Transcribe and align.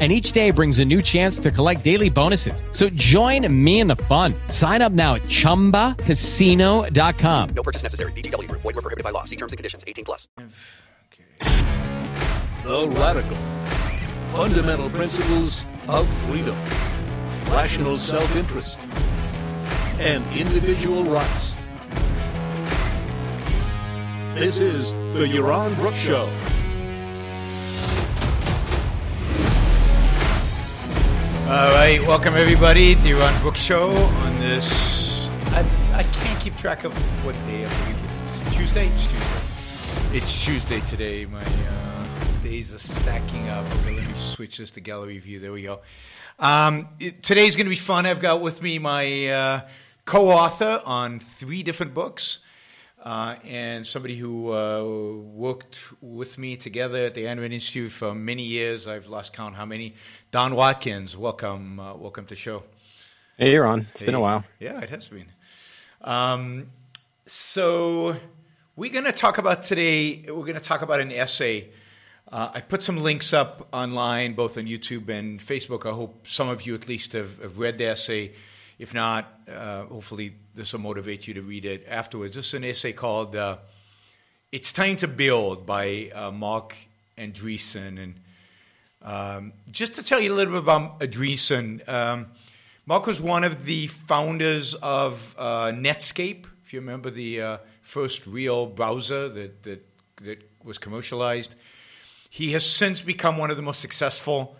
and 0.00 0.10
each 0.10 0.32
day 0.32 0.50
brings 0.50 0.78
a 0.78 0.84
new 0.84 1.02
chance 1.02 1.38
to 1.40 1.50
collect 1.50 1.84
daily 1.84 2.08
bonuses. 2.08 2.64
So 2.70 2.88
join 2.90 3.52
me 3.52 3.80
in 3.80 3.86
the 3.86 3.96
fun. 3.96 4.32
Sign 4.48 4.80
up 4.80 4.92
now 4.92 5.16
at 5.16 5.22
ChumbaCasino.com. 5.22 7.48
No 7.50 7.62
purchase 7.62 7.82
necessary. 7.82 8.12
VGW. 8.12 8.50
Void 8.50 8.64
were 8.64 8.72
prohibited 8.72 9.04
by 9.04 9.10
law. 9.10 9.24
See 9.24 9.36
terms 9.36 9.52
and 9.52 9.58
conditions. 9.58 9.84
18 9.86 10.06
plus. 10.06 10.26
The 12.64 12.88
Radical. 12.88 13.36
Fundamental 14.32 14.88
principles 14.90 15.64
of 15.88 16.06
freedom, 16.24 16.56
rational 17.48 17.96
self-interest, 17.96 18.78
and 19.98 20.24
individual 20.36 21.04
rights. 21.04 21.56
This 24.34 24.60
is 24.60 24.92
the 25.12 25.26
Yaron 25.26 25.74
Brook 25.74 25.94
Show. 25.94 26.30
All 31.50 31.68
right, 31.72 32.00
welcome 32.06 32.36
everybody 32.36 32.94
to 32.94 33.00
Yaron 33.00 33.42
Brook 33.42 33.56
Show 33.56 33.90
on 33.90 34.38
this. 34.38 35.28
I, 35.46 35.66
I 35.94 36.04
can't 36.04 36.40
keep 36.40 36.56
track 36.56 36.84
of 36.84 36.94
what 37.24 37.34
day 37.44 37.64
of 37.64 37.76
the 37.76 37.86
week 37.86 37.96
it 38.04 38.46
is. 38.46 38.56
Tuesday? 38.56 38.86
It's 38.86 39.02
Tuesday. 39.08 40.16
It's 40.16 40.44
Tuesday 40.44 40.80
today. 40.82 41.24
My 41.24 41.42
uh, 41.42 42.06
days 42.44 42.72
are 42.72 42.78
stacking 42.78 43.48
up. 43.48 43.66
Okay, 43.80 43.96
let 43.96 44.06
me 44.06 44.20
switch 44.20 44.58
this 44.58 44.70
to 44.70 44.80
gallery 44.80 45.18
view. 45.18 45.40
There 45.40 45.50
we 45.50 45.62
go. 45.62 45.80
Um, 46.38 46.86
it, 47.00 47.20
today's 47.24 47.56
going 47.56 47.66
to 47.66 47.70
be 47.70 47.74
fun. 47.74 48.06
I've 48.06 48.20
got 48.20 48.40
with 48.40 48.62
me 48.62 48.78
my 48.78 49.26
uh, 49.26 49.60
co 50.04 50.30
author 50.30 50.80
on 50.86 51.18
three 51.18 51.64
different 51.64 51.94
books. 51.94 52.38
Uh, 53.02 53.34
and 53.44 53.86
somebody 53.86 54.14
who 54.14 54.52
uh, 54.52 54.84
worked 54.84 55.80
with 56.02 56.36
me 56.36 56.54
together 56.54 57.06
at 57.06 57.14
the 57.14 57.24
Rand 57.24 57.40
Institute 57.40 57.90
for 57.90 58.14
many 58.14 58.42
years. 58.42 58.86
I've 58.86 59.06
lost 59.06 59.32
count 59.32 59.56
how 59.56 59.64
many. 59.64 59.94
Don 60.30 60.54
Watkins, 60.54 61.16
welcome, 61.16 61.80
uh, 61.80 61.94
welcome 61.94 62.24
to 62.26 62.30
the 62.30 62.36
show. 62.36 62.62
Hey, 63.36 63.54
Yaron. 63.54 63.88
It's 63.90 64.00
Hey. 64.00 64.06
been 64.06 64.14
a 64.14 64.20
while. 64.20 64.44
Yeah, 64.60 64.80
it 64.80 64.90
has 64.90 65.08
been. 65.08 65.26
Um, 66.02 66.70
so 67.26 68.16
we're 68.76 68.92
going 68.92 69.06
to 69.06 69.12
talk 69.12 69.38
about 69.38 69.64
today. 69.64 70.22
We're 70.28 70.44
going 70.44 70.54
to 70.54 70.60
talk 70.60 70.82
about 70.82 71.00
an 71.00 71.10
essay. 71.10 71.70
Uh, 72.30 72.50
I 72.54 72.60
put 72.60 72.84
some 72.84 72.98
links 72.98 73.32
up 73.32 73.68
online, 73.72 74.34
both 74.34 74.56
on 74.56 74.66
YouTube 74.66 75.08
and 75.08 75.40
Facebook. 75.40 75.84
I 75.84 75.92
hope 75.94 76.28
some 76.28 76.48
of 76.48 76.64
you 76.64 76.74
at 76.76 76.86
least 76.86 77.12
have, 77.14 77.40
have 77.42 77.58
read 77.58 77.78
the 77.78 77.86
essay. 77.86 78.32
If 78.78 78.94
not, 78.94 79.26
uh, 79.52 79.84
hopefully 79.86 80.36
this 80.54 80.72
will 80.72 80.80
motivate 80.80 81.26
you 81.26 81.34
to 81.34 81.42
read 81.42 81.64
it 81.64 81.84
afterwards. 81.88 82.36
This 82.36 82.46
is 82.48 82.54
an 82.54 82.64
essay 82.64 82.92
called 82.92 83.34
uh, 83.34 83.58
"It's 84.52 84.72
Time 84.72 84.96
to 84.98 85.08
Build" 85.08 85.66
by 85.66 86.10
uh, 86.14 86.30
Marc 86.30 86.74
Andreessen, 87.18 87.98
and 88.02 88.14
um, 89.02 89.52
just 89.70 89.94
to 89.94 90.02
tell 90.02 90.20
you 90.20 90.32
a 90.32 90.36
little 90.36 90.54
bit 90.54 90.62
about 90.62 91.00
Andreessen, 91.00 91.86
um, 91.88 92.26
Marc 92.86 93.06
was 93.06 93.20
one 93.20 93.44
of 93.44 93.64
the 93.64 93.86
founders 93.86 94.74
of 94.74 95.34
uh, 95.38 95.66
Netscape. 95.66 96.46
If 96.64 96.72
you 96.72 96.80
remember 96.80 97.10
the 97.10 97.40
uh, 97.40 97.58
first 97.82 98.26
real 98.26 98.66
browser 98.66 99.28
that, 99.28 99.62
that 99.62 99.86
that 100.22 100.50
was 100.64 100.78
commercialized, 100.78 101.54
he 102.28 102.52
has 102.52 102.64
since 102.64 103.00
become 103.00 103.38
one 103.38 103.50
of 103.50 103.56
the 103.56 103.62
most 103.62 103.80
successful 103.80 104.56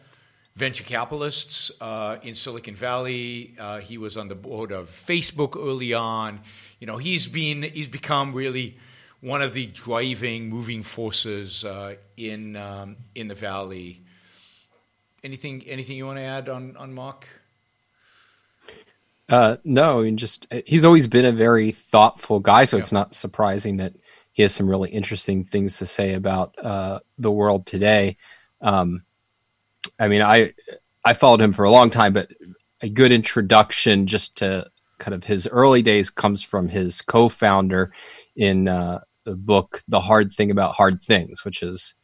venture 0.56 0.84
capitalists 0.84 1.70
uh, 1.80 2.16
in 2.22 2.34
Silicon 2.34 2.74
Valley. 2.74 3.54
Uh, 3.58 3.78
he 3.78 3.98
was 3.98 4.16
on 4.16 4.28
the 4.28 4.34
board 4.34 4.72
of 4.72 4.90
Facebook 5.06 5.56
early 5.56 5.94
on. 5.94 6.40
You 6.78 6.86
know, 6.86 6.96
he's 6.96 7.26
been 7.26 7.62
he's 7.62 7.88
become 7.88 8.32
really 8.32 8.78
one 9.20 9.42
of 9.42 9.52
the 9.54 9.66
driving, 9.66 10.48
moving 10.48 10.82
forces 10.82 11.64
uh, 11.64 11.96
in 12.16 12.56
um, 12.56 12.96
in 13.14 13.28
the 13.28 13.34
valley. 13.34 14.00
Anything 15.22 15.62
anything 15.66 15.96
you 15.96 16.06
want 16.06 16.18
to 16.18 16.24
add 16.24 16.48
on 16.48 16.76
on 16.76 16.94
Marc? 16.94 17.26
Uh, 19.28 19.56
no, 19.64 20.00
I 20.00 20.02
mean, 20.02 20.16
just 20.16 20.52
he's 20.66 20.84
always 20.84 21.06
been 21.06 21.24
a 21.24 21.32
very 21.32 21.70
thoughtful 21.70 22.40
guy, 22.40 22.64
so 22.64 22.78
it's 22.78 22.90
not 22.90 23.14
surprising 23.14 23.76
that 23.76 23.94
he 24.32 24.42
has 24.42 24.52
some 24.52 24.68
really 24.68 24.90
interesting 24.90 25.44
things 25.44 25.78
to 25.78 25.86
say 25.86 26.14
about 26.14 26.54
uh, 26.58 26.98
the 27.18 27.30
world 27.30 27.64
today. 27.64 28.16
Um, 28.60 29.04
I 29.98 30.08
mean, 30.08 30.22
I 30.22 30.54
I 31.04 31.14
followed 31.14 31.40
him 31.40 31.52
for 31.52 31.64
a 31.64 31.70
long 31.70 31.90
time, 31.90 32.12
but 32.12 32.30
a 32.80 32.88
good 32.88 33.12
introduction 33.12 34.06
just 34.06 34.38
to 34.38 34.66
kind 34.98 35.14
of 35.14 35.24
his 35.24 35.46
early 35.46 35.82
days 35.82 36.10
comes 36.10 36.42
from 36.42 36.68
his 36.68 37.00
co-founder 37.00 37.92
in 38.34 38.66
uh, 38.66 39.00
the 39.24 39.36
book 39.36 39.82
"The 39.86 40.00
Hard 40.00 40.32
Thing 40.32 40.50
About 40.50 40.74
Hard 40.74 41.02
Things," 41.02 41.44
which 41.44 41.62
is 41.62 41.94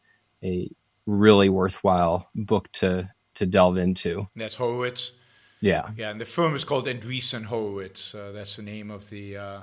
a 0.45 0.71
really 1.07 1.49
worthwhile 1.49 2.29
book 2.35 2.71
to 2.73 3.11
to 3.35 3.47
delve 3.47 3.77
into. 3.77 4.19
And 4.19 4.43
that's 4.43 4.57
Horowitz. 4.57 5.13
Yeah. 5.61 5.89
Yeah, 5.97 6.11
and 6.11 6.21
the 6.21 6.27
firm 6.27 6.55
is 6.55 6.65
called 6.65 6.87
Andreessen 6.87 7.45
Horowitz. 7.45 8.15
Uh, 8.15 8.33
that's 8.33 8.57
the 8.57 8.63
name 8.63 8.91
of 8.91 9.09
the. 9.11 9.37
Uh, 9.37 9.61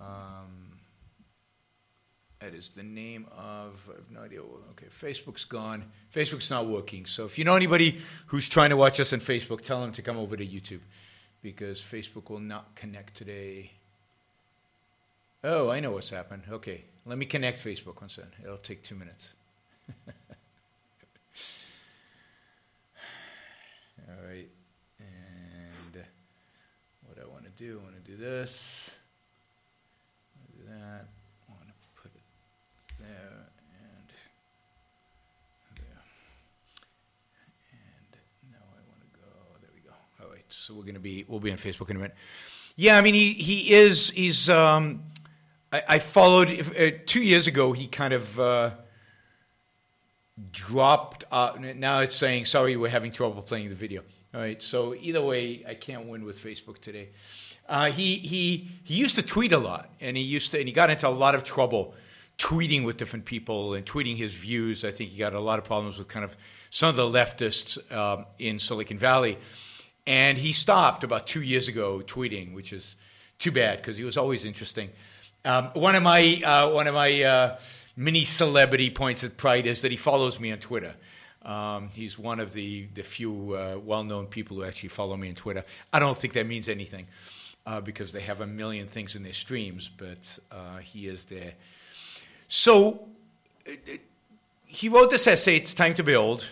um, 0.00 0.78
that 2.40 2.54
is 2.54 2.70
the 2.70 2.82
name 2.82 3.26
of. 3.36 3.88
I 3.90 3.96
have 3.96 4.10
no 4.10 4.20
idea. 4.20 4.40
Okay, 4.40 4.86
Facebook's 4.88 5.44
gone. 5.44 5.84
Facebook's 6.14 6.50
not 6.50 6.66
working. 6.66 7.06
So 7.06 7.24
if 7.24 7.38
you 7.38 7.44
know 7.44 7.56
anybody 7.56 8.00
who's 8.26 8.48
trying 8.48 8.70
to 8.70 8.76
watch 8.76 9.00
us 9.00 9.12
on 9.12 9.20
Facebook, 9.20 9.62
tell 9.62 9.80
them 9.80 9.92
to 9.92 10.02
come 10.02 10.18
over 10.18 10.36
to 10.36 10.46
YouTube, 10.46 10.80
because 11.42 11.80
Facebook 11.80 12.28
will 12.30 12.40
not 12.40 12.74
connect 12.74 13.16
today. 13.16 13.72
Oh, 15.42 15.70
I 15.70 15.80
know 15.80 15.92
what's 15.92 16.10
happened. 16.10 16.42
Okay, 16.50 16.84
let 17.06 17.18
me 17.18 17.26
connect 17.26 17.64
Facebook 17.64 18.00
one 18.00 18.10
second. 18.10 18.32
It'll 18.42 18.56
take 18.56 18.82
two 18.82 18.94
minutes. 18.94 19.30
All 24.16 24.28
right. 24.28 24.48
And 25.00 26.04
what 27.02 27.18
I 27.20 27.26
want 27.26 27.44
to 27.44 27.50
do, 27.50 27.80
I 27.80 27.82
want 27.82 28.04
to 28.04 28.10
do 28.10 28.16
this. 28.16 28.90
Do 30.56 30.62
that. 30.68 31.08
I 31.48 31.52
want 31.52 31.66
to 31.66 31.74
put 32.00 32.12
it 32.14 32.22
there 33.00 33.08
and 33.08 34.08
there. 35.76 36.02
And 37.72 38.52
now 38.52 38.58
I 38.70 38.82
want 38.88 39.00
to 39.00 39.18
go. 39.18 39.26
There 39.60 39.70
we 39.74 39.80
go. 39.80 39.94
All 40.22 40.30
right. 40.30 40.44
So 40.48 40.74
we're 40.74 40.82
going 40.82 40.94
to 40.94 41.00
be, 41.00 41.24
we'll 41.26 41.40
be 41.40 41.50
on 41.50 41.58
Facebook 41.58 41.90
in 41.90 41.96
a 41.96 41.98
minute. 41.98 42.16
Yeah, 42.76 42.96
I 42.98 43.00
mean, 43.00 43.14
he, 43.14 43.32
he 43.32 43.72
is, 43.74 44.10
he's, 44.10 44.48
um, 44.48 45.02
I, 45.72 45.82
I 45.88 45.98
followed, 45.98 46.50
uh, 46.76 46.98
two 47.06 47.22
years 47.22 47.46
ago, 47.46 47.72
he 47.72 47.86
kind 47.86 48.12
of, 48.12 48.38
uh, 48.38 48.70
dropped. 50.50 51.24
Uh, 51.30 51.52
now 51.76 52.00
it's 52.00 52.16
saying, 52.16 52.46
sorry, 52.46 52.76
we're 52.76 52.88
having 52.88 53.12
trouble 53.12 53.42
playing 53.42 53.68
the 53.68 53.74
video. 53.74 54.02
All 54.34 54.40
right. 54.40 54.60
So 54.62 54.94
either 54.94 55.22
way, 55.22 55.64
I 55.66 55.74
can't 55.74 56.06
win 56.06 56.24
with 56.24 56.42
Facebook 56.42 56.78
today. 56.78 57.10
Uh, 57.68 57.90
he 57.90 58.16
he 58.16 58.68
he 58.82 58.94
used 58.94 59.14
to 59.14 59.22
tweet 59.22 59.52
a 59.52 59.58
lot, 59.58 59.88
and 60.00 60.16
he 60.16 60.22
used 60.22 60.50
to, 60.50 60.58
and 60.58 60.68
he 60.68 60.74
got 60.74 60.90
into 60.90 61.08
a 61.08 61.10
lot 61.10 61.34
of 61.34 61.44
trouble 61.44 61.94
tweeting 62.36 62.84
with 62.84 62.96
different 62.96 63.24
people 63.24 63.74
and 63.74 63.86
tweeting 63.86 64.16
his 64.16 64.34
views. 64.34 64.84
I 64.84 64.90
think 64.90 65.10
he 65.10 65.18
got 65.18 65.34
a 65.34 65.40
lot 65.40 65.58
of 65.58 65.64
problems 65.64 65.98
with 65.98 66.08
kind 66.08 66.24
of 66.24 66.36
some 66.70 66.90
of 66.90 66.96
the 66.96 67.04
leftists 67.04 67.78
um, 67.92 68.26
in 68.38 68.58
Silicon 68.58 68.98
Valley, 68.98 69.38
and 70.06 70.36
he 70.36 70.52
stopped 70.52 71.04
about 71.04 71.26
two 71.26 71.40
years 71.40 71.68
ago 71.68 72.02
tweeting, 72.04 72.52
which 72.52 72.72
is 72.72 72.96
too 73.38 73.52
bad 73.52 73.78
because 73.78 73.96
he 73.96 74.04
was 74.04 74.18
always 74.18 74.44
interesting. 74.44 74.90
Um, 75.44 75.70
one 75.74 75.94
of 75.94 76.02
my 76.02 76.42
uh, 76.44 76.70
one 76.70 76.86
of 76.86 76.94
my 76.94 77.22
uh, 77.22 77.58
many 77.96 78.24
celebrity 78.24 78.90
points 78.90 79.22
of 79.22 79.36
pride 79.36 79.66
is 79.66 79.82
that 79.82 79.90
he 79.90 79.96
follows 79.96 80.40
me 80.40 80.52
on 80.52 80.58
Twitter. 80.58 80.94
Um, 81.42 81.90
he's 81.92 82.18
one 82.18 82.40
of 82.40 82.52
the 82.54 82.86
the 82.94 83.02
few 83.02 83.54
uh, 83.54 83.78
well 83.84 84.02
known 84.02 84.26
people 84.26 84.56
who 84.56 84.64
actually 84.64 84.88
follow 84.88 85.16
me 85.16 85.28
on 85.28 85.34
Twitter. 85.34 85.64
I 85.92 85.98
don't 85.98 86.16
think 86.16 86.32
that 86.34 86.46
means 86.46 86.68
anything 86.68 87.06
uh, 87.66 87.80
because 87.80 88.12
they 88.12 88.20
have 88.20 88.40
a 88.40 88.46
million 88.46 88.86
things 88.86 89.14
in 89.14 89.22
their 89.22 89.34
streams, 89.34 89.90
but 89.94 90.38
uh, 90.50 90.78
he 90.78 91.06
is 91.06 91.24
there. 91.24 91.52
So 92.48 93.08
uh, 93.66 93.72
he 94.64 94.88
wrote 94.88 95.10
this 95.10 95.26
essay, 95.26 95.56
It's 95.56 95.74
Time 95.74 95.94
to 95.94 96.02
Build. 96.02 96.48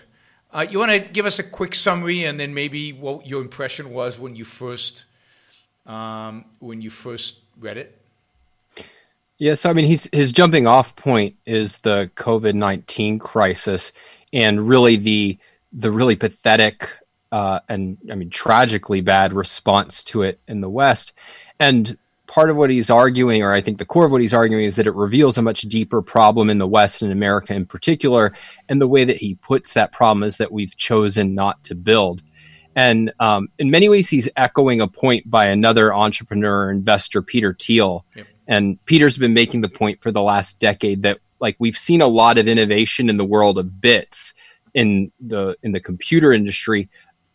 Uh, 0.52 0.66
you 0.68 0.78
want 0.78 0.90
to 0.90 0.98
give 0.98 1.24
us 1.24 1.38
a 1.38 1.42
quick 1.42 1.74
summary 1.74 2.24
and 2.24 2.38
then 2.38 2.52
maybe 2.52 2.92
what 2.92 3.26
your 3.26 3.40
impression 3.40 3.90
was 3.90 4.18
when 4.18 4.36
you 4.36 4.44
first 4.44 5.04
um, 5.86 6.44
when 6.60 6.80
you 6.82 6.90
first 6.90 7.38
read 7.58 7.76
it? 7.76 8.01
Yeah, 9.42 9.54
so 9.54 9.70
I 9.70 9.72
mean, 9.72 9.86
he's 9.86 10.08
his 10.12 10.30
jumping 10.30 10.68
off 10.68 10.94
point 10.94 11.34
is 11.46 11.78
the 11.78 12.08
COVID 12.14 12.54
nineteen 12.54 13.18
crisis, 13.18 13.92
and 14.32 14.68
really 14.68 14.94
the 14.94 15.36
the 15.72 15.90
really 15.90 16.14
pathetic 16.14 16.96
uh, 17.32 17.58
and 17.68 17.98
I 18.08 18.14
mean 18.14 18.30
tragically 18.30 19.00
bad 19.00 19.32
response 19.32 20.04
to 20.04 20.22
it 20.22 20.38
in 20.46 20.60
the 20.60 20.70
West. 20.70 21.12
And 21.58 21.98
part 22.28 22.50
of 22.50 22.56
what 22.56 22.70
he's 22.70 22.88
arguing, 22.88 23.42
or 23.42 23.52
I 23.52 23.60
think 23.60 23.78
the 23.78 23.84
core 23.84 24.04
of 24.04 24.12
what 24.12 24.20
he's 24.20 24.32
arguing, 24.32 24.64
is 24.64 24.76
that 24.76 24.86
it 24.86 24.94
reveals 24.94 25.38
a 25.38 25.42
much 25.42 25.62
deeper 25.62 26.02
problem 26.02 26.48
in 26.48 26.58
the 26.58 26.68
West 26.68 27.02
and 27.02 27.10
America 27.10 27.52
in 27.52 27.66
particular. 27.66 28.32
And 28.68 28.80
the 28.80 28.86
way 28.86 29.04
that 29.04 29.16
he 29.16 29.34
puts 29.34 29.72
that 29.72 29.90
problem 29.90 30.22
is 30.22 30.36
that 30.36 30.52
we've 30.52 30.76
chosen 30.76 31.34
not 31.34 31.64
to 31.64 31.74
build. 31.74 32.22
And 32.76 33.12
um, 33.18 33.48
in 33.58 33.72
many 33.72 33.88
ways, 33.88 34.08
he's 34.08 34.28
echoing 34.36 34.80
a 34.80 34.86
point 34.86 35.28
by 35.28 35.46
another 35.46 35.92
entrepreneur 35.92 36.70
investor, 36.70 37.22
Peter 37.22 37.56
Thiel. 37.58 38.06
Yep. 38.14 38.26
And 38.52 38.84
Peter's 38.84 39.16
been 39.16 39.32
making 39.32 39.62
the 39.62 39.68
point 39.70 40.02
for 40.02 40.12
the 40.12 40.20
last 40.20 40.58
decade 40.58 41.04
that 41.04 41.20
like 41.40 41.56
we've 41.58 41.76
seen 41.76 42.02
a 42.02 42.06
lot 42.06 42.36
of 42.36 42.46
innovation 42.46 43.08
in 43.08 43.16
the 43.16 43.24
world 43.24 43.56
of 43.56 43.80
bits 43.80 44.34
in 44.74 45.10
the 45.20 45.56
in 45.62 45.72
the 45.72 45.80
computer 45.80 46.34
industry, 46.34 46.90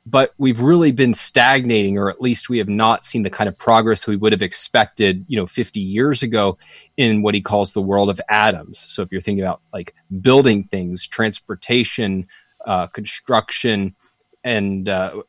but 0.05 0.35
we've 0.37 0.61
really 0.61 0.91
been 0.91 1.15
stagnating 1.15 1.97
or 1.97 2.11
at 2.11 2.21
least 2.21 2.49
we 2.49 2.59
have 2.59 2.69
not 2.69 3.03
seen 3.03 3.23
the 3.23 3.31
kind 3.31 3.47
of 3.47 3.57
progress 3.57 4.05
we 4.05 4.15
would 4.15 4.31
have 4.31 4.43
expected 4.43 5.25
you 5.27 5.37
know 5.37 5.47
50 5.47 5.79
years 5.79 6.21
ago 6.21 6.59
in 6.97 7.23
what 7.23 7.33
he 7.33 7.41
calls 7.41 7.73
the 7.73 7.81
world 7.81 8.11
of 8.11 8.21
atoms. 8.29 8.77
So 8.77 9.01
if 9.01 9.11
you're 9.11 9.19
thinking 9.19 9.43
about 9.43 9.61
like 9.73 9.95
building 10.21 10.65
things 10.65 11.07
transportation 11.07 12.27
uh, 12.63 12.85
construction 12.85 13.95
and 14.43 14.87
uh, 14.87 15.23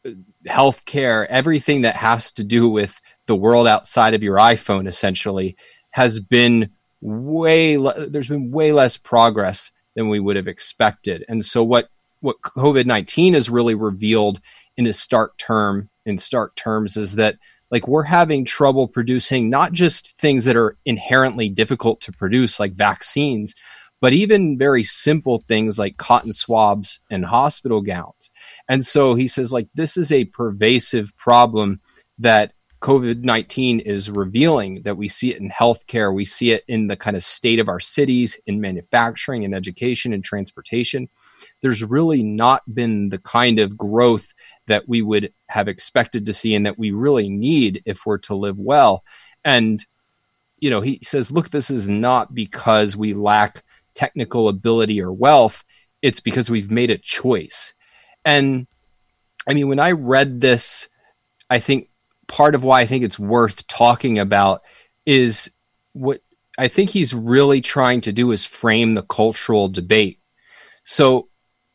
healthcare 0.46 1.26
everything 1.30 1.80
that 1.80 1.96
has 1.96 2.30
to 2.34 2.44
do 2.44 2.68
with 2.68 3.00
the 3.24 3.34
world 3.34 3.66
outside 3.66 4.12
of 4.12 4.22
your 4.22 4.36
iphone 4.36 4.86
essentially 4.86 5.56
has 5.98 6.20
been 6.20 6.70
way 7.00 7.76
le- 7.76 8.08
there's 8.08 8.28
been 8.28 8.50
way 8.52 8.72
less 8.72 8.96
progress 8.96 9.72
than 9.96 10.08
we 10.08 10.20
would 10.20 10.36
have 10.36 10.46
expected. 10.46 11.24
And 11.28 11.44
so 11.44 11.62
what 11.62 11.88
what 12.20 12.40
covid-19 12.42 13.34
has 13.34 13.50
really 13.50 13.74
revealed 13.74 14.40
in 14.76 14.86
a 14.86 14.92
stark 14.92 15.36
term 15.38 15.88
in 16.06 16.18
stark 16.18 16.54
terms 16.56 16.96
is 16.96 17.16
that 17.16 17.36
like 17.70 17.86
we're 17.86 18.04
having 18.04 18.44
trouble 18.44 18.88
producing 18.88 19.50
not 19.50 19.72
just 19.72 20.16
things 20.18 20.44
that 20.44 20.56
are 20.56 20.76
inherently 20.84 21.48
difficult 21.48 22.00
to 22.00 22.12
produce 22.12 22.58
like 22.58 22.74
vaccines 22.74 23.54
but 24.00 24.12
even 24.12 24.58
very 24.58 24.82
simple 24.82 25.40
things 25.40 25.78
like 25.78 25.96
cotton 25.96 26.32
swabs 26.32 27.00
and 27.10 27.24
hospital 27.24 27.80
gowns. 27.82 28.30
And 28.68 28.84
so 28.86 29.14
he 29.14 29.26
says 29.26 29.52
like 29.52 29.68
this 29.74 29.96
is 29.96 30.12
a 30.12 30.26
pervasive 30.26 31.16
problem 31.16 31.80
that 32.18 32.52
covid-19 32.80 33.80
is 33.80 34.10
revealing 34.10 34.82
that 34.82 34.96
we 34.96 35.08
see 35.08 35.32
it 35.32 35.40
in 35.40 35.50
healthcare 35.50 36.14
we 36.14 36.24
see 36.24 36.52
it 36.52 36.64
in 36.68 36.86
the 36.86 36.96
kind 36.96 37.16
of 37.16 37.24
state 37.24 37.58
of 37.58 37.68
our 37.68 37.80
cities 37.80 38.40
in 38.46 38.60
manufacturing 38.60 39.42
in 39.42 39.52
education 39.52 40.12
and 40.12 40.22
transportation 40.24 41.08
there's 41.60 41.82
really 41.82 42.22
not 42.22 42.62
been 42.72 43.08
the 43.08 43.18
kind 43.18 43.58
of 43.58 43.76
growth 43.76 44.32
that 44.68 44.88
we 44.88 45.02
would 45.02 45.32
have 45.48 45.66
expected 45.66 46.26
to 46.26 46.32
see 46.32 46.54
and 46.54 46.64
that 46.66 46.78
we 46.78 46.92
really 46.92 47.28
need 47.28 47.82
if 47.84 48.06
we're 48.06 48.18
to 48.18 48.34
live 48.34 48.58
well. 48.58 49.02
And, 49.44 49.84
you 50.58 50.70
know, 50.70 50.80
he 50.80 51.00
says, 51.02 51.32
look, 51.32 51.50
this 51.50 51.70
is 51.70 51.88
not 51.88 52.34
because 52.34 52.96
we 52.96 53.14
lack 53.14 53.64
technical 53.94 54.48
ability 54.48 55.00
or 55.02 55.12
wealth, 55.12 55.64
it's 56.02 56.20
because 56.20 56.48
we've 56.48 56.70
made 56.70 56.90
a 56.90 56.98
choice. 56.98 57.74
And 58.24 58.68
I 59.48 59.54
mean, 59.54 59.68
when 59.68 59.80
I 59.80 59.92
read 59.92 60.40
this, 60.40 60.88
I 61.50 61.58
think 61.58 61.88
part 62.28 62.54
of 62.54 62.62
why 62.62 62.80
I 62.80 62.86
think 62.86 63.02
it's 63.04 63.18
worth 63.18 63.66
talking 63.66 64.18
about 64.18 64.62
is 65.04 65.50
what 65.92 66.20
I 66.58 66.68
think 66.68 66.90
he's 66.90 67.14
really 67.14 67.60
trying 67.60 68.00
to 68.02 68.12
do 68.12 68.30
is 68.30 68.44
frame 68.46 68.92
the 68.92 69.02
cultural 69.02 69.68
debate. 69.68 70.20
So 70.84 71.28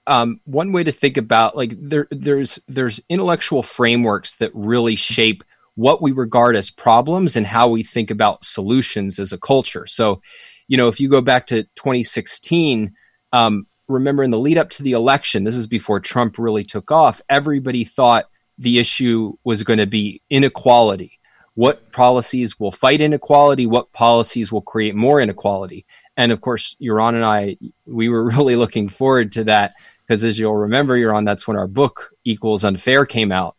um, 0.07 0.39
one 0.45 0.71
way 0.71 0.83
to 0.83 0.91
think 0.91 1.17
about 1.17 1.55
like 1.55 1.73
there 1.79 2.07
there's 2.11 2.59
there's 2.67 3.01
intellectual 3.09 3.63
frameworks 3.63 4.35
that 4.35 4.51
really 4.53 4.95
shape 4.95 5.43
what 5.75 6.01
we 6.01 6.11
regard 6.11 6.55
as 6.55 6.69
problems 6.69 7.35
and 7.35 7.47
how 7.47 7.67
we 7.67 7.83
think 7.83 8.11
about 8.11 8.45
solutions 8.45 9.19
as 9.19 9.33
a 9.33 9.37
culture. 9.37 9.87
So, 9.87 10.21
you 10.67 10.77
know, 10.77 10.87
if 10.87 10.99
you 10.99 11.09
go 11.09 11.21
back 11.21 11.47
to 11.47 11.63
2016, 11.63 12.93
um, 13.31 13.65
remember 13.87 14.23
in 14.23 14.31
the 14.31 14.37
lead 14.37 14.57
up 14.57 14.69
to 14.71 14.83
the 14.83 14.91
election, 14.91 15.43
this 15.43 15.55
is 15.55 15.67
before 15.67 15.99
Trump 15.99 16.37
really 16.37 16.63
took 16.63 16.91
off. 16.91 17.21
Everybody 17.29 17.85
thought 17.85 18.25
the 18.57 18.79
issue 18.79 19.33
was 19.43 19.63
going 19.63 19.79
to 19.79 19.87
be 19.87 20.21
inequality. 20.29 21.19
What 21.55 21.91
policies 21.91 22.59
will 22.59 22.71
fight 22.71 23.01
inequality? 23.01 23.67
What 23.67 23.91
policies 23.93 24.51
will 24.51 24.61
create 24.61 24.95
more 24.95 25.21
inequality? 25.21 25.85
And 26.17 26.31
of 26.31 26.41
course, 26.41 26.75
Yaron 26.81 27.15
and 27.15 27.25
I, 27.25 27.57
we 27.85 28.09
were 28.09 28.25
really 28.29 28.55
looking 28.55 28.89
forward 28.89 29.31
to 29.33 29.45
that 29.45 29.73
because 30.01 30.23
as 30.23 30.37
you'll 30.37 30.55
remember, 30.55 30.97
Yaron, 30.97 31.25
that's 31.25 31.47
when 31.47 31.57
our 31.57 31.67
book 31.67 32.11
Equals 32.25 32.63
Unfair 32.63 33.05
came 33.05 33.31
out. 33.31 33.55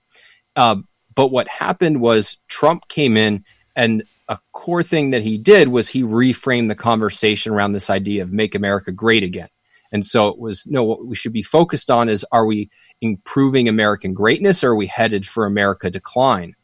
Uh, 0.56 0.76
but 1.14 1.28
what 1.28 1.48
happened 1.48 2.00
was 2.00 2.38
Trump 2.48 2.88
came 2.88 3.16
in, 3.16 3.44
and 3.76 4.04
a 4.28 4.38
core 4.52 4.82
thing 4.82 5.10
that 5.10 5.22
he 5.22 5.38
did 5.38 5.68
was 5.68 5.88
he 5.88 6.02
reframed 6.02 6.68
the 6.68 6.74
conversation 6.74 7.52
around 7.52 7.72
this 7.72 7.90
idea 7.90 8.22
of 8.22 8.32
make 8.32 8.54
America 8.54 8.92
great 8.92 9.22
again. 9.22 9.48
And 9.92 10.04
so 10.04 10.28
it 10.28 10.38
was 10.38 10.66
no, 10.66 10.82
what 10.82 11.06
we 11.06 11.14
should 11.14 11.32
be 11.32 11.42
focused 11.42 11.90
on 11.90 12.08
is 12.08 12.24
are 12.32 12.46
we 12.46 12.70
improving 13.00 13.68
American 13.68 14.14
greatness 14.14 14.64
or 14.64 14.70
are 14.70 14.76
we 14.76 14.86
headed 14.86 15.26
for 15.26 15.46
America 15.46 15.90
decline? 15.90 16.54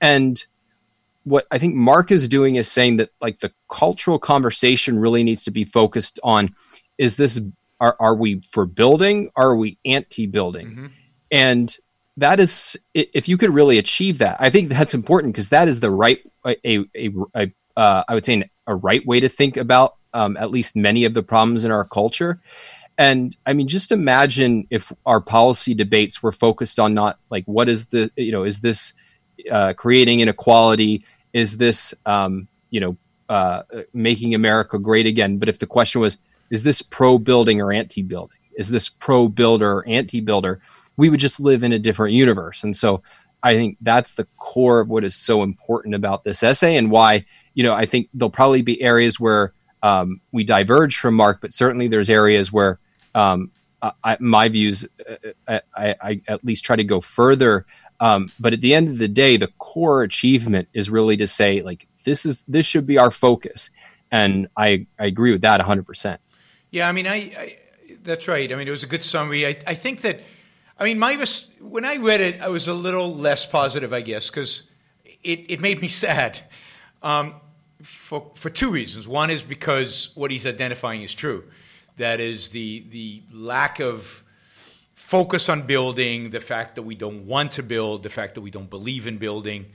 And 0.00 0.42
what 1.24 1.46
I 1.50 1.58
think 1.58 1.74
Marc 1.74 2.10
is 2.10 2.26
doing 2.28 2.56
is 2.56 2.70
saying 2.70 2.96
that 2.96 3.10
like 3.20 3.40
the 3.40 3.52
cultural 3.68 4.18
conversation 4.18 4.98
really 4.98 5.22
needs 5.22 5.44
to 5.44 5.50
be 5.50 5.64
focused 5.64 6.18
on 6.22 6.54
is 6.98 7.16
this 7.16 7.40
are, 7.80 7.96
are 7.98 8.14
we 8.14 8.42
for 8.50 8.66
building? 8.66 9.30
Are 9.36 9.56
we 9.56 9.78
anti 9.84 10.26
building? 10.26 10.68
Mm-hmm. 10.68 10.86
And 11.30 11.76
that 12.16 12.40
is, 12.40 12.78
if 12.92 13.28
you 13.28 13.38
could 13.38 13.54
really 13.54 13.78
achieve 13.78 14.18
that, 14.18 14.36
I 14.38 14.50
think 14.50 14.68
that's 14.68 14.94
important 14.94 15.34
because 15.34 15.48
that 15.50 15.68
is 15.68 15.80
the 15.80 15.90
right, 15.90 16.18
a, 16.44 16.84
a, 16.94 17.10
a 17.34 17.52
uh, 17.76 18.04
I 18.06 18.14
would 18.14 18.24
say, 18.24 18.34
an, 18.34 18.44
a 18.66 18.74
right 18.74 19.04
way 19.06 19.20
to 19.20 19.28
think 19.28 19.56
about 19.56 19.96
um, 20.12 20.36
at 20.36 20.50
least 20.50 20.76
many 20.76 21.04
of 21.04 21.14
the 21.14 21.22
problems 21.22 21.64
in 21.64 21.70
our 21.70 21.84
culture. 21.84 22.40
And 23.00 23.34
I 23.46 23.54
mean, 23.54 23.66
just 23.66 23.92
imagine 23.92 24.66
if 24.68 24.92
our 25.06 25.22
policy 25.22 25.72
debates 25.72 26.22
were 26.22 26.32
focused 26.32 26.78
on 26.78 26.92
not 26.92 27.18
like 27.30 27.46
what 27.46 27.66
is 27.70 27.86
the, 27.86 28.10
you 28.14 28.30
know, 28.30 28.44
is 28.44 28.60
this 28.60 28.92
uh, 29.50 29.72
creating 29.72 30.20
inequality? 30.20 31.06
Is 31.32 31.56
this, 31.56 31.94
um, 32.04 32.46
you 32.68 32.78
know, 32.78 32.96
uh, 33.30 33.62
making 33.94 34.34
America 34.34 34.78
great 34.78 35.06
again? 35.06 35.38
But 35.38 35.48
if 35.48 35.58
the 35.58 35.66
question 35.66 36.02
was, 36.02 36.18
is 36.50 36.62
this 36.62 36.82
pro 36.82 37.16
building 37.16 37.62
or 37.62 37.72
anti 37.72 38.02
building? 38.02 38.36
Is 38.52 38.68
this 38.68 38.90
pro 38.90 39.28
builder 39.28 39.78
or 39.78 39.88
anti 39.88 40.20
builder? 40.20 40.60
We 40.98 41.08
would 41.08 41.20
just 41.20 41.40
live 41.40 41.64
in 41.64 41.72
a 41.72 41.78
different 41.78 42.12
universe. 42.12 42.64
And 42.64 42.76
so 42.76 43.02
I 43.42 43.54
think 43.54 43.78
that's 43.80 44.12
the 44.12 44.26
core 44.36 44.80
of 44.80 44.90
what 44.90 45.04
is 45.04 45.16
so 45.16 45.42
important 45.42 45.94
about 45.94 46.22
this 46.22 46.42
essay 46.42 46.76
and 46.76 46.90
why, 46.90 47.24
you 47.54 47.62
know, 47.62 47.72
I 47.72 47.86
think 47.86 48.10
there'll 48.12 48.28
probably 48.28 48.60
be 48.60 48.82
areas 48.82 49.18
where 49.18 49.54
um, 49.82 50.20
we 50.32 50.44
diverge 50.44 50.98
from 50.98 51.14
Marc, 51.14 51.40
but 51.40 51.54
certainly 51.54 51.88
there's 51.88 52.10
areas 52.10 52.52
where 52.52 52.78
um, 53.14 53.50
I, 53.82 54.16
my 54.20 54.48
views, 54.48 54.86
uh, 55.48 55.60
I, 55.74 55.94
I, 56.02 56.20
at 56.28 56.44
least 56.44 56.64
try 56.64 56.76
to 56.76 56.84
go 56.84 57.00
further. 57.00 57.64
Um, 57.98 58.30
but 58.38 58.52
at 58.52 58.60
the 58.60 58.74
end 58.74 58.88
of 58.88 58.98
the 58.98 59.08
day, 59.08 59.36
the 59.36 59.48
core 59.58 60.02
achievement 60.02 60.68
is 60.74 60.90
really 60.90 61.16
to 61.16 61.26
say, 61.26 61.62
like, 61.62 61.86
this 62.04 62.24
is 62.24 62.44
this 62.48 62.64
should 62.64 62.86
be 62.86 62.98
our 62.98 63.10
focus, 63.10 63.70
and 64.10 64.48
I 64.56 64.86
I 64.98 65.06
agree 65.06 65.32
with 65.32 65.42
that 65.42 65.58
100. 65.58 65.86
percent 65.86 66.20
yeah, 66.70 66.88
I 66.88 66.92
mean, 66.92 67.06
I, 67.06 67.14
I, 67.14 67.56
that's 68.02 68.28
right. 68.28 68.50
I 68.50 68.56
mean, 68.56 68.68
it 68.68 68.70
was 68.70 68.82
a 68.82 68.86
good 68.86 69.04
summary. 69.04 69.46
I, 69.46 69.58
I 69.66 69.74
think 69.74 70.02
that, 70.02 70.20
I 70.78 70.84
mean, 70.84 70.98
my 70.98 71.24
when 71.60 71.84
I 71.84 71.96
read 71.96 72.20
it, 72.20 72.40
I 72.40 72.48
was 72.48 72.68
a 72.68 72.74
little 72.74 73.14
less 73.14 73.44
positive, 73.44 73.92
I 73.92 74.00
guess, 74.00 74.30
because 74.30 74.62
it, 75.22 75.50
it 75.50 75.60
made 75.60 75.80
me 75.80 75.88
sad 75.88 76.40
um, 77.02 77.34
for 77.82 78.30
for 78.36 78.50
two 78.50 78.70
reasons. 78.70 79.08
One 79.08 79.30
is 79.30 79.42
because 79.42 80.10
what 80.14 80.30
he's 80.30 80.46
identifying 80.46 81.02
is 81.02 81.14
true. 81.14 81.44
That 82.00 82.20
is 82.20 82.50
the 82.50 82.84
the 82.90 83.22
lack 83.32 83.80
of 83.80 84.22
focus 84.94 85.48
on 85.48 85.62
building, 85.62 86.30
the 86.30 86.40
fact 86.40 86.74
that 86.74 86.82
we 86.82 86.94
don't 86.94 87.26
want 87.26 87.52
to 87.52 87.62
build, 87.62 88.02
the 88.02 88.10
fact 88.10 88.34
that 88.34 88.42
we 88.42 88.50
don't 88.50 88.68
believe 88.68 89.06
in 89.06 89.18
building. 89.18 89.66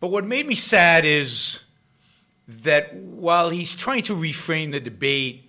But 0.00 0.10
what 0.10 0.24
made 0.24 0.46
me 0.46 0.54
sad 0.54 1.04
is 1.04 1.60
that 2.48 2.94
while 2.94 3.50
he's 3.50 3.74
trying 3.74 4.02
to 4.02 4.14
reframe 4.14 4.72
the 4.72 4.80
debate 4.80 5.44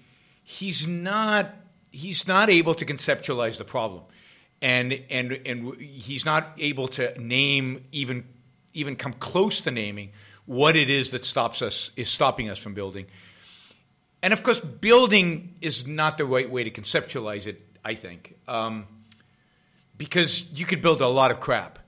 he's 0.50 0.88
not 0.88 1.54
he's 1.92 2.28
not 2.28 2.50
able 2.50 2.74
to 2.74 2.86
conceptualize 2.86 3.58
the 3.60 3.64
problem 3.64 4.04
and 4.64 5.00
and 5.12 5.40
and 5.46 5.80
he's 5.80 6.26
not 6.26 6.54
able 6.58 6.88
to 6.88 7.20
name 7.22 7.86
even 7.92 8.26
even 8.74 8.96
come 8.96 9.14
close 9.14 9.62
to 9.62 9.70
naming 9.70 10.12
what 10.48 10.76
it 10.76 10.90
is 10.90 11.12
that 11.12 11.24
stops 11.24 11.62
us 11.62 11.92
is 11.96 12.10
stopping 12.10 12.50
us 12.50 12.58
from 12.58 12.74
building 12.74 13.06
and 14.22 14.34
of 14.34 14.44
course, 14.44 14.60
building 14.60 15.56
is 15.62 15.88
not 15.88 16.18
the 16.18 16.26
right 16.26 16.50
way 16.50 16.64
to 16.64 16.72
conceptualize 16.72 17.48
it. 17.48 17.62
I 17.84 17.96
think 17.96 18.38
um, 18.48 18.88
because 19.98 20.52
you 20.52 20.66
could 20.66 20.82
build 20.82 21.02
a 21.02 21.08
lot 21.08 21.32
of 21.32 21.40
crap. 21.40 21.80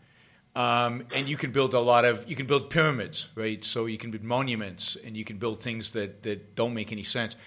Um, 0.53 1.05
and 1.15 1.29
you 1.29 1.37
can 1.37 1.53
build 1.53 1.73
a 1.73 1.79
lot 1.79 2.03
of 2.03 2.29
you 2.29 2.35
can 2.35 2.45
build 2.45 2.69
pyramids, 2.69 3.29
right? 3.35 3.63
So 3.63 3.85
you 3.85 3.97
can 3.97 4.11
build 4.11 4.25
monuments, 4.25 4.97
and 4.97 5.15
you 5.15 5.23
can 5.23 5.37
build 5.37 5.63
things 5.63 5.91
that 5.91 6.23
that 6.23 6.55
don't 6.55 6.73
make 6.73 6.91
any 6.91 7.03
sense. 7.03 7.37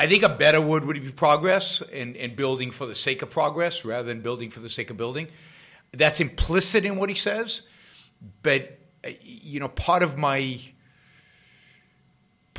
I 0.00 0.06
think 0.08 0.24
a 0.24 0.30
better 0.30 0.60
word 0.60 0.84
would 0.86 1.00
be 1.00 1.12
progress 1.12 1.82
and, 1.92 2.16
and 2.16 2.34
building 2.34 2.70
for 2.70 2.86
the 2.86 2.94
sake 2.94 3.20
of 3.20 3.28
progress 3.28 3.84
rather 3.84 4.08
than 4.08 4.22
building 4.22 4.50
for 4.50 4.60
the 4.60 4.68
sake 4.70 4.90
of 4.90 4.96
building. 4.96 5.28
That's 5.92 6.20
implicit 6.20 6.86
in 6.86 6.96
what 6.96 7.10
he 7.10 7.14
says, 7.14 7.62
but 8.42 8.78
uh, 9.04 9.10
you 9.20 9.60
know, 9.60 9.68
part 9.68 10.02
of 10.02 10.16
my 10.16 10.58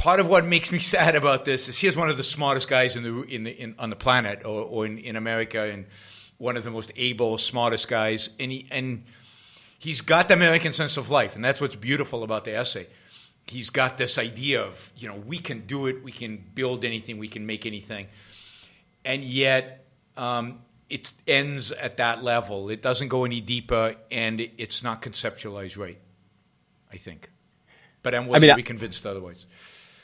part 0.01 0.19
of 0.19 0.27
what 0.27 0.43
makes 0.43 0.71
me 0.71 0.79
sad 0.95 1.15
about 1.15 1.45
this 1.45 1.69
is 1.69 1.77
he's 1.77 1.95
one 1.95 2.09
of 2.09 2.17
the 2.17 2.23
smartest 2.23 2.67
guys 2.67 2.95
in 2.95 3.03
the 3.03 3.21
in 3.23 3.43
the 3.43 3.51
in, 3.51 3.75
on 3.77 3.89
the 3.89 3.95
planet 3.95 4.43
or, 4.43 4.63
or 4.63 4.85
in, 4.85 4.97
in 4.97 5.15
America 5.15 5.61
and 5.61 5.85
one 6.41 6.57
of 6.57 6.63
the 6.63 6.71
most 6.71 6.91
able, 6.95 7.37
smartest 7.37 7.87
guys, 7.87 8.31
and 8.39 8.51
he 8.51 8.67
and 8.71 9.03
he's 9.77 10.01
got 10.01 10.27
the 10.27 10.33
American 10.33 10.73
sense 10.73 10.97
of 10.97 11.11
life, 11.11 11.35
and 11.35 11.45
that's 11.45 11.61
what's 11.61 11.75
beautiful 11.75 12.23
about 12.23 12.45
the 12.45 12.55
essay. 12.55 12.87
He's 13.45 13.69
got 13.69 13.97
this 13.97 14.17
idea 14.17 14.61
of, 14.61 14.91
you 14.95 15.07
know, 15.07 15.15
we 15.15 15.37
can 15.37 15.67
do 15.67 15.85
it, 15.85 16.03
we 16.03 16.11
can 16.11 16.43
build 16.55 16.83
anything, 16.83 17.19
we 17.19 17.27
can 17.27 17.45
make 17.45 17.65
anything. 17.65 18.07
And 19.05 19.23
yet, 19.23 19.85
um, 20.17 20.61
it 20.89 21.13
ends 21.27 21.71
at 21.71 21.97
that 21.97 22.23
level. 22.23 22.69
It 22.69 22.81
doesn't 22.81 23.07
go 23.07 23.23
any 23.23 23.41
deeper, 23.41 23.95
and 24.09 24.41
it's 24.57 24.83
not 24.83 25.01
conceptualized 25.01 25.77
right, 25.77 25.99
I 26.91 26.97
think. 26.97 27.29
But 28.03 28.15
I'm 28.15 28.25
willing 28.25 28.37
I 28.37 28.39
mean, 28.41 28.49
to 28.49 28.55
be 28.55 28.63
convinced 28.63 29.05
otherwise. 29.05 29.45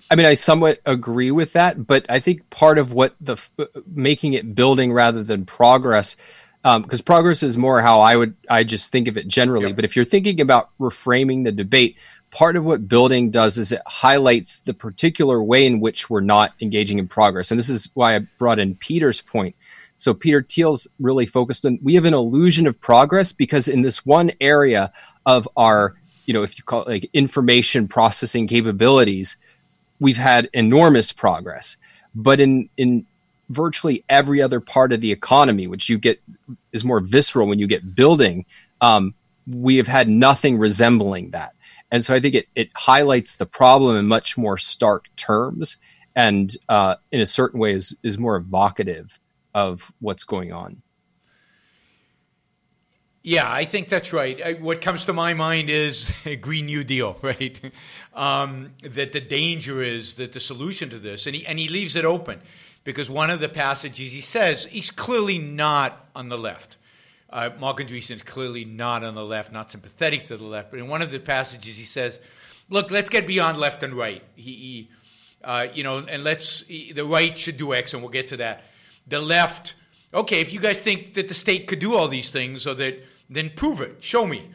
I 0.10 0.16
mean, 0.16 0.26
I 0.26 0.36
somewhat 0.36 0.80
agree 0.86 1.32
with 1.32 1.54
that, 1.54 1.86
but 1.86 2.06
I 2.10 2.20
think 2.20 2.50
part 2.50 2.78
of 2.78 2.94
what 2.94 3.16
the 3.20 3.38
making 3.86 4.34
it 4.34 4.56
building 4.56 4.94
rather 4.94 5.24
than 5.24 5.46
progress 5.46 6.16
because 6.64 7.00
um, 7.00 7.06
progress 7.06 7.44
is 7.44 7.58
more 7.58 7.82
how 7.82 8.02
I 8.02 8.16
would 8.16 8.36
I 8.50 8.64
just 8.64 8.92
think 8.92 9.08
of 9.08 9.18
it 9.18 9.28
generally. 9.28 9.68
Yep. 9.68 9.76
But 9.76 9.86
if 9.86 9.96
you're 9.96 10.06
thinking 10.06 10.42
about 10.42 10.70
reframing 10.80 11.44
the 11.44 11.52
debate, 11.52 11.98
part 12.32 12.56
of 12.56 12.66
what 12.66 12.88
building 12.88 13.32
does 13.32 13.58
is 13.58 13.72
it 13.72 13.82
highlights 13.86 14.60
the 14.60 14.74
particular 14.74 15.42
way 15.42 15.66
in 15.66 15.80
which 15.80 16.10
we're 16.10 16.22
not 16.22 16.54
engaging 16.62 17.00
in 17.00 17.08
progress, 17.08 17.52
and 17.52 17.60
this 17.60 17.70
is 17.70 17.90
why 17.94 18.16
I 18.16 18.20
brought 18.38 18.60
in 18.60 18.76
Peter's 18.76 19.22
point. 19.22 19.56
So 19.98 20.14
Peter 20.14 20.44
Thiel's 20.44 20.88
really 21.00 21.26
focused 21.26 21.66
on 21.66 21.80
we 21.82 21.96
have 21.96 22.06
an 22.06 22.14
illusion 22.14 22.68
of 22.68 22.80
progress 22.80 23.32
because 23.32 23.68
in 23.68 23.82
this 23.82 24.06
one 24.06 24.32
area 24.40 24.92
of 25.26 25.48
our 25.58 25.96
you 26.26 26.34
know 26.34 26.44
if 26.44 26.58
you 26.58 26.64
call 26.64 26.82
it 26.84 26.88
like 26.88 27.10
information 27.14 27.88
processing 27.88 28.48
capabilities, 28.48 29.38
we've 30.00 30.18
had 30.18 30.50
enormous 30.54 31.12
progress. 31.12 31.78
But 32.16 32.40
in 32.40 32.70
in 32.78 33.06
virtually 33.50 34.04
every 34.10 34.42
other 34.42 34.60
part 34.60 34.92
of 34.92 35.02
the 35.02 35.12
economy, 35.12 35.68
which 35.68 35.90
you 35.90 35.98
get 35.98 36.22
is 36.72 36.84
more 36.84 37.00
visceral 37.00 37.48
when 37.48 37.60
you 37.60 37.68
get 37.68 37.96
building, 37.96 38.46
um, 38.82 39.14
we 39.48 39.78
have 39.78 39.88
had 39.88 40.10
nothing 40.10 40.58
resembling 40.58 41.32
that. 41.32 41.54
And 41.92 42.04
so 42.04 42.14
I 42.14 42.20
think 42.20 42.36
it, 42.36 42.48
it 42.56 42.70
highlights 42.76 43.38
the 43.38 43.46
problem 43.46 43.96
in 43.96 44.08
much 44.08 44.38
more 44.38 44.58
stark 44.58 45.06
terms 45.16 45.78
and 46.16 46.56
uh, 46.68 46.96
in 47.12 47.22
a 47.22 47.26
certain 47.26 47.60
way 47.60 47.74
is, 47.74 47.96
is 48.04 48.18
more 48.18 48.36
evocative 48.36 49.20
of 49.54 49.92
what's 50.00 50.24
going 50.24 50.52
on. 50.52 50.82
Yeah, 53.28 53.52
I 53.52 53.66
think 53.66 53.90
that's 53.90 54.14
right. 54.14 54.62
What 54.62 54.80
comes 54.80 55.04
to 55.04 55.12
my 55.12 55.34
mind 55.34 55.70
is 55.70 56.10
a 56.26 56.38
Green 56.38 56.66
New 56.66 56.86
Deal, 56.86 57.20
right? 57.22 57.60
Um, 58.14 58.72
that 58.82 59.12
the 59.12 59.20
danger 59.20 59.84
is 59.84 60.14
that 60.14 60.32
the 60.32 60.40
solution 60.40 60.90
to 60.92 60.98
this, 60.98 61.28
and 61.28 61.36
he, 61.36 61.46
and 61.46 61.60
he 61.60 61.68
leaves 61.68 61.98
it 61.98 62.06
open 62.06 62.40
because 62.86 63.10
one 63.10 63.30
of 63.30 63.42
the 63.42 63.50
passages 63.50 64.14
he 64.14 64.22
says 64.22 64.64
he's 64.72 64.90
clearly 64.92 65.40
not 65.40 66.08
on 66.16 66.30
the 66.30 66.38
left. 66.38 66.78
Uh, 67.30 67.50
Marc 67.60 67.80
Andreessen 67.80 68.16
is 68.16 68.24
clearly 68.24 68.64
not 68.64 69.04
on 69.04 69.14
the 69.14 69.26
left, 69.26 69.52
not 69.52 69.72
sympathetic 69.72 70.26
to 70.28 70.38
the 70.38 70.46
left. 70.46 70.72
But 70.72 70.80
in 70.80 70.88
one 70.88 71.02
of 71.02 71.12
the 71.12 71.20
passages, 71.20 71.76
he 71.76 71.84
says, 71.84 72.22
"Look, 72.70 72.92
let's 72.92 73.10
get 73.10 73.28
beyond 73.28 73.58
left 73.58 73.84
and 73.84 73.94
right. 73.94 74.24
He, 74.38 74.54
he 74.54 74.90
uh, 75.44 75.68
you 75.74 75.84
know, 75.84 75.98
and 75.98 76.24
let's 76.24 76.62
he, 76.62 76.94
the 76.94 77.04
right 77.04 77.38
should 77.38 77.58
do 77.58 77.74
X, 77.74 77.94
and 77.94 78.02
we'll 78.02 78.10
get 78.10 78.28
to 78.28 78.38
that. 78.38 78.64
The 79.06 79.20
left, 79.20 79.76
okay, 80.14 80.40
if 80.40 80.54
you 80.54 80.62
guys 80.62 80.80
think 80.80 81.16
that 81.16 81.28
the 81.28 81.34
state 81.34 81.68
could 81.68 81.80
do 81.80 81.94
all 81.94 82.08
these 82.08 82.30
things, 82.30 82.66
or 82.66 82.74
that, 82.76 83.04
then 83.30 83.52
prove 83.56 83.82
it, 83.82 84.04
show 84.04 84.26
me." 84.26 84.52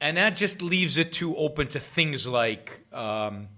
And 0.00 0.16
that 0.16 0.36
just 0.36 0.62
leaves 0.62 0.96
it 0.96 1.12
too 1.12 1.36
open 1.36 1.68
to 1.68 1.80
things 1.80 2.26
like. 2.26 2.84
Um, 2.92 3.48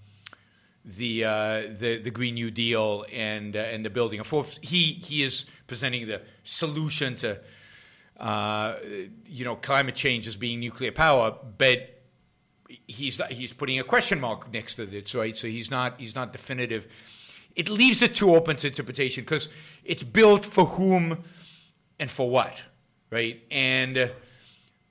the 0.85 1.25
uh, 1.25 1.63
the 1.79 1.99
the 2.03 2.11
Green 2.11 2.35
New 2.35 2.51
Deal 2.51 3.07
and 3.13 3.55
uh, 3.55 3.61
and 3.61 3.85
the 3.85 3.91
building. 3.91 4.21
Of 4.21 4.29
course, 4.29 4.59
he 4.63 4.95
he 4.95 5.23
is 5.23 5.45
presenting 5.67 6.09
the 6.09 6.23
solution 6.43 7.17
to 7.17 7.39
uh, 8.19 8.77
you 9.27 9.45
know 9.45 9.57
climate 9.57 9.95
change 9.95 10.27
as 10.27 10.37
being 10.37 10.61
nuclear 10.61 10.93
power, 10.93 11.37
but 11.59 12.03
he's 12.87 13.21
he's 13.31 13.53
putting 13.53 13.79
a 13.79 13.85
question 13.85 14.21
mark 14.21 14.53
next 14.53 14.77
to 14.77 14.83
it, 14.83 15.15
right? 15.15 15.37
So 15.37 15.47
he's 15.47 15.71
not 15.71 16.01
he's 16.01 16.15
not 16.15 16.33
definitive. 16.33 16.87
It 17.55 17.69
leaves 17.69 18.01
it 18.03 18.15
too 18.15 18.35
open 18.35 18.57
to 18.57 18.67
interpretation 18.67 19.25
because 19.25 19.49
it's 19.85 20.03
built 20.03 20.45
for 20.45 20.65
whom 20.65 21.23
and 21.99 22.11
for 22.11 22.29
what, 22.29 22.63
right? 23.11 23.43
And 23.51 23.99
uh, 23.99 24.09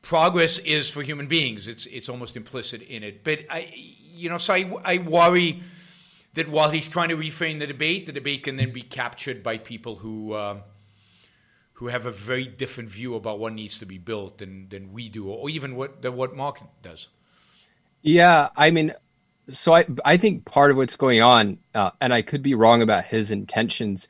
progress 0.01 0.57
is 0.59 0.89
for 0.89 1.03
human 1.03 1.27
beings. 1.27 1.67
It's 1.67 1.85
it's 1.85 2.09
almost 2.09 2.35
implicit 2.35 2.81
in 2.81 3.03
it, 3.03 3.23
but 3.23 3.39
I 3.49 3.71
you 3.73 4.29
know 4.29 4.37
so 4.37 4.53
I 4.53 4.71
I 4.83 4.97
worry 4.99 5.63
that 6.33 6.49
while 6.49 6.69
he's 6.69 6.87
trying 6.87 7.09
to 7.09 7.17
reframe 7.17 7.59
the 7.59 7.67
debate, 7.67 8.05
the 8.05 8.11
debate 8.11 8.43
can 8.43 8.55
then 8.55 8.71
be 8.71 8.81
captured 8.81 9.43
by 9.43 9.57
people 9.57 9.97
who 9.97 10.33
uh, 10.33 10.61
who 11.73 11.87
have 11.87 12.05
a 12.05 12.11
very 12.11 12.45
different 12.45 12.89
view 12.89 13.15
about 13.15 13.39
what 13.39 13.53
needs 13.53 13.79
to 13.79 13.85
be 13.85 13.97
built 13.97 14.37
than 14.37 14.69
than 14.69 14.93
we 14.93 15.09
do, 15.09 15.27
or 15.27 15.49
even 15.49 15.75
what 15.75 16.01
than 16.01 16.15
what 16.15 16.35
Marc 16.35 16.59
does. 16.81 17.09
Yeah, 18.01 18.49
I 18.55 18.71
mean, 18.71 18.93
so 19.49 19.75
I 19.75 19.85
I 20.05 20.17
think 20.17 20.45
part 20.45 20.71
of 20.71 20.77
what's 20.77 20.95
going 20.95 21.21
on, 21.21 21.59
uh, 21.75 21.91
and 21.99 22.13
I 22.13 22.21
could 22.21 22.41
be 22.41 22.55
wrong 22.55 22.81
about 22.81 23.05
his 23.05 23.31
intentions, 23.31 24.07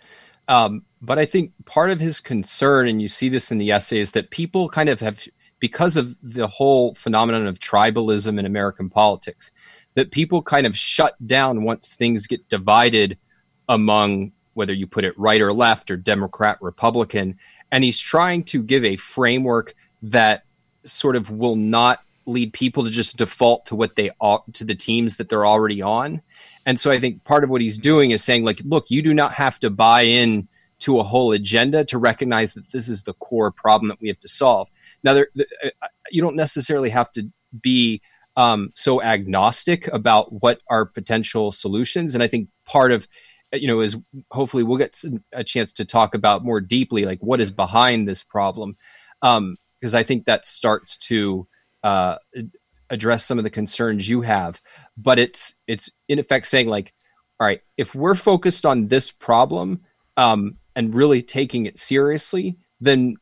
um, 0.47 0.83
but 1.01 1.17
I 1.17 1.25
think 1.25 1.53
part 1.65 1.91
of 1.91 1.99
his 1.99 2.19
concern, 2.19 2.87
and 2.87 3.01
you 3.01 3.07
see 3.07 3.29
this 3.29 3.51
in 3.51 3.57
the 3.57 3.71
essay, 3.71 3.99
is 3.99 4.11
that 4.11 4.29
people 4.29 4.69
kind 4.69 4.89
of 4.89 4.99
have 4.99 5.27
because 5.61 5.95
of 5.95 6.17
the 6.21 6.47
whole 6.47 6.93
phenomenon 6.95 7.47
of 7.47 7.59
tribalism 7.59 8.37
in 8.37 8.45
American 8.45 8.89
politics 8.89 9.51
that 9.93 10.11
people 10.11 10.41
kind 10.41 10.65
of 10.65 10.77
shut 10.77 11.15
down 11.25 11.63
once 11.63 11.93
things 11.93 12.27
get 12.27 12.49
divided 12.49 13.17
among 13.69 14.33
whether 14.53 14.73
you 14.73 14.87
put 14.87 15.05
it 15.05 15.17
right 15.17 15.39
or 15.39 15.53
left 15.53 15.91
or 15.91 15.95
Democrat, 15.95 16.57
Republican. 16.61 17.37
And 17.71 17.83
he's 17.83 17.99
trying 17.99 18.43
to 18.45 18.61
give 18.61 18.83
a 18.83 18.97
framework 18.97 19.75
that 20.01 20.43
sort 20.83 21.15
of 21.15 21.29
will 21.29 21.55
not 21.55 21.99
lead 22.25 22.53
people 22.53 22.83
to 22.83 22.89
just 22.89 23.17
default 23.17 23.65
to 23.67 23.75
what 23.75 23.95
they 23.95 24.09
are 24.19 24.43
to 24.53 24.65
the 24.65 24.75
teams 24.75 25.17
that 25.17 25.29
they're 25.29 25.45
already 25.45 25.81
on. 25.81 26.21
And 26.65 26.79
so 26.79 26.91
I 26.91 26.99
think 26.99 27.23
part 27.23 27.43
of 27.43 27.49
what 27.49 27.61
he's 27.61 27.77
doing 27.77 28.11
is 28.11 28.23
saying, 28.23 28.43
like, 28.43 28.61
look, 28.65 28.89
you 28.89 29.01
do 29.01 29.13
not 29.13 29.33
have 29.33 29.59
to 29.59 29.69
buy 29.69 30.01
in 30.01 30.47
to 30.79 30.99
a 30.99 31.03
whole 31.03 31.31
agenda 31.31 31.85
to 31.85 31.97
recognize 31.97 32.55
that 32.55 32.71
this 32.71 32.89
is 32.89 33.03
the 33.03 33.13
core 33.13 33.51
problem 33.51 33.89
that 33.89 34.01
we 34.01 34.07
have 34.07 34.19
to 34.19 34.27
solve. 34.27 34.69
Now, 35.03 35.13
there, 35.13 35.27
uh, 35.37 35.87
you 36.09 36.21
don't 36.21 36.35
necessarily 36.35 36.89
have 36.89 37.11
to 37.13 37.29
be 37.59 38.01
um, 38.35 38.71
so 38.75 39.01
agnostic 39.01 39.87
about 39.87 40.41
what 40.41 40.61
are 40.69 40.85
potential 40.85 41.51
solutions. 41.51 42.13
And 42.13 42.23
I 42.23 42.27
think 42.27 42.49
part 42.65 42.91
of 42.91 43.07
you 43.53 43.67
know 43.67 43.81
is 43.81 43.97
hopefully 44.31 44.63
we'll 44.63 44.77
get 44.77 45.01
a 45.33 45.43
chance 45.43 45.73
to 45.73 45.85
talk 45.85 46.15
about 46.15 46.43
more 46.43 46.61
deeply 46.61 47.03
like 47.03 47.19
what 47.19 47.41
is 47.41 47.51
behind 47.51 48.07
this 48.07 48.23
problem 48.23 48.77
because 49.21 49.37
um, 49.37 49.57
I 49.93 50.03
think 50.03 50.25
that 50.25 50.45
starts 50.45 50.97
to 50.99 51.47
uh, 51.83 52.15
address 52.89 53.25
some 53.25 53.37
of 53.37 53.43
the 53.43 53.49
concerns 53.49 54.07
you 54.07 54.21
have. 54.21 54.61
But 54.97 55.19
it's 55.19 55.55
it's 55.67 55.89
in 56.07 56.19
effect 56.19 56.47
saying 56.47 56.67
like, 56.67 56.93
all 57.39 57.47
right, 57.47 57.61
if 57.77 57.95
we're 57.95 58.15
focused 58.15 58.65
on 58.65 58.87
this 58.87 59.11
problem 59.11 59.81
um, 60.17 60.57
and 60.75 60.93
really 60.93 61.21
taking 61.21 61.65
it 61.65 61.77
seriously, 61.77 62.57
then 62.79 63.17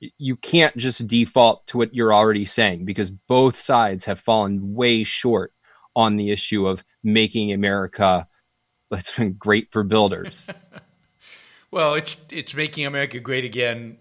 you 0.00 0.36
can't 0.36 0.76
just 0.76 1.06
default 1.06 1.66
to 1.68 1.78
what 1.78 1.94
you're 1.94 2.14
already 2.14 2.44
saying 2.44 2.84
because 2.84 3.10
both 3.10 3.58
sides 3.58 4.04
have 4.04 4.20
fallen 4.20 4.74
way 4.74 5.04
short 5.04 5.52
on 5.96 6.16
the 6.16 6.30
issue 6.30 6.66
of 6.66 6.84
making 7.02 7.52
America 7.52 8.28
let's 8.90 9.16
been 9.16 9.34
great 9.34 9.70
for 9.72 9.82
builders. 9.82 10.46
well, 11.70 11.94
it's 11.94 12.16
it's 12.30 12.54
making 12.54 12.86
America 12.86 13.20
great 13.20 13.44
again 13.44 13.98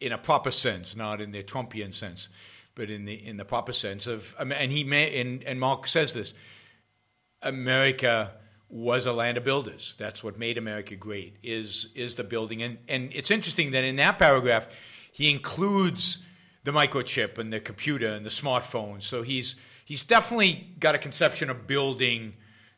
in 0.00 0.12
a 0.12 0.18
proper 0.18 0.50
sense, 0.50 0.96
not 0.96 1.20
in 1.20 1.32
the 1.32 1.42
Trumpian 1.42 1.94
sense, 1.94 2.28
but 2.74 2.90
in 2.90 3.04
the 3.04 3.14
in 3.14 3.36
the 3.36 3.44
proper 3.44 3.72
sense 3.72 4.06
of 4.06 4.34
um, 4.38 4.52
and 4.52 4.72
he 4.72 4.84
may 4.84 5.20
and, 5.20 5.42
and 5.44 5.60
Marc 5.60 5.86
says 5.86 6.12
this 6.12 6.34
America 7.42 8.32
was 8.68 9.06
a 9.06 9.12
land 9.12 9.36
of 9.36 9.44
builders. 9.44 9.94
That's 9.98 10.24
what 10.24 10.38
made 10.38 10.58
America 10.58 10.96
great 10.96 11.36
is 11.42 11.88
is 11.94 12.14
the 12.14 12.24
building 12.24 12.62
and 12.62 12.78
and 12.88 13.10
it's 13.12 13.30
interesting 13.30 13.72
that 13.72 13.84
in 13.84 13.96
that 13.96 14.18
paragraph 14.18 14.68
he 15.12 15.30
includes 15.30 16.18
the 16.64 16.72
microchip 16.72 17.38
and 17.38 17.52
the 17.52 17.60
computer 17.60 18.08
and 18.08 18.26
the 18.26 18.30
smartphone. 18.30 19.02
So 19.02 19.22
he's 19.22 19.54
he's 19.84 20.02
definitely 20.02 20.74
got 20.80 20.94
a 20.94 20.98
conception 20.98 21.50
of 21.50 21.66
building 21.66 22.34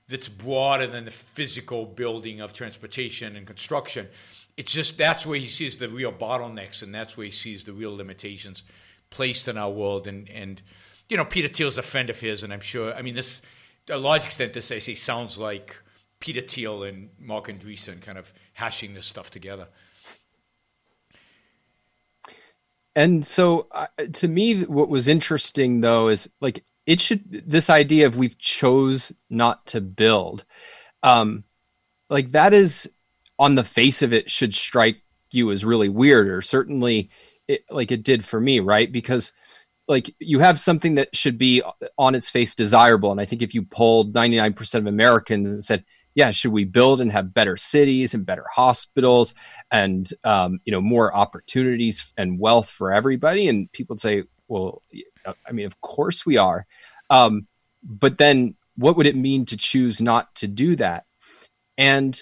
that's 0.09 0.29
broader 0.29 0.87
than 0.87 1.07
the 1.07 1.11
physical 1.11 1.87
building 1.87 2.41
of 2.41 2.53
transportation 2.53 3.37
and 3.37 3.47
construction. 3.47 4.09
It's 4.57 4.73
just 4.73 4.99
that's 4.99 5.25
where 5.25 5.39
he 5.39 5.47
sees 5.47 5.77
the 5.77 5.89
real 5.89 6.13
bottlenecks, 6.13 6.83
and 6.83 6.95
that's 6.95 7.17
where 7.17 7.27
he 7.27 7.33
sees 7.33 7.65
the 7.65 7.73
real 7.73 7.97
limitations 7.97 8.63
placed 9.11 9.49
in 9.49 9.57
our 9.57 9.71
world. 9.71 10.07
And 10.07 10.29
and 10.29 10.61
you 11.09 11.17
know, 11.17 11.25
Peter 11.25 11.49
Thiel's 11.49 11.79
a 11.79 11.83
friend 11.83 12.11
of 12.11 12.19
his, 12.19 12.43
and 12.43 12.53
I'm 12.53 12.61
sure. 12.61 12.95
I 12.95 13.03
mean, 13.03 13.15
this 13.15 13.43
to 13.87 13.97
a 13.97 13.99
large 13.99 14.25
extent, 14.25 14.53
this 14.53 14.73
I 14.73 14.81
say 14.81 14.95
sounds 14.95 15.39
like 15.39 15.77
Peter 16.21 16.41
Thiel 16.41 16.83
and 16.83 17.11
Marc 17.19 17.49
Andreessen 17.49 18.01
kind 18.01 18.19
of 18.19 18.33
hashing 18.55 18.95
this 18.95 19.07
stuff 19.07 19.31
together. 19.31 19.69
And 22.97 23.27
so, 23.27 23.67
uh, 23.73 23.87
to 24.15 24.29
me, 24.29 24.63
what 24.65 24.89
was 24.89 25.09
interesting 25.09 25.81
though 25.81 26.09
is 26.09 26.31
like 26.41 26.65
it 26.87 27.01
should 27.01 27.23
this 27.49 27.71
idea 27.71 28.07
of 28.07 28.17
we've 28.17 28.39
chose 28.39 29.13
not 29.31 29.67
to 29.69 29.81
build, 29.81 30.45
um, 31.03 31.45
like 32.11 32.33
that 32.33 32.55
is 32.55 32.91
on 33.39 33.57
the 33.57 33.65
face 33.65 34.03
of 34.03 34.13
it 34.13 34.31
should 34.31 34.55
strike 34.55 35.03
you 35.31 35.51
as 35.51 35.65
really 35.65 35.89
weird, 35.89 36.29
or 36.29 36.41
certainly, 36.41 37.11
it, 37.49 37.65
like 37.69 37.91
it 37.91 38.05
did 38.05 38.25
for 38.25 38.41
me, 38.41 38.61
right? 38.61 38.93
Because 38.93 39.33
like 39.89 40.15
you 40.21 40.39
have 40.39 40.59
something 40.59 40.95
that 40.95 41.15
should 41.17 41.37
be 41.37 41.63
on 41.99 42.15
its 42.15 42.31
face 42.31 42.55
desirable, 42.55 43.11
and 43.11 43.21
I 43.21 43.25
think 43.25 43.43
if 43.43 43.55
you 43.55 43.65
polled 43.65 44.15
ninety 44.15 44.37
nine 44.37 44.53
percent 44.55 44.87
of 44.87 44.95
Americans 44.95 45.49
and 45.49 45.65
said, 45.65 45.85
yeah, 46.15 46.31
should 46.31 46.53
we 46.53 46.65
build 46.65 47.01
and 47.01 47.11
have 47.11 47.35
better 47.35 47.57
cities 47.57 48.15
and 48.15 48.25
better 48.25 48.47
hospitals 48.53 49.35
and 49.71 50.09
um, 50.23 50.61
you 50.65 50.73
know 50.73 50.81
more 50.81 51.15
opportunities 51.15 52.13
and 52.17 52.39
wealth 52.39 52.71
for 52.71 52.93
everybody? 52.93 53.49
And 53.49 53.71
people 53.73 53.97
say, 53.97 54.25
well, 54.47 54.83
I 55.47 55.53
mean, 55.53 55.67
of 55.67 55.81
course 55.81 56.25
we 56.25 56.37
are, 56.37 56.67
um, 57.11 57.47
but 57.83 58.19
then 58.19 58.55
what 58.77 58.97
would 58.97 59.07
it 59.07 59.17
mean 59.17 59.47
to 59.47 59.57
choose 59.57 60.01
not 60.01 60.35
to 60.37 60.47
do 60.47 60.77
that? 60.77 61.05
And 61.77 62.21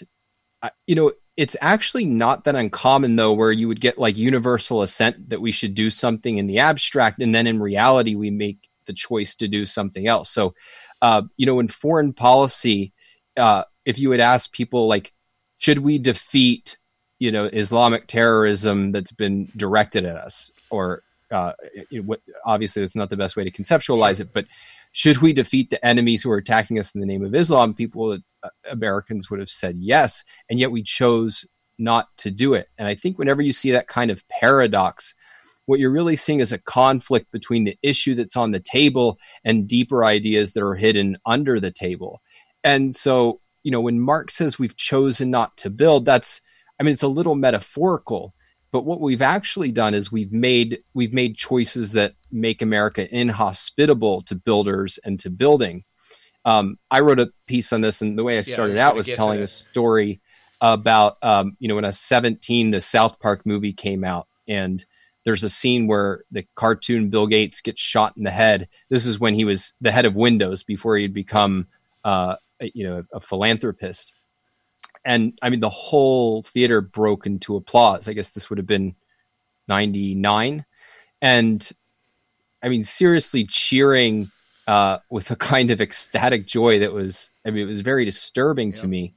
uh, 0.63 0.71
you 0.87 0.95
know, 0.95 1.13
it's 1.37 1.57
actually 1.61 2.07
not 2.07 2.45
that 2.45 2.55
uncommon 2.55 3.17
though, 3.17 3.33
where 3.33 3.53
you 3.53 3.69
would 3.69 3.81
get 3.81 3.99
like 3.99 4.17
universal 4.17 4.81
assent 4.81 5.29
that 5.29 5.41
we 5.41 5.53
should 5.53 5.75
do 5.75 5.91
something 5.91 6.39
in 6.39 6.47
the 6.47 6.61
abstract, 6.61 7.21
and 7.21 7.35
then 7.35 7.47
in 7.47 7.61
reality 7.61 8.15
we 8.15 8.31
make 8.31 8.69
the 8.87 8.95
choice 8.95 9.37
to 9.37 9.49
do 9.49 9.67
something 9.67 10.07
else. 10.07 10.31
So, 10.31 10.55
uh, 11.03 11.23
you 11.37 11.45
know, 11.45 11.61
in 11.61 11.69
foreign 11.69 12.15
policy. 12.15 12.95
Uh, 13.35 13.65
if 13.85 13.99
you 13.99 14.09
would 14.09 14.21
ask 14.21 14.53
people 14.53 14.87
like, 14.89 15.13
should 15.59 15.79
we 15.79 15.99
defeat, 15.99 16.77
you 17.19 17.31
know, 17.31 17.45
Islamic 17.45 18.07
terrorism 18.07 18.93
that's 18.93 19.13
been 19.13 19.51
directed 19.57 20.05
at 20.05 20.17
us, 20.17 20.51
or 20.71 21.03
uh, 21.31 21.53
it, 21.91 22.05
obviously 22.45 22.83
that's 22.83 22.97
not 22.97 23.11
the 23.11 23.17
best 23.17 23.37
way 23.37 23.45
to 23.45 23.51
conceptualize 23.51 24.17
sure. 24.17 24.27
it, 24.27 24.33
but 24.33 24.47
should 24.93 25.19
we 25.19 25.33
defeat 25.33 25.71
the 25.71 25.85
enemies 25.87 26.23
who 26.23 26.31
are 26.31 26.37
attacking 26.37 26.79
us 26.79 26.95
in 26.95 27.01
the 27.01 27.07
name 27.07 27.25
of 27.25 27.35
Islam? 27.35 27.75
People, 27.75 28.19
uh, 28.43 28.49
Americans 28.71 29.31
would 29.31 29.41
have 29.41 29.49
said 29.49 29.77
yes, 29.79 30.25
and 30.51 30.59
yet 30.59 30.71
we 30.71 30.83
chose 30.83 31.47
not 31.79 32.09
to 32.19 32.31
do 32.31 32.55
it. 32.55 32.69
And 32.77 32.87
I 32.87 32.95
think 32.95 33.19
whenever 33.19 33.41
you 33.41 33.53
see 33.53 33.71
that 33.71 33.89
kind 33.89 34.11
of 34.11 34.27
paradox, 34.29 35.15
what 35.67 35.79
you're 35.81 35.91
really 35.91 36.17
seeing 36.17 36.41
is 36.41 36.53
a 36.53 36.59
conflict 36.59 37.31
between 37.33 37.65
the 37.65 37.79
issue 37.83 38.15
that's 38.15 38.37
on 38.37 38.51
the 38.51 38.61
table 38.61 39.19
and 39.45 39.67
deeper 39.67 40.05
ideas 40.05 40.53
that 40.53 40.63
are 40.63 40.75
hidden 40.75 41.17
under 41.25 41.61
the 41.61 41.71
table. 41.71 42.21
And 42.63 42.95
so 42.95 43.41
you 43.63 43.71
know, 43.71 43.81
when 43.81 44.01
Marc 44.01 44.31
says 44.31 44.59
we've 44.59 44.77
chosen 44.77 45.31
not 45.31 45.57
to 45.59 45.71
build, 45.71 46.05
that's, 46.05 46.41
I 46.79 46.83
mean, 46.83 46.93
it's 46.93 47.03
a 47.03 47.09
little 47.09 47.35
metaphorical. 47.35 48.35
But 48.73 48.85
what 48.87 49.01
we've 49.01 49.23
actually 49.23 49.71
done 49.71 49.93
is 49.93 50.11
we've 50.11 50.33
made 50.33 50.83
we've 50.95 51.13
made 51.13 51.37
choices 51.37 51.93
that 51.93 52.15
make 52.31 52.63
America 52.63 53.07
inhospitable 53.15 54.23
to 54.23 54.35
builders 54.35 54.99
and 55.05 55.21
to 55.21 55.31
building. 55.31 55.85
Um, 56.47 56.79
I 56.91 57.01
wrote 57.01 57.21
a 57.21 57.31
piece 57.47 57.73
on 57.73 57.83
this, 57.83 58.01
and 58.01 58.19
the 58.19 58.25
way 58.25 58.39
I 58.39 58.41
started 58.41 58.77
yeah, 58.77 58.89
I 58.89 58.93
was 58.95 59.07
out 59.09 59.11
was 59.11 59.17
telling 59.17 59.41
a 59.41 59.47
story 59.47 60.23
about 60.63 61.19
um, 61.23 61.57
you 61.59 61.69
know 61.69 61.75
when 61.75 61.85
I 61.85 61.89
was 61.89 61.99
17, 61.99 62.71
the 62.71 62.81
South 62.81 63.21
Park 63.21 63.45
movie 63.45 63.75
came 63.75 64.05
out, 64.05 64.27
and 64.49 64.83
there's 65.25 65.45
a 65.45 65.51
scene 65.51 65.87
where 65.87 66.25
the 66.31 66.47
cartoon 66.55 67.11
Bill 67.11 67.27
Gates 67.27 67.61
gets 67.61 67.81
shot 67.81 68.17
in 68.17 68.25
the 68.25 68.31
head. 68.31 68.69
This 68.89 69.07
is 69.07 69.21
when 69.21 69.35
he 69.35 69.45
was 69.45 69.75
the 69.81 69.93
head 69.93 70.07
of 70.07 70.17
Windows 70.17 70.65
before 70.65 70.97
he 70.97 71.03
had 71.03 71.15
become 71.15 71.67
uh, 72.05 72.37
you 72.75 72.87
know 72.89 73.05
a 73.13 73.21
philanthropist. 73.21 74.15
And 75.05 75.37
i 75.43 75.51
mean 75.51 75.61
the 75.61 75.71
whole 75.71 76.43
theater 76.43 76.81
broke 76.81 77.27
into 77.27 77.57
applause. 77.57 78.09
I 78.09 78.13
guess 78.13 78.31
this 78.31 78.51
would 78.51 78.59
have 78.59 78.67
been 78.67 78.95
99 79.69 80.65
and 81.21 81.71
i 82.63 82.69
mean 82.69 82.83
seriously 82.83 83.47
cheering 83.47 84.31
uh, 84.69 84.99
with 85.11 85.31
a 85.31 85.37
kind 85.37 85.71
of 85.73 85.81
ecstatic 85.81 86.47
joy 86.47 86.79
that 86.79 86.93
was 86.93 87.33
i 87.45 87.51
mean 87.51 87.63
it 87.63 87.69
was 87.69 87.81
very 87.81 88.05
disturbing 88.05 88.69
yeah. 88.69 88.75
to 88.75 88.87
me. 88.87 89.15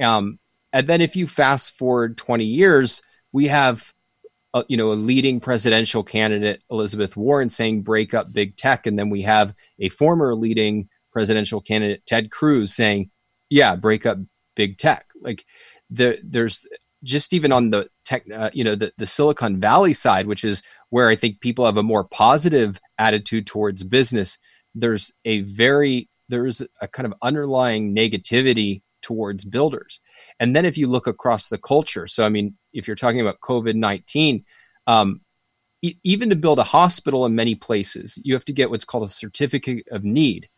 Um, 0.00 0.38
and 0.72 0.86
then 0.86 1.00
if 1.00 1.16
you 1.16 1.26
fast 1.26 1.72
forward 1.72 2.16
20 2.16 2.44
years 2.44 3.02
we 3.32 3.48
have 3.48 3.92
a, 4.54 4.64
you 4.68 4.76
know 4.76 4.92
a 4.92 4.94
leading 4.94 5.40
presidential 5.40 6.02
candidate 6.02 6.62
elizabeth 6.70 7.16
warren 7.16 7.48
saying 7.48 7.82
break 7.82 8.14
up 8.14 8.32
big 8.32 8.56
tech. 8.56 8.86
And 8.86 8.98
then 8.98 9.10
we 9.10 9.22
have 9.22 9.54
a 9.78 9.88
former 9.90 10.34
leading 10.34 10.88
presidential 11.18 11.60
candidate 11.60 12.06
Ted 12.06 12.30
Cruz 12.30 12.72
saying, 12.72 13.10
"Yeah, 13.50 13.74
break 13.74 14.06
up 14.06 14.18
big 14.54 14.78
tech." 14.78 15.06
Like 15.20 15.44
the, 15.90 16.20
there's 16.22 16.64
just 17.02 17.32
even 17.32 17.50
on 17.50 17.70
the 17.70 17.88
tech, 18.04 18.22
uh, 18.32 18.50
you 18.52 18.62
know, 18.62 18.76
the, 18.76 18.92
the 18.98 19.06
Silicon 19.06 19.58
Valley 19.58 19.92
side, 19.92 20.28
which 20.28 20.44
is 20.44 20.62
where 20.90 21.08
I 21.08 21.16
think 21.16 21.40
people 21.40 21.66
have 21.66 21.76
a 21.76 21.82
more 21.82 22.04
positive 22.04 22.78
attitude 22.98 23.48
towards 23.48 23.82
business. 23.82 24.38
There's 24.76 25.10
a 25.24 25.40
very 25.40 26.08
there's 26.28 26.62
a 26.80 26.86
kind 26.86 27.06
of 27.06 27.14
underlying 27.20 27.96
negativity 27.96 28.82
towards 29.02 29.44
builders. 29.44 29.98
And 30.38 30.54
then 30.54 30.64
if 30.64 30.78
you 30.78 30.86
look 30.86 31.08
across 31.08 31.48
the 31.48 31.58
culture, 31.58 32.06
so 32.06 32.24
I 32.24 32.28
mean, 32.28 32.56
if 32.72 32.86
you're 32.86 33.02
talking 33.02 33.20
about 33.20 33.40
COVID 33.40 33.74
nineteen, 33.74 34.44
um, 34.86 35.22
even 35.82 36.30
to 36.30 36.36
build 36.36 36.60
a 36.60 36.64
hospital 36.64 37.26
in 37.26 37.34
many 37.34 37.56
places, 37.56 38.18
you 38.22 38.34
have 38.34 38.44
to 38.44 38.52
get 38.52 38.70
what's 38.70 38.84
called 38.84 39.08
a 39.08 39.12
certificate 39.12 39.86
of 39.90 40.04
need 40.04 40.48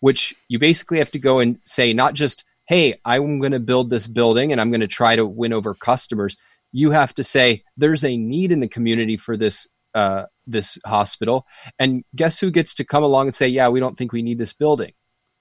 which 0.00 0.34
you 0.48 0.58
basically 0.58 0.98
have 0.98 1.10
to 1.10 1.18
go 1.18 1.38
and 1.38 1.58
say 1.64 1.92
not 1.92 2.14
just 2.14 2.44
hey 2.66 2.98
i'm 3.04 3.38
going 3.38 3.52
to 3.52 3.60
build 3.60 3.90
this 3.90 4.06
building 4.06 4.52
and 4.52 4.60
i'm 4.60 4.70
going 4.70 4.80
to 4.80 4.88
try 4.88 5.16
to 5.16 5.26
win 5.26 5.52
over 5.52 5.74
customers. 5.74 6.36
You 6.70 6.90
have 6.90 7.14
to 7.14 7.24
say 7.24 7.64
there's 7.78 8.04
a 8.04 8.16
need 8.16 8.52
in 8.52 8.60
the 8.60 8.68
community 8.68 9.16
for 9.16 9.36
this 9.36 9.66
uh, 9.94 10.26
this 10.46 10.78
hospital. 10.84 11.46
And 11.78 12.04
guess 12.14 12.38
who 12.38 12.50
gets 12.50 12.74
to 12.74 12.84
come 12.84 13.02
along 13.02 13.28
and 13.28 13.34
say 13.34 13.48
yeah 13.48 13.68
we 13.68 13.80
don't 13.80 13.96
think 13.96 14.12
we 14.12 14.22
need 14.22 14.38
this 14.38 14.52
building. 14.52 14.92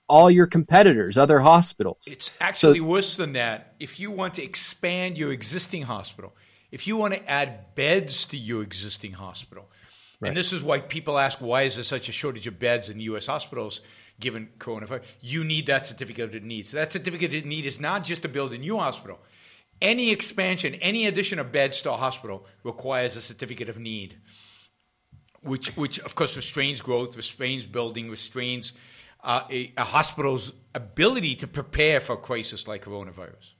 All 0.08 0.32
your 0.32 0.48
competitors 0.48 1.18
other 1.18 1.40
hospitals. 1.40 2.06
It's 2.08 2.32
actually 2.40 2.80
so, 2.80 2.86
worse 2.86 3.18
than 3.18 3.34
that. 3.34 3.76
If 3.78 4.00
you 4.00 4.10
want 4.10 4.36
to 4.36 4.44
expand 4.44 5.18
your 5.18 5.34
existing 5.34 5.84
hospital 5.84 6.34
if 6.72 6.88
you 6.88 6.98
want 6.98 7.14
to 7.14 7.30
add 7.30 7.76
beds 7.76 8.26
to 8.26 8.38
your 8.38 8.62
existing 8.62 9.14
hospital 9.14 9.70
right. 10.20 10.30
and 10.30 10.38
this 10.38 10.52
is 10.52 10.64
why 10.64 10.80
people 10.80 11.18
ask 11.18 11.40
why 11.40 11.64
is 11.64 11.76
there 11.76 11.84
such 11.84 12.10
a 12.10 12.12
shortage 12.12 12.48
of 12.48 12.60
beds 12.60 12.90
in 12.90 13.00
us 13.00 13.28
hospitals 13.28 13.82
given 14.20 14.50
coronavirus, 14.58 15.04
you 15.22 15.44
need 15.44 15.68
that 15.68 15.86
certificate 15.86 16.36
of 16.36 16.44
need. 16.44 16.68
So 16.68 16.78
that 16.78 16.92
certificate 16.92 17.34
of 17.34 17.46
need 17.46 17.66
is 17.66 17.80
not 17.80 18.04
just 18.04 18.24
to 18.24 18.28
build 18.28 18.54
a 18.54 18.58
new 18.58 18.78
hospital. 18.78 19.20
Any 19.82 20.12
expansion, 20.12 20.74
any 20.76 21.06
addition 21.06 21.38
of 21.38 21.52
beds 21.52 21.82
to 21.84 21.94
a 21.94 21.98
hospital 21.98 22.46
requires 22.64 23.16
a 23.16 23.22
certificate 23.22 23.70
of 23.70 23.78
need, 23.78 24.18
which, 25.42 25.76
which 25.78 26.00
of 26.00 26.16
course 26.16 26.36
restrains 26.36 26.82
growth, 26.82 27.16
restrains 27.16 27.68
building, 27.68 28.10
restrains 28.10 28.74
uh, 29.24 29.42
a, 29.52 29.74
a 29.78 29.84
hospital's 29.84 30.54
ability 30.74 31.36
to 31.36 31.48
prepare 31.48 32.00
for 32.00 32.14
a 32.14 32.18
crisis 32.18 32.68
like 32.68 32.86
coronavirus. 32.86 33.54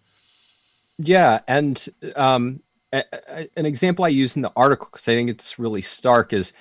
Yeah, 0.98 1.42
and 1.48 1.88
um, 2.16 2.62
a, 2.92 3.04
a, 3.30 3.50
an 3.56 3.66
example 3.66 4.06
I 4.06 4.10
use 4.10 4.36
in 4.36 4.42
the 4.42 4.52
article 4.56 4.88
because 4.92 5.08
I 5.08 5.14
think 5.14 5.30
it's 5.30 5.60
really 5.60 5.82
stark 5.84 6.34
is 6.34 6.54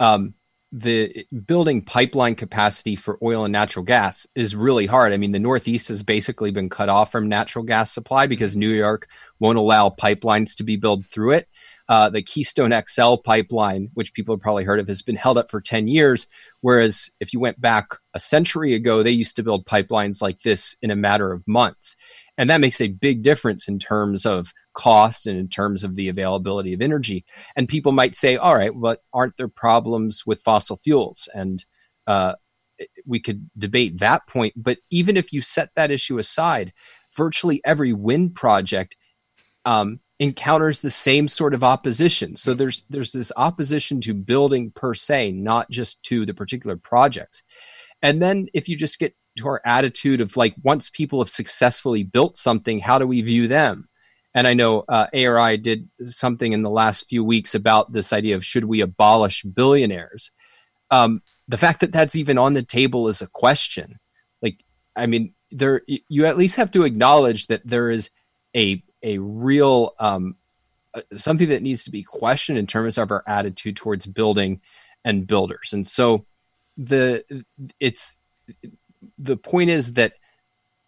um, 0.00 0.34
the 0.76 1.24
building 1.46 1.82
pipeline 1.82 2.34
capacity 2.34 2.96
for 2.96 3.16
oil 3.22 3.44
and 3.44 3.52
natural 3.52 3.84
gas 3.84 4.26
is 4.34 4.56
really 4.56 4.86
hard. 4.86 5.12
I 5.12 5.16
mean, 5.16 5.30
the 5.30 5.38
Northeast 5.38 5.86
has 5.86 6.02
basically 6.02 6.50
been 6.50 6.68
cut 6.68 6.88
off 6.88 7.12
from 7.12 7.28
natural 7.28 7.64
gas 7.64 7.92
supply 7.92 8.26
because 8.26 8.56
New 8.56 8.70
York 8.70 9.06
won't 9.38 9.56
allow 9.56 9.88
pipelines 9.88 10.56
to 10.56 10.64
be 10.64 10.74
built 10.74 11.06
through 11.06 11.34
it. 11.34 11.48
Uh, 11.88 12.10
the 12.10 12.22
Keystone 12.22 12.74
XL 12.88 13.16
pipeline, 13.16 13.90
which 13.94 14.14
people 14.14 14.34
have 14.34 14.42
probably 14.42 14.64
heard 14.64 14.80
of, 14.80 14.88
has 14.88 15.02
been 15.02 15.14
held 15.14 15.38
up 15.38 15.48
for 15.48 15.60
10 15.60 15.86
years. 15.86 16.26
Whereas 16.60 17.08
if 17.20 17.32
you 17.32 17.38
went 17.38 17.60
back 17.60 17.90
a 18.12 18.18
century 18.18 18.74
ago, 18.74 19.04
they 19.04 19.12
used 19.12 19.36
to 19.36 19.44
build 19.44 19.66
pipelines 19.66 20.20
like 20.20 20.40
this 20.40 20.76
in 20.82 20.90
a 20.90 20.96
matter 20.96 21.30
of 21.30 21.46
months. 21.46 21.94
And 22.36 22.50
that 22.50 22.60
makes 22.60 22.80
a 22.80 22.88
big 22.88 23.22
difference 23.22 23.68
in 23.68 23.78
terms 23.78 24.26
of 24.26 24.52
cost 24.74 25.26
and 25.26 25.38
in 25.38 25.48
terms 25.48 25.84
of 25.84 25.94
the 25.94 26.08
availability 26.08 26.72
of 26.72 26.82
energy. 26.82 27.24
And 27.56 27.68
people 27.68 27.92
might 27.92 28.14
say, 28.14 28.36
all 28.36 28.56
right, 28.56 28.72
but 28.74 29.00
aren't 29.12 29.36
there 29.36 29.48
problems 29.48 30.24
with 30.26 30.42
fossil 30.42 30.76
fuels? 30.76 31.28
And 31.32 31.64
uh, 32.06 32.34
we 33.06 33.20
could 33.20 33.48
debate 33.56 33.98
that 33.98 34.26
point. 34.26 34.54
But 34.56 34.78
even 34.90 35.16
if 35.16 35.32
you 35.32 35.40
set 35.40 35.70
that 35.76 35.90
issue 35.90 36.18
aside, 36.18 36.72
virtually 37.16 37.60
every 37.64 37.92
wind 37.92 38.34
project 38.34 38.96
um, 39.64 40.00
encounters 40.18 40.80
the 40.80 40.90
same 40.90 41.28
sort 41.28 41.54
of 41.54 41.64
opposition. 41.64 42.36
So 42.36 42.54
there's 42.54 42.84
there's 42.90 43.12
this 43.12 43.32
opposition 43.36 44.00
to 44.02 44.14
building 44.14 44.70
per 44.70 44.94
se, 44.94 45.32
not 45.32 45.70
just 45.70 46.02
to 46.04 46.26
the 46.26 46.34
particular 46.34 46.76
projects. 46.76 47.42
And 48.02 48.20
then 48.20 48.48
if 48.52 48.68
you 48.68 48.76
just 48.76 48.98
get 48.98 49.14
to 49.36 49.48
our 49.48 49.60
attitude 49.64 50.20
of 50.20 50.36
like 50.36 50.54
once 50.62 50.90
people 50.90 51.20
have 51.20 51.28
successfully 51.28 52.02
built 52.02 52.36
something, 52.36 52.78
how 52.78 52.98
do 52.98 53.06
we 53.06 53.22
view 53.22 53.48
them? 53.48 53.88
And 54.34 54.48
I 54.48 54.54
know 54.54 54.84
uh, 54.88 55.06
ARI 55.14 55.58
did 55.58 55.88
something 56.02 56.52
in 56.52 56.62
the 56.62 56.70
last 56.70 57.06
few 57.06 57.22
weeks 57.22 57.54
about 57.54 57.92
this 57.92 58.12
idea 58.12 58.34
of 58.34 58.44
should 58.44 58.64
we 58.64 58.80
abolish 58.80 59.42
billionaires? 59.42 60.32
Um, 60.90 61.22
the 61.46 61.56
fact 61.56 61.80
that 61.80 61.92
that's 61.92 62.16
even 62.16 62.38
on 62.38 62.54
the 62.54 62.62
table 62.62 63.08
is 63.08 63.22
a 63.22 63.28
question. 63.28 63.98
Like, 64.42 64.64
I 64.96 65.06
mean, 65.06 65.34
there 65.50 65.82
you 65.86 66.26
at 66.26 66.36
least 66.36 66.56
have 66.56 66.72
to 66.72 66.82
acknowledge 66.82 67.46
that 67.46 67.62
there 67.64 67.90
is 67.90 68.10
a 68.56 68.82
a 69.02 69.18
real 69.18 69.94
um, 70.00 70.36
uh, 70.94 71.02
something 71.16 71.50
that 71.50 71.62
needs 71.62 71.84
to 71.84 71.90
be 71.90 72.02
questioned 72.02 72.58
in 72.58 72.66
terms 72.66 72.98
of 72.98 73.10
our 73.10 73.22
attitude 73.26 73.76
towards 73.76 74.06
building 74.06 74.60
and 75.04 75.26
builders. 75.26 75.72
And 75.72 75.86
so 75.86 76.24
the 76.76 77.24
it's 77.78 78.16
the 79.18 79.36
point 79.36 79.70
is 79.70 79.94
that 79.94 80.14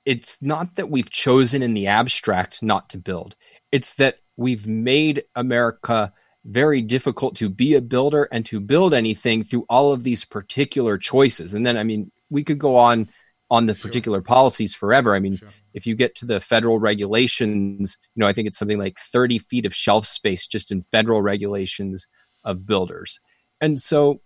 it's 0.04 0.40
not 0.40 0.76
that 0.76 0.90
we've 0.90 1.10
chosen 1.10 1.62
in 1.62 1.74
the 1.74 1.88
abstract 1.88 2.62
not 2.62 2.90
to 2.90 2.98
build. 2.98 3.34
It's 3.72 3.94
that 3.94 4.18
we've 4.36 4.66
made 4.66 5.24
America 5.34 6.12
very 6.44 6.80
difficult 6.80 7.34
to 7.36 7.48
be 7.48 7.74
a 7.74 7.80
builder 7.80 8.28
and 8.30 8.46
to 8.46 8.60
build 8.60 8.94
anything 8.94 9.42
through 9.42 9.66
all 9.68 9.92
of 9.92 10.04
these 10.04 10.24
particular 10.24 10.96
choices. 10.96 11.54
And 11.54 11.66
then, 11.66 11.76
I 11.76 11.82
mean, 11.82 12.12
we 12.30 12.44
could 12.44 12.58
go 12.58 12.76
on 12.76 13.08
on 13.50 13.66
the 13.66 13.74
sure. 13.74 13.88
particular 13.88 14.20
policies 14.20 14.74
forever. 14.74 15.14
I 15.14 15.18
mean, 15.18 15.36
sure. 15.38 15.50
if 15.74 15.86
you 15.86 15.94
get 15.94 16.14
to 16.16 16.26
the 16.26 16.40
federal 16.40 16.78
regulations, 16.78 17.96
you 18.14 18.20
know, 18.20 18.26
I 18.26 18.32
think 18.32 18.48
it's 18.48 18.58
something 18.58 18.78
like 18.78 18.98
30 18.98 19.38
feet 19.38 19.66
of 19.66 19.74
shelf 19.74 20.06
space 20.06 20.46
just 20.46 20.72
in 20.72 20.82
federal 20.82 21.22
regulations 21.22 22.06
of 22.44 22.66
builders. 22.66 23.18
And 23.60 23.80
so 23.80 24.20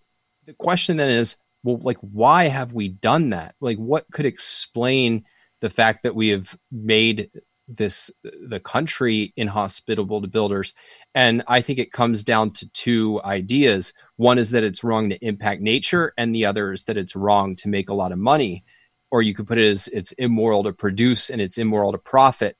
the 0.46 0.55
question 0.55 0.96
then 0.96 1.11
is, 1.11 1.37
well, 1.62 1.79
like, 1.83 1.99
why 2.01 2.49
have 2.49 2.73
we 2.73 2.88
done 2.88 3.31
that? 3.31 3.55
Like, 3.61 3.79
what 3.79 4.07
could 4.12 4.27
explain 4.27 5.25
the 5.61 5.70
fact 5.70 6.03
that 6.03 6.14
we 6.14 6.29
have 6.29 6.57
made 6.70 7.31
this 7.68 8.11
the 8.23 8.61
country 8.61 9.33
inhospitable 9.37 10.23
to 10.23 10.29
builders? 10.29 10.75
And 11.14 11.42
i 11.49 11.61
think 11.61 11.79
it 11.79 11.92
comes 11.92 12.25
down 12.25 12.53
to 12.53 12.68
two 12.70 13.20
ideas. 13.23 13.92
One 14.16 14.38
is 14.38 14.51
that 14.51 14.64
it's 14.64 14.85
wrong 14.85 15.11
to 15.11 15.25
impact 15.25 15.61
nature 15.61 16.12
and 16.16 16.35
the 16.35 16.46
other 16.46 16.73
is 16.73 16.85
that 16.85 16.96
it's 16.96 17.16
wrong 17.16 17.57
to 17.57 17.68
make 17.68 17.90
a 17.90 17.94
lot 17.94 18.12
of 18.12 18.18
money. 18.18 18.64
Or 19.11 19.23
you 19.23 19.35
could 19.35 19.49
put 19.49 19.59
it 19.59 19.68
as 19.68 19.88
it's 19.88 20.12
immoral 20.12 20.62
to 20.64 20.73
produce 20.73 21.31
and 21.31 21.40
it's 21.40 21.59
immoral 21.59 21.92
to 21.92 21.99
profit. 21.99 22.57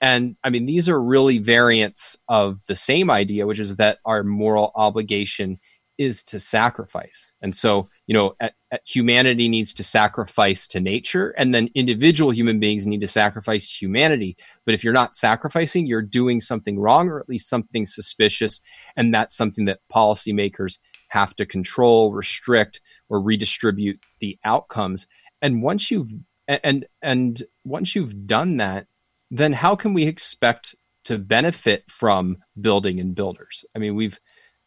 And 0.00 0.36
i 0.44 0.50
mean 0.50 0.66
these 0.66 0.88
are 0.88 1.00
really 1.00 1.38
variants 1.38 2.16
of 2.28 2.64
the 2.66 2.76
same 2.76 3.10
idea 3.10 3.46
which 3.46 3.60
is 3.60 3.76
that 3.76 3.98
our 4.04 4.22
moral 4.22 4.70
obligation 4.74 5.58
is 5.96 6.24
to 6.24 6.40
sacrifice. 6.40 7.34
And 7.40 7.54
so, 7.54 7.88
you 8.06 8.14
know, 8.14 8.34
at, 8.40 8.54
at 8.70 8.80
humanity 8.84 9.48
needs 9.48 9.74
to 9.74 9.84
sacrifice 9.84 10.66
to 10.68 10.80
nature, 10.80 11.30
and 11.30 11.54
then 11.54 11.68
individual 11.74 12.30
human 12.30 12.58
beings 12.58 12.86
need 12.86 13.00
to 13.00 13.06
sacrifice 13.06 13.70
humanity. 13.70 14.36
But 14.64 14.74
if 14.74 14.82
you're 14.82 14.92
not 14.92 15.16
sacrificing, 15.16 15.86
you're 15.86 16.02
doing 16.02 16.40
something 16.40 16.78
wrong 16.78 17.08
or 17.08 17.20
at 17.20 17.28
least 17.28 17.48
something 17.48 17.84
suspicious. 17.84 18.60
And 18.96 19.14
that's 19.14 19.36
something 19.36 19.66
that 19.66 19.80
policymakers 19.92 20.78
have 21.08 21.36
to 21.36 21.46
control, 21.46 22.12
restrict, 22.12 22.80
or 23.08 23.20
redistribute 23.20 24.00
the 24.18 24.38
outcomes. 24.44 25.06
And 25.40 25.62
once 25.62 25.90
you've 25.90 26.12
and 26.48 26.86
and 27.02 27.42
once 27.64 27.94
you've 27.94 28.26
done 28.26 28.56
that, 28.58 28.86
then 29.30 29.52
how 29.52 29.76
can 29.76 29.94
we 29.94 30.06
expect 30.06 30.74
to 31.04 31.18
benefit 31.18 31.84
from 31.88 32.38
building 32.60 32.98
and 32.98 33.14
builders? 33.14 33.64
I 33.74 33.78
mean, 33.78 33.94
we've 33.94 34.18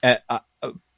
uh, 0.04 0.18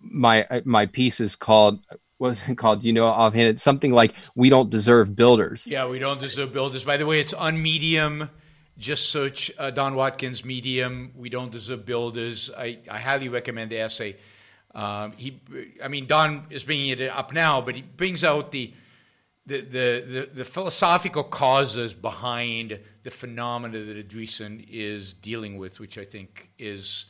my 0.01 0.61
my 0.65 0.85
piece 0.85 1.19
is 1.19 1.35
called 1.35 1.79
was 2.19 2.41
it 2.47 2.57
called? 2.57 2.83
You 2.83 2.93
know, 2.93 3.05
offhand, 3.05 3.47
it's 3.47 3.63
something 3.63 3.91
like 3.91 4.13
"We 4.35 4.49
don't 4.49 4.69
deserve 4.69 5.15
builders." 5.15 5.65
Yeah, 5.65 5.87
we 5.87 5.99
don't 5.99 6.19
deserve 6.19 6.53
builders. 6.53 6.83
By 6.83 6.97
the 6.97 7.05
way, 7.05 7.19
it's 7.19 7.33
on 7.33 7.61
Medium. 7.61 8.29
Just 8.77 9.09
search 9.09 9.51
uh, 9.57 9.71
Don 9.71 9.95
Watkins 9.95 10.45
Medium. 10.45 11.11
We 11.15 11.29
don't 11.29 11.51
deserve 11.51 11.85
builders. 11.85 12.49
I, 12.57 12.79
I 12.89 12.99
highly 12.99 13.27
recommend 13.27 13.71
the 13.71 13.79
essay. 13.79 14.17
Um, 14.73 15.13
he, 15.13 15.41
I 15.83 15.87
mean, 15.87 16.05
Don 16.05 16.45
is 16.49 16.63
bringing 16.63 16.89
it 16.89 17.01
up 17.01 17.33
now, 17.33 17.61
but 17.61 17.75
he 17.75 17.81
brings 17.81 18.23
out 18.23 18.51
the 18.51 18.73
the, 19.45 19.61
the, 19.61 19.69
the, 19.71 20.29
the 20.35 20.45
philosophical 20.45 21.23
causes 21.23 21.93
behind 21.93 22.79
the 23.01 23.09
phenomena 23.09 23.83
that 23.83 24.07
Andreessen 24.07 24.63
is 24.69 25.13
dealing 25.13 25.57
with, 25.57 25.79
which 25.79 25.97
I 25.97 26.05
think 26.05 26.51
is 26.59 27.07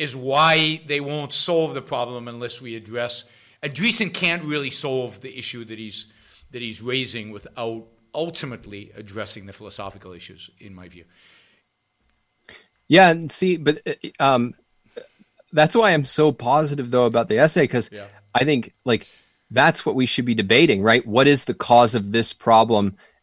is 0.00 0.16
why 0.16 0.80
they 0.86 0.98
won't 0.98 1.30
solve 1.32 1.74
the 1.74 1.82
problem 1.82 2.26
unless 2.26 2.58
we 2.58 2.74
address. 2.74 3.24
Andreessen 3.62 4.12
can't 4.12 4.42
really 4.42 4.70
solve 4.70 5.20
the 5.20 5.38
issue 5.38 5.64
that 5.66 5.78
he's 5.78 6.06
that 6.52 6.62
he's 6.62 6.80
raising 6.80 7.30
without 7.30 7.86
ultimately 8.14 8.90
addressing 8.96 9.44
the 9.46 9.52
philosophical 9.52 10.12
issues, 10.12 10.50
in 10.58 10.74
my 10.74 10.88
view. 10.88 11.04
Yeah, 12.88 13.10
and 13.10 13.30
see, 13.30 13.58
but 13.58 13.82
uh, 13.86 13.92
um, 14.18 14.54
that's 15.52 15.76
why 15.76 15.92
I'm 15.92 16.06
so 16.06 16.32
positive 16.32 16.90
though 16.90 17.04
about 17.04 17.28
the 17.28 17.38
essay 17.38 17.64
because 17.64 17.92
yeah. 17.92 18.06
I 18.34 18.44
think 18.44 18.72
like 18.86 19.06
that's 19.50 19.84
what 19.84 19.94
we 19.94 20.06
should 20.06 20.24
be 20.24 20.34
debating, 20.34 20.82
right? 20.82 21.06
What 21.06 21.28
is 21.28 21.44
the 21.44 21.54
cause 21.54 21.94
of 21.94 22.10
this 22.10 22.32
problem? 22.32 22.96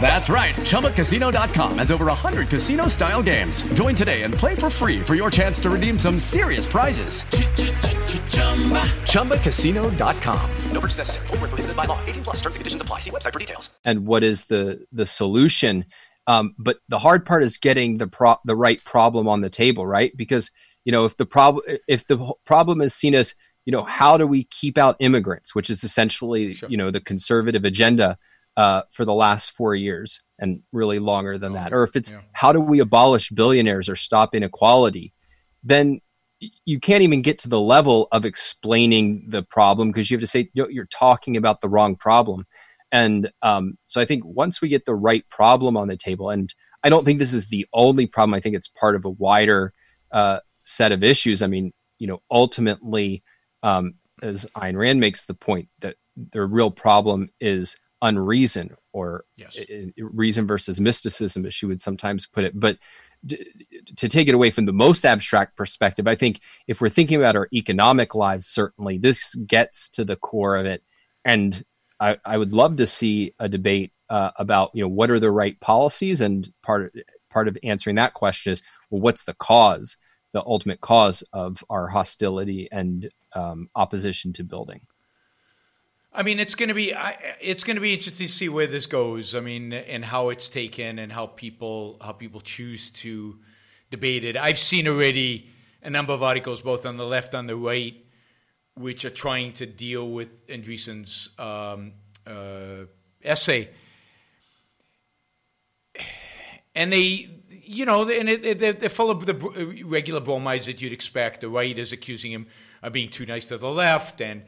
That's 0.00 0.28
right. 0.28 0.54
ChumbaCasino.com 0.54 1.78
has 1.78 1.90
over 1.90 2.04
100 2.04 2.48
casino 2.48 2.88
style 2.88 3.22
games. 3.22 3.62
Join 3.72 3.94
today 3.94 4.22
and 4.24 4.34
play 4.34 4.54
for 4.54 4.68
free 4.68 5.00
for 5.00 5.14
your 5.14 5.30
chance 5.30 5.58
to 5.60 5.70
redeem 5.70 5.98
some 5.98 6.20
serious 6.20 6.66
prizes. 6.66 7.22
ChumbaCasino.com. 9.12 10.50
No 10.72 10.80
purchase 10.80 10.98
necessary. 10.98 11.26
Full 11.28 11.38
prohibited 11.38 11.74
by 11.74 11.86
law. 11.86 11.98
18 12.04 12.24
plus 12.24 12.36
terms 12.42 12.56
and 12.56 12.60
conditions 12.60 12.82
apply. 12.82 12.98
See 12.98 13.10
website 13.10 13.32
for 13.32 13.38
details. 13.38 13.70
And 13.84 14.06
what 14.06 14.22
is 14.22 14.44
the, 14.44 14.86
the 14.92 15.06
solution? 15.06 15.86
Um, 16.26 16.54
but 16.58 16.78
the 16.88 16.98
hard 16.98 17.26
part 17.26 17.42
is 17.42 17.58
getting 17.58 17.98
the 17.98 18.06
pro- 18.06 18.38
the 18.44 18.56
right 18.56 18.82
problem 18.84 19.28
on 19.28 19.40
the 19.40 19.50
table, 19.50 19.86
right? 19.86 20.16
Because 20.16 20.50
you 20.84 20.92
know 20.92 21.04
if 21.04 21.16
the 21.16 21.26
problem 21.26 21.64
if 21.86 22.06
the 22.06 22.32
problem 22.44 22.80
is 22.80 22.94
seen 22.94 23.14
as 23.14 23.34
you 23.66 23.72
know 23.72 23.84
how 23.84 24.16
do 24.16 24.26
we 24.26 24.44
keep 24.44 24.78
out 24.78 24.96
immigrants, 25.00 25.54
which 25.54 25.68
is 25.68 25.84
essentially 25.84 26.54
sure. 26.54 26.68
you 26.70 26.76
know 26.76 26.90
the 26.90 27.00
conservative 27.00 27.64
agenda 27.64 28.18
uh, 28.56 28.82
for 28.90 29.04
the 29.04 29.14
last 29.14 29.52
four 29.52 29.74
years 29.74 30.22
and 30.38 30.62
really 30.72 30.98
longer 30.98 31.38
than 31.38 31.52
oh, 31.52 31.54
that. 31.54 31.72
Or 31.72 31.82
if 31.82 31.96
it's 31.96 32.12
yeah. 32.12 32.20
how 32.32 32.52
do 32.52 32.60
we 32.60 32.80
abolish 32.80 33.30
billionaires 33.30 33.88
or 33.88 33.96
stop 33.96 34.34
inequality, 34.34 35.12
then 35.62 36.00
you 36.64 36.80
can't 36.80 37.02
even 37.02 37.22
get 37.22 37.38
to 37.38 37.48
the 37.48 37.60
level 37.60 38.08
of 38.12 38.24
explaining 38.24 39.26
the 39.28 39.42
problem 39.42 39.88
because 39.88 40.10
you 40.10 40.16
have 40.16 40.20
to 40.20 40.26
say 40.26 40.50
you're 40.52 40.86
talking 40.86 41.36
about 41.36 41.60
the 41.60 41.68
wrong 41.68 41.96
problem. 41.96 42.44
And 42.92 43.32
um, 43.42 43.76
so 43.86 44.00
I 44.00 44.04
think 44.04 44.24
once 44.24 44.60
we 44.60 44.68
get 44.68 44.84
the 44.84 44.94
right 44.94 45.28
problem 45.30 45.76
on 45.76 45.88
the 45.88 45.96
table, 45.96 46.30
and 46.30 46.52
I 46.84 46.90
don't 46.90 47.04
think 47.04 47.18
this 47.18 47.32
is 47.32 47.48
the 47.48 47.66
only 47.72 48.06
problem, 48.06 48.34
I 48.34 48.40
think 48.40 48.54
it's 48.54 48.68
part 48.68 48.94
of 48.94 49.04
a 49.04 49.10
wider 49.10 49.72
uh, 50.12 50.40
set 50.64 50.92
of 50.92 51.02
issues. 51.02 51.42
I 51.42 51.46
mean, 51.46 51.72
you 51.98 52.06
know, 52.06 52.22
ultimately, 52.30 53.22
um, 53.62 53.94
as 54.22 54.46
Ayn 54.56 54.76
Rand 54.76 55.00
makes 55.00 55.24
the 55.24 55.34
point 55.34 55.68
that 55.80 55.96
the 56.30 56.44
real 56.44 56.70
problem 56.70 57.30
is 57.40 57.76
unreason 58.04 58.76
or 58.92 59.24
yes. 59.36 59.58
reason 59.96 60.46
versus 60.46 60.80
mysticism, 60.80 61.46
as 61.46 61.54
she 61.54 61.66
would 61.66 61.82
sometimes 61.82 62.26
put 62.26 62.44
it. 62.44 62.58
But 62.58 62.78
to 63.26 64.08
take 64.08 64.28
it 64.28 64.34
away 64.34 64.50
from 64.50 64.66
the 64.66 64.72
most 64.72 65.06
abstract 65.06 65.56
perspective, 65.56 66.06
I 66.06 66.14
think 66.14 66.40
if 66.68 66.80
we're 66.80 66.90
thinking 66.90 67.18
about 67.18 67.36
our 67.36 67.48
economic 67.52 68.14
lives, 68.14 68.46
certainly 68.46 68.98
this 68.98 69.34
gets 69.34 69.88
to 69.90 70.04
the 70.04 70.16
core 70.16 70.56
of 70.56 70.66
it. 70.66 70.82
And 71.24 71.64
I, 71.98 72.18
I 72.24 72.36
would 72.36 72.52
love 72.52 72.76
to 72.76 72.86
see 72.86 73.34
a 73.38 73.48
debate 73.48 73.92
uh, 74.10 74.30
about 74.36 74.70
you 74.74 74.82
know 74.82 74.88
what 74.88 75.10
are 75.10 75.18
the 75.18 75.30
right 75.30 75.58
policies, 75.60 76.20
and 76.20 76.52
part 76.62 76.82
of, 76.84 77.02
part 77.30 77.48
of 77.48 77.56
answering 77.62 77.96
that 77.96 78.12
question 78.12 78.52
is 78.52 78.62
well, 78.90 79.00
what's 79.00 79.24
the 79.24 79.34
cause, 79.34 79.96
the 80.32 80.42
ultimate 80.44 80.82
cause 80.82 81.24
of 81.32 81.64
our 81.70 81.88
hostility 81.88 82.68
and 82.70 83.10
um, 83.34 83.70
opposition 83.74 84.34
to 84.34 84.44
building. 84.44 84.82
I 86.16 86.22
mean, 86.22 86.38
it's 86.38 86.54
going 86.54 86.68
to 86.68 86.74
be 86.74 86.94
I, 86.94 87.16
it's 87.40 87.64
going 87.64 87.74
to 87.74 87.80
be 87.80 87.92
interesting 87.92 88.26
to 88.26 88.32
see 88.32 88.48
where 88.48 88.68
this 88.68 88.86
goes. 88.86 89.34
I 89.34 89.40
mean, 89.40 89.72
and 89.72 90.04
how 90.04 90.28
it's 90.28 90.48
taken, 90.48 91.00
and 91.00 91.10
how 91.10 91.26
people 91.26 91.96
how 92.00 92.12
people 92.12 92.40
choose 92.40 92.90
to 92.90 93.36
debate 93.90 94.22
it. 94.22 94.36
I've 94.36 94.60
seen 94.60 94.86
already 94.86 95.50
a 95.82 95.90
number 95.90 96.12
of 96.12 96.22
articles, 96.22 96.62
both 96.62 96.86
on 96.86 96.96
the 96.98 97.04
left 97.04 97.34
and 97.34 97.48
the 97.48 97.56
right, 97.56 97.96
which 98.76 99.04
are 99.04 99.10
trying 99.10 99.54
to 99.54 99.66
deal 99.66 100.08
with 100.08 100.46
Andreessen's 100.46 101.30
um, 101.38 101.92
uh, 102.26 102.86
essay, 103.22 103.70
and 106.76 106.92
they. 106.92 107.30
You 107.66 107.86
know, 107.86 108.06
and 108.06 108.28
it, 108.28 108.44
it, 108.62 108.80
they're 108.80 108.90
full 108.90 109.10
of 109.10 109.24
the 109.24 109.32
regular 109.86 110.20
bromides 110.20 110.66
that 110.66 110.82
you'd 110.82 110.92
expect. 110.92 111.40
The 111.40 111.48
right 111.48 111.78
is 111.78 111.92
accusing 111.92 112.30
him 112.30 112.46
of 112.82 112.92
being 112.92 113.08
too 113.08 113.24
nice 113.24 113.46
to 113.46 113.56
the 113.56 113.70
left, 113.70 114.20
and 114.20 114.42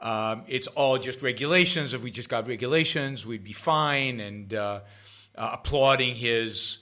um, 0.00 0.44
it's 0.46 0.66
all 0.68 0.98
just 0.98 1.22
regulations. 1.22 1.94
If 1.94 2.02
we 2.02 2.10
just 2.10 2.28
got 2.28 2.46
regulations, 2.46 3.24
we'd 3.24 3.44
be 3.44 3.52
fine. 3.52 4.20
And 4.20 4.52
uh, 4.52 4.80
uh, 5.34 5.50
applauding 5.54 6.14
his, 6.14 6.78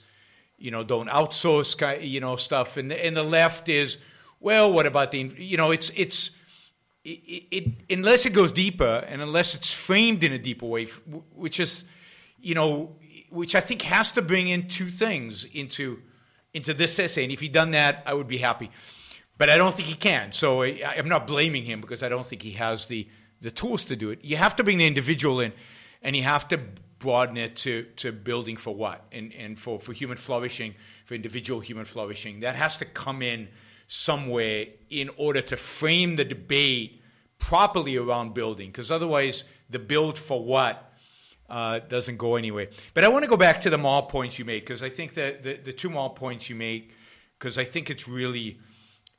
you 0.57 0.71
know, 0.71 0.83
don't 0.83 1.09
outsource, 1.09 2.03
you 2.03 2.19
know, 2.19 2.35
stuff. 2.35 2.77
And 2.77 2.91
and 2.91 3.15
the 3.15 3.23
left 3.23 3.69
is, 3.69 3.97
well, 4.39 4.71
what 4.71 4.85
about 4.85 5.11
the, 5.11 5.31
you 5.37 5.57
know, 5.57 5.71
it's 5.71 5.91
it's. 5.95 6.31
It, 7.05 7.43
it, 7.51 7.73
unless 7.89 8.25
it 8.25 8.29
goes 8.29 8.53
deeper 8.53 9.03
and 9.09 9.21
unless 9.21 9.55
it's 9.55 9.73
framed 9.73 10.23
in 10.23 10.31
a 10.31 10.39
deeper 10.39 10.65
way, 10.65 10.85
which 11.35 11.59
is, 11.59 11.83
you 12.39 12.55
know, 12.55 12.95
which 13.29 13.55
I 13.55 13.59
think 13.59 13.81
has 13.81 14.13
to 14.13 14.21
bring 14.21 14.47
in 14.47 14.69
two 14.69 14.87
things 14.89 15.43
into 15.43 15.99
into 16.53 16.73
this 16.73 16.97
essay. 16.97 17.23
And 17.23 17.33
if 17.33 17.41
he'd 17.41 17.51
done 17.51 17.71
that, 17.71 18.03
I 18.05 18.13
would 18.13 18.29
be 18.29 18.37
happy 18.37 18.71
but 19.43 19.49
I 19.49 19.57
don't 19.57 19.75
think 19.75 19.89
he 19.89 19.95
can. 19.95 20.31
So 20.31 20.61
I, 20.61 20.93
am 20.95 21.09
not 21.09 21.27
blaming 21.27 21.65
him 21.65 21.81
because 21.81 22.01
I 22.01 22.07
don't 22.07 22.25
think 22.25 22.41
he 22.41 22.51
has 22.51 22.85
the 22.85 23.09
the 23.41 23.51
tools 23.51 23.83
to 23.85 23.95
do 23.97 24.09
it. 24.09 24.23
You 24.23 24.37
have 24.37 24.55
to 24.55 24.63
bring 24.63 24.77
the 24.77 24.87
individual 24.87 25.41
in, 25.41 25.51
and 26.01 26.15
you 26.15 26.23
have 26.23 26.47
to 26.47 26.61
broaden 26.97 27.35
it 27.35 27.57
to, 27.57 27.83
to 27.97 28.13
building 28.13 28.55
for 28.55 28.73
what 28.73 29.03
and 29.11 29.33
and 29.33 29.59
for, 29.59 29.81
for 29.81 29.91
human 29.91 30.15
flourishing, 30.15 30.75
for 31.03 31.15
individual 31.15 31.59
human 31.59 31.83
flourishing. 31.83 32.39
That 32.39 32.55
has 32.55 32.77
to 32.77 32.85
come 32.85 33.21
in 33.21 33.49
somewhere 33.89 34.67
in 34.89 35.09
order 35.17 35.41
to 35.41 35.57
frame 35.57 36.15
the 36.15 36.23
debate 36.23 37.01
properly 37.37 37.97
around 37.97 38.33
building, 38.33 38.69
because 38.69 38.91
otherwise 38.91 39.43
the 39.69 39.79
build 39.79 40.17
for 40.17 40.41
what 40.41 40.93
uh, 41.49 41.79
doesn't 41.79 42.15
go 42.15 42.37
anywhere. 42.37 42.69
But 42.93 43.03
I 43.03 43.09
want 43.09 43.23
to 43.25 43.29
go 43.29 43.35
back 43.35 43.59
to 43.59 43.69
the 43.69 43.77
mall 43.77 44.03
points 44.03 44.39
you 44.39 44.45
made 44.45 44.61
because 44.61 44.81
I 44.81 44.87
think 44.87 45.15
that 45.15 45.43
the, 45.43 45.55
the 45.55 45.73
two 45.73 45.89
mall 45.89 46.11
points 46.11 46.49
you 46.49 46.55
made 46.55 46.93
because 47.37 47.57
I 47.57 47.65
think 47.65 47.89
it's 47.89 48.07
really 48.07 48.57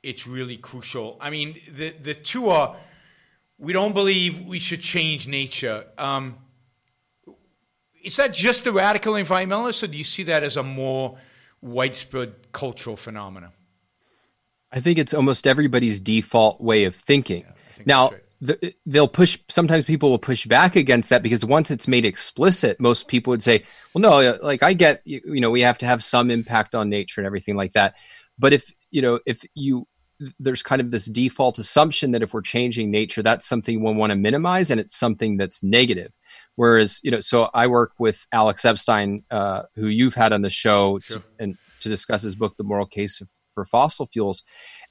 it's 0.05 0.27
really 0.27 0.57
crucial. 0.57 1.17
I 1.19 1.29
mean, 1.29 1.59
the 1.75 1.89
the 1.91 2.13
two 2.13 2.49
are 2.49 2.77
we 3.57 3.73
don't 3.73 3.93
believe 3.93 4.45
we 4.45 4.59
should 4.59 4.81
change 4.81 5.27
nature. 5.27 5.85
Um, 5.97 6.37
is 8.03 8.17
that 8.17 8.33
just 8.33 8.63
the 8.63 8.71
radical 8.71 9.13
environmentalists, 9.13 9.81
or 9.83 9.87
do 9.87 9.97
you 9.97 10.03
see 10.03 10.23
that 10.23 10.43
as 10.43 10.57
a 10.57 10.63
more 10.63 11.17
widespread 11.61 12.51
cultural 12.51 12.95
phenomenon? 12.95 13.51
I 14.71 14.79
think 14.79 14.99
it's 14.99 15.13
almost 15.13 15.47
everybody's 15.47 15.99
default 15.99 16.61
way 16.61 16.83
of 16.83 16.95
thinking. 16.95 17.45
Yeah, 17.77 17.83
now, 17.85 18.09
right. 18.09 18.21
the, 18.41 18.73
they'll 18.85 19.07
push. 19.07 19.39
Sometimes 19.49 19.85
people 19.85 20.11
will 20.11 20.19
push 20.19 20.45
back 20.45 20.75
against 20.75 21.09
that 21.09 21.23
because 21.23 21.43
once 21.43 21.71
it's 21.71 21.87
made 21.87 22.05
explicit, 22.05 22.79
most 22.79 23.07
people 23.07 23.31
would 23.31 23.41
say, 23.41 23.63
"Well, 23.93 24.01
no, 24.01 24.37
like 24.43 24.61
I 24.61 24.73
get, 24.73 25.01
you, 25.05 25.21
you 25.25 25.41
know, 25.41 25.49
we 25.49 25.61
have 25.61 25.79
to 25.79 25.87
have 25.87 26.03
some 26.03 26.29
impact 26.29 26.75
on 26.75 26.89
nature 26.89 27.21
and 27.21 27.25
everything 27.25 27.55
like 27.55 27.71
that." 27.71 27.95
But 28.37 28.53
if 28.53 28.71
you 28.91 29.01
know, 29.01 29.19
if 29.25 29.43
you 29.55 29.87
there's 30.39 30.63
kind 30.63 30.81
of 30.81 30.91
this 30.91 31.05
default 31.05 31.59
assumption 31.59 32.11
that 32.11 32.23
if 32.23 32.33
we're 32.33 32.41
changing 32.41 32.91
nature, 32.91 33.21
that's 33.21 33.45
something 33.45 33.83
we 33.83 33.93
want 33.93 34.11
to 34.11 34.15
minimize 34.15 34.71
and 34.71 34.79
it's 34.79 34.95
something 34.95 35.37
that's 35.37 35.63
negative. 35.63 36.13
Whereas, 36.55 36.99
you 37.03 37.11
know, 37.11 37.19
so 37.19 37.49
I 37.53 37.67
work 37.67 37.93
with 37.99 38.25
Alex 38.31 38.63
Epstein, 38.63 39.23
uh, 39.29 39.63
who 39.75 39.87
you've 39.87 40.15
had 40.15 40.31
on 40.31 40.41
the 40.41 40.49
show 40.49 40.99
sure. 40.99 41.17
to, 41.17 41.23
and 41.39 41.57
to 41.81 41.89
discuss 41.89 42.21
his 42.21 42.35
book, 42.35 42.55
The 42.57 42.63
Moral 42.63 42.85
Case 42.85 43.21
for 43.53 43.65
Fossil 43.65 44.05
Fuels. 44.05 44.43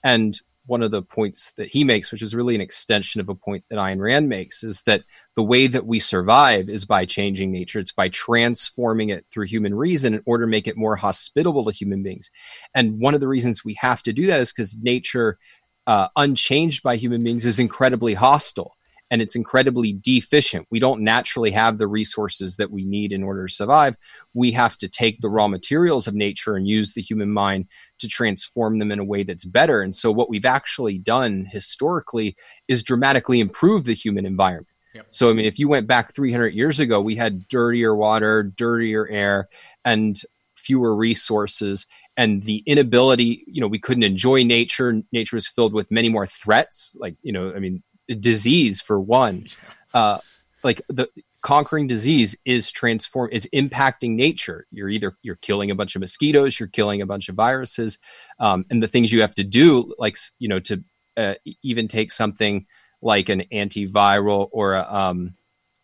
And 0.02 0.38
one 0.66 0.82
of 0.82 0.90
the 0.90 1.02
points 1.02 1.52
that 1.52 1.68
he 1.68 1.84
makes, 1.84 2.10
which 2.10 2.22
is 2.22 2.34
really 2.34 2.54
an 2.54 2.60
extension 2.60 3.20
of 3.20 3.28
a 3.28 3.34
point 3.34 3.64
that 3.68 3.78
Ayn 3.78 4.00
Rand 4.00 4.28
makes, 4.28 4.62
is 4.62 4.82
that 4.82 5.02
the 5.36 5.42
way 5.42 5.66
that 5.66 5.86
we 5.86 5.98
survive 5.98 6.68
is 6.68 6.84
by 6.84 7.04
changing 7.04 7.52
nature. 7.52 7.78
It's 7.78 7.92
by 7.92 8.08
transforming 8.08 9.10
it 9.10 9.26
through 9.30 9.46
human 9.46 9.74
reason 9.74 10.14
in 10.14 10.22
order 10.24 10.44
to 10.44 10.50
make 10.50 10.66
it 10.66 10.76
more 10.76 10.96
hospitable 10.96 11.64
to 11.66 11.72
human 11.72 12.02
beings. 12.02 12.30
And 12.74 12.98
one 12.98 13.14
of 13.14 13.20
the 13.20 13.28
reasons 13.28 13.64
we 13.64 13.74
have 13.80 14.02
to 14.04 14.12
do 14.12 14.26
that 14.28 14.40
is 14.40 14.52
because 14.52 14.76
nature, 14.78 15.38
uh, 15.86 16.08
unchanged 16.16 16.82
by 16.82 16.96
human 16.96 17.22
beings, 17.22 17.44
is 17.44 17.58
incredibly 17.58 18.14
hostile 18.14 18.74
and 19.10 19.20
it's 19.20 19.36
incredibly 19.36 19.92
deficient. 19.92 20.66
We 20.70 20.80
don't 20.80 21.02
naturally 21.02 21.50
have 21.52 21.78
the 21.78 21.86
resources 21.86 22.56
that 22.56 22.70
we 22.70 22.84
need 22.84 23.12
in 23.12 23.22
order 23.22 23.46
to 23.46 23.52
survive. 23.52 23.96
We 24.32 24.52
have 24.52 24.76
to 24.78 24.88
take 24.88 25.20
the 25.20 25.28
raw 25.28 25.46
materials 25.48 26.06
of 26.06 26.14
nature 26.14 26.56
and 26.56 26.66
use 26.66 26.92
the 26.92 27.02
human 27.02 27.30
mind 27.30 27.66
to 27.98 28.08
transform 28.08 28.78
them 28.78 28.90
in 28.90 28.98
a 28.98 29.04
way 29.04 29.22
that's 29.22 29.44
better. 29.44 29.82
And 29.82 29.94
so, 29.94 30.10
what 30.10 30.30
we've 30.30 30.46
actually 30.46 30.98
done 30.98 31.46
historically 31.50 32.36
is 32.68 32.82
dramatically 32.82 33.40
improve 33.40 33.84
the 33.84 33.94
human 33.94 34.26
environment. 34.26 34.68
Yep. 34.94 35.06
So, 35.10 35.30
I 35.30 35.32
mean, 35.32 35.44
if 35.44 35.58
you 35.58 35.68
went 35.68 35.86
back 35.86 36.14
300 36.14 36.54
years 36.54 36.80
ago, 36.80 37.00
we 37.00 37.16
had 37.16 37.48
dirtier 37.48 37.94
water, 37.94 38.42
dirtier 38.42 39.08
air, 39.08 39.48
and 39.84 40.20
fewer 40.56 40.94
resources 40.94 41.86
and 42.16 42.42
the 42.44 42.62
inability 42.66 43.44
you 43.46 43.60
know 43.60 43.66
we 43.66 43.78
couldn't 43.78 44.02
enjoy 44.02 44.42
nature 44.42 45.02
nature 45.12 45.36
was 45.36 45.46
filled 45.46 45.74
with 45.74 45.90
many 45.90 46.08
more 46.08 46.26
threats 46.26 46.96
like 46.98 47.16
you 47.22 47.32
know 47.32 47.52
i 47.54 47.58
mean 47.58 47.82
disease 48.08 48.80
for 48.80 49.00
one. 49.00 49.46
Uh, 49.92 50.18
like 50.62 50.80
the 50.88 51.08
conquering 51.42 51.86
disease 51.86 52.34
is 52.46 52.72
transform 52.72 53.28
is 53.30 53.48
impacting 53.52 54.12
nature. 54.12 54.66
You're 54.72 54.88
either 54.88 55.16
you're 55.22 55.36
killing 55.36 55.70
a 55.70 55.74
bunch 55.74 55.94
of 55.94 56.00
mosquitoes, 56.00 56.58
you're 56.58 56.68
killing 56.68 57.02
a 57.02 57.06
bunch 57.06 57.28
of 57.28 57.34
viruses, 57.34 57.98
um, 58.40 58.64
and 58.70 58.82
the 58.82 58.88
things 58.88 59.12
you 59.12 59.20
have 59.20 59.34
to 59.36 59.44
do, 59.44 59.94
like 59.98 60.16
you 60.38 60.48
know, 60.48 60.58
to 60.60 60.82
uh, 61.16 61.34
even 61.62 61.86
take 61.86 62.10
something 62.10 62.66
like 63.02 63.28
an 63.28 63.44
antiviral 63.52 64.48
or 64.52 64.74
a, 64.74 64.92
um, 64.92 65.34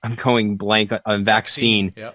I'm 0.03 0.15
going 0.15 0.57
blank 0.57 0.93
a, 0.93 1.19
vaccine. 1.19 1.91
vaccine. 1.91 2.13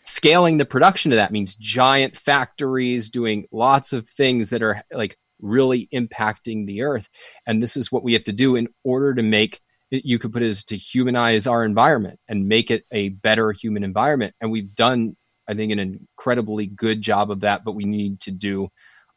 Scaling 0.00 0.58
the 0.58 0.64
production 0.64 1.10
of 1.10 1.16
that 1.16 1.32
means 1.32 1.56
giant 1.56 2.16
factories 2.16 3.10
doing 3.10 3.48
lots 3.50 3.92
of 3.92 4.06
things 4.06 4.50
that 4.50 4.62
are 4.62 4.84
like 4.92 5.18
really 5.40 5.88
impacting 5.92 6.66
the 6.66 6.82
earth. 6.82 7.08
And 7.46 7.62
this 7.62 7.76
is 7.76 7.92
what 7.92 8.02
we 8.02 8.12
have 8.14 8.24
to 8.24 8.32
do 8.32 8.56
in 8.56 8.68
order 8.84 9.14
to 9.14 9.22
make 9.22 9.60
you 9.90 10.18
could 10.18 10.32
put 10.32 10.42
it 10.42 10.48
as 10.48 10.64
to 10.64 10.76
humanize 10.76 11.46
our 11.46 11.64
environment 11.64 12.18
and 12.28 12.48
make 12.48 12.70
it 12.70 12.84
a 12.90 13.10
better 13.10 13.52
human 13.52 13.84
environment. 13.84 14.34
And 14.40 14.50
we've 14.50 14.74
done, 14.74 15.16
I 15.46 15.54
think, 15.54 15.72
an 15.72 15.78
incredibly 15.78 16.66
good 16.66 17.02
job 17.02 17.30
of 17.30 17.40
that, 17.40 17.64
but 17.64 17.72
we 17.72 17.84
need 17.84 18.20
to 18.20 18.30
do 18.30 18.68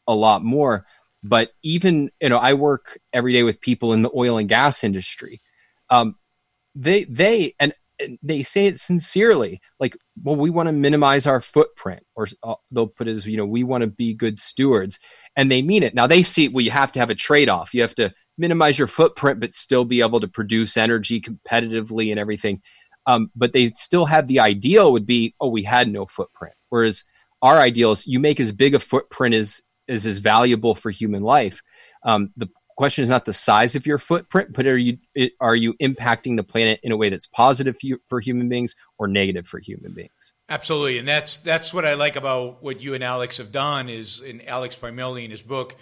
a 0.07 0.13
lot 0.13 0.43
more. 0.43 0.85
But 1.23 1.51
even, 1.63 2.11
you 2.21 2.29
know, 2.29 2.37
I 2.37 2.53
work 2.53 2.99
every 3.11 3.33
day 3.33 3.43
with 3.43 3.61
people 3.61 3.93
in 3.93 4.03
the 4.03 4.11
oil 4.15 4.37
and 4.37 4.47
gas 4.47 4.83
industry. 4.83 5.41
Um, 5.89 6.15
they, 6.75 7.03
they, 7.05 7.55
and 7.59 7.73
they 8.21 8.41
say 8.41 8.67
it 8.67 8.79
sincerely 8.79 9.61
like 9.79 9.95
well 10.23 10.35
we 10.35 10.49
want 10.49 10.67
to 10.67 10.73
minimize 10.73 11.27
our 11.27 11.41
footprint 11.41 12.03
or 12.15 12.27
uh, 12.43 12.55
they'll 12.71 12.87
put 12.87 13.07
it 13.07 13.11
as 13.11 13.25
you 13.25 13.37
know 13.37 13.45
we 13.45 13.63
want 13.63 13.81
to 13.81 13.87
be 13.87 14.13
good 14.13 14.39
stewards 14.39 14.99
and 15.35 15.51
they 15.51 15.61
mean 15.61 15.83
it. 15.83 15.93
Now 15.93 16.07
they 16.07 16.23
see 16.23 16.47
well 16.47 16.63
you 16.63 16.71
have 16.71 16.91
to 16.93 16.99
have 16.99 17.09
a 17.09 17.15
trade-off. 17.15 17.73
You 17.73 17.81
have 17.81 17.95
to 17.95 18.13
minimize 18.37 18.77
your 18.77 18.87
footprint 18.87 19.39
but 19.39 19.53
still 19.53 19.85
be 19.85 20.01
able 20.01 20.19
to 20.19 20.27
produce 20.27 20.77
energy 20.77 21.21
competitively 21.21 22.11
and 22.11 22.19
everything. 22.19 22.61
Um, 23.05 23.31
but 23.35 23.53
they 23.53 23.71
still 23.75 24.05
have 24.05 24.27
the 24.27 24.39
ideal 24.39 24.91
would 24.91 25.05
be 25.05 25.35
oh 25.39 25.49
we 25.49 25.63
had 25.63 25.89
no 25.89 26.05
footprint. 26.05 26.55
Whereas 26.69 27.03
our 27.41 27.59
ideal 27.59 27.93
is 27.93 28.05
you 28.05 28.19
make 28.19 28.39
as 28.39 28.51
big 28.51 28.75
a 28.75 28.79
footprint 28.79 29.35
as 29.35 29.61
is 29.87 30.05
as 30.05 30.19
valuable 30.19 30.75
for 30.75 30.91
human 30.91 31.23
life. 31.23 31.61
Um, 32.03 32.31
the 32.37 32.47
question 32.79 33.03
is 33.03 33.09
not 33.09 33.25
the 33.25 33.33
size 33.33 33.75
of 33.75 33.85
your 33.85 33.97
footprint, 33.97 34.53
but 34.53 34.65
are 34.65 34.77
you 34.77 34.97
are 35.41 35.55
you 35.55 35.73
impacting 35.81 36.37
the 36.37 36.43
planet 36.43 36.79
in 36.81 36.93
a 36.93 36.97
way 36.97 37.09
that's 37.09 37.27
positive 37.27 37.77
for, 38.07 38.21
human 38.21 38.47
beings 38.47 38.73
or 38.97 39.05
negative 39.05 39.45
for 39.45 39.59
human 39.59 39.91
beings? 39.91 40.31
Absolutely, 40.47 40.97
and 40.97 41.05
that's 41.05 41.35
that's 41.35 41.73
what 41.73 41.83
I 41.83 41.95
like 41.95 42.15
about 42.15 42.63
what 42.63 42.79
you 42.79 42.93
and 42.93 43.03
Alex 43.03 43.37
have 43.37 43.51
done. 43.51 43.89
Is 43.89 44.21
in 44.21 44.39
Alex 44.47 44.77
primarily 44.77 45.25
in 45.25 45.31
his 45.31 45.41
book 45.41 45.75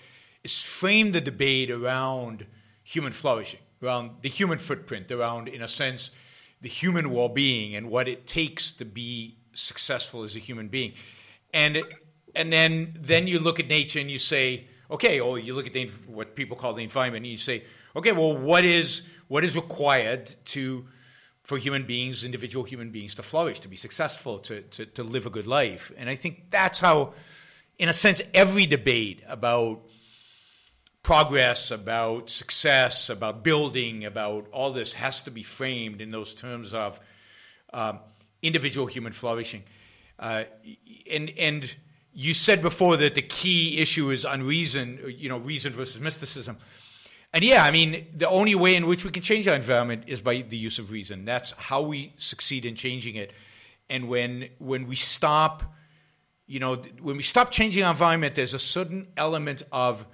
is 0.44 0.64
frame 0.64 1.12
the 1.12 1.22
debate 1.22 1.70
around 1.70 2.48
human 2.84 3.14
flourishing, 3.14 3.60
around 3.84 4.24
the 4.24 4.30
human 4.30 4.58
footprint, 4.58 5.12
around 5.12 5.48
in 5.48 5.62
a 5.62 5.68
sense 5.68 6.10
the 6.62 6.70
human 6.70 7.12
well-being 7.12 7.76
and 7.76 7.92
what 7.92 8.08
it 8.08 8.26
takes 8.26 8.72
to 8.72 8.86
be 8.86 9.38
successful 9.54 10.24
as 10.24 10.36
a 10.36 10.40
human 10.40 10.68
being, 10.68 10.94
and 11.54 11.78
and 12.34 12.52
then 12.52 12.98
then 13.00 13.28
you 13.28 13.38
look 13.38 13.60
at 13.60 13.68
nature 13.68 14.00
and 14.00 14.10
you 14.10 14.18
say 14.18 14.66
okay, 14.90 15.20
or 15.20 15.40
you 15.40 15.54
look 15.54 15.68
at 15.68 15.74
the, 15.74 15.88
what 16.08 16.36
people 16.36 16.58
call 16.58 16.74
the 16.74 16.84
environment, 16.84 17.26
and 17.26 17.32
you 17.32 17.38
say, 17.38 17.64
okay, 17.96 18.12
well, 18.12 18.38
what 18.38 18.64
is 18.64 19.04
what 19.28 19.44
is 19.44 19.56
required 19.56 20.34
to 20.46 20.86
for 21.44 21.58
human 21.58 21.84
beings, 21.84 22.24
individual 22.24 22.66
human 22.66 22.92
beings, 22.92 23.16
to 23.16 23.24
flourish, 23.24 23.60
to 23.62 23.68
be 23.70 23.76
successful, 23.76 24.40
to, 24.40 24.62
to, 24.62 24.86
to 24.86 25.04
live 25.04 25.26
a 25.26 25.30
good 25.30 25.48
life? 25.48 25.92
And 25.98 26.10
I 26.10 26.16
think 26.16 26.50
that's 26.50 26.80
how, 26.80 27.14
in 27.80 27.90
a 27.90 27.94
sense, 27.94 28.22
every 28.34 28.66
debate 28.66 29.22
about 29.28 29.82
progress, 31.04 31.72
about 31.72 32.30
success, 32.30 33.10
about 33.10 33.44
building, 33.44 34.04
about 34.04 34.48
all 34.52 34.74
this 34.74 34.94
has 34.94 35.22
to 35.22 35.32
be 35.32 35.42
framed 35.42 36.02
in 36.02 36.10
those 36.10 36.34
terms 36.34 36.74
of 36.74 37.00
um, 37.74 38.00
individual 38.42 38.88
human 38.88 39.14
flourishing. 39.14 39.64
Uh, 40.20 40.44
and 41.10 41.32
and 41.38 41.76
you 42.20 42.34
said 42.34 42.64
before 42.64 42.98
that 42.98 43.14
the 43.14 43.22
key 43.22 43.78
issue 43.78 44.10
is 44.10 44.26
unreason, 44.26 45.00
you 45.16 45.30
know, 45.30 45.38
reason 45.38 45.72
versus 45.72 46.02
mysticism. 46.02 46.58
And 47.32 47.44
yeah, 47.44 47.64
I 47.64 47.70
mean, 47.70 48.08
the 48.12 48.28
only 48.28 48.56
way 48.56 48.74
in 48.74 48.88
which 48.88 49.06
we 49.06 49.12
can 49.12 49.22
change 49.22 49.48
our 49.48 49.56
environment 49.56 50.06
is 50.08 50.20
by 50.20 50.42
the 50.42 50.58
use 50.58 50.80
of 50.80 50.90
reason. 50.90 51.26
That's 51.26 51.52
how 51.52 51.84
we 51.84 52.14
succeed 52.18 52.66
in 52.66 52.76
changing 52.76 53.18
it. 53.18 53.34
And 53.88 54.10
when 54.10 54.50
when 54.58 54.88
we 54.88 54.96
stop, 54.96 55.62
you 56.48 56.60
know, 56.60 56.78
when 57.00 57.18
we 57.18 57.24
stop 57.24 57.52
changing 57.52 57.84
our 57.84 57.92
environment, 57.92 58.34
there's 58.34 58.56
a 58.56 58.60
certain 58.60 59.10
element 59.16 59.62
of 59.72 60.08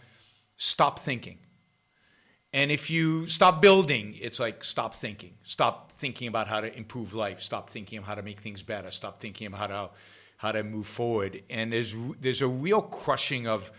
stop 0.58 1.00
thinking. 1.00 1.38
And 2.52 2.70
if 2.70 2.90
you 2.90 3.28
stop 3.28 3.62
building, 3.62 4.18
it's 4.20 4.42
like 4.42 4.66
stop 4.66 4.94
thinking. 4.94 5.36
Stop 5.44 5.94
thinking 5.94 6.28
about 6.28 6.50
how 6.50 6.60
to 6.60 6.76
improve 6.76 7.14
life. 7.14 7.42
Stop 7.42 7.70
thinking 7.70 7.98
of 8.00 8.04
how 8.04 8.16
to 8.16 8.22
make 8.22 8.42
things 8.42 8.62
better. 8.62 8.92
Stop 8.92 9.22
thinking 9.22 9.48
of 9.48 9.54
how 9.54 9.68
to 9.68 9.90
how 10.44 10.52
to 10.52 10.62
move 10.62 10.86
forward. 10.86 11.42
And 11.50 11.72
there's 11.72 11.96
there's 12.20 12.42
a 12.42 12.48
real 12.48 12.82
crushing 12.82 13.48
of 13.48 13.72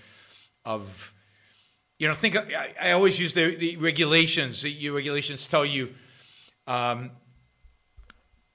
of 0.64 1.12
you 1.98 2.09
know 2.09 2.14
think 2.14 2.37
I, 2.37 2.74
I 2.81 2.90
always 2.92 3.20
use 3.20 3.35
the, 3.35 3.55
the 3.55 3.77
regulations. 3.77 4.62
The 4.62 4.90
regulations 4.90 5.46
tell 5.46 5.66
you 5.66 5.94
um, 6.66 7.11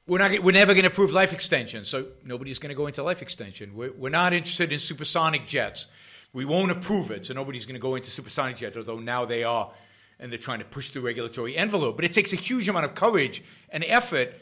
we're 0.08 0.17
not 0.17 0.32
we're 0.39 0.54
never 0.54 0.74
going 0.74 0.86
to 0.86 0.91
approve 0.91 1.13
life 1.13 1.34
extension, 1.34 1.86
so 1.86 2.08
nobody's 2.26 2.58
going 2.58 2.69
to 2.69 2.76
go 2.76 2.88
into 2.88 3.04
life 3.04 3.22
extension. 3.22 3.76
We're, 3.76 3.93
we're 3.93 4.10
not 4.10 4.34
interested 4.34 4.74
in 4.74 4.80
supersonic 4.80 5.45
jets. 5.45 5.86
We 6.34 6.45
won't 6.45 6.72
approve 6.72 7.12
it, 7.12 7.28
so 7.28 7.36
nobody's 7.36 7.65
going 7.65 7.76
to 7.76 7.82
go 7.82 7.93
into 7.93 8.10
supersonic 8.10 8.58
jets. 8.58 8.76
Although 8.76 9.00
now 9.00 9.26
they 9.26 9.43
are 9.43 9.72
and 10.19 10.32
they're 10.32 10.39
trying 10.39 10.60
to 10.60 10.65
push 10.65 10.89
the 10.89 11.00
regulatory 11.00 11.56
envelope. 11.56 11.95
But 11.95 12.06
it 12.06 12.13
takes 12.13 12.34
a 12.34 12.38
huge 12.38 12.67
amount 12.67 12.86
of 12.86 12.95
courage 12.95 13.43
and 13.69 13.84
effort 13.86 14.34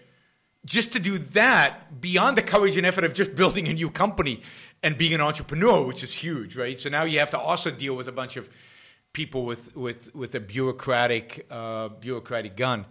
just 0.65 0.91
to 0.93 0.99
do 0.99 1.17
that 1.17 2.01
beyond 2.01 2.37
the 2.37 2.41
courage 2.41 2.77
and 2.77 2.85
effort 2.85 3.03
of 3.03 3.13
just 3.13 3.35
building 3.35 3.67
a 3.67 3.73
new 3.73 3.89
company 3.89 4.41
and 4.83 4.97
being 4.97 5.13
an 5.13 5.21
entrepreneur, 5.21 5.85
which 5.85 6.03
is 6.03 6.13
huge, 6.13 6.55
right? 6.55 6.79
So 6.79 6.89
now 6.89 7.03
you 7.03 7.19
have 7.19 7.31
to 7.31 7.39
also 7.39 7.71
deal 7.71 7.95
with 7.95 8.07
a 8.07 8.11
bunch 8.11 8.37
of 8.37 8.49
people 9.13 9.45
with 9.45 9.75
with 9.75 10.13
with 10.13 10.35
a 10.35 10.39
bureaucratic 10.39 11.47
uh, 11.49 11.89
bureaucratic 11.89 12.55
gun. 12.55 12.85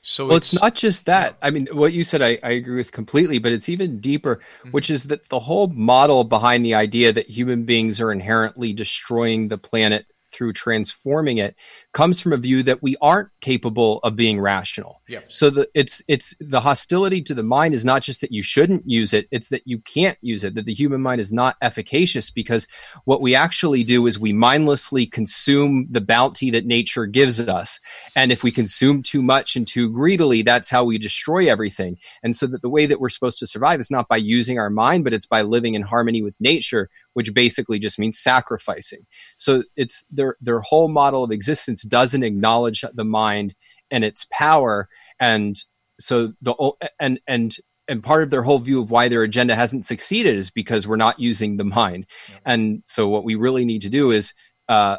So 0.00 0.26
well, 0.26 0.36
it's, 0.36 0.52
it's, 0.52 0.62
not 0.62 0.74
just 0.74 1.06
that. 1.06 1.36
I 1.42 1.50
mean, 1.50 1.66
what 1.72 1.92
you 1.92 2.02
said, 2.02 2.22
I, 2.22 2.38
I 2.42 2.52
agree 2.52 2.76
with 2.76 2.92
completely, 2.92 3.38
but 3.38 3.52
it's 3.52 3.68
even 3.68 4.00
deeper, 4.00 4.36
mm-hmm. 4.36 4.70
which 4.70 4.90
is 4.90 5.04
that 5.04 5.28
the 5.28 5.40
whole 5.40 5.66
model 5.68 6.24
behind 6.24 6.64
the 6.64 6.74
idea 6.74 7.12
that 7.12 7.28
human 7.28 7.64
beings 7.64 8.00
are 8.00 8.10
inherently 8.10 8.72
destroying 8.72 9.48
the 9.48 9.58
planet 9.58 10.06
through 10.30 10.52
transforming 10.52 11.38
it 11.38 11.56
comes 11.92 12.20
from 12.20 12.32
a 12.32 12.36
view 12.36 12.62
that 12.62 12.82
we 12.82 12.96
aren't 13.00 13.28
capable 13.40 13.98
of 14.00 14.14
being 14.14 14.40
rational. 14.40 15.02
Yep. 15.08 15.32
So 15.32 15.50
the, 15.50 15.68
it's 15.74 16.02
it's 16.06 16.34
the 16.40 16.60
hostility 16.60 17.22
to 17.22 17.34
the 17.34 17.42
mind 17.42 17.74
is 17.74 17.84
not 17.84 18.02
just 18.02 18.20
that 18.20 18.32
you 18.32 18.42
shouldn't 18.42 18.88
use 18.88 19.14
it; 19.14 19.26
it's 19.30 19.48
that 19.48 19.62
you 19.66 19.78
can't 19.80 20.18
use 20.20 20.44
it. 20.44 20.54
That 20.54 20.66
the 20.66 20.74
human 20.74 21.00
mind 21.00 21.20
is 21.20 21.32
not 21.32 21.56
efficacious 21.62 22.30
because 22.30 22.66
what 23.04 23.20
we 23.20 23.34
actually 23.34 23.84
do 23.84 24.06
is 24.06 24.18
we 24.18 24.32
mindlessly 24.32 25.06
consume 25.06 25.86
the 25.90 26.00
bounty 26.00 26.50
that 26.50 26.66
nature 26.66 27.06
gives 27.06 27.40
us, 27.40 27.80
and 28.14 28.30
if 28.30 28.44
we 28.44 28.52
consume 28.52 29.02
too 29.02 29.22
much 29.22 29.56
and 29.56 29.66
too 29.66 29.90
greedily, 29.90 30.42
that's 30.42 30.70
how 30.70 30.84
we 30.84 30.98
destroy 30.98 31.50
everything. 31.50 31.96
And 32.22 32.36
so 32.36 32.46
that 32.46 32.62
the 32.62 32.68
way 32.68 32.86
that 32.86 33.00
we're 33.00 33.08
supposed 33.08 33.38
to 33.40 33.46
survive 33.46 33.80
is 33.80 33.90
not 33.90 34.08
by 34.08 34.18
using 34.18 34.58
our 34.58 34.70
mind, 34.70 35.04
but 35.04 35.12
it's 35.12 35.26
by 35.26 35.42
living 35.42 35.74
in 35.74 35.82
harmony 35.82 36.22
with 36.22 36.40
nature, 36.40 36.90
which 37.18 37.34
basically 37.34 37.80
just 37.80 37.98
means 37.98 38.16
sacrificing. 38.16 39.04
So 39.38 39.64
it's 39.74 40.04
their 40.08 40.36
their 40.40 40.60
whole 40.60 40.86
model 40.86 41.24
of 41.24 41.32
existence 41.32 41.82
doesn't 41.82 42.22
acknowledge 42.22 42.84
the 42.94 43.04
mind 43.04 43.56
and 43.90 44.04
its 44.04 44.24
power. 44.30 44.88
And 45.18 45.60
so 45.98 46.32
the 46.40 46.54
and 47.00 47.18
and 47.26 47.56
and 47.88 48.04
part 48.04 48.22
of 48.22 48.30
their 48.30 48.42
whole 48.42 48.60
view 48.60 48.80
of 48.80 48.92
why 48.92 49.08
their 49.08 49.24
agenda 49.24 49.56
hasn't 49.56 49.84
succeeded 49.84 50.36
is 50.36 50.48
because 50.48 50.86
we're 50.86 50.94
not 50.94 51.18
using 51.18 51.56
the 51.56 51.64
mind. 51.64 52.06
And 52.46 52.82
so 52.84 53.08
what 53.08 53.24
we 53.24 53.34
really 53.34 53.64
need 53.64 53.82
to 53.82 53.88
do 53.88 54.12
is 54.12 54.32
uh, 54.68 54.98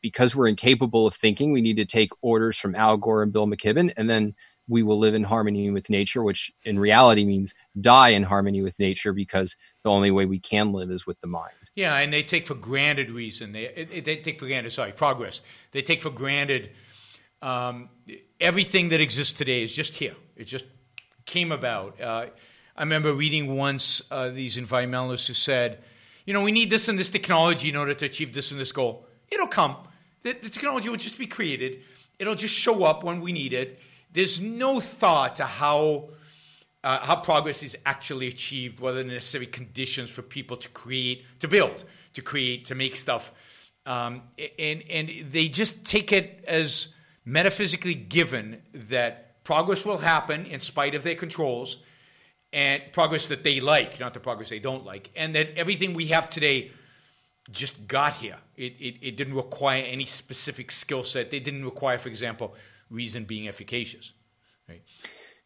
because 0.00 0.36
we're 0.36 0.46
incapable 0.46 1.08
of 1.08 1.16
thinking 1.16 1.50
we 1.50 1.62
need 1.62 1.78
to 1.78 1.84
take 1.84 2.12
orders 2.22 2.56
from 2.56 2.76
al 2.76 2.96
gore 2.96 3.24
and 3.24 3.32
bill 3.32 3.48
mckibben 3.48 3.92
and 3.96 4.08
then 4.08 4.34
we 4.68 4.82
will 4.82 4.98
live 4.98 5.14
in 5.14 5.24
harmony 5.24 5.70
with 5.70 5.88
nature 5.90 6.22
which 6.22 6.52
in 6.64 6.78
reality 6.78 7.24
means 7.24 7.54
die 7.80 8.10
in 8.10 8.22
harmony 8.22 8.62
with 8.62 8.78
nature 8.78 9.12
because 9.12 9.56
the 9.84 9.90
only 9.90 10.10
way 10.10 10.26
we 10.26 10.38
can 10.38 10.72
live 10.72 10.90
is 10.90 11.06
with 11.06 11.20
the 11.20 11.26
mind 11.26 11.52
yeah, 11.76 11.94
and 11.98 12.10
they 12.10 12.22
take 12.22 12.46
for 12.46 12.54
granted 12.54 13.10
reason. 13.10 13.52
They 13.52 13.86
they 14.02 14.16
take 14.16 14.40
for 14.40 14.46
granted. 14.46 14.72
Sorry, 14.72 14.92
progress. 14.92 15.42
They 15.72 15.82
take 15.82 16.00
for 16.00 16.08
granted 16.08 16.70
um, 17.42 17.90
everything 18.40 18.88
that 18.88 19.00
exists 19.00 19.34
today 19.34 19.62
is 19.62 19.72
just 19.72 19.94
here. 19.94 20.14
It 20.36 20.44
just 20.44 20.64
came 21.26 21.52
about. 21.52 22.00
Uh, 22.00 22.26
I 22.76 22.82
remember 22.82 23.12
reading 23.12 23.56
once 23.56 24.02
uh, 24.10 24.30
these 24.30 24.56
environmentalists 24.56 25.26
who 25.26 25.34
said, 25.34 25.82
you 26.24 26.32
know, 26.32 26.42
we 26.42 26.50
need 26.50 26.70
this 26.70 26.88
and 26.88 26.98
this 26.98 27.10
technology 27.10 27.68
in 27.68 27.76
order 27.76 27.92
to 27.92 28.06
achieve 28.06 28.32
this 28.32 28.50
and 28.50 28.60
this 28.60 28.72
goal. 28.72 29.06
It'll 29.28 29.46
come. 29.46 29.76
The, 30.22 30.32
the 30.32 30.48
technology 30.48 30.88
will 30.88 30.96
just 30.96 31.18
be 31.18 31.26
created. 31.26 31.82
It'll 32.18 32.34
just 32.34 32.54
show 32.54 32.84
up 32.84 33.04
when 33.04 33.20
we 33.20 33.32
need 33.32 33.52
it. 33.52 33.78
There's 34.16 34.40
no 34.40 34.80
thought 34.80 35.36
to 35.36 35.44
how 35.44 36.08
uh, 36.82 37.04
how 37.04 37.16
progress 37.16 37.62
is 37.62 37.76
actually 37.84 38.28
achieved, 38.28 38.80
what 38.80 38.94
are 38.94 39.02
the 39.02 39.04
necessary 39.04 39.46
conditions 39.46 40.08
for 40.08 40.22
people 40.22 40.56
to 40.56 40.70
create, 40.70 41.26
to 41.40 41.48
build, 41.48 41.84
to 42.14 42.22
create, 42.22 42.64
to 42.64 42.74
make 42.74 42.96
stuff. 42.96 43.30
Um, 43.84 44.22
and, 44.58 44.82
and 44.88 45.10
they 45.30 45.48
just 45.48 45.84
take 45.84 46.12
it 46.12 46.42
as 46.48 46.88
metaphysically 47.26 47.92
given 47.92 48.62
that 48.72 49.44
progress 49.44 49.84
will 49.84 49.98
happen 49.98 50.46
in 50.46 50.60
spite 50.60 50.94
of 50.94 51.02
their 51.02 51.14
controls 51.14 51.76
and 52.54 52.80
progress 52.92 53.26
that 53.26 53.44
they 53.44 53.60
like, 53.60 54.00
not 54.00 54.14
the 54.14 54.20
progress 54.20 54.48
they 54.48 54.60
don't 54.60 54.86
like, 54.86 55.10
and 55.14 55.34
that 55.34 55.58
everything 55.58 55.92
we 55.92 56.06
have 56.06 56.30
today 56.30 56.70
just 57.52 57.86
got 57.86 58.14
here. 58.14 58.38
It, 58.56 58.76
it, 58.80 58.94
it 59.02 59.16
didn't 59.18 59.34
require 59.34 59.82
any 59.82 60.06
specific 60.06 60.72
skill 60.72 61.04
set. 61.04 61.30
They 61.30 61.40
didn't 61.40 61.66
require, 61.66 61.98
for 61.98 62.08
example, 62.08 62.54
reason 62.90 63.24
being 63.24 63.48
efficacious. 63.48 64.12
Right? 64.68 64.82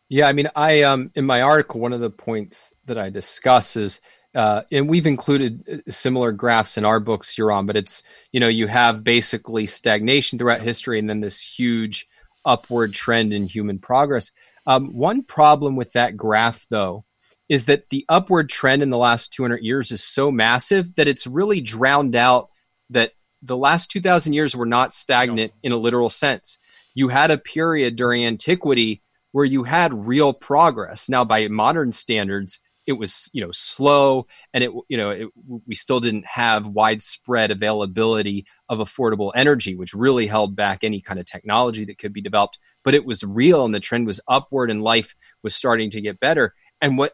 Yeah, 0.08 0.26
I 0.26 0.32
mean, 0.32 0.48
I 0.56 0.82
um 0.82 1.10
in 1.14 1.24
my 1.24 1.42
article, 1.42 1.80
one 1.80 1.92
of 1.92 2.00
the 2.00 2.10
points 2.10 2.74
that 2.86 2.98
I 2.98 3.10
discuss 3.10 3.76
is, 3.76 4.00
uh, 4.34 4.62
and 4.72 4.88
we've 4.88 5.06
included 5.06 5.84
uh, 5.86 5.90
similar 5.90 6.32
graphs 6.32 6.76
in 6.76 6.84
our 6.84 7.00
books, 7.00 7.36
Yaron, 7.36 7.66
but 7.66 7.76
it's 7.76 8.02
you 8.32 8.40
know 8.40 8.48
you 8.48 8.66
have 8.66 9.04
basically 9.04 9.66
stagnation 9.66 10.38
throughout 10.38 10.60
history, 10.60 10.98
and 10.98 11.08
then 11.08 11.20
this 11.20 11.40
huge 11.40 12.08
upward 12.44 12.92
trend 12.94 13.32
in 13.32 13.46
human 13.46 13.78
progress. 13.78 14.32
Um, 14.66 14.94
one 14.94 15.22
problem 15.22 15.76
with 15.76 15.92
that 15.92 16.16
graph, 16.16 16.66
though, 16.70 17.04
is 17.48 17.66
that 17.66 17.88
the 17.90 18.04
upward 18.08 18.48
trend 18.48 18.82
in 18.82 18.90
the 18.90 18.98
last 18.98 19.32
200 19.32 19.62
years 19.62 19.90
is 19.90 20.02
so 20.02 20.30
massive 20.30 20.94
that 20.96 21.08
it's 21.08 21.26
really 21.26 21.60
drowned 21.60 22.14
out 22.14 22.50
that 22.90 23.12
the 23.42 23.56
last 23.56 23.90
2,000 23.90 24.32
years 24.32 24.54
were 24.54 24.66
not 24.66 24.92
stagnant 24.92 25.52
no. 25.52 25.58
in 25.64 25.72
a 25.72 25.76
literal 25.76 26.10
sense. 26.10 26.58
You 26.94 27.08
had 27.08 27.30
a 27.30 27.38
period 27.38 27.96
during 27.96 28.24
antiquity 28.24 29.02
where 29.32 29.44
you 29.44 29.64
had 29.64 30.06
real 30.06 30.32
progress. 30.32 31.08
Now, 31.08 31.24
by 31.24 31.46
modern 31.48 31.92
standards, 31.92 32.60
it 32.86 32.94
was 32.94 33.30
you 33.32 33.40
know 33.44 33.52
slow, 33.52 34.26
and 34.52 34.64
it 34.64 34.70
you 34.88 34.96
know 34.96 35.10
it, 35.10 35.28
we 35.66 35.74
still 35.74 36.00
didn't 36.00 36.26
have 36.26 36.66
widespread 36.66 37.50
availability 37.50 38.46
of 38.68 38.78
affordable 38.78 39.32
energy, 39.34 39.76
which 39.76 39.94
really 39.94 40.26
held 40.26 40.56
back 40.56 40.82
any 40.82 41.00
kind 41.00 41.20
of 41.20 41.26
technology 41.26 41.84
that 41.84 41.98
could 41.98 42.12
be 42.12 42.20
developed. 42.20 42.58
But 42.82 42.94
it 42.94 43.04
was 43.04 43.22
real, 43.22 43.64
and 43.64 43.74
the 43.74 43.80
trend 43.80 44.06
was 44.06 44.20
upward, 44.26 44.70
and 44.70 44.82
life 44.82 45.14
was 45.42 45.54
starting 45.54 45.90
to 45.90 46.00
get 46.00 46.20
better. 46.20 46.54
And 46.80 46.98
what 46.98 47.12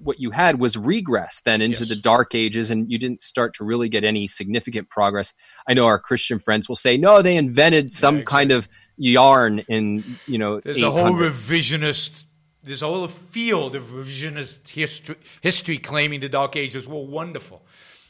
what 0.00 0.20
you 0.20 0.30
had 0.30 0.60
was 0.60 0.76
regress 0.76 1.40
then 1.40 1.60
into 1.60 1.80
yes. 1.80 1.88
the 1.88 1.96
dark 1.96 2.34
ages 2.34 2.70
and 2.70 2.90
you 2.90 2.98
didn't 2.98 3.22
start 3.22 3.54
to 3.54 3.64
really 3.64 3.88
get 3.88 4.04
any 4.04 4.26
significant 4.26 4.88
progress 4.88 5.34
i 5.68 5.74
know 5.74 5.86
our 5.86 5.98
christian 5.98 6.38
friends 6.38 6.68
will 6.68 6.76
say 6.76 6.96
no 6.96 7.20
they 7.22 7.36
invented 7.36 7.92
some 7.92 8.16
yeah, 8.16 8.22
exactly. 8.22 8.38
kind 8.38 8.52
of 8.52 8.68
yarn 8.96 9.58
in 9.68 10.18
you 10.26 10.38
know 10.38 10.60
there's 10.60 10.82
a 10.82 10.90
whole 10.90 11.12
revisionist 11.12 12.24
there's 12.62 12.82
a 12.82 12.86
whole 12.86 13.08
field 13.08 13.74
of 13.74 13.84
revisionist 13.84 14.68
history, 14.68 15.16
history 15.40 15.78
claiming 15.78 16.20
the 16.20 16.28
dark 16.28 16.56
ages 16.56 16.86
were 16.86 17.04
wonderful 17.04 17.62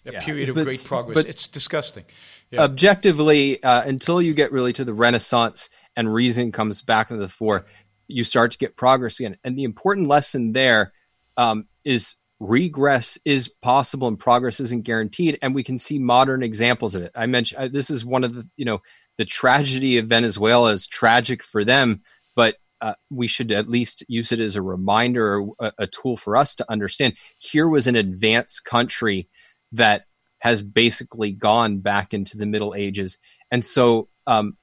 a 0.07 0.13
yeah, 0.13 0.25
period 0.25 0.49
of 0.49 0.55
but, 0.55 0.65
great 0.65 0.83
progress 0.85 1.15
but 1.15 1.27
it's 1.27 1.47
disgusting 1.47 2.05
yeah. 2.51 2.63
objectively 2.63 3.63
uh, 3.63 3.83
until 3.83 4.23
you 4.23 4.33
get 4.33 4.53
really 4.53 4.73
to 4.73 4.85
the 4.85 4.95
renaissance 4.95 5.69
and 5.97 6.13
reason 6.13 6.53
comes 6.53 6.81
back 6.83 7.11
into 7.11 7.23
the 7.23 7.29
fore 7.29 7.67
you 8.07 8.25
start 8.25 8.51
to 8.51 8.59
get 8.59 8.75
progress 8.77 9.21
again 9.21 9.37
and 9.45 9.57
the 9.57 9.65
important 9.65 10.07
lesson 10.07 10.53
there 10.53 10.93
um, 11.37 11.67
is 11.89 12.17
regress 12.41 13.19
is 13.25 13.49
possible 13.49 14.07
and 14.07 14.19
progress 14.19 14.61
isn't 14.61 14.85
guaranteed 14.85 15.39
and 15.43 15.55
we 15.55 15.65
can 15.65 15.79
see 15.79 15.99
modern 15.99 16.43
examples 16.43 16.95
of 16.95 17.03
it. 17.03 17.11
I 17.15 17.27
mentioned 17.27 17.61
uh, 17.61 17.69
this 17.69 17.91
is 17.91 18.05
one 18.05 18.23
of 18.23 18.35
the 18.35 18.47
you 18.57 18.65
know 18.65 18.81
the 19.17 19.25
tragedy 19.25 19.99
of 19.99 20.07
venezuela 20.07 20.71
is 20.71 20.87
tragic 20.87 21.43
for 21.43 21.65
them 21.65 22.03
but 22.37 22.55
uh, 22.81 22.95
we 23.11 23.27
should 23.27 23.51
at 23.51 23.69
least 23.69 24.05
use 24.07 24.31
it 24.31 24.39
as 24.39 24.55
a 24.55 24.63
reminder 24.63 25.45
a, 25.59 25.73
a 25.79 25.87
tool 25.89 26.17
for 26.17 26.37
us 26.37 26.55
to 26.55 26.71
understand. 26.71 27.15
Here 27.39 27.69
was 27.69 27.89
an 27.89 27.97
advanced 27.97 28.65
country 28.65 29.29
that 29.73 30.05
has 30.39 30.63
basically 30.63 31.33
gone 31.33 31.79
back 31.79 32.15
into 32.15 32.37
the 32.37 32.47
middle 32.47 32.75
ages. 32.77 33.19
And 33.51 33.65
so, 33.65 34.09
um, 34.27 34.57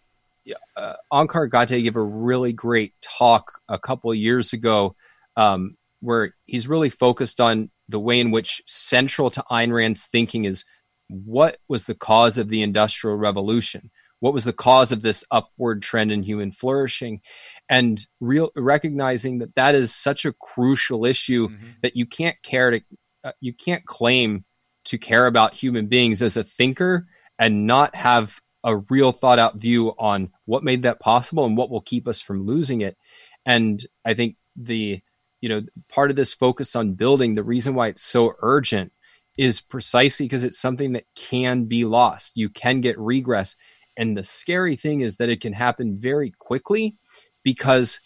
uh, 0.78 0.94
Onkar 1.12 1.50
Ghate 1.50 1.84
gave 1.84 1.96
a 1.96 2.02
really 2.02 2.54
great 2.54 2.94
talk 3.02 3.60
a 3.68 3.80
couple 3.80 4.12
of 4.12 4.18
years 4.18 4.54
ago 4.54 4.96
um, 5.36 5.76
where 6.06 6.36
he's 6.46 6.68
really 6.68 6.90
focused 6.90 7.42
on 7.42 7.70
the 7.90 8.00
way 8.00 8.20
in 8.20 8.32
which 8.32 8.62
central 8.66 9.30
to 9.32 9.44
Ayn 9.52 9.74
Rand's 9.74 10.06
thinking 10.06 10.46
is 10.46 10.64
what 11.08 11.58
was 11.68 11.86
the 11.86 11.96
cause 11.96 12.38
of 12.38 12.50
the 12.50 12.62
Industrial 12.62 13.16
Revolution? 13.16 13.92
What 14.20 14.34
was 14.34 14.44
the 14.44 14.54
cause 14.54 14.92
of 14.92 15.02
this 15.02 15.24
upward 15.30 15.82
trend 15.82 16.12
in 16.12 16.24
human 16.24 16.52
flourishing? 16.52 17.22
And 17.70 18.04
real 18.20 18.52
recognizing 18.56 19.40
that 19.40 19.56
that 19.56 19.76
is 19.76 19.94
such 19.94 20.26
a 20.26 20.34
crucial 20.34 21.06
issue 21.06 21.50
mm-hmm. 21.50 21.68
that 21.82 21.96
you 21.96 22.06
can't 22.06 22.42
care 22.42 22.72
to, 22.72 22.82
uh, 23.24 23.32
you 23.42 23.54
can't 23.54 23.86
claim 23.86 24.46
to 24.86 24.98
care 24.98 25.28
about 25.28 25.54
human 25.54 25.88
beings 25.88 26.24
as 26.24 26.38
a 26.38 26.44
thinker 26.44 27.08
and 27.38 27.68
not 27.68 27.96
have 27.96 28.40
a 28.64 28.78
real 28.90 29.12
thought 29.12 29.40
out 29.40 29.58
view 29.58 29.94
on 30.00 30.32
what 30.46 30.64
made 30.64 30.84
that 30.84 31.00
possible 31.00 31.46
and 31.46 31.58
what 31.58 31.70
will 31.70 31.82
keep 31.82 32.08
us 32.08 32.22
from 32.22 32.46
losing 32.46 32.82
it. 32.82 32.98
And 33.46 33.86
I 34.04 34.16
think 34.16 34.38
the 34.56 35.02
you 35.46 35.50
know 35.50 35.62
part 35.90 36.10
of 36.10 36.16
this 36.16 36.34
focus 36.34 36.76
on 36.76 36.94
building 36.94 37.36
the 37.36 37.44
reason 37.44 37.76
why 37.76 37.90
it's 37.90 38.02
so 38.02 38.34
urgent 38.40 38.92
is 39.38 39.62
precisely 39.62 40.26
because 40.26 40.44
it's 40.44 40.58
something 40.60 40.94
that 40.94 41.06
can 41.14 41.66
be 41.66 41.86
lost. 41.86 42.36
You 42.36 42.50
can 42.50 42.82
get 42.82 42.98
regress. 42.98 43.56
And 43.96 44.18
the 44.18 44.24
scary 44.24 44.76
thing 44.76 45.02
is 45.02 45.18
that 45.18 45.30
it 45.30 45.42
can 45.42 45.54
happen 45.54 45.98
very 46.00 46.32
quickly 46.32 46.96
because 47.44 48.00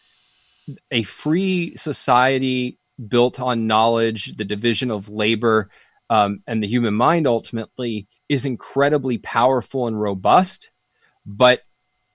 a 0.91 1.03
free 1.03 1.77
society 1.77 2.77
built 3.07 3.39
on 3.39 3.67
knowledge, 3.67 4.35
the 4.35 4.43
division 4.43 4.91
of 4.91 5.07
labor, 5.07 5.69
um, 6.09 6.43
and 6.45 6.61
the 6.61 6.67
human 6.67 6.93
mind 6.93 7.25
ultimately 7.25 8.09
is 8.27 8.45
incredibly 8.45 9.17
powerful 9.17 9.87
and 9.87 10.01
robust. 10.01 10.71
But 11.25 11.61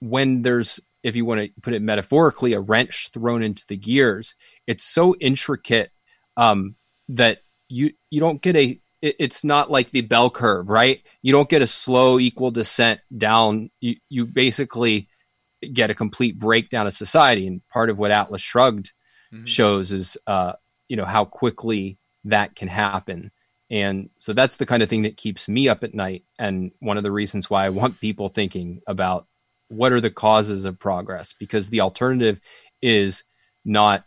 when 0.00 0.42
there's, 0.42 0.80
if 1.04 1.14
you 1.14 1.24
want 1.24 1.42
to 1.42 1.60
put 1.60 1.74
it 1.74 1.82
metaphorically, 1.82 2.54
a 2.54 2.60
wrench 2.60 3.10
thrown 3.12 3.42
into 3.42 3.64
the 3.68 3.76
gears, 3.76 4.34
it's 4.66 4.84
so 4.84 5.14
intricate 5.20 5.92
um, 6.36 6.74
that 7.10 7.38
you 7.68 7.92
you 8.10 8.18
don't 8.18 8.42
get 8.42 8.56
a 8.56 8.80
it, 9.02 9.16
it's 9.20 9.44
not 9.44 9.70
like 9.70 9.90
the 9.90 10.00
bell 10.00 10.30
curve, 10.30 10.68
right? 10.68 11.02
You 11.22 11.32
don't 11.32 11.48
get 11.48 11.62
a 11.62 11.66
slow 11.66 12.18
equal 12.18 12.50
descent 12.50 13.00
down. 13.16 13.70
You 13.80 13.96
you 14.08 14.24
basically 14.26 15.08
get 15.72 15.90
a 15.90 15.94
complete 15.94 16.38
breakdown 16.38 16.86
of 16.86 16.92
society. 16.92 17.46
And 17.46 17.66
part 17.68 17.90
of 17.90 17.98
what 17.98 18.10
Atlas 18.10 18.42
Shrugged 18.42 18.92
mm-hmm. 19.32 19.44
shows 19.44 19.92
is 19.92 20.16
uh, 20.26 20.54
you 20.88 20.96
know 20.96 21.04
how 21.04 21.26
quickly 21.26 21.98
that 22.24 22.56
can 22.56 22.68
happen. 22.68 23.30
And 23.70 24.08
so 24.18 24.32
that's 24.32 24.56
the 24.56 24.66
kind 24.66 24.82
of 24.82 24.88
thing 24.88 25.02
that 25.02 25.16
keeps 25.16 25.48
me 25.48 25.68
up 25.68 25.84
at 25.84 25.94
night. 25.94 26.24
And 26.38 26.70
one 26.80 26.96
of 26.96 27.02
the 27.02 27.12
reasons 27.12 27.50
why 27.50 27.66
I 27.66 27.70
want 27.70 28.00
people 28.00 28.28
thinking 28.28 28.80
about 28.86 29.26
what 29.68 29.92
are 29.92 30.00
the 30.00 30.10
causes 30.10 30.64
of 30.64 30.78
progress, 30.78 31.32
because 31.32 31.70
the 31.70 31.80
alternative 31.80 32.40
is 32.82 33.24
not 33.64 34.04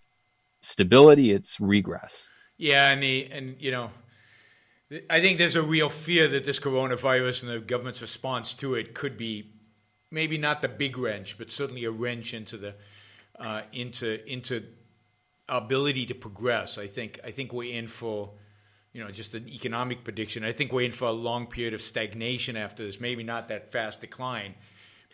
stability, 0.62 1.32
it's 1.32 1.60
regress. 1.60 2.30
Yeah, 2.58 2.92
and 2.92 3.02
the, 3.02 3.30
and 3.32 3.56
you 3.60 3.72
know, 3.72 3.92
I 5.10 5.20
think 5.20 5.38
there's 5.38 5.56
a 5.56 5.62
real 5.62 5.90
fear 5.90 6.28
that 6.28 6.46
this 6.46 6.60
coronavirus 6.60 7.44
and 7.44 7.52
the 7.52 7.60
government's 7.60 8.02
response 8.02 8.54
to 8.56 8.76
it 8.76 8.94
could 8.94 9.18
be 9.18 9.52
maybe 10.12 10.38
not 10.38 10.62
the 10.62 10.70
big 10.70 10.98
wrench, 10.98 11.38
but 11.38 11.52
certainly 11.52 11.84
a 11.84 11.92
wrench 11.92 12.34
into 12.34 12.58
the 12.58 12.76
uh, 13.40 13.62
into 13.74 14.26
into 14.32 14.64
ability 15.50 16.06
to 16.08 16.16
progress. 16.16 16.78
I 16.78 16.88
think 16.88 17.20
I 17.24 17.32
think 17.32 17.54
we're 17.54 17.78
in 17.78 17.88
for 17.88 18.32
you 18.94 19.04
know 19.04 19.12
just 19.12 19.34
an 19.34 19.48
economic 19.50 20.04
prediction. 20.04 20.44
I 20.44 20.52
think 20.52 20.72
we're 20.72 20.86
in 20.86 20.92
for 20.92 21.06
a 21.06 21.12
long 21.12 21.48
period 21.48 21.74
of 21.74 21.82
stagnation 21.82 22.56
after 22.56 22.86
this. 22.86 23.00
Maybe 23.00 23.24
not 23.24 23.50
that 23.50 23.72
fast 23.72 24.02
decline, 24.02 24.56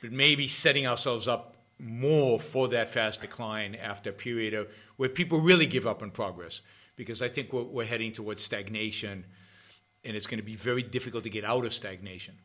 but 0.04 0.12
maybe 0.12 0.49
setting 0.49 0.86
ourselves 0.86 1.30
up 1.30 1.56
more 1.80 2.38
for 2.38 2.68
that 2.68 2.89
fast 2.89 3.22
decline 3.22 3.74
after 3.74 4.10
a 4.10 4.14
period 4.14 4.54
of 4.54 4.68
where 4.97 5.08
people 5.08 5.39
really 5.39 5.66
give 5.66 5.88
up 5.88 6.04
on 6.04 6.12
progress. 6.12 6.62
Because 6.97 7.22
I 7.22 7.30
think 7.30 7.54
we're, 7.54 7.64
we're 7.64 7.86
heading 7.86 8.12
towards 8.12 8.43
stagnation 8.43 9.26
and 10.04 10.18
it's 10.18 10.28
going 10.28 10.39
to 10.39 10.45
be 10.45 10.58
very 10.58 10.84
difficult 10.84 11.24
to 11.24 11.30
get 11.30 11.45
out 11.45 11.66
of 11.66 11.74
stagnation. 11.74 12.36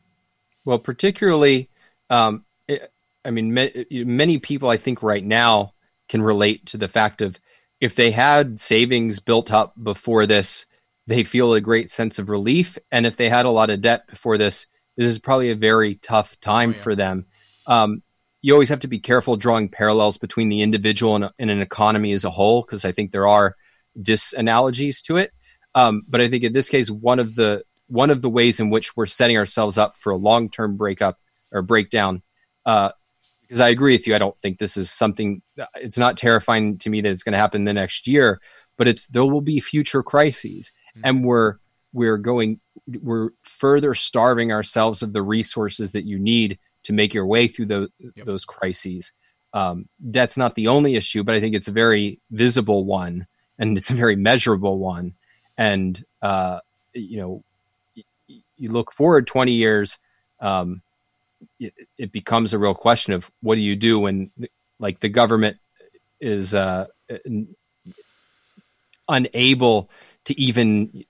Well, 0.63 0.79
particularly, 0.79 1.67
um, 2.09 2.45
it, 2.69 2.93
I 3.25 3.31
mean, 3.31 3.53
many 3.53 4.37
people 4.37 4.69
I 4.69 4.77
think 4.77 5.03
right 5.03 5.23
now 5.23 5.73
can 6.07 6.21
relate 6.21 6.65
to 6.67 6.77
the 6.77 6.87
fact 6.87 7.21
of 7.21 7.41
if 7.81 7.93
they 7.93 8.11
had 8.11 8.61
savings 8.61 9.19
built 9.19 9.51
up 9.51 9.73
before 9.83 10.25
this, 10.25 10.65
they 11.07 11.25
feel 11.25 11.53
a 11.53 11.59
great 11.59 11.89
sense 11.89 12.19
of 12.19 12.29
relief. 12.29 12.77
And 12.89 13.05
if 13.05 13.17
they 13.17 13.27
had 13.27 13.45
a 13.45 13.51
lot 13.51 13.69
of 13.69 13.81
debt 13.81 14.07
before 14.07 14.37
this, 14.37 14.65
this 14.95 15.07
is 15.07 15.19
probably 15.19 15.49
a 15.49 15.55
very 15.55 15.95
tough 15.95 16.39
time 16.39 16.69
oh, 16.69 16.73
yeah. 16.73 16.81
for 16.81 16.95
them. 16.95 17.25
Um, 17.69 18.03
you 18.41 18.53
always 18.53 18.69
have 18.69 18.79
to 18.81 18.87
be 18.87 18.99
careful 18.99 19.37
drawing 19.37 19.69
parallels 19.69 20.17
between 20.17 20.49
the 20.49 20.61
individual 20.61 21.15
and, 21.15 21.29
and 21.39 21.49
an 21.49 21.61
economy 21.61 22.11
as 22.11 22.25
a 22.25 22.29
whole, 22.29 22.61
because 22.61 22.83
I 22.83 22.91
think 22.91 23.11
there 23.11 23.27
are 23.27 23.55
disanalogies 23.97 25.01
to 25.03 25.17
it. 25.17 25.31
Um, 25.75 26.03
but 26.07 26.21
I 26.21 26.29
think 26.29 26.43
in 26.43 26.53
this 26.53 26.69
case, 26.69 26.89
one 26.89 27.19
of 27.19 27.35
the 27.35 27.63
one 27.87 28.09
of 28.09 28.21
the 28.21 28.29
ways 28.29 28.59
in 28.59 28.69
which 28.69 28.95
we're 28.95 29.07
setting 29.07 29.37
ourselves 29.37 29.77
up 29.77 29.97
for 29.97 30.11
a 30.11 30.17
long 30.17 30.49
term 30.49 30.77
breakup 30.77 31.19
or 31.51 31.61
breakdown, 31.61 32.21
uh, 32.65 32.91
because 33.41 33.59
I 33.59 33.69
agree 33.69 33.93
with 33.93 34.07
you, 34.07 34.15
I 34.15 34.19
don't 34.19 34.37
think 34.37 34.57
this 34.57 34.77
is 34.77 34.91
something. 34.91 35.41
It's 35.75 35.97
not 35.97 36.17
terrifying 36.17 36.77
to 36.79 36.89
me 36.89 37.01
that 37.01 37.09
it's 37.09 37.23
going 37.23 37.33
to 37.33 37.39
happen 37.39 37.63
the 37.63 37.73
next 37.73 38.07
year, 38.07 38.39
but 38.77 38.87
it's 38.87 39.07
there 39.07 39.25
will 39.25 39.41
be 39.41 39.59
future 39.59 40.03
crises, 40.03 40.71
mm-hmm. 40.95 41.01
and 41.05 41.25
we're 41.25 41.55
we're 41.93 42.17
going 42.17 42.59
we're 43.01 43.29
further 43.41 43.93
starving 43.93 44.51
ourselves 44.51 45.03
of 45.03 45.13
the 45.13 45.21
resources 45.21 45.91
that 45.91 46.05
you 46.05 46.17
need 46.17 46.57
to 46.83 46.93
make 46.93 47.13
your 47.13 47.25
way 47.25 47.47
through 47.47 47.65
those 47.67 47.89
yep. 47.99 48.25
those 48.25 48.45
crises. 48.45 49.11
Um, 49.53 49.89
that's 49.99 50.37
not 50.37 50.55
the 50.55 50.67
only 50.67 50.95
issue, 50.95 51.23
but 51.23 51.33
I 51.33 51.39
think 51.39 51.55
it's 51.55 51.67
a 51.67 51.71
very 51.71 52.19
visible 52.29 52.85
one 52.85 53.25
and 53.57 53.77
it's 53.77 53.89
a 53.89 53.95
very 53.95 54.15
measurable 54.15 54.79
one 54.79 55.13
and 55.57 56.03
uh, 56.21 56.59
you 56.93 57.17
know 57.17 57.43
you 58.57 58.71
look 58.71 58.91
forward 58.91 59.27
20 59.27 59.51
years 59.51 59.97
um, 60.39 60.81
it, 61.59 61.73
it, 61.97 62.11
becomes 62.11 62.53
a 62.53 62.59
real 62.59 62.73
question 62.73 63.13
of 63.13 63.29
what 63.41 63.55
do 63.55 63.61
you 63.61 63.75
do 63.75 63.99
when 63.99 64.31
like 64.79 64.99
the 65.01 65.09
government 65.09 65.57
is 66.21 66.55
uh, 66.55 66.87
unable 69.07 69.89
to 70.23 70.39
even 70.39 71.05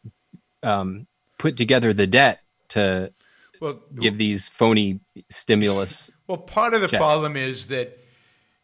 um, 0.63 1.07
put 1.37 1.55
together 1.55 1.93
the 1.93 2.07
debt 2.07 2.41
to 2.69 3.11
well, 3.59 3.79
give 3.99 4.17
these 4.17 4.49
phony 4.49 4.99
stimulus 5.29 6.09
well 6.27 6.37
part 6.37 6.73
of 6.73 6.81
the 6.81 6.87
checks. 6.87 6.99
problem 6.99 7.35
is 7.35 7.67
that 7.67 7.97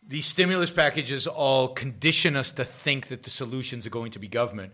these 0.08 0.26
stimulus 0.26 0.70
packages 0.70 1.26
all 1.28 1.70
condition 1.70 2.36
us 2.36 2.52
to 2.52 2.64
think 2.64 3.08
that 3.08 3.24
the 3.24 3.30
solutions 3.30 3.88
are 3.88 3.90
going 3.92 4.12
to 4.12 4.20
be 4.20 4.28
government 4.28 4.72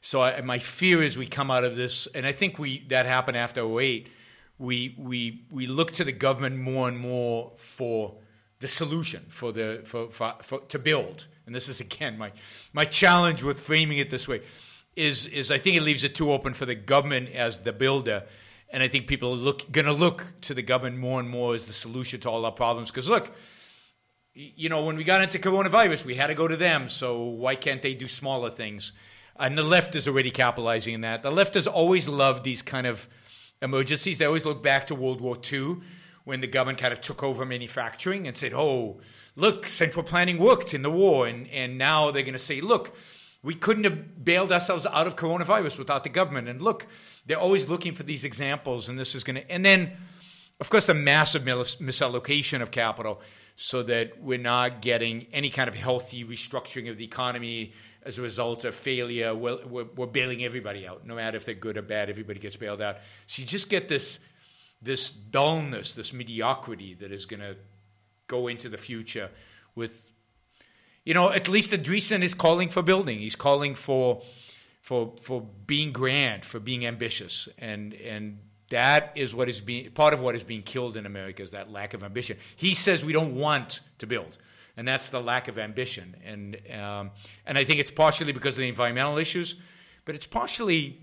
so 0.00 0.22
I, 0.22 0.40
my 0.40 0.58
fear 0.58 1.02
is 1.02 1.18
we 1.18 1.26
come 1.26 1.50
out 1.50 1.64
of 1.64 1.76
this, 1.76 2.06
and 2.14 2.26
I 2.26 2.32
think 2.32 2.58
we 2.58 2.84
that 2.88 3.06
happened 3.06 3.36
after 3.36 3.62
08. 3.62 4.08
We 4.58 4.94
we 4.98 5.44
we 5.50 5.66
look 5.66 5.92
to 5.92 6.04
the 6.04 6.12
government 6.12 6.56
more 6.56 6.88
and 6.88 6.98
more 6.98 7.52
for 7.56 8.16
the 8.60 8.68
solution 8.68 9.26
for 9.28 9.52
the 9.52 9.82
for, 9.84 10.10
for, 10.10 10.34
for 10.42 10.60
to 10.60 10.78
build. 10.78 11.26
And 11.46 11.54
this 11.54 11.68
is 11.68 11.80
again 11.80 12.18
my 12.18 12.32
my 12.72 12.84
challenge 12.84 13.42
with 13.42 13.60
framing 13.60 13.98
it 13.98 14.10
this 14.10 14.26
way 14.26 14.42
is 14.96 15.26
is 15.26 15.50
I 15.50 15.58
think 15.58 15.76
it 15.76 15.82
leaves 15.82 16.04
it 16.04 16.14
too 16.14 16.32
open 16.32 16.54
for 16.54 16.66
the 16.66 16.74
government 16.74 17.30
as 17.30 17.58
the 17.58 17.72
builder. 17.72 18.24
And 18.70 18.82
I 18.82 18.88
think 18.88 19.06
people 19.06 19.32
are 19.32 19.36
look 19.36 19.70
going 19.72 19.86
to 19.86 19.92
look 19.92 20.26
to 20.42 20.54
the 20.54 20.62
government 20.62 20.98
more 20.98 21.20
and 21.20 21.28
more 21.28 21.54
as 21.54 21.64
the 21.64 21.72
solution 21.72 22.20
to 22.20 22.30
all 22.30 22.44
our 22.44 22.52
problems. 22.52 22.90
Because 22.90 23.08
look, 23.08 23.34
you 24.34 24.68
know, 24.68 24.84
when 24.84 24.96
we 24.96 25.04
got 25.04 25.22
into 25.22 25.38
coronavirus, 25.38 26.04
we 26.04 26.14
had 26.14 26.28
to 26.28 26.34
go 26.34 26.46
to 26.46 26.56
them. 26.56 26.88
So 26.88 27.22
why 27.22 27.56
can't 27.56 27.82
they 27.82 27.94
do 27.94 28.06
smaller 28.06 28.50
things? 28.50 28.92
And 29.36 29.56
the 29.56 29.62
left 29.62 29.94
is 29.94 30.06
already 30.06 30.30
capitalizing 30.30 30.94
in 30.94 31.00
that. 31.02 31.22
The 31.22 31.30
left 31.30 31.54
has 31.54 31.66
always 31.66 32.08
loved 32.08 32.44
these 32.44 32.62
kind 32.62 32.86
of 32.86 33.08
emergencies. 33.62 34.18
They 34.18 34.24
always 34.24 34.44
look 34.44 34.62
back 34.62 34.86
to 34.88 34.94
World 34.94 35.20
War 35.20 35.36
II 35.50 35.78
when 36.24 36.40
the 36.40 36.46
government 36.46 36.78
kind 36.78 36.92
of 36.92 37.00
took 37.00 37.22
over 37.22 37.46
manufacturing 37.46 38.28
and 38.28 38.36
said, 38.36 38.52
oh, 38.52 39.00
look, 39.34 39.66
central 39.66 40.02
planning 40.04 40.38
worked 40.38 40.74
in 40.74 40.82
the 40.82 40.90
war. 40.90 41.26
And, 41.26 41.48
and 41.48 41.78
now 41.78 42.10
they're 42.10 42.22
going 42.22 42.32
to 42.34 42.38
say, 42.38 42.60
look, 42.60 42.96
we 43.42 43.54
couldn't 43.54 43.84
have 43.84 44.24
bailed 44.24 44.52
ourselves 44.52 44.86
out 44.86 45.06
of 45.06 45.16
coronavirus 45.16 45.78
without 45.78 46.02
the 46.02 46.10
government. 46.10 46.48
And 46.48 46.60
look, 46.60 46.86
they're 47.26 47.38
always 47.38 47.68
looking 47.68 47.94
for 47.94 48.02
these 48.02 48.24
examples. 48.24 48.88
And 48.88 48.98
this 48.98 49.14
is 49.14 49.22
going 49.22 49.36
to, 49.36 49.50
and 49.50 49.64
then, 49.64 49.92
of 50.60 50.70
course, 50.70 50.86
the 50.86 50.94
massive 50.94 51.42
misallocation 51.42 52.60
of 52.62 52.70
capital 52.70 53.20
so 53.56 53.82
that 53.82 54.22
we're 54.22 54.38
not 54.38 54.82
getting 54.82 55.26
any 55.32 55.50
kind 55.50 55.68
of 55.68 55.74
healthy 55.74 56.24
restructuring 56.24 56.90
of 56.90 56.96
the 56.96 57.04
economy 57.04 57.72
as 58.04 58.18
a 58.18 58.22
result 58.22 58.64
of 58.64 58.74
failure, 58.74 59.34
we're, 59.34 59.58
we're, 59.66 59.84
we're, 59.96 60.06
bailing 60.06 60.44
everybody 60.44 60.86
out. 60.86 61.04
No 61.06 61.16
matter 61.16 61.36
if 61.36 61.44
they're 61.44 61.54
good 61.54 61.76
or 61.76 61.82
bad, 61.82 62.08
everybody 62.08 62.38
gets 62.38 62.56
bailed 62.56 62.80
out. 62.80 62.96
So 63.26 63.42
you 63.42 63.48
just 63.48 63.68
get 63.68 63.88
this, 63.88 64.18
this 64.80 65.10
dullness, 65.10 65.92
this 65.92 66.12
mediocrity 66.12 66.94
that 66.94 67.12
is 67.12 67.26
going 67.26 67.40
to 67.40 67.56
go 68.28 68.46
into 68.46 68.68
the 68.68 68.78
future 68.78 69.28
with, 69.74 70.07
you 71.08 71.14
know, 71.14 71.32
at 71.32 71.48
least 71.48 71.70
Andreessen 71.70 72.22
is 72.22 72.34
calling 72.34 72.68
for 72.68 72.82
building. 72.82 73.18
He's 73.18 73.34
calling 73.34 73.74
for, 73.74 74.22
for, 74.82 75.14
for 75.22 75.40
being 75.66 75.90
grand, 75.90 76.44
for 76.44 76.60
being 76.60 76.84
ambitious. 76.84 77.48
And, 77.56 77.94
and 77.94 78.40
That 78.70 79.12
is 79.14 79.34
what 79.34 79.48
is 79.48 79.62
being 79.62 79.90
part 79.92 80.12
of 80.12 80.20
what 80.20 80.34
is 80.34 80.42
being 80.42 80.62
killed 80.62 80.96
in 80.96 81.06
America 81.06 81.42
is 81.42 81.52
that 81.52 81.70
lack 81.72 81.94
of 81.94 82.02
ambition. 82.02 82.36
He 82.56 82.74
says 82.74 83.04
we 83.04 83.14
don't 83.14 83.34
want 83.34 83.80
to 83.98 84.06
build, 84.06 84.36
and 84.76 84.86
that's 84.86 85.08
the 85.08 85.20
lack 85.20 85.48
of 85.48 85.58
ambition. 85.58 86.14
And 86.24 86.56
um, 86.78 87.10
and 87.46 87.56
I 87.56 87.64
think 87.64 87.80
it's 87.80 87.90
partially 87.90 88.32
because 88.32 88.54
of 88.56 88.60
the 88.60 88.68
environmental 88.68 89.16
issues, 89.16 89.54
but 90.04 90.14
it's 90.14 90.26
partially 90.26 90.98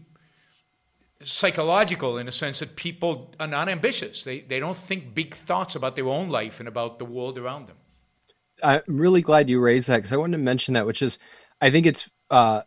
psychological 1.24 2.20
in 2.20 2.28
a 2.28 2.32
sense 2.32 2.60
that 2.60 2.76
people 2.76 3.34
are 3.39 3.47
not 3.47 3.68
ambitious. 3.70 4.24
They 4.24 4.41
they 4.41 4.60
don't 4.60 4.78
think 4.78 5.16
big 5.16 5.34
thoughts 5.34 5.76
about 5.76 5.95
their 5.95 6.08
own 6.08 6.30
life 6.30 6.60
and 6.60 6.68
about 6.68 6.99
the 6.99 7.06
world 7.06 7.39
around 7.39 7.68
them. 7.68 7.78
I'm 8.66 8.82
really 8.88 9.22
glad 9.22 9.49
you 9.49 9.59
raised 9.59 9.88
that 9.88 9.97
because 9.97 10.11
I 10.11 10.18
wanted 10.18 10.38
to 10.38 10.43
mention 10.43 10.74
that, 10.74 10.86
which 10.86 11.01
is, 11.01 11.20
I 11.61 11.70
think 11.70 11.86
it's 11.86 12.09
uh, 12.32 12.61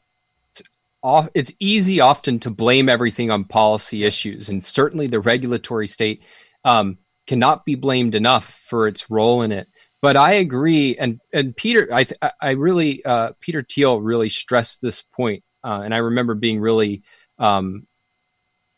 it's, 0.50 0.62
off, 1.02 1.28
it's 1.34 1.52
easy 1.58 2.00
often 2.00 2.38
to 2.40 2.50
blame 2.50 2.88
everything 2.88 3.30
on 3.30 3.44
policy 3.44 4.04
issues, 4.04 4.48
and 4.48 4.64
certainly 4.64 5.08
the 5.08 5.20
regulatory 5.20 5.86
state 5.86 6.22
um, 6.64 6.98
cannot 7.26 7.64
be 7.64 7.74
blamed 7.74 8.14
enough 8.14 8.60
for 8.68 8.86
its 8.86 9.10
role 9.10 9.42
in 9.42 9.52
it. 9.52 9.68
But 10.00 10.16
I 10.16 10.34
agree, 10.34 10.96
and 10.96 11.20
and 11.32 11.56
Peter, 11.56 11.88
I 11.92 12.06
I 12.40 12.50
really 12.50 13.04
uh, 13.04 13.32
Peter 13.40 13.62
Thiel 13.62 14.00
really 14.00 14.28
stressed 14.28 14.80
this 14.80 15.02
point, 15.02 15.42
uh, 15.64 15.82
and 15.84 15.92
I 15.92 15.98
remember 15.98 16.34
being 16.34 16.60
really 16.60 17.02
um, 17.38 17.86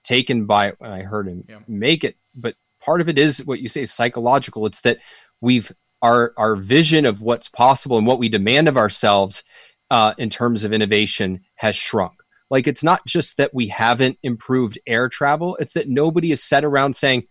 taken 0.02 0.46
by 0.46 0.68
it 0.68 0.76
when 0.78 0.90
I 0.90 1.02
heard 1.02 1.28
him 1.28 1.44
Yeah. 1.46 1.58
make 1.68 2.04
it. 2.04 2.16
But 2.34 2.54
part 2.80 3.02
of 3.02 3.08
it 3.10 3.18
is 3.18 3.44
what 3.44 3.60
you 3.60 3.68
say 3.68 3.82
is 3.82 3.92
psychological. 3.92 4.64
It's 4.64 4.80
that 4.80 4.98
we've 5.42 5.70
our 6.02 6.32
our 6.36 6.56
vision 6.56 7.06
of 7.06 7.20
what's 7.20 7.48
possible 7.48 7.98
and 7.98 8.06
what 8.06 8.18
we 8.18 8.28
demand 8.28 8.68
of 8.68 8.76
ourselves 8.76 9.44
uh, 9.90 10.14
in 10.18 10.30
terms 10.30 10.64
of 10.64 10.72
innovation 10.72 11.40
has 11.56 11.76
shrunk. 11.76 12.14
Like 12.50 12.66
it's 12.66 12.82
not 12.82 13.04
just 13.06 13.36
that 13.36 13.54
we 13.54 13.68
haven't 13.68 14.18
improved 14.22 14.78
air 14.86 15.08
travel; 15.08 15.56
it's 15.56 15.72
that 15.72 15.88
nobody 15.88 16.32
is 16.32 16.42
set 16.42 16.64
around 16.64 16.96
saying, 16.96 17.24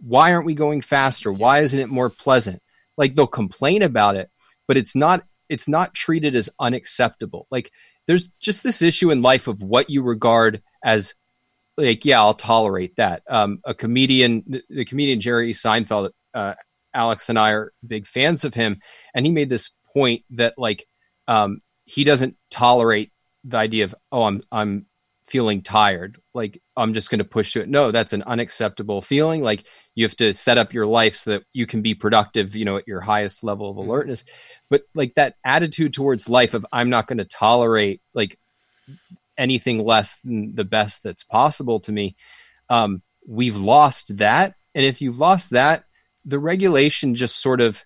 "Why 0.00 0.32
aren't 0.32 0.46
we 0.46 0.54
going 0.54 0.80
faster? 0.80 1.32
Why 1.32 1.60
isn't 1.60 1.78
it 1.78 1.88
more 1.88 2.10
pleasant?" 2.10 2.62
Like 2.96 3.14
they'll 3.14 3.26
complain 3.26 3.82
about 3.82 4.16
it, 4.16 4.30
but 4.66 4.76
it's 4.76 4.96
not 4.96 5.24
it's 5.48 5.68
not 5.68 5.94
treated 5.94 6.34
as 6.34 6.50
unacceptable. 6.58 7.46
Like 7.50 7.70
there's 8.06 8.28
just 8.40 8.62
this 8.62 8.82
issue 8.82 9.10
in 9.10 9.22
life 9.22 9.48
of 9.48 9.62
what 9.62 9.90
you 9.90 10.02
regard 10.02 10.62
as 10.84 11.14
like 11.76 12.04
yeah 12.04 12.20
i'll 12.20 12.34
tolerate 12.34 12.96
that 12.96 13.22
um, 13.28 13.60
a 13.64 13.74
comedian 13.74 14.62
the, 14.68 14.84
comedian 14.84 15.20
jerry 15.20 15.52
seinfeld 15.52 16.10
uh, 16.34 16.54
alex 16.96 17.28
and 17.28 17.38
i 17.38 17.50
are 17.50 17.72
big 17.86 18.06
fans 18.06 18.44
of 18.44 18.54
him 18.54 18.76
and 19.14 19.26
he 19.26 19.32
made 19.32 19.48
this 19.48 19.70
point 19.92 20.22
that 20.30 20.54
like 20.56 20.86
um, 21.28 21.60
he 21.84 22.04
doesn't 22.04 22.36
tolerate 22.50 23.12
the 23.44 23.56
idea 23.56 23.84
of 23.84 23.94
oh 24.12 24.24
i'm 24.24 24.42
i'm 24.52 24.86
feeling 25.26 25.60
tired 25.60 26.20
like 26.34 26.62
i'm 26.76 26.94
just 26.94 27.10
going 27.10 27.18
to 27.18 27.24
push 27.24 27.52
through 27.52 27.62
it 27.62 27.68
no 27.68 27.90
that's 27.90 28.12
an 28.12 28.22
unacceptable 28.22 29.02
feeling 29.02 29.42
like 29.42 29.64
you 29.96 30.04
have 30.04 30.14
to 30.14 30.32
set 30.32 30.56
up 30.56 30.72
your 30.72 30.86
life 30.86 31.16
so 31.16 31.32
that 31.32 31.42
you 31.52 31.66
can 31.66 31.82
be 31.82 31.94
productive 31.94 32.54
you 32.54 32.64
know 32.64 32.76
at 32.76 32.86
your 32.86 33.00
highest 33.00 33.42
level 33.42 33.68
of 33.68 33.76
alertness 33.76 34.24
but 34.70 34.82
like 34.94 35.12
that 35.16 35.34
attitude 35.44 35.92
towards 35.92 36.28
life 36.28 36.54
of 36.54 36.64
i'm 36.72 36.90
not 36.90 37.08
going 37.08 37.18
to 37.18 37.24
tolerate 37.24 38.00
like 38.14 38.38
anything 39.38 39.84
less 39.84 40.18
than 40.24 40.54
the 40.54 40.64
best 40.64 41.02
that's 41.02 41.24
possible 41.24 41.80
to 41.80 41.92
me. 41.92 42.16
Um, 42.68 43.02
we've 43.26 43.56
lost 43.56 44.16
that. 44.18 44.54
And 44.74 44.84
if 44.84 45.00
you've 45.00 45.18
lost 45.18 45.50
that, 45.50 45.84
the 46.26 46.38
regulation 46.38 47.14
just 47.14 47.40
sort 47.40 47.60
of, 47.60 47.84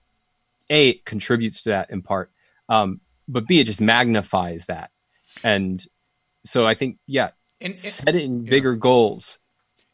A, 0.70 0.88
it 0.88 1.04
contributes 1.04 1.62
to 1.62 1.68
that 1.70 1.90
in 1.90 2.02
part, 2.02 2.32
um, 2.68 3.00
but 3.28 3.46
B, 3.46 3.60
it 3.60 3.64
just 3.64 3.80
magnifies 3.80 4.66
that. 4.66 4.90
And 5.44 5.84
so 6.44 6.66
I 6.66 6.74
think, 6.74 6.98
yeah, 7.06 7.30
And- 7.60 7.72
and- 7.72 7.78
setting 7.78 8.44
bigger 8.44 8.74
goals 8.74 9.38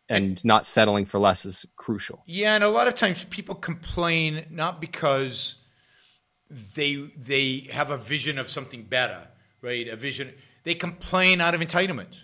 and 0.09 0.42
not 0.44 0.64
settling 0.64 1.05
for 1.05 1.18
less 1.18 1.44
is 1.44 1.66
crucial. 1.74 2.22
Yeah, 2.26 2.55
and 2.55 2.62
a 2.62 2.68
lot 2.68 2.86
of 2.86 2.94
times 2.94 3.24
people 3.24 3.57
complain 3.57 4.47
not 4.51 4.80
because 4.80 5.57
they 6.49 6.94
they 7.16 7.68
have 7.72 7.90
a 7.90 7.99
vision 7.99 8.38
of 8.38 8.49
something 8.49 8.84
better, 8.84 9.26
right? 9.61 9.88
A 9.88 9.97
vision. 9.97 10.32
They 10.62 10.76
complain 10.76 11.40
out 11.40 11.57
of 11.57 11.61
entitlement, 11.61 12.18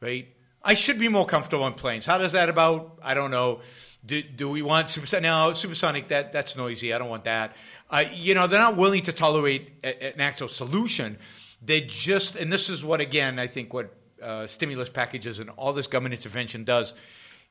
right? 0.00 0.34
I 0.62 0.74
should 0.74 0.98
be 0.98 1.08
more 1.08 1.26
comfortable 1.26 1.64
on 1.64 1.74
planes. 1.74 2.06
How 2.06 2.18
does 2.18 2.32
that 2.32 2.48
about? 2.48 2.98
I 3.02 3.14
don't 3.14 3.30
know. 3.30 3.60
Do, 4.04 4.22
do 4.22 4.48
we 4.48 4.62
want 4.62 4.90
supersonic? 4.90 5.22
No, 5.24 5.52
supersonic. 5.52 6.08
That 6.08 6.32
that's 6.32 6.56
noisy. 6.56 6.92
I 6.92 6.98
don't 6.98 7.08
want 7.08 7.24
that. 7.24 7.56
Uh, 7.90 8.04
you 8.12 8.34
know, 8.34 8.46
they're 8.46 8.60
not 8.60 8.76
willing 8.76 9.02
to 9.04 9.12
tolerate 9.12 9.70
a, 9.82 10.14
an 10.14 10.20
actual 10.20 10.48
solution. 10.48 11.18
They 11.62 11.80
just, 11.80 12.36
and 12.36 12.52
this 12.52 12.68
is 12.68 12.84
what 12.84 13.00
again 13.00 13.38
I 13.38 13.46
think 13.46 13.72
what 13.72 13.94
uh, 14.22 14.46
stimulus 14.46 14.88
packages 14.88 15.38
and 15.40 15.50
all 15.50 15.72
this 15.72 15.86
government 15.86 16.14
intervention 16.14 16.64
does 16.64 16.94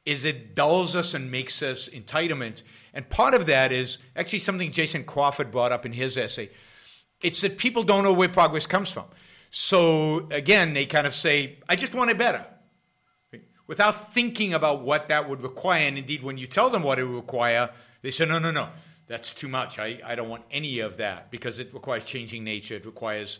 is 0.05 0.23
it 0.23 0.55
dulls 0.55 0.95
us 0.95 1.13
and 1.13 1.29
makes 1.29 1.61
us 1.61 1.89
entitlement. 1.89 2.63
And 2.93 3.07
part 3.09 3.33
of 3.33 3.45
that 3.47 3.73
is 3.73 3.97
actually 4.15 4.39
something 4.39 4.71
Jason 4.71 5.03
Crawford 5.03 5.51
brought 5.51 5.73
up 5.73 5.85
in 5.85 5.91
his 5.91 6.17
essay. 6.17 6.49
It's 7.21 7.41
that 7.41 7.57
people 7.57 7.83
don't 7.83 8.03
know 8.03 8.13
where 8.13 8.29
progress 8.29 8.65
comes 8.65 8.89
from. 8.89 9.05
So 9.51 10.27
again, 10.31 10.73
they 10.73 10.85
kind 10.85 11.07
of 11.07 11.13
say, 11.13 11.57
I 11.67 11.75
just 11.75 11.93
want 11.93 12.09
it 12.09 12.17
better. 12.17 12.45
Without 13.67 14.13
thinking 14.13 14.53
about 14.53 14.81
what 14.81 15.09
that 15.09 15.29
would 15.29 15.41
require. 15.41 15.87
And 15.87 15.97
indeed, 15.97 16.23
when 16.23 16.37
you 16.37 16.47
tell 16.47 16.69
them 16.69 16.83
what 16.83 16.99
it 16.99 17.03
would 17.03 17.15
require, 17.15 17.69
they 18.01 18.11
say, 18.11 18.25
no, 18.25 18.39
no, 18.39 18.51
no, 18.51 18.69
that's 19.07 19.33
too 19.33 19.47
much. 19.47 19.77
I, 19.77 19.99
I 20.05 20.15
don't 20.15 20.29
want 20.29 20.43
any 20.49 20.79
of 20.79 20.97
that 20.97 21.31
because 21.31 21.59
it 21.59 21.73
requires 21.73 22.05
changing 22.05 22.43
nature. 22.43 22.75
It 22.75 22.85
requires 22.85 23.39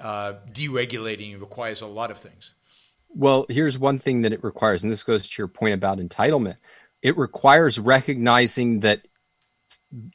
uh, 0.00 0.34
deregulating. 0.52 1.32
It 1.32 1.40
requires 1.40 1.82
a 1.82 1.86
lot 1.86 2.10
of 2.10 2.18
things. 2.18 2.52
Well, 3.10 3.46
here's 3.48 3.78
one 3.78 4.00
thing 4.00 4.22
that 4.22 4.32
it 4.32 4.42
requires, 4.42 4.82
and 4.82 4.90
this 4.90 5.04
goes 5.04 5.28
to 5.28 5.34
your 5.38 5.46
point 5.46 5.74
about 5.74 5.98
entitlement. 5.98 6.56
It 7.00 7.16
requires 7.16 7.78
recognizing 7.78 8.80
that 8.80 9.06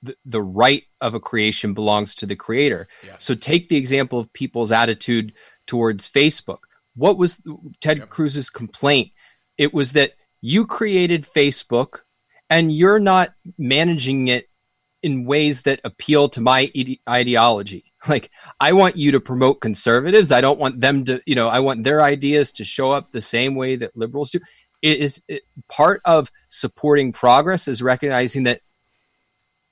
the, 0.03 0.17
the 0.25 0.41
right 0.41 0.83
of 0.99 1.13
a 1.13 1.19
creation 1.21 1.73
belongs 1.73 2.13
to 2.15 2.25
the 2.25 2.35
creator. 2.35 2.89
Yeah. 3.05 3.15
So 3.19 3.35
take 3.35 3.69
the 3.69 3.77
example 3.77 4.19
of 4.19 4.33
people's 4.33 4.73
attitude 4.73 5.31
towards 5.65 6.09
Facebook. 6.09 6.59
What 6.95 7.17
was 7.17 7.39
Ted 7.79 8.09
Cruz's 8.09 8.49
complaint? 8.49 9.11
It 9.59 9.73
was 9.73 9.91
that 9.91 10.13
you 10.41 10.65
created 10.65 11.27
Facebook 11.27 11.99
and 12.49 12.71
you're 12.71 12.99
not 12.99 13.33
managing 13.57 14.29
it 14.29 14.49
in 15.03 15.25
ways 15.25 15.63
that 15.63 15.79
appeal 15.83 16.29
to 16.29 16.41
my 16.41 16.71
ide- 16.75 16.99
ideology. 17.07 17.83
Like 18.07 18.31
I 18.61 18.71
want 18.71 18.95
you 18.95 19.11
to 19.11 19.19
promote 19.19 19.59
conservatives. 19.59 20.31
I 20.31 20.39
don't 20.39 20.57
want 20.57 20.79
them 20.79 21.03
to, 21.03 21.21
you 21.25 21.35
know, 21.35 21.49
I 21.49 21.59
want 21.59 21.83
their 21.83 22.01
ideas 22.01 22.53
to 22.53 22.63
show 22.63 22.91
up 22.91 23.11
the 23.11 23.19
same 23.19 23.55
way 23.55 23.75
that 23.75 23.95
liberals 23.95 24.31
do. 24.31 24.39
It 24.81 24.99
is 24.99 25.21
it, 25.27 25.43
part 25.67 26.01
of 26.05 26.31
supporting 26.47 27.11
progress 27.11 27.67
is 27.67 27.81
recognizing 27.81 28.43
that 28.43 28.61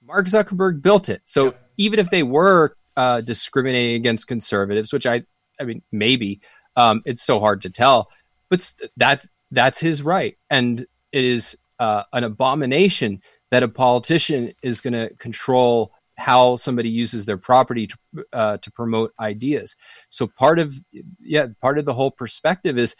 Mark 0.03 0.25
Zuckerberg 0.25 0.81
built 0.81 1.07
it. 1.07 1.21
So 1.23 1.53
even 1.77 1.99
if 1.99 2.09
they 2.09 2.21
were 2.21 2.75
uh, 2.97 3.21
discriminating 3.21 3.95
against 3.95 4.27
conservatives, 4.27 4.91
which 4.91 5.05
I, 5.05 5.23
I 5.57 5.63
mean, 5.63 5.81
maybe 5.91 6.41
um, 6.75 7.01
it's 7.05 7.23
so 7.23 7.39
hard 7.39 7.61
to 7.61 7.69
tell, 7.69 8.09
but 8.49 8.59
st- 8.59 8.91
that 8.97 9.25
that's 9.52 9.80
his 9.80 10.02
right, 10.02 10.38
and 10.50 10.86
it 11.12 11.24
is 11.24 11.58
uh, 11.80 12.04
an 12.14 12.24
abomination 12.24 13.20
that 13.52 13.64
a 13.64 13.68
politician 13.68 14.54
is 14.62 14.82
going 14.82 14.93
to 14.93 15.10
control 15.16 15.93
how 16.18 16.56
somebody 16.56 16.89
uses 16.89 17.26
their 17.26 17.38
property 17.38 17.88
to 17.88 17.98
uh, 18.34 18.58
to 18.58 18.72
promote 18.72 19.14
ideas. 19.20 19.76
So 20.10 20.28
part 20.28 20.60
of 20.60 20.76
yeah, 21.20 21.48
part 21.62 21.78
of 21.78 21.86
the 21.86 21.93
whole 21.93 22.12
perspective 22.12 22.78
is 22.78 22.95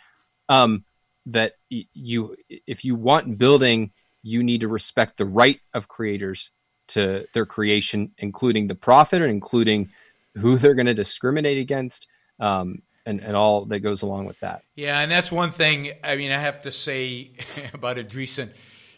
um, 0.50 0.86
that 1.26 1.54
you 1.70 2.36
if 2.50 2.86
you 2.86 2.96
want 2.96 3.38
building, 3.38 3.92
you 4.24 4.44
need 4.44 4.62
to 4.62 4.68
respect 4.68 5.18
the 5.18 5.26
right 5.26 5.60
of 5.74 5.88
creators 5.88 6.52
to 6.90 7.26
their 7.34 7.46
creation, 7.46 8.12
including 8.18 8.68
the 8.68 8.76
profit 8.76 9.22
and 9.22 9.32
including 9.32 9.90
who 10.36 10.58
they're 10.58 10.76
going 10.76 10.86
to 10.86 10.94
discriminate 10.94 11.58
against, 11.58 12.08
um, 12.40 12.82
and 13.08 13.24
and 13.24 13.36
all 13.36 13.66
that 13.66 13.80
goes 13.80 14.02
along 14.02 14.26
with 14.26 14.40
that. 14.42 14.64
Yeah, 14.76 15.00
and 15.00 15.12
that's 15.12 15.32
one 15.32 15.52
thing. 15.52 15.94
I 16.04 16.16
mean, 16.18 16.32
I 16.32 16.38
have 16.38 16.62
to 16.64 16.72
say 16.72 17.32
about 17.74 17.98
Andreessen 17.98 18.52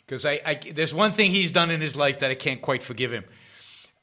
because 0.05 0.25
I, 0.25 0.41
I 0.45 0.59
there's 0.73 0.93
one 0.93 1.13
thing 1.13 1.31
he's 1.31 1.51
done 1.51 1.69
in 1.69 1.79
his 1.79 1.95
life 1.95 2.19
that 2.19 2.31
I 2.31 2.35
can't 2.35 2.61
quite 2.61 2.83
forgive 2.83 3.13
him, 3.13 3.23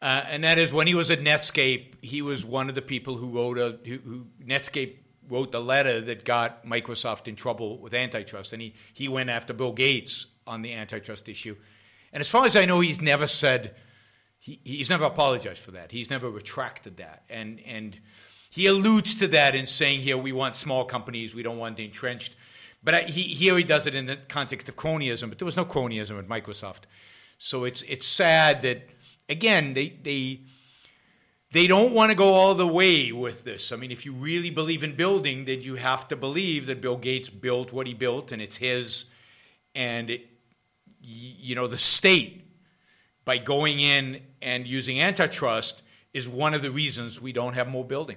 uh, 0.01 0.25
and 0.29 0.45
that 0.45 0.59
is 0.59 0.73
when 0.73 0.87
he 0.87 0.95
was 0.95 1.11
at 1.11 1.21
Netscape, 1.21 1.95
he 2.03 2.23
was 2.23 2.45
one 2.45 2.69
of 2.69 2.75
the 2.77 2.83
people 2.83 3.17
who 3.17 3.29
wrote 3.29 3.59
a 3.59 3.79
who, 3.85 3.99
who 3.99 4.27
Netscape 4.45 4.99
wrote 5.29 5.51
the 5.51 5.61
letter 5.61 6.01
that 6.01 6.25
got 6.25 6.65
Microsoft 6.65 7.27
in 7.27 7.35
trouble 7.35 7.79
with 7.79 7.93
antitrust, 7.93 8.53
and 8.53 8.63
he 8.63 8.75
he 8.95 9.09
went 9.09 9.29
after 9.29 9.53
Bill 9.53 9.73
Gates 9.73 10.27
on 10.47 10.63
the 10.63 10.73
antitrust 10.73 11.29
issue, 11.29 11.57
and 12.13 12.21
as 12.21 12.29
far 12.29 12.47
as 12.47 12.55
I 12.55 12.65
know, 12.65 12.79
he's 12.79 13.01
never 13.01 13.27
said 13.27 13.75
he, 14.39 14.61
he's 14.63 14.89
never 14.89 15.05
apologized 15.05 15.59
for 15.59 15.73
that. 15.73 15.91
He's 15.91 16.11
never 16.11 16.31
retracted 16.31 16.99
that, 16.99 17.25
and 17.29 17.61
and 17.67 17.99
he 18.57 18.65
alludes 18.65 19.15
to 19.17 19.29
that 19.29 19.55
in 19.55 19.67
saying 19.67 20.01
here 20.01 20.17
we 20.17 20.33
want 20.33 20.57
small 20.57 20.87
companies, 20.87 21.35
we 21.35 21.43
don't 21.43 21.59
want 21.59 21.77
the 21.77 21.85
entrenched. 21.85 22.35
But 22.83 23.05
he, 23.11 23.21
here 23.21 23.55
he 23.55 23.63
does 23.63 23.87
it 23.87 23.95
in 23.95 24.07
the 24.07 24.17
context 24.17 24.67
of 24.67 24.77
cronyism. 24.77 25.29
But 25.29 25.39
there 25.39 25.45
was 25.45 25.59
no 25.59 25.67
cronyism 25.67 26.19
at 26.19 26.27
Microsoft, 26.27 26.85
so 27.37 27.65
it's 27.65 27.83
it's 27.83 28.07
sad 28.07 28.63
that 28.63 28.89
again 29.29 29.75
they 29.75 29.91
they 30.03 30.41
they 31.53 31.67
don't 31.67 31.93
want 31.93 32.13
to 32.13 32.17
go 32.17 32.33
all 32.33 32.55
the 32.55 32.67
way 32.67 33.13
with 33.13 33.45
this. 33.45 33.73
I 33.73 33.77
mean, 33.77 33.91
if 33.91 34.07
you 34.07 34.15
really 34.15 34.49
believe 34.49 34.83
in 34.83 34.97
building, 34.97 35.45
then 35.45 35.61
you 35.61 35.75
have 35.75 36.09
to 36.09 36.17
believe 36.17 36.65
that 36.65 36.81
Bill 36.81 36.97
Gates 36.97 37.29
built 37.29 37.75
what 37.75 37.87
he 37.87 37.93
built, 37.93 38.33
and 38.33 38.41
it's 38.41 38.57
his, 38.57 39.05
and 39.75 40.09
it, 40.09 40.31
you 41.03 41.55
know 41.55 41.67
the 41.67 41.77
state 41.77 42.43
by 43.27 43.37
going 43.37 43.81
in 43.81 44.23
and 44.41 44.67
using 44.67 44.99
antitrust 44.99 45.83
is 46.15 46.27
one 46.27 46.55
of 46.55 46.63
the 46.63 46.71
reasons 46.71 47.21
we 47.21 47.33
don't 47.33 47.53
have 47.53 47.69
more 47.69 47.85
building. 47.85 48.17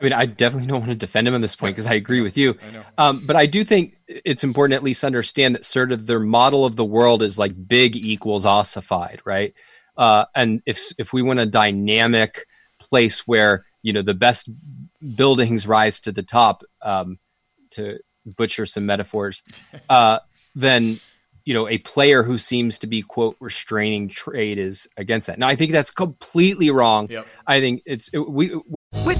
I 0.00 0.04
mean, 0.04 0.12
I 0.12 0.26
definitely 0.26 0.66
don't 0.68 0.80
want 0.80 0.90
to 0.90 0.96
defend 0.96 1.28
him 1.28 1.34
on 1.34 1.40
this 1.40 1.54
point 1.54 1.76
because 1.76 1.86
I 1.86 1.94
agree 1.94 2.20
with 2.20 2.36
you. 2.36 2.56
I 2.98 3.08
um, 3.08 3.24
but 3.26 3.36
I 3.36 3.46
do 3.46 3.62
think 3.62 3.96
it's 4.08 4.42
important 4.42 4.72
to 4.72 4.76
at 4.76 4.82
least 4.82 5.04
understand 5.04 5.54
that 5.54 5.64
sort 5.64 5.92
of 5.92 6.06
their 6.06 6.20
model 6.20 6.66
of 6.66 6.76
the 6.76 6.84
world 6.84 7.22
is 7.22 7.38
like 7.38 7.68
big 7.68 7.96
equals 7.96 8.44
ossified, 8.44 9.22
right? 9.24 9.54
Uh, 9.96 10.24
and 10.34 10.62
if 10.66 10.92
if 10.98 11.12
we 11.12 11.22
want 11.22 11.38
a 11.38 11.46
dynamic 11.46 12.46
place 12.80 13.26
where 13.26 13.64
you 13.82 13.92
know 13.92 14.02
the 14.02 14.14
best 14.14 14.50
buildings 15.14 15.66
rise 15.66 16.00
to 16.00 16.12
the 16.12 16.22
top, 16.22 16.64
um, 16.82 17.18
to 17.70 17.98
butcher 18.26 18.66
some 18.66 18.86
metaphors, 18.86 19.42
uh, 19.88 20.18
then 20.56 21.00
you 21.44 21.54
know 21.54 21.68
a 21.68 21.78
player 21.78 22.22
who 22.24 22.36
seems 22.36 22.80
to 22.80 22.86
be 22.86 23.02
quote 23.02 23.36
restraining 23.38 24.08
trade 24.08 24.58
is 24.58 24.88
against 24.96 25.28
that. 25.28 25.38
Now 25.38 25.48
I 25.48 25.56
think 25.56 25.72
that's 25.72 25.92
completely 25.92 26.70
wrong. 26.70 27.08
Yep. 27.10 27.26
I 27.46 27.60
think 27.60 27.82
it's 27.86 28.10
it, 28.12 28.18
we 28.18 28.60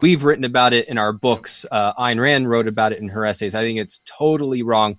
We've 0.00 0.24
written 0.24 0.44
about 0.44 0.74
it 0.74 0.88
in 0.88 0.98
our 0.98 1.12
books. 1.12 1.64
Uh, 1.70 1.94
Ayn 1.94 2.20
Rand 2.20 2.48
wrote 2.48 2.68
about 2.68 2.92
it 2.92 2.98
in 2.98 3.08
her 3.08 3.24
essays. 3.24 3.54
I 3.54 3.62
think 3.62 3.78
it's 3.78 4.02
totally 4.04 4.62
wrong, 4.62 4.98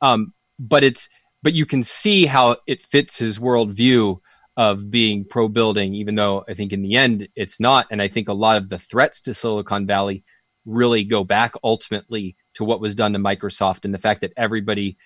um, 0.00 0.32
but 0.58 0.82
it's 0.84 1.08
but 1.42 1.54
you 1.54 1.66
can 1.66 1.82
see 1.82 2.26
how 2.26 2.56
it 2.66 2.82
fits 2.82 3.18
his 3.18 3.38
worldview 3.38 4.18
of 4.56 4.90
being 4.90 5.24
pro 5.24 5.48
building, 5.48 5.94
even 5.94 6.14
though 6.14 6.44
I 6.48 6.54
think 6.54 6.72
in 6.72 6.82
the 6.82 6.96
end 6.96 7.28
it's 7.36 7.60
not. 7.60 7.86
And 7.90 8.02
I 8.02 8.08
think 8.08 8.28
a 8.28 8.32
lot 8.32 8.56
of 8.56 8.68
the 8.68 8.78
threats 8.78 9.20
to 9.22 9.34
Silicon 9.34 9.86
Valley 9.86 10.24
really 10.64 11.04
go 11.04 11.24
back 11.24 11.54
ultimately 11.62 12.36
to 12.54 12.64
what 12.64 12.80
was 12.80 12.94
done 12.94 13.12
to 13.12 13.18
Microsoft 13.18 13.84
and 13.84 13.94
the 13.94 13.98
fact 13.98 14.22
that 14.22 14.32
everybody 14.36 14.96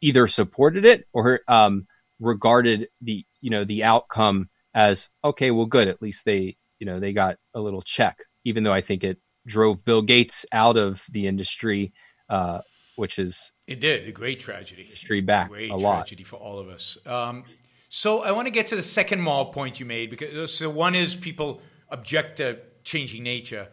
either 0.00 0.26
supported 0.26 0.84
it 0.84 1.06
or 1.12 1.40
um, 1.48 1.84
regarded 2.20 2.88
the 3.00 3.24
you 3.40 3.50
know 3.50 3.64
the 3.64 3.84
outcome 3.84 4.48
as 4.74 5.08
okay, 5.24 5.50
well, 5.50 5.66
good. 5.66 5.88
At 5.88 6.02
least 6.02 6.24
they 6.24 6.56
you 6.78 6.86
know 6.86 6.98
they 6.98 7.12
got 7.12 7.38
a 7.54 7.60
little 7.60 7.82
check, 7.82 8.24
even 8.44 8.64
though 8.64 8.72
I 8.72 8.80
think 8.80 9.04
it 9.04 9.18
drove 9.46 9.84
Bill 9.84 10.02
Gates 10.02 10.46
out 10.52 10.76
of 10.76 11.04
the 11.10 11.26
industry, 11.26 11.92
uh, 12.28 12.60
which 12.96 13.18
is 13.18 13.52
It 13.66 13.80
did 13.80 14.06
a 14.08 14.12
great 14.12 14.40
tragedy. 14.40 14.82
industry 14.82 15.20
back 15.20 15.48
Great 15.48 15.70
a 15.70 15.76
lot. 15.76 15.96
tragedy 16.06 16.24
for 16.24 16.36
all 16.36 16.58
of 16.58 16.68
us. 16.68 16.96
Um, 17.06 17.44
so 17.88 18.22
I 18.22 18.32
want 18.32 18.46
to 18.46 18.50
get 18.50 18.68
to 18.68 18.76
the 18.76 18.82
second 18.82 19.20
mall 19.20 19.52
point 19.52 19.78
you 19.80 19.86
made 19.86 20.10
because 20.10 20.52
so 20.52 20.70
one 20.70 20.94
is 20.94 21.14
people 21.14 21.60
object 21.90 22.38
to 22.38 22.58
changing 22.82 23.22
nature, 23.22 23.68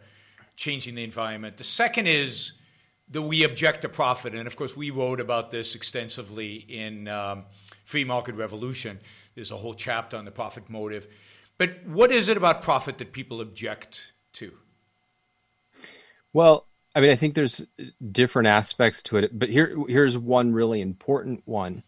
changing 0.56 0.94
the 0.94 1.04
environment. 1.04 1.56
The 1.56 1.64
second 1.64 2.06
is 2.06 2.52
that 3.10 3.22
we 3.22 3.42
object 3.42 3.82
to 3.82 3.88
profit, 3.88 4.34
and 4.34 4.46
of 4.46 4.56
course 4.56 4.76
we 4.76 4.90
wrote 4.90 5.20
about 5.20 5.50
this 5.50 5.74
extensively 5.74 6.54
in 6.54 7.08
um, 7.08 7.44
Free 7.84 8.04
Market 8.04 8.36
Revolution. 8.36 9.00
There's 9.34 9.50
a 9.50 9.56
whole 9.56 9.74
chapter 9.74 10.16
on 10.16 10.24
the 10.24 10.30
profit 10.30 10.70
motive. 10.70 11.08
But 11.58 11.84
what 11.86 12.10
is 12.10 12.28
it 12.28 12.36
about 12.36 12.62
profit 12.62 12.98
that 12.98 13.12
people 13.12 13.40
object 13.40 14.11
to? 14.34 14.52
Well, 16.32 16.66
I 16.94 17.00
mean, 17.00 17.10
I 17.10 17.16
think 17.16 17.34
there's 17.34 17.64
different 18.10 18.48
aspects 18.48 19.02
to 19.04 19.16
it, 19.18 19.38
but 19.38 19.48
here 19.48 19.76
here's 19.88 20.18
one 20.18 20.52
really 20.52 20.80
important 20.80 21.42
one, 21.44 21.82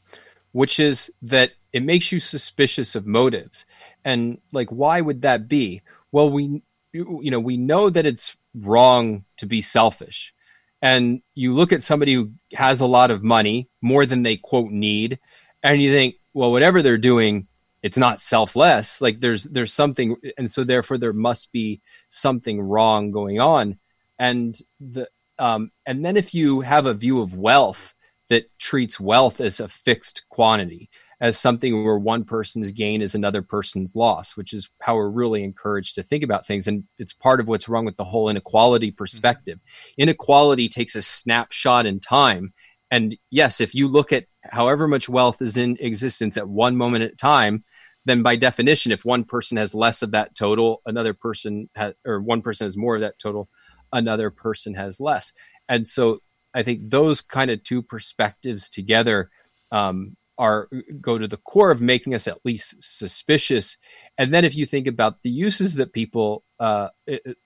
which 0.53 0.81
is 0.81 1.11
that 1.23 1.53
it 1.73 1.83
makes 1.83 2.13
you 2.13 2.21
suspicious 2.21 2.95
of 2.95 3.07
motives. 3.07 3.67
And 4.05 4.41
like 4.53 4.71
why 4.71 5.01
would 5.01 5.23
that 5.23 5.49
be? 5.49 5.83
Well, 6.13 6.31
we 6.31 6.63
you 6.93 7.31
know, 7.31 7.41
we 7.41 7.57
know 7.57 7.91
that 7.91 8.07
it's 8.07 8.37
wrong 8.55 9.25
to 9.37 9.47
be 9.47 9.61
selfish. 9.61 10.33
And 10.81 11.23
you 11.35 11.55
look 11.55 11.73
at 11.73 11.83
somebody 11.83 12.15
who 12.15 12.33
has 12.53 12.81
a 12.81 12.87
lot 12.87 13.11
of 13.11 13.25
money, 13.25 13.69
more 13.81 14.07
than 14.07 14.23
they 14.23 14.37
quote 14.37 14.71
need, 14.71 15.19
and 15.63 15.83
you 15.83 15.93
think, 15.93 16.17
well, 16.35 16.53
whatever 16.53 16.83
they're 16.83 16.99
doing, 16.99 17.49
it's 17.85 17.99
not 17.99 18.19
selfless. 18.19 19.03
Like 19.03 19.21
there's 19.21 19.45
there's 19.45 19.73
something 19.73 20.17
and 20.39 20.51
so 20.51 20.65
therefore 20.65 20.97
there 20.97 21.13
must 21.13 21.53
be 21.53 21.83
something 22.09 22.59
wrong 22.63 23.11
going 23.11 23.41
on. 23.41 23.79
And 24.19 24.59
the 24.81 25.07
um, 25.39 25.71
and 25.85 26.03
then 26.03 26.17
if 26.17 26.35
you 26.35 26.63
have 26.63 26.87
a 26.87 26.95
view 26.95 27.21
of 27.21 27.37
wealth 27.37 27.95
that 28.31 28.47
treats 28.59 28.99
wealth 28.99 29.39
as 29.43 29.61
a 29.61 29.69
fixed 29.69 30.25
quantity 30.31 30.89
as 31.21 31.39
something 31.39 31.85
where 31.85 31.99
one 31.99 32.25
person's 32.25 32.73
gain 32.73 33.03
is 33.03 33.15
another 33.15 33.43
person's 33.43 33.95
loss 33.95 34.35
which 34.35 34.55
is 34.55 34.71
how 34.81 34.95
we're 34.95 35.09
really 35.11 35.45
encouraged 35.45 35.97
to 35.97 36.03
think 36.03 36.25
about 36.25 36.47
things. 36.47 36.67
And 36.67 36.85
it's 36.97 37.13
part 37.13 37.39
of 37.39 37.49
what's 37.49 37.69
wrong 37.69 37.85
with 37.85 37.99
the 37.99 38.05
whole 38.05 38.31
inequality 38.31 38.93
perspective. 38.93 39.61
Inequality 39.99 40.71
takes 40.71 40.97
a 40.97 41.03
snapshot 41.03 41.85
in 41.85 42.01
time. 42.01 42.55
And 42.91 43.15
yes 43.31 43.61
if 43.61 43.75
you 43.75 43.89
look 43.89 44.11
at 44.11 44.25
however 44.43 44.89
much 44.89 45.07
wealth 45.07 45.43
is 45.43 45.59
in 45.59 45.77
existence 45.81 46.39
at 46.39 46.49
one 46.49 46.79
moment 46.79 47.05
at 47.05 47.13
a 47.13 47.17
time 47.17 47.63
then 48.05 48.23
by 48.23 48.37
definition 48.37 48.93
if 48.93 49.05
one 49.05 49.25
person 49.25 49.57
has 49.57 49.75
less 49.75 50.03
of 50.03 50.11
that 50.13 50.35
total 50.35 50.83
another 50.87 51.15
person 51.15 51.69
has 51.75 51.95
or 52.07 52.21
one 52.21 52.43
person 52.43 52.67
has 52.67 52.77
more 52.77 52.97
of 52.97 53.01
that 53.01 53.19
total 53.19 53.49
another 53.95 54.31
person 54.31 54.75
has 54.75 55.01
less. 55.01 55.33
And 55.69 55.87
so 55.87 56.19
I 56.53 56.63
think 56.63 56.91
those 56.91 57.23
kind 57.23 57.51
of 57.51 57.63
two 57.63 57.83
perspectives 57.83 58.69
together 58.69 59.31
um, 59.73 60.17
are 60.37 60.69
go 61.01 61.17
to 61.17 61.29
the 61.29 61.37
core 61.39 61.71
of 61.71 61.81
making 61.81 62.15
us 62.15 62.27
at 62.29 62.45
least 62.45 62.77
suspicious. 62.81 63.77
And 64.19 64.35
then 64.35 64.45
if 64.45 64.57
you 64.57 64.67
think 64.67 64.87
about 64.87 65.23
the 65.23 65.31
uses 65.31 65.75
that 65.75 65.93
people 65.93 66.45
uh, 66.61 66.89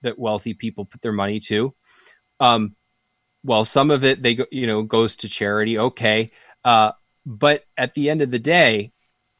that 0.01 0.19
wealthy 0.19 0.53
people 0.53 0.85
put 0.85 1.01
their 1.01 1.13
money 1.13 1.39
to, 1.41 1.73
um, 2.39 2.75
well, 3.43 3.63
some 3.63 3.91
of 3.91 4.03
it 4.03 4.21
they 4.21 4.35
go, 4.35 4.45
you 4.51 4.67
know 4.67 4.83
goes 4.83 5.15
to 5.17 5.29
charity, 5.29 5.77
okay, 5.77 6.31
uh, 6.65 6.91
but 7.25 7.63
at 7.77 7.93
the 7.93 8.09
end 8.09 8.21
of 8.21 8.31
the 8.31 8.39
day, 8.39 8.91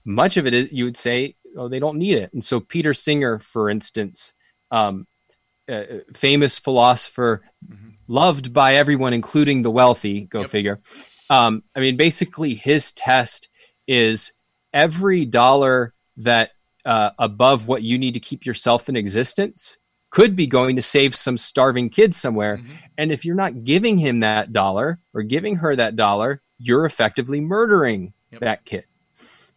much 0.10 0.38
of 0.38 0.46
it 0.48 0.54
is 0.54 0.72
you 0.72 0.86
would 0.86 0.98
say 0.98 1.36
oh 1.58 1.68
they 1.68 1.80
don't 1.80 1.98
need 1.98 2.18
it. 2.18 2.34
And 2.34 2.44
so 2.44 2.60
Peter 2.60 2.94
Singer, 2.94 3.40
for 3.40 3.70
instance. 3.70 4.34
Um, 4.72 5.08
uh, 5.70 6.00
famous 6.16 6.58
philosopher, 6.58 7.44
loved 8.08 8.52
by 8.54 8.74
everyone, 8.74 9.14
including 9.14 9.62
the 9.62 9.70
wealthy. 9.70 10.22
Go 10.22 10.44
figure. 10.44 10.80
Um, 11.30 11.64
I 11.76 11.80
mean, 11.80 11.96
basically, 11.96 12.56
his 12.56 12.92
test 12.92 13.50
is 13.88 14.32
every 14.74 15.26
dollar 15.26 15.94
that 16.18 16.52
uh, 16.86 17.12
above 17.20 17.68
what 17.68 17.84
you 17.84 18.00
need 18.00 18.16
to 18.16 18.20
keep 18.20 18.46
yourself 18.46 18.90
in 18.90 18.96
existence 18.96 19.78
could 20.10 20.36
be 20.36 20.48
going 20.48 20.76
to 20.76 20.82
save 20.82 21.16
some 21.16 21.38
starving 21.38 21.90
kid 21.90 22.16
somewhere. 22.16 22.60
And 22.98 23.12
if 23.12 23.26
you're 23.26 23.36
not 23.36 23.64
giving 23.64 24.00
him 24.00 24.22
that 24.22 24.52
dollar 24.52 25.00
or 25.14 25.22
giving 25.22 25.58
her 25.58 25.76
that 25.76 25.96
dollar, 25.96 26.42
you're 26.58 26.86
effectively 26.86 27.42
murdering 27.42 28.14
that 28.40 28.66
kid. 28.66 28.86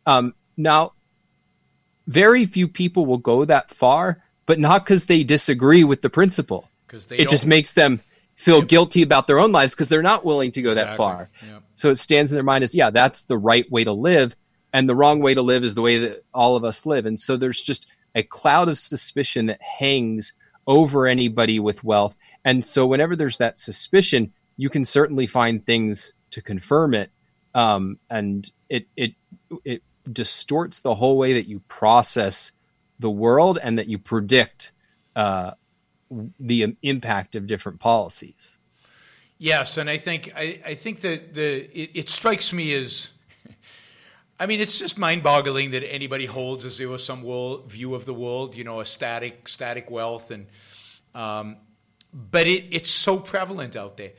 Um, 0.04 0.34
now, 0.56 0.92
very 2.06 2.46
few 2.46 2.68
people 2.68 3.06
will 3.06 3.18
go 3.18 3.44
that 3.44 3.70
far, 3.70 4.22
but 4.46 4.58
not 4.58 4.84
because 4.84 5.06
they 5.06 5.22
disagree 5.24 5.84
with 5.84 6.00
the 6.02 6.10
principle. 6.10 6.68
'Cause 6.88 7.06
they 7.06 7.18
it 7.18 7.28
just 7.28 7.44
don't- 7.44 7.50
makes 7.50 7.72
them 7.72 8.00
feel 8.34 8.60
guilty 8.62 9.02
about 9.02 9.26
their 9.26 9.38
own 9.38 9.52
lives 9.52 9.74
because 9.74 9.88
they're 9.88 10.02
not 10.02 10.24
willing 10.24 10.50
to 10.52 10.62
go 10.62 10.74
that 10.74 10.96
far. 10.96 11.30
Yep. 11.46 11.62
So 11.74 11.90
it 11.90 11.96
stands 11.96 12.32
in 12.32 12.36
their 12.36 12.42
mind 12.42 12.64
as, 12.64 12.74
yeah, 12.74 12.90
that's 12.90 13.22
the 13.22 13.38
right 13.38 13.70
way 13.70 13.84
to 13.84 13.92
live. 13.92 14.34
And 14.72 14.88
the 14.88 14.94
wrong 14.94 15.20
way 15.20 15.34
to 15.34 15.42
live 15.42 15.64
is 15.64 15.74
the 15.74 15.82
way 15.82 15.98
that 15.98 16.24
all 16.34 16.56
of 16.56 16.64
us 16.64 16.84
live. 16.86 17.06
And 17.06 17.20
so 17.20 17.36
there's 17.36 17.62
just 17.62 17.86
a 18.14 18.22
cloud 18.22 18.68
of 18.68 18.78
suspicion 18.78 19.46
that 19.46 19.60
hangs 19.60 20.32
over 20.66 21.06
anybody 21.06 21.60
with 21.60 21.84
wealth. 21.84 22.16
And 22.44 22.64
so 22.64 22.86
whenever 22.86 23.14
there's 23.16 23.38
that 23.38 23.58
suspicion, 23.58 24.32
you 24.56 24.68
can 24.68 24.84
certainly 24.84 25.26
find 25.26 25.64
things 25.64 26.14
to 26.30 26.40
confirm 26.42 26.94
it. 26.94 27.10
Um, 27.54 27.98
and 28.10 28.50
it, 28.68 28.86
it, 28.96 29.12
it 29.64 29.82
distorts 30.10 30.80
the 30.80 30.94
whole 30.94 31.16
way 31.16 31.34
that 31.34 31.46
you 31.46 31.60
process 31.68 32.52
the 32.98 33.10
world 33.10 33.58
and 33.62 33.78
that 33.78 33.88
you 33.88 33.98
predict 33.98 34.72
uh, 35.14 35.52
the 36.38 36.76
impact 36.82 37.34
of 37.34 37.46
different 37.46 37.80
policies. 37.80 38.56
Yes, 39.38 39.76
and 39.76 39.90
I 39.90 39.98
think 39.98 40.32
I, 40.36 40.60
I 40.64 40.74
think 40.74 41.00
that 41.00 41.34
the 41.34 41.64
it, 41.76 41.90
it 41.94 42.10
strikes 42.10 42.52
me 42.52 42.74
as, 42.74 43.08
I 44.38 44.46
mean, 44.46 44.60
it's 44.60 44.78
just 44.78 44.96
mind-boggling 44.96 45.72
that 45.72 45.82
anybody 45.82 46.26
holds 46.26 46.64
a 46.64 46.70
zero-sum 46.70 47.22
world 47.22 47.70
view 47.70 47.96
of 47.96 48.04
the 48.04 48.14
world. 48.14 48.54
You 48.54 48.62
know, 48.62 48.80
a 48.80 48.86
static 48.86 49.48
static 49.48 49.90
wealth, 49.90 50.30
and 50.30 50.46
um, 51.14 51.56
but 52.12 52.46
it, 52.46 52.66
it's 52.70 52.90
so 52.90 53.18
prevalent 53.18 53.74
out 53.74 53.96
there, 53.96 54.12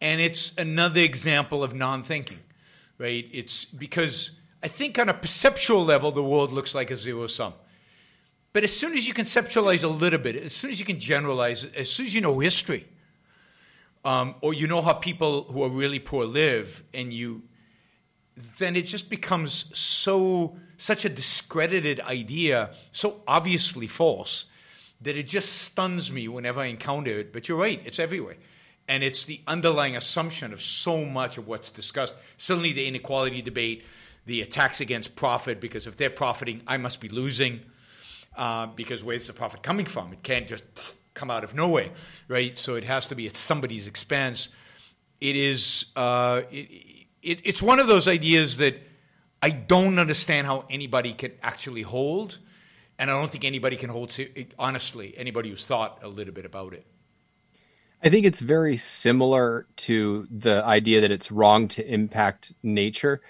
and 0.00 0.22
it's 0.22 0.54
another 0.56 1.02
example 1.02 1.62
of 1.62 1.74
non-thinking, 1.74 2.40
right? 2.96 3.28
It's 3.30 3.66
because 3.66 4.30
I 4.62 4.68
think 4.68 4.98
on 4.98 5.08
a 5.08 5.14
perceptual 5.14 5.84
level, 5.84 6.12
the 6.12 6.22
world 6.22 6.52
looks 6.52 6.74
like 6.74 6.90
a 6.90 6.96
zero 6.96 7.26
sum. 7.26 7.54
But 8.52 8.64
as 8.64 8.76
soon 8.76 8.92
as 8.94 9.08
you 9.08 9.14
conceptualize 9.14 9.82
a 9.82 9.88
little 9.88 10.18
bit, 10.18 10.36
as 10.36 10.52
soon 10.52 10.70
as 10.70 10.78
you 10.78 10.84
can 10.84 11.00
generalize, 11.00 11.64
as 11.74 11.90
soon 11.90 12.06
as 12.06 12.14
you 12.14 12.20
know 12.20 12.38
history, 12.38 12.86
um, 14.04 14.34
or 14.40 14.52
you 14.52 14.66
know 14.66 14.82
how 14.82 14.92
people 14.92 15.44
who 15.44 15.62
are 15.62 15.70
really 15.70 15.98
poor 15.98 16.26
live, 16.26 16.84
and 16.92 17.12
you, 17.12 17.42
then 18.58 18.76
it 18.76 18.82
just 18.82 19.08
becomes 19.08 19.76
so 19.78 20.56
such 20.76 21.04
a 21.04 21.08
discredited 21.08 22.00
idea, 22.00 22.70
so 22.90 23.22
obviously 23.26 23.86
false, 23.86 24.46
that 25.00 25.16
it 25.16 25.28
just 25.28 25.62
stuns 25.62 26.10
me 26.10 26.26
whenever 26.26 26.60
I 26.60 26.66
encounter 26.66 27.12
it. 27.12 27.32
But 27.32 27.48
you're 27.48 27.58
right; 27.58 27.80
it's 27.84 27.98
everywhere, 27.98 28.36
and 28.86 29.02
it's 29.02 29.24
the 29.24 29.40
underlying 29.46 29.96
assumption 29.96 30.52
of 30.52 30.60
so 30.60 31.04
much 31.04 31.38
of 31.38 31.46
what's 31.46 31.70
discussed. 31.70 32.14
Certainly, 32.36 32.72
the 32.72 32.86
inequality 32.86 33.40
debate, 33.40 33.84
the 34.26 34.40
attacks 34.40 34.80
against 34.80 35.16
profit, 35.16 35.60
because 35.60 35.86
if 35.86 35.96
they're 35.96 36.10
profiting, 36.10 36.62
I 36.66 36.76
must 36.76 37.00
be 37.00 37.08
losing. 37.08 37.60
Uh, 38.36 38.66
because 38.66 39.04
where's 39.04 39.26
the 39.26 39.32
profit 39.32 39.62
coming 39.62 39.84
from? 39.84 40.12
It 40.12 40.22
can't 40.22 40.48
just 40.48 40.64
come 41.14 41.30
out 41.30 41.44
of 41.44 41.54
nowhere, 41.54 41.90
right? 42.28 42.58
So 42.58 42.76
it 42.76 42.84
has 42.84 43.06
to 43.06 43.14
be 43.14 43.26
at 43.26 43.36
somebody's 43.36 43.86
expense. 43.86 44.48
It 45.20 45.36
is. 45.36 45.86
Uh, 45.94 46.42
it, 46.50 47.06
it, 47.22 47.40
it's 47.44 47.62
one 47.62 47.78
of 47.78 47.86
those 47.86 48.08
ideas 48.08 48.56
that 48.56 48.76
I 49.42 49.50
don't 49.50 49.98
understand 49.98 50.46
how 50.46 50.64
anybody 50.70 51.12
can 51.12 51.32
actually 51.42 51.82
hold, 51.82 52.38
and 52.98 53.10
I 53.10 53.20
don't 53.20 53.30
think 53.30 53.44
anybody 53.44 53.76
can 53.76 53.90
hold. 53.90 54.16
Honestly, 54.58 55.14
anybody 55.16 55.50
who's 55.50 55.66
thought 55.66 55.98
a 56.02 56.08
little 56.08 56.32
bit 56.32 56.46
about 56.46 56.72
it. 56.72 56.86
I 58.02 58.08
think 58.08 58.26
it's 58.26 58.40
very 58.40 58.76
similar 58.76 59.66
to 59.76 60.26
the 60.28 60.64
idea 60.64 61.02
that 61.02 61.12
it's 61.12 61.30
wrong 61.30 61.68
to 61.68 61.86
impact 61.86 62.52
nature 62.62 63.20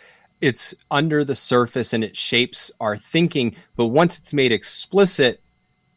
it's 0.43 0.75
under 0.91 1.25
the 1.25 1.37
surface 1.37 1.95
and 1.95 2.05
it 2.05 2.17
shapes 2.17 2.71
our 2.81 2.97
thinking. 2.97 3.55
But 3.77 3.87
once 3.87 4.19
it's 4.19 4.35
made 4.35 4.53
explicit, 4.53 5.41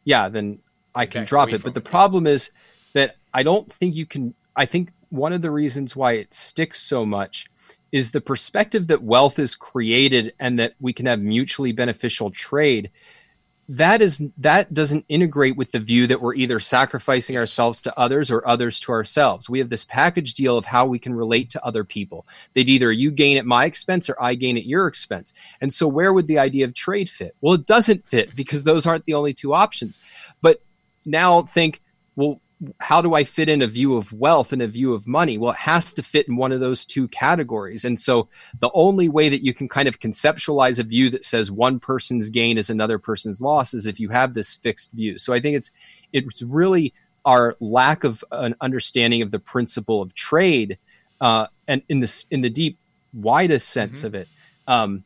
yeah, 0.04 0.28
then 0.30 0.60
I 0.94 1.04
can 1.04 1.22
Back 1.22 1.28
drop 1.28 1.52
it. 1.52 1.62
But 1.62 1.74
the 1.74 1.80
problem 1.80 2.26
is 2.26 2.50
that 2.94 3.16
I 3.34 3.42
don't 3.42 3.70
think 3.70 3.94
you 3.94 4.06
can. 4.06 4.34
I 4.54 4.64
think 4.64 4.90
one 5.10 5.32
of 5.32 5.42
the 5.42 5.50
reasons 5.50 5.94
why 5.94 6.12
it 6.12 6.32
sticks 6.32 6.80
so 6.80 7.04
much 7.04 7.50
is 7.92 8.12
the 8.12 8.20
perspective 8.20 8.86
that 8.86 9.02
wealth 9.02 9.38
is 9.38 9.54
created 9.54 10.32
and 10.38 10.58
that 10.58 10.74
we 10.80 10.92
can 10.92 11.06
have 11.06 11.20
mutually 11.20 11.72
beneficial 11.72 12.30
trade 12.30 12.90
that 13.68 14.00
is 14.00 14.22
that 14.38 14.72
doesn't 14.72 15.04
integrate 15.08 15.56
with 15.56 15.72
the 15.72 15.80
view 15.80 16.06
that 16.06 16.20
we're 16.20 16.34
either 16.34 16.60
sacrificing 16.60 17.36
ourselves 17.36 17.82
to 17.82 17.98
others 17.98 18.30
or 18.30 18.46
others 18.46 18.78
to 18.80 18.92
ourselves. 18.92 19.50
We 19.50 19.58
have 19.58 19.70
this 19.70 19.84
package 19.84 20.34
deal 20.34 20.56
of 20.56 20.64
how 20.64 20.86
we 20.86 21.00
can 21.00 21.14
relate 21.14 21.50
to 21.50 21.64
other 21.64 21.82
people. 21.82 22.26
That 22.54 22.68
either 22.68 22.92
you 22.92 23.10
gain 23.10 23.38
at 23.38 23.46
my 23.46 23.64
expense 23.64 24.08
or 24.08 24.16
I 24.22 24.34
gain 24.34 24.56
at 24.56 24.66
your 24.66 24.86
expense. 24.86 25.34
And 25.60 25.72
so 25.74 25.88
where 25.88 26.12
would 26.12 26.28
the 26.28 26.38
idea 26.38 26.64
of 26.64 26.74
trade 26.74 27.10
fit? 27.10 27.34
Well, 27.40 27.54
it 27.54 27.66
doesn't 27.66 28.08
fit 28.08 28.36
because 28.36 28.62
those 28.62 28.86
aren't 28.86 29.04
the 29.04 29.14
only 29.14 29.34
two 29.34 29.52
options. 29.52 29.98
But 30.40 30.62
now 31.04 31.42
think, 31.42 31.82
well, 32.14 32.40
how 32.80 33.02
do 33.02 33.14
I 33.14 33.24
fit 33.24 33.48
in 33.48 33.60
a 33.60 33.66
view 33.66 33.96
of 33.96 34.12
wealth 34.12 34.52
and 34.52 34.62
a 34.62 34.66
view 34.66 34.94
of 34.94 35.06
money? 35.06 35.36
Well, 35.36 35.52
it 35.52 35.58
has 35.58 35.92
to 35.94 36.02
fit 36.02 36.26
in 36.26 36.36
one 36.36 36.52
of 36.52 36.60
those 36.60 36.86
two 36.86 37.06
categories. 37.08 37.84
And 37.84 38.00
so 38.00 38.28
the 38.60 38.70
only 38.72 39.08
way 39.08 39.28
that 39.28 39.44
you 39.44 39.52
can 39.52 39.68
kind 39.68 39.86
of 39.86 40.00
conceptualize 40.00 40.78
a 40.78 40.82
view 40.82 41.10
that 41.10 41.24
says 41.24 41.50
one 41.50 41.78
person's 41.78 42.30
gain 42.30 42.56
is 42.56 42.70
another 42.70 42.98
person's 42.98 43.42
loss 43.42 43.74
is 43.74 43.86
if 43.86 44.00
you 44.00 44.08
have 44.08 44.32
this 44.32 44.54
fixed 44.54 44.92
view. 44.92 45.18
So 45.18 45.34
I 45.34 45.40
think 45.40 45.56
it's 45.56 45.70
it's 46.12 46.42
really 46.42 46.94
our 47.26 47.56
lack 47.60 48.04
of 48.04 48.24
an 48.30 48.54
understanding 48.60 49.20
of 49.20 49.32
the 49.32 49.38
principle 49.38 50.00
of 50.00 50.14
trade 50.14 50.78
uh, 51.20 51.48
and 51.68 51.82
in 51.88 52.00
this 52.00 52.24
in 52.30 52.40
the 52.40 52.50
deep 52.50 52.78
widest 53.12 53.68
sense 53.68 53.98
mm-hmm. 53.98 54.06
of 54.06 54.14
it 54.14 54.28
um, 54.66 55.04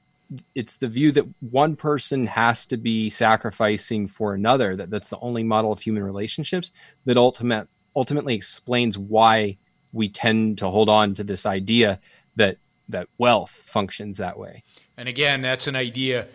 it's 0.55 0.77
the 0.77 0.89
view 0.89 1.13
that 1.13 1.27
one 1.41 1.77
person 1.77 2.27
has 2.27 2.67
to 2.67 2.77
be 2.77 3.11
sacrificing 3.11 4.07
for 4.07 4.35
another 4.35 4.77
that 4.77 4.91
that's 4.91 5.09
the 5.09 5.19
only 5.19 5.43
model 5.43 5.73
of 5.73 5.81
human 5.81 6.03
relationships 6.03 6.73
that 7.05 7.17
ultimate 7.17 7.69
ultimately 7.97 8.35
explains 8.35 8.97
why 8.97 9.59
we 9.93 10.09
tend 10.09 10.59
to 10.59 10.69
hold 10.69 10.89
on 10.89 11.15
to 11.15 11.25
this 11.25 11.47
idea 11.47 12.01
that 12.37 12.59
that 12.89 13.09
wealth 13.19 13.51
functions 13.51 14.19
that 14.19 14.39
way. 14.39 14.63
And 14.97 15.09
again 15.09 15.43
that's 15.43 15.67
an 15.67 15.77
idea 15.77 16.29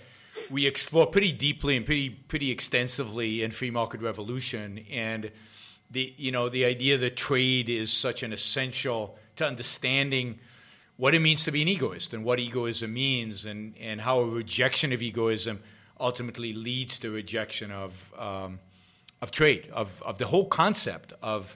we 0.50 0.68
explore 0.68 1.08
pretty 1.08 1.32
deeply 1.32 1.78
and 1.78 1.86
pretty 1.86 2.10
pretty 2.10 2.52
extensively 2.52 3.44
in 3.44 3.52
free 3.52 3.72
market 3.72 4.02
revolution. 4.02 4.86
And 4.92 5.32
the 5.90 6.14
you 6.18 6.32
know 6.32 6.50
the 6.50 6.66
idea 6.66 6.98
that 6.98 7.16
trade 7.16 7.70
is 7.70 7.92
such 7.92 8.24
an 8.24 8.34
essential 8.34 9.18
to 9.38 9.46
understanding 9.46 10.40
what 10.98 11.14
it 11.14 11.20
means 11.20 11.44
to 11.44 11.52
be 11.52 11.62
an 11.62 11.68
egoist 11.68 12.14
and 12.14 12.24
what 12.24 12.40
egoism 12.40 12.94
means 12.94 13.46
and, 13.46 13.76
and 13.80 14.02
how 14.02 14.20
a 14.20 14.26
rejection 14.26 14.94
of 14.94 15.02
egoism 15.02 15.62
ultimately 16.00 16.54
leads 16.54 17.00
to 17.00 17.10
rejection 17.10 17.72
of, 17.72 18.14
um, 18.18 18.60
of 19.22 19.32
trade, 19.32 19.70
of, 19.74 20.02
of 20.04 20.18
the 20.18 20.28
whole 20.28 20.46
concept 20.46 21.14
of 21.22 21.56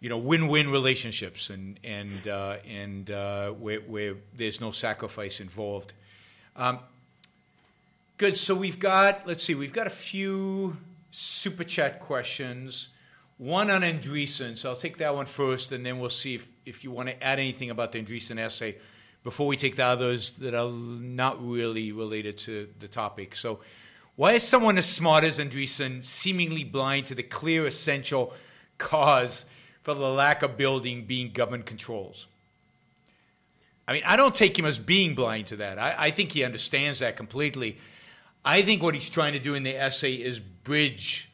you 0.00 0.10
know 0.10 0.18
win-win 0.18 0.70
relationships 0.70 1.48
and 1.50 1.80
and 1.82 2.28
uh, 2.28 2.58
and 2.68 3.10
uh, 3.10 3.50
where, 3.50 3.80
where, 3.80 4.14
there's 4.36 4.60
no 4.60 4.70
sacrifice 4.70 5.40
involved. 5.40 5.94
Um, 6.54 6.80
good. 8.18 8.36
So 8.36 8.54
we've 8.54 8.78
got 8.78 9.26
let's 9.26 9.42
see, 9.44 9.54
we've 9.54 9.72
got 9.72 9.86
a 9.86 9.90
few 9.90 10.76
super 11.10 11.64
chat 11.64 11.98
questions 11.98 12.88
one 13.38 13.70
on 13.70 13.82
Andreessen. 13.82 14.56
So 14.56 14.70
I'll 14.70 14.76
take 14.76 14.98
that 14.98 15.14
one 15.14 15.26
first, 15.26 15.72
and 15.72 15.84
then 15.84 15.98
we'll 15.98 16.10
see 16.10 16.34
if, 16.34 16.48
if 16.64 16.84
you 16.84 16.90
want 16.90 17.08
to 17.08 17.22
add 17.22 17.38
anything 17.38 17.70
about 17.70 17.92
the 17.92 18.02
Andreessen 18.02 18.38
essay 18.38 18.76
before 19.24 19.46
we 19.46 19.56
take 19.56 19.76
the 19.76 19.84
others 19.84 20.32
that 20.34 20.54
are 20.54 20.70
not 20.70 21.44
really 21.44 21.92
related 21.92 22.38
to 22.38 22.68
the 22.78 22.88
topic. 22.88 23.34
So, 23.36 23.60
why 24.14 24.32
is 24.32 24.42
someone 24.42 24.78
as 24.78 24.86
smart 24.86 25.24
as 25.24 25.38
Andreessen 25.38 26.02
seemingly 26.02 26.64
blind 26.64 27.06
to 27.06 27.14
the 27.14 27.22
clear 27.22 27.66
essential 27.66 28.32
cause 28.78 29.44
for 29.82 29.92
the 29.92 30.00
lack 30.00 30.42
of 30.42 30.56
building 30.56 31.04
being 31.04 31.32
government 31.32 31.66
controls? 31.66 32.26
I 33.86 33.92
mean, 33.92 34.02
I 34.06 34.16
don't 34.16 34.34
take 34.34 34.58
him 34.58 34.64
as 34.64 34.78
being 34.78 35.14
blind 35.14 35.48
to 35.48 35.56
that. 35.56 35.78
I, 35.78 35.94
I 35.98 36.10
think 36.12 36.32
he 36.32 36.44
understands 36.44 37.00
that 37.00 37.16
completely. 37.16 37.76
I 38.44 38.62
think 38.62 38.82
what 38.82 38.94
he's 38.94 39.10
trying 39.10 39.34
to 39.34 39.38
do 39.38 39.54
in 39.54 39.64
the 39.64 39.76
essay 39.76 40.14
is 40.14 40.40
bridge 40.40 41.28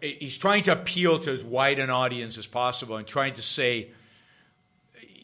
he's 0.00 0.38
trying 0.38 0.62
to 0.64 0.72
appeal 0.72 1.18
to 1.20 1.30
as 1.30 1.42
wide 1.44 1.78
an 1.78 1.90
audience 1.90 2.38
as 2.38 2.46
possible 2.46 2.96
and 2.96 3.06
trying 3.06 3.34
to 3.34 3.42
say, 3.42 3.88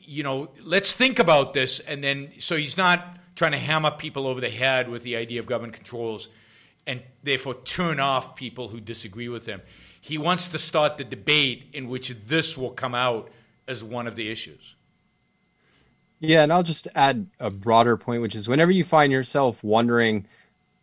you 0.03 0.23
know, 0.23 0.49
let's 0.63 0.93
think 0.93 1.19
about 1.19 1.55
this. 1.55 1.81
And 1.81 2.03
then, 2.03 2.33
so 2.39 2.57
he's 2.57 2.77
not 2.77 3.19
trying 3.37 3.53
to 3.53 3.59
hammer 3.59 3.91
people 3.91 4.27
over 4.27 4.41
the 4.41 4.51
head 4.51 4.89
with 4.89 5.03
the 5.03 5.17
idea 5.17 5.39
of 5.39 5.47
government 5.47 5.75
controls 5.75 6.29
and 6.87 7.03
therefore 7.23 7.55
turn 7.55 8.01
off 8.01 8.35
people 8.35 8.69
who 8.69 8.81
disagree 8.81 9.29
with 9.29 9.47
him. 9.47 9.61
He 10.01 10.19
wants 10.19 10.49
to 10.49 10.59
start 10.59 10.97
the 10.97 11.05
debate 11.05 11.67
in 11.73 11.89
which 11.89 12.15
this 12.27 12.57
will 12.57 12.71
come 12.71 12.95
out 12.95 13.31
as 13.69 13.85
one 13.85 14.07
of 14.07 14.17
the 14.17 14.31
issues. 14.31 14.75
Yeah, 16.21 16.43
and 16.43 16.53
I'll 16.53 16.63
just 16.63 16.89
add 16.95 17.27
a 17.39 17.51
broader 17.51 17.97
point, 17.97 18.23
which 18.23 18.35
is 18.35 18.49
whenever 18.49 18.73
you 18.73 18.83
find 18.83 19.13
yourself 19.13 19.63
wondering, 19.63 20.27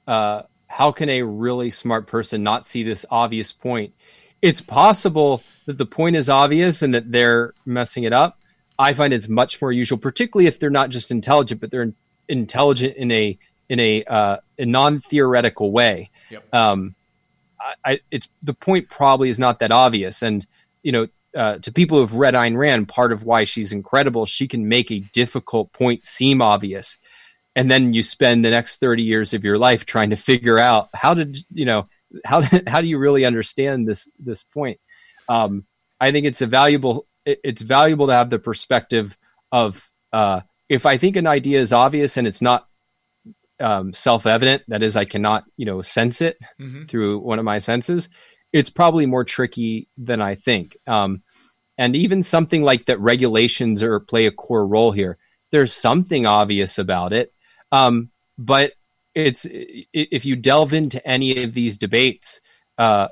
uh, 0.08 0.44
how 0.68 0.92
can 0.92 1.10
a 1.10 1.22
really 1.22 1.72
smart 1.72 2.08
person 2.08 2.44
not 2.44 2.66
see 2.66 2.84
this 2.84 3.06
obvious 3.10 3.52
point? 3.52 3.94
It's 4.42 4.62
possible 4.62 5.42
that 5.66 5.78
the 5.78 5.86
point 5.86 6.16
is 6.16 6.30
obvious 6.30 6.82
and 6.82 6.94
that 6.94 7.12
they're 7.12 7.54
messing 7.66 8.04
it 8.04 8.14
up. 8.14 8.40
I 8.78 8.94
find 8.94 9.14
it's 9.14 9.30
much 9.30 9.62
more 9.62 9.72
usual, 9.72 9.98
particularly 9.98 10.48
if 10.48 10.60
they're 10.60 10.70
not 10.70 10.90
just 10.90 11.12
intelligent, 11.12 11.62
but 11.62 11.72
they're 11.72 11.94
intelligent 12.28 12.98
in 12.98 13.12
a 13.12 13.38
in 13.68 13.80
a, 13.80 14.04
uh, 14.04 14.38
a 14.60 14.66
non 14.66 15.00
theoretical 15.00 15.72
way. 15.72 16.12
Yep. 16.30 16.54
Um, 16.54 16.96
I, 17.84 18.00
it's 18.12 18.28
the 18.44 18.54
point 18.54 18.90
probably 18.90 19.30
is 19.30 19.40
not 19.40 19.60
that 19.60 19.72
obvious, 19.72 20.22
and 20.22 20.46
you 20.84 20.92
know, 20.92 21.08
uh, 21.36 21.58
to 21.60 21.72
people 21.72 22.00
who've 22.00 22.14
read 22.14 22.36
Ayn 22.36 22.58
Rand, 22.58 22.88
part 22.88 23.12
of 23.12 23.24
why 23.24 23.44
she's 23.44 23.72
incredible, 23.72 24.26
she 24.26 24.48
can 24.48 24.68
make 24.68 24.92
a 24.92 25.00
difficult 25.00 25.74
point 25.74 26.06
seem 26.06 26.42
obvious 26.42 26.98
and 27.56 27.72
then 27.72 27.94
you 27.94 28.04
spend 28.04 28.44
the 28.44 28.50
next 28.50 28.80
30 28.80 29.04
years 29.04 29.34
of 29.34 29.44
your 29.44 29.58
life 29.58 29.86
trying 29.86 30.10
to 30.10 30.16
figure 30.16 30.60
out 30.60 30.90
how 30.94 31.14
did 31.14 31.38
you 31.52 31.66
know 31.66 31.88
how 32.24 32.42
how 32.68 32.82
do 32.82 32.88
you 32.88 32.98
really 32.98 33.26
understand 33.26 33.88
this 33.88 34.10
this 34.20 34.44
point? 34.44 34.80
Um, 35.28 35.66
i 36.00 36.12
think 36.12 36.26
it's 36.26 36.42
a 36.42 36.48
valuable 36.48 37.08
it's 37.26 37.62
valuable 37.62 38.08
to 38.08 38.14
have 38.14 38.30
the 38.30 38.38
perspective 38.38 39.18
of 39.52 39.90
uh, 40.14 40.42
if 40.70 40.86
i 40.86 40.98
think 40.98 41.16
an 41.16 41.28
idea 41.28 41.60
is 41.60 41.74
obvious 41.74 42.18
and 42.18 42.28
it's 42.28 42.42
not 42.42 42.68
um, 43.60 43.94
self-evident 43.94 44.64
that 44.68 44.84
is 44.84 44.98
i 44.98 45.06
cannot 45.06 45.46
you 45.58 45.66
know 45.66 45.82
sense 45.82 46.22
it 46.22 46.38
mm-hmm. 46.60 46.86
through 46.86 47.20
one 47.20 47.40
of 47.40 47.46
my 47.46 47.58
senses 47.58 48.10
it's 48.54 48.70
probably 48.70 49.06
more 49.06 49.24
tricky 49.24 49.88
than 49.98 50.22
i 50.22 50.36
think. 50.36 50.78
Um, 50.86 51.20
and 51.78 51.96
even 51.96 52.24
something 52.24 52.64
like 52.64 52.86
that 52.86 53.00
regulations 53.00 53.84
or 53.84 54.00
play 54.00 54.26
a 54.26 54.32
core 54.32 54.66
role 54.66 54.92
here. 54.92 55.18
There's 55.52 55.74
something 55.74 56.26
obvious 56.26 56.78
about 56.78 57.14
it 57.14 57.34
um, 57.76 58.10
but 58.38 58.74
it's 59.14 59.46
if 59.50 60.26
you 60.26 60.36
delve 60.36 60.74
into 60.74 61.06
any 61.08 61.44
of 61.44 61.54
these 61.54 61.78
debates, 61.78 62.42
uh, 62.78 63.08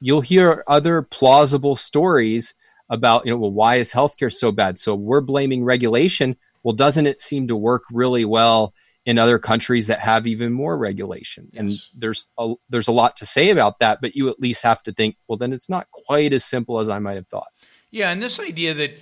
you'll 0.00 0.20
hear 0.20 0.64
other 0.66 1.02
plausible 1.02 1.76
stories 1.76 2.54
about 2.88 3.26
you 3.26 3.32
know 3.32 3.38
well 3.38 3.50
why 3.50 3.76
is 3.76 3.92
healthcare 3.92 4.32
so 4.32 4.52
bad? 4.52 4.78
So 4.78 4.94
we're 4.94 5.20
blaming 5.20 5.64
regulation. 5.64 6.36
Well, 6.62 6.74
doesn't 6.74 7.06
it 7.06 7.20
seem 7.20 7.48
to 7.48 7.56
work 7.56 7.84
really 7.90 8.24
well 8.24 8.74
in 9.04 9.18
other 9.18 9.38
countries 9.38 9.86
that 9.86 10.00
have 10.00 10.26
even 10.26 10.52
more 10.52 10.76
regulation? 10.76 11.48
Yes. 11.52 11.60
And 11.60 11.72
there's 11.94 12.28
a, 12.38 12.54
there's 12.68 12.88
a 12.88 12.92
lot 12.92 13.16
to 13.18 13.26
say 13.26 13.50
about 13.50 13.78
that, 13.78 14.00
but 14.00 14.16
you 14.16 14.28
at 14.28 14.40
least 14.40 14.64
have 14.64 14.82
to 14.82 14.92
think, 14.92 15.16
well, 15.28 15.38
then 15.38 15.52
it's 15.52 15.68
not 15.68 15.86
quite 15.92 16.32
as 16.32 16.44
simple 16.44 16.80
as 16.80 16.88
I 16.88 16.98
might 16.98 17.14
have 17.14 17.28
thought. 17.28 17.46
Yeah, 17.92 18.10
and 18.10 18.20
this 18.20 18.40
idea 18.40 18.74
that 18.74 18.98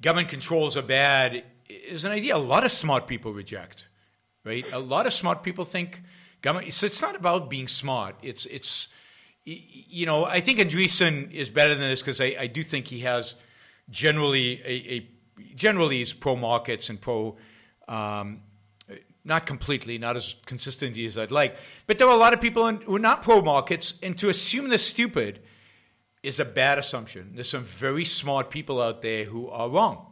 government 0.00 0.30
controls 0.30 0.74
are 0.78 0.82
bad 0.82 1.44
is 1.68 2.04
an 2.04 2.12
idea 2.12 2.36
a 2.36 2.38
lot 2.38 2.64
of 2.64 2.72
smart 2.72 3.06
people 3.06 3.32
reject, 3.32 3.88
right? 4.44 4.70
A 4.72 4.78
lot 4.78 5.06
of 5.06 5.12
smart 5.12 5.42
people 5.42 5.64
think 5.64 6.02
government. 6.40 6.72
So 6.74 6.86
it's 6.86 7.00
not 7.00 7.16
about 7.16 7.48
being 7.48 7.68
smart. 7.68 8.16
It's 8.22 8.46
it's 8.46 8.88
you 9.44 10.06
know 10.06 10.24
I 10.24 10.40
think 10.40 10.58
Andreessen 10.58 11.32
is 11.32 11.50
better 11.50 11.74
than 11.74 11.88
this 11.88 12.00
because 12.00 12.20
I, 12.20 12.36
I 12.38 12.46
do 12.46 12.62
think 12.62 12.88
he 12.88 13.00
has 13.00 13.34
generally 13.90 14.60
a, 14.64 14.94
a 14.94 15.08
generally 15.54 16.02
is 16.02 16.12
pro 16.12 16.36
markets 16.36 16.90
and 16.90 17.00
pro. 17.00 17.36
Um, 17.88 18.42
not 19.24 19.46
completely, 19.46 19.98
not 19.98 20.16
as 20.16 20.34
consistently 20.46 21.06
as 21.06 21.16
I'd 21.16 21.30
like, 21.30 21.56
but 21.86 21.96
there 21.96 22.08
are 22.08 22.14
a 22.14 22.18
lot 22.18 22.32
of 22.32 22.40
people 22.40 22.68
who 22.68 22.96
are 22.96 22.98
not 22.98 23.22
pro 23.22 23.40
markets, 23.40 23.94
and 24.02 24.18
to 24.18 24.28
assume 24.28 24.68
they're 24.68 24.78
stupid 24.78 25.38
is 26.24 26.40
a 26.40 26.44
bad 26.44 26.76
assumption. 26.76 27.30
There's 27.34 27.50
some 27.50 27.62
very 27.62 28.04
smart 28.04 28.50
people 28.50 28.82
out 28.82 29.00
there 29.00 29.24
who 29.24 29.48
are 29.48 29.70
wrong, 29.70 30.06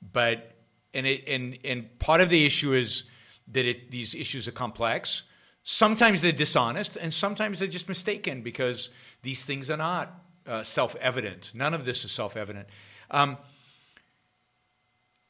but 0.00 0.56
and 0.92 1.06
it, 1.06 1.28
and 1.28 1.56
and 1.64 1.98
part 2.00 2.20
of 2.20 2.28
the 2.28 2.44
issue 2.44 2.72
is 2.72 3.04
that 3.48 3.64
it, 3.64 3.90
these 3.90 4.14
issues 4.14 4.48
are 4.48 4.52
complex. 4.52 5.22
Sometimes 5.62 6.20
they're 6.20 6.32
dishonest, 6.32 6.96
and 6.96 7.12
sometimes 7.12 7.58
they're 7.58 7.68
just 7.68 7.88
mistaken 7.88 8.42
because 8.42 8.90
these 9.22 9.44
things 9.44 9.70
are 9.70 9.76
not 9.76 10.12
uh, 10.46 10.62
self-evident. 10.62 11.52
None 11.54 11.74
of 11.74 11.84
this 11.84 12.04
is 12.04 12.12
self-evident. 12.12 12.68
Um, 13.10 13.36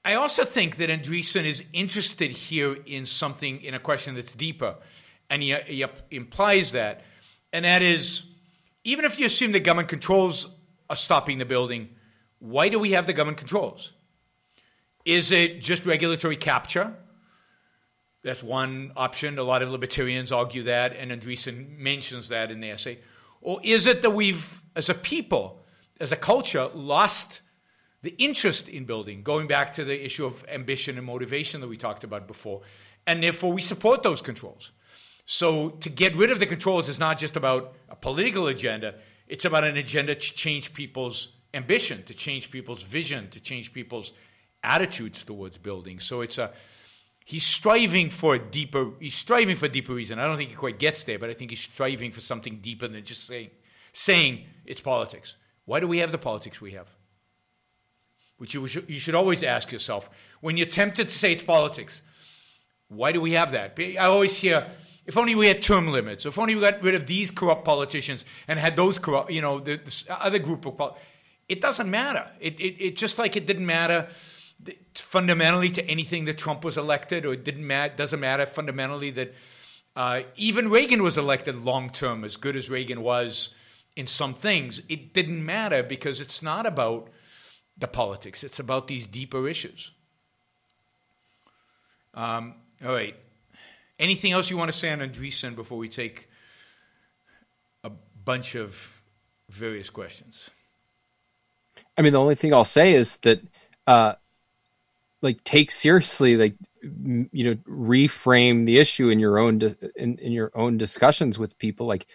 I 0.05 0.15
also 0.15 0.45
think 0.45 0.77
that 0.77 0.89
Andreessen 0.89 1.45
is 1.45 1.65
interested 1.73 2.31
here 2.31 2.77
in 2.87 3.07
something, 3.07 3.61
in 3.63 3.75
a 3.75 3.81
question 3.81 4.15
that's 4.15 4.35
deeper. 4.35 4.77
And 5.29 5.43
he, 5.43 5.55
he 5.67 5.85
implies 6.11 6.73
that. 6.73 7.03
And 7.53 7.65
that 7.65 7.83
is 7.83 8.23
even 8.87 9.05
if 9.05 9.19
you 9.19 9.27
assume 9.27 9.51
the 9.51 9.59
government 9.59 9.89
controls 9.89 10.49
are 10.89 10.95
stopping 10.95 11.39
the 11.39 11.45
building, 11.45 11.89
why 12.39 12.69
do 12.69 12.79
we 12.79 12.93
have 12.93 13.07
the 13.09 13.13
government 13.13 13.37
controls? 13.37 13.93
Is 15.05 15.33
it 15.33 15.61
just 15.61 15.85
regulatory 15.85 16.37
capture? 16.37 16.95
That's 18.27 18.43
one 18.43 18.93
option. 18.97 19.39
A 19.39 19.43
lot 19.43 19.63
of 19.63 19.71
libertarians 19.71 20.33
argue 20.33 20.65
that, 20.65 20.97
and 20.97 21.11
Andreessen 21.11 21.79
mentions 21.79 22.29
that 22.29 22.51
in 22.51 22.61
the 22.61 22.71
essay. 22.71 22.99
Or 23.41 23.61
is 23.63 23.87
it 23.87 24.03
that 24.03 24.11
we've, 24.11 24.63
as 24.75 24.89
a 24.89 24.95
people, 24.95 25.63
as 26.01 26.11
a 26.11 26.17
culture, 26.17 26.69
lost 26.75 27.41
the 28.03 28.15
interest 28.19 28.69
in 28.69 28.85
building, 28.85 29.23
going 29.23 29.47
back 29.47 29.73
to 29.73 29.85
the 29.85 30.05
issue 30.05 30.25
of 30.25 30.45
ambition 30.49 30.97
and 30.97 31.07
motivation 31.07 31.61
that 31.61 31.69
we 31.69 31.77
talked 31.77 32.05
about 32.05 32.27
before. 32.27 32.63
And 33.07 33.23
therefore, 33.23 33.53
we 33.53 33.63
support 33.63 34.03
those 34.03 34.21
controls. 34.21 34.71
So, 35.25 35.71
to 35.71 35.89
get 35.89 36.15
rid 36.15 36.31
of 36.31 36.39
the 36.39 36.47
controls 36.47 36.89
is 36.89 37.01
not 37.01 37.19
just 37.19 37.37
about 37.37 37.75
a 37.89 37.97
political 37.97 38.47
agenda, 38.47 38.95
it's 39.27 39.45
about 39.45 39.65
an 39.65 39.77
agenda 39.77 40.15
to 40.15 40.35
change 40.35 40.73
people's 40.73 41.33
ambition, 41.53 42.05
to 42.05 42.15
change 42.15 42.51
people's 42.51 42.83
vision, 42.83 43.29
to 43.31 43.41
change 43.41 43.73
people's 43.73 44.13
attitudes 44.63 45.25
towards 45.25 45.59
building. 45.59 45.99
So, 45.99 46.21
it's 46.21 46.39
a 46.39 46.53
he's 47.27 47.45
striving 47.45 48.09
for 48.09 48.37
a 48.37 48.39
deeper 48.39 48.93
he's 48.99 49.15
striving 49.15 49.57
for 49.57 49.67
a 49.67 49.69
deeper 49.69 49.93
reason. 49.93 50.19
I 50.19 50.27
don't 50.27 50.39
think 50.39 50.51
he 50.51 50.57
quite 50.57 50.79
gets 50.79 51.05
there, 51.05 51.19
but 51.19 51.29
I 51.29 51.35
think 51.35 51.51
he's 51.51 51.61
striving 51.61 52.11
for 52.11 52.21
something 52.21 52.61
deeper 52.63 52.89
than 52.89 53.05
just 53.05 53.27
saying 53.27 53.51
saying 53.93 54.45
it's 54.65 54.81
politics. 54.81 55.37
Why 55.67 55.81
do 55.81 55.87
we 55.87 55.99
have 55.99 56.13
the 56.13 56.19
politics 56.19 56.61
we 56.61 56.73
have? 56.73 56.89
which 58.39 58.55
you 58.55 58.67
should, 58.67 58.89
you 58.89 58.99
should 58.99 59.15
always 59.15 59.43
ask 59.43 59.73
yourself 59.73 60.11
when 60.41 60.57
you're 60.57 60.67
tempted 60.67 61.09
to 61.09 61.15
say 61.15 61.33
it's 61.33 61.43
politics. 61.43 62.03
Why 62.89 63.13
do 63.13 63.21
we 63.21 63.33
have 63.33 63.53
that? 63.53 63.79
I 63.79 64.05
always 64.05 64.37
hear, 64.37 64.71
if 65.07 65.17
only 65.17 65.35
we 65.35 65.49
had 65.49 65.63
term 65.63 65.89
limits, 65.89 66.27
if 66.27 66.39
only 66.39 66.55
we 66.55 66.61
got 66.61 66.83
rid 66.83 66.95
of 66.95 67.07
these 67.07 67.31
corrupt 67.31 67.65
politicians 67.65 68.25
and 68.47 68.59
had 68.59 68.77
those 68.77 68.99
corrupt, 68.99 69.31
you 69.31 69.43
know, 69.43 69.59
the, 69.59 69.77
the 69.77 70.05
other 70.23 70.39
group 70.39 70.67
of, 70.67 70.77
pol- 70.77 70.99
it 71.49 71.61
doesn't 71.61 71.91
matter. 71.91 72.31
It, 72.39 72.61
it, 72.61 72.85
it 72.85 72.97
just 72.97 73.19
like 73.19 73.37
it 73.37 73.47
didn't 73.47 73.67
matter 73.67 74.09
fundamentally 74.95 75.71
to 75.71 75.85
anything 75.87 76.25
that 76.27 76.39
Trump 76.39 76.65
was 76.65 76.77
elected, 76.77 77.25
or 77.27 77.33
it 77.33 77.45
didn't 77.45 77.67
matter, 77.67 77.95
doesn't 77.97 78.21
matter 78.21 78.47
fundamentally 78.47 79.11
that 79.11 79.35
uh, 79.95 80.23
even 80.37 80.69
Reagan 80.69 81.03
was 81.03 81.17
elected 81.17 81.57
long 81.57 81.91
term, 81.91 82.25
as 82.25 82.37
good 82.37 82.57
as 82.57 82.69
Reagan 82.69 83.03
was 83.03 83.51
in 83.97 84.07
some 84.07 84.35
things. 84.35 84.83
It 84.89 85.15
didn't 85.15 85.45
matter 85.45 85.83
because 85.83 86.21
it's 86.21 86.43
not 86.43 86.67
about 86.67 87.09
the 87.79 87.89
politics. 87.89 88.45
It's 88.45 88.59
about 88.59 88.89
these 88.89 89.07
deeper 89.07 89.49
issues. 89.49 89.91
Um, 92.15 92.55
all 92.85 92.93
right. 92.93 93.15
Anything 93.99 94.33
else 94.33 94.51
you 94.51 94.57
want 94.57 94.71
to 94.71 94.77
say 94.77 94.91
on 94.91 95.01
Andreessen 95.01 95.55
before 95.55 95.79
we 95.79 95.89
take 95.89 96.29
a 97.85 97.91
bunch 98.25 98.55
of 98.55 98.91
various 99.49 99.89
questions? 99.89 100.51
I 101.97 102.03
mean, 102.03 102.13
the 102.13 102.21
only 102.21 102.35
thing 102.35 102.53
I'll 102.53 102.65
say 102.65 102.93
is 102.93 103.17
that, 103.19 103.41
uh, 103.87 104.15
like, 105.23 105.43
take 105.45 105.71
seriously, 105.71 106.37
like, 106.37 106.57
you 106.83 107.45
know, 107.45 107.55
reframe 107.69 108.67
the 108.67 108.79
issue 108.79 109.09
in 109.09 109.19
your 109.19 109.39
own 109.39 109.59
di- 109.59 109.75
in, 109.97 110.19
in 110.19 110.33
your 110.33 110.53
own 110.55 110.79
discussions 110.79 111.39
with 111.39 111.59
people. 111.59 111.87
Like, 111.87 112.07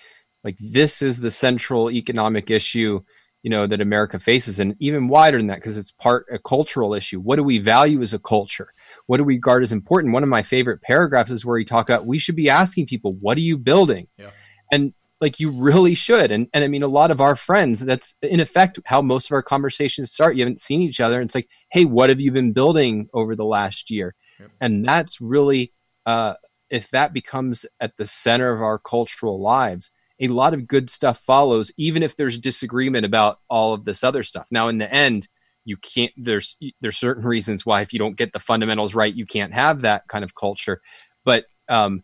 like 0.43 0.57
this 0.59 1.01
is 1.01 1.19
the 1.19 1.31
central 1.31 1.91
economic 1.91 2.49
issue 2.49 3.01
you 3.43 3.49
know 3.49 3.65
that 3.65 3.81
America 3.81 4.19
faces, 4.19 4.59
and 4.59 4.75
even 4.79 5.07
wider 5.07 5.37
than 5.37 5.47
that 5.47 5.55
because 5.55 5.77
it's 5.77 5.91
part 5.91 6.25
a 6.31 6.37
cultural 6.37 6.93
issue. 6.93 7.19
What 7.19 7.37
do 7.37 7.43
we 7.43 7.57
value 7.57 8.01
as 8.01 8.13
a 8.13 8.19
culture? 8.19 8.73
What 9.07 9.17
do 9.17 9.23
we 9.23 9.35
regard 9.35 9.63
as 9.63 9.71
important? 9.71 10.13
One 10.13 10.23
of 10.23 10.29
my 10.29 10.43
favorite 10.43 10.81
paragraphs 10.81 11.31
is 11.31 11.45
where 11.45 11.57
he 11.57 11.65
talk 11.65 11.89
about 11.89 12.05
we 12.05 12.19
should 12.19 12.35
be 12.35 12.49
asking 12.49 12.85
people, 12.85 13.13
"What 13.13 13.37
are 13.37 13.41
you 13.41 13.57
building?" 13.57 14.07
Yeah. 14.17 14.29
And 14.71 14.93
like 15.21 15.39
you 15.39 15.51
really 15.51 15.95
should. 15.95 16.31
And 16.31 16.47
and 16.53 16.63
I 16.63 16.67
mean, 16.67 16.83
a 16.83 16.87
lot 16.87 17.11
of 17.11 17.21
our 17.21 17.35
friends, 17.35 17.79
that's 17.79 18.15
in 18.21 18.39
effect 18.39 18.79
how 18.85 19.01
most 19.01 19.27
of 19.27 19.33
our 19.33 19.43
conversations 19.43 20.11
start. 20.11 20.35
You 20.35 20.43
haven't 20.43 20.59
seen 20.59 20.81
each 20.81 20.99
other, 20.99 21.21
and 21.21 21.27
it's 21.27 21.35
like, 21.35 21.49
"Hey, 21.71 21.85
what 21.85 22.09
have 22.09 22.19
you 22.19 22.31
been 22.31 22.53
building 22.53 23.07
over 23.13 23.35
the 23.35 23.45
last 23.45 23.89
year?" 23.91 24.15
Yep. 24.39 24.49
And 24.59 24.85
that's 24.85 25.21
really, 25.21 25.71
uh, 26.05 26.33
if 26.69 26.89
that 26.89 27.13
becomes 27.13 27.65
at 27.79 27.95
the 27.97 28.05
center 28.05 28.51
of 28.53 28.61
our 28.61 28.79
cultural 28.79 29.39
lives 29.39 29.91
a 30.21 30.27
lot 30.27 30.53
of 30.53 30.67
good 30.67 30.89
stuff 30.89 31.19
follows, 31.19 31.71
even 31.77 32.03
if 32.03 32.15
there's 32.15 32.37
disagreement 32.37 33.05
about 33.05 33.39
all 33.49 33.73
of 33.73 33.83
this 33.85 34.03
other 34.03 34.21
stuff. 34.21 34.47
Now, 34.51 34.67
in 34.67 34.77
the 34.77 34.91
end, 34.93 35.27
you 35.65 35.77
can't. 35.77 36.11
There's 36.15 36.57
there's 36.79 36.97
certain 36.97 37.25
reasons 37.25 37.65
why 37.65 37.81
if 37.81 37.91
you 37.91 37.99
don't 37.99 38.15
get 38.15 38.31
the 38.31 38.39
fundamentals 38.39 38.95
right, 38.95 39.13
you 39.13 39.25
can't 39.25 39.53
have 39.53 39.81
that 39.81 40.07
kind 40.07 40.23
of 40.23 40.35
culture. 40.35 40.81
But 41.25 41.45
um, 41.69 42.03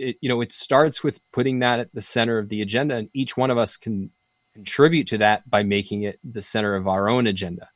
it, 0.00 0.16
you 0.20 0.28
know, 0.28 0.40
it 0.40 0.52
starts 0.52 1.04
with 1.04 1.20
putting 1.32 1.60
that 1.60 1.80
at 1.80 1.94
the 1.94 2.00
center 2.00 2.38
of 2.38 2.48
the 2.48 2.62
agenda, 2.62 2.96
and 2.96 3.08
each 3.14 3.36
one 3.36 3.50
of 3.50 3.58
us 3.58 3.76
can 3.76 4.10
contribute 4.54 5.06
to 5.08 5.18
that 5.18 5.48
by 5.48 5.62
making 5.62 6.02
it 6.02 6.18
the 6.24 6.42
center 6.42 6.74
of 6.74 6.88
our 6.88 7.08
own 7.08 7.26
agenda. 7.26 7.68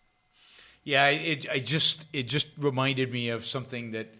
Yeah, 0.82 1.08
it, 1.08 1.46
I 1.50 1.60
just 1.60 2.04
it 2.12 2.24
just 2.24 2.46
reminded 2.58 3.12
me 3.12 3.28
of 3.28 3.46
something 3.46 3.92
that 3.92 4.12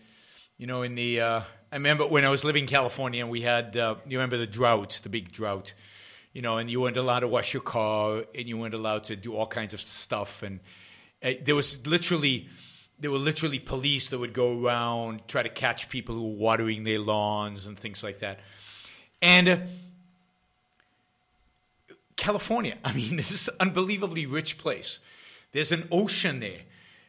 you 0.56 0.66
know 0.66 0.82
in 0.82 0.94
the 0.94 1.20
uh, 1.20 1.40
I 1.74 1.76
remember 1.76 2.06
when 2.06 2.24
I 2.24 2.28
was 2.28 2.44
living 2.44 2.62
in 2.62 2.68
California 2.68 3.20
and 3.20 3.32
we 3.32 3.42
had, 3.42 3.76
uh, 3.76 3.96
you 4.06 4.16
remember 4.16 4.36
the 4.36 4.46
drought, 4.46 5.00
the 5.02 5.08
big 5.08 5.32
drought, 5.32 5.72
you 6.32 6.40
know, 6.40 6.58
and 6.58 6.70
you 6.70 6.80
weren't 6.80 6.96
allowed 6.96 7.20
to 7.20 7.28
wash 7.28 7.52
your 7.52 7.64
car 7.64 8.22
and 8.32 8.48
you 8.48 8.56
weren't 8.56 8.74
allowed 8.74 9.02
to 9.04 9.16
do 9.16 9.34
all 9.34 9.48
kinds 9.48 9.74
of 9.74 9.80
stuff. 9.80 10.44
And 10.44 10.60
uh, 11.20 11.32
there 11.42 11.56
was 11.56 11.84
literally, 11.84 12.46
there 12.98 13.10
were 13.10 13.18
literally 13.18 13.58
police 13.58 14.08
that 14.08 14.18
would 14.18 14.32
go 14.32 14.64
around, 14.64 15.26
try 15.28 15.42
to 15.42 15.48
catch 15.48 15.88
people 15.88 16.14
who 16.14 16.22
were 16.22 16.36
watering 16.36 16.84
their 16.84 16.98
lawns 16.98 17.66
and 17.66 17.78
things 17.78 18.02
like 18.02 18.20
that. 18.20 18.40
And 19.20 19.48
uh, 19.48 19.56
California, 22.16 22.76
I 22.84 22.92
mean, 22.92 23.16
this 23.16 23.30
is 23.30 23.48
an 23.48 23.56
unbelievably 23.60 24.26
rich 24.26 24.58
place. 24.58 25.00
There's 25.52 25.72
an 25.72 25.88
ocean 25.90 26.40
there. 26.40 26.60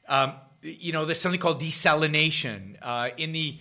Um, 0.07 0.33
you 0.61 0.91
know, 0.91 1.05
there's 1.05 1.19
something 1.19 1.39
called 1.39 1.61
desalination. 1.61 2.77
Uh, 2.81 3.09
in 3.17 3.31
the 3.31 3.57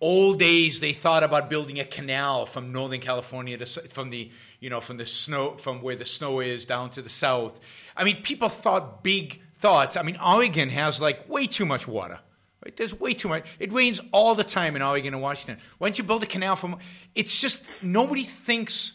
old 0.00 0.38
days 0.38 0.80
they 0.80 0.92
thought 0.92 1.24
about 1.24 1.50
building 1.50 1.80
a 1.80 1.84
canal 1.84 2.46
from 2.46 2.70
northern 2.70 3.00
california 3.00 3.58
to 3.58 3.66
from 3.88 4.10
the 4.10 4.30
you 4.60 4.70
know 4.70 4.80
from 4.80 4.96
the 4.96 5.04
snow 5.06 5.56
from 5.56 5.82
where 5.82 5.96
the 5.96 6.04
snow 6.04 6.38
is 6.38 6.64
down 6.64 6.88
to 6.88 7.02
the 7.02 7.08
south 7.08 7.58
i 7.96 8.04
mean 8.04 8.22
people 8.22 8.48
thought 8.48 9.02
big 9.02 9.42
thoughts 9.58 9.96
i 9.96 10.02
mean 10.02 10.16
oregon 10.24 10.68
has 10.68 11.00
like 11.00 11.28
way 11.28 11.46
too 11.46 11.66
much 11.66 11.86
water 11.86 12.18
right 12.64 12.76
there's 12.76 12.98
way 12.98 13.12
too 13.12 13.28
much 13.28 13.46
it 13.58 13.72
rains 13.72 14.00
all 14.12 14.34
the 14.34 14.44
time 14.44 14.76
in 14.76 14.82
oregon 14.82 15.14
and 15.14 15.22
washington 15.22 15.62
why 15.78 15.88
don't 15.88 15.98
you 15.98 16.04
build 16.04 16.22
a 16.22 16.26
canal 16.26 16.56
from 16.56 16.76
it's 17.14 17.40
just 17.40 17.60
nobody 17.82 18.24
thinks 18.24 18.94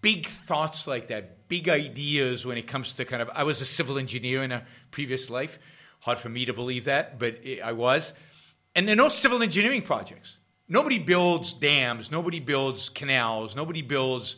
big 0.00 0.26
thoughts 0.26 0.86
like 0.86 1.08
that 1.08 1.48
big 1.48 1.68
ideas 1.68 2.44
when 2.44 2.58
it 2.58 2.66
comes 2.66 2.92
to 2.92 3.04
kind 3.04 3.22
of 3.22 3.30
i 3.34 3.42
was 3.42 3.60
a 3.60 3.66
civil 3.66 3.98
engineer 3.98 4.42
in 4.42 4.52
a 4.52 4.64
previous 4.90 5.30
life 5.30 5.58
hard 6.00 6.18
for 6.18 6.28
me 6.28 6.44
to 6.44 6.52
believe 6.52 6.84
that 6.84 7.18
but 7.18 7.38
i 7.62 7.72
was 7.72 8.12
and 8.76 8.86
there 8.86 8.92
are 8.92 8.96
no 8.96 9.08
civil 9.08 9.42
engineering 9.42 9.80
projects. 9.80 10.36
Nobody 10.68 10.98
builds 10.98 11.54
dams. 11.54 12.10
Nobody 12.10 12.40
builds 12.40 12.90
canals. 12.90 13.56
Nobody 13.56 13.80
builds 13.80 14.36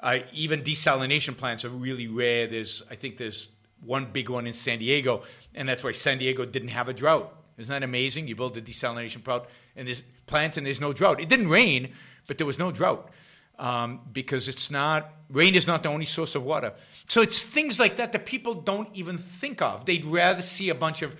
uh, 0.00 0.18
even 0.32 0.62
desalination 0.62 1.34
plants 1.34 1.64
are 1.64 1.70
really 1.70 2.06
rare. 2.06 2.46
There's, 2.46 2.82
I 2.90 2.94
think, 2.94 3.16
there's 3.16 3.48
one 3.84 4.06
big 4.12 4.28
one 4.28 4.46
in 4.46 4.52
San 4.52 4.78
Diego, 4.78 5.22
and 5.54 5.68
that's 5.68 5.82
why 5.82 5.92
San 5.92 6.18
Diego 6.18 6.44
didn't 6.44 6.68
have 6.68 6.88
a 6.88 6.94
drought. 6.94 7.34
Isn't 7.58 7.72
that 7.72 7.82
amazing? 7.82 8.26
You 8.26 8.36
build 8.36 8.56
a 8.56 8.62
desalination 8.62 9.22
plant 9.22 9.44
and 9.76 9.86
there's, 9.86 10.02
plant 10.26 10.56
and 10.56 10.66
there's 10.66 10.80
no 10.80 10.92
drought. 10.92 11.20
It 11.20 11.28
didn't 11.28 11.48
rain, 11.48 11.92
but 12.26 12.38
there 12.38 12.46
was 12.46 12.58
no 12.58 12.72
drought 12.72 13.10
um, 13.58 14.00
because 14.12 14.48
it's 14.48 14.70
not 14.70 15.12
rain 15.28 15.54
is 15.54 15.66
not 15.66 15.82
the 15.82 15.88
only 15.88 16.06
source 16.06 16.34
of 16.34 16.42
water. 16.42 16.72
So 17.06 17.20
it's 17.22 17.42
things 17.42 17.78
like 17.78 17.96
that 17.96 18.12
that 18.12 18.26
people 18.26 18.54
don't 18.54 18.88
even 18.94 19.18
think 19.18 19.62
of. 19.62 19.84
They'd 19.84 20.04
rather 20.04 20.42
see 20.42 20.70
a 20.70 20.74
bunch 20.74 21.02
of 21.02 21.14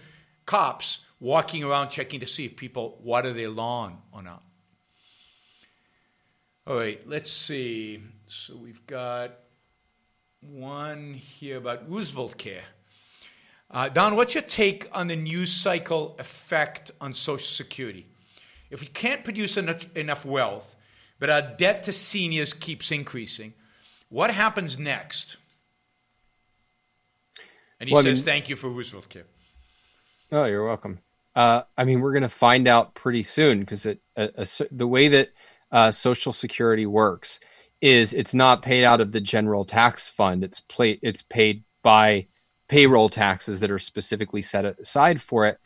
cops 0.47 1.01
walking 1.21 1.63
around 1.63 1.91
checking 1.91 2.21
to 2.21 2.27
see 2.27 2.47
if 2.47 2.57
people 2.57 2.99
water 3.03 3.33
their 3.33 3.51
lawn 3.51 3.99
or 4.13 4.23
not. 4.23 4.43
All 6.67 6.77
right, 6.77 7.01
let's 7.07 7.31
see. 7.31 8.03
So 8.27 8.57
we've 8.57 8.85
got 8.87 9.33
one 10.41 11.15
here 11.15 11.59
about 11.59 11.91
Roosevelt 11.91 12.37
Care. 12.39 12.63
Uh, 13.71 13.89
Don, 13.89 14.17
what's 14.17 14.35
your 14.35 14.43
take 14.43 14.89
on 14.93 15.07
the 15.07 15.17
news 15.17 15.53
cycle 15.53 16.17
effect 16.19 16.91
on 17.01 17.15
Social 17.15 17.47
Security? 17.47 18.07
If 18.71 18.81
we 18.81 18.87
can't 18.87 19.23
produce 19.23 19.57
enough, 19.57 19.95
enough 19.97 20.25
wealth, 20.25 20.75
but 21.19 21.31
our 21.31 21.43
debt 21.43 21.83
to 21.85 21.93
seniors 21.93 22.53
keeps 22.53 22.91
increasing, 22.91 23.53
what 24.09 24.31
happens 24.31 24.79
next? 24.79 25.37
And 27.79 27.89
he 27.89 27.95
Well, 27.95 28.01
I 28.03 28.05
says, 28.05 28.19
mean- 28.19 28.25
"Thank 28.25 28.49
you 28.49 28.57
for 28.57 28.69
Roosevelt 28.69 29.09
Care." 29.09 29.25
Oh, 30.33 30.45
you're 30.45 30.67
welcome. 30.67 31.01
Uh, 31.35 31.63
I 31.77 31.85
mean, 31.85 32.01
we're 32.01 32.13
going 32.13 32.23
to 32.23 32.29
find 32.29 32.67
out 32.69 32.95
pretty 32.95 33.23
soon 33.23 33.61
because 33.61 33.87
it 33.87 34.01
a, 34.17 34.31
a 34.43 34.47
the 34.71 34.87
way 34.87 35.09
that 35.09 35.31
uh, 35.71 35.91
Social 35.93 36.33
Security 36.33 36.87
works 36.87 37.41
is 37.81 38.13
it's 38.13 38.35
not 38.35 38.63
paid 38.63 38.85
out 38.85 39.01
of 39.01 39.13
the 39.13 39.21
general 39.21 39.65
tax 39.65 40.09
fund. 40.09 40.45
It's 40.45 40.61
pla- 40.61 41.01
it's 41.03 41.23
paid 41.23 41.65
by 41.83 42.27
payroll 42.69 43.09
taxes 43.09 43.61
that 43.61 43.71
are 43.71 43.79
specifically 43.79 44.43
set 44.43 44.65
aside 44.65 45.21
for 45.21 45.47
it. 45.47 45.59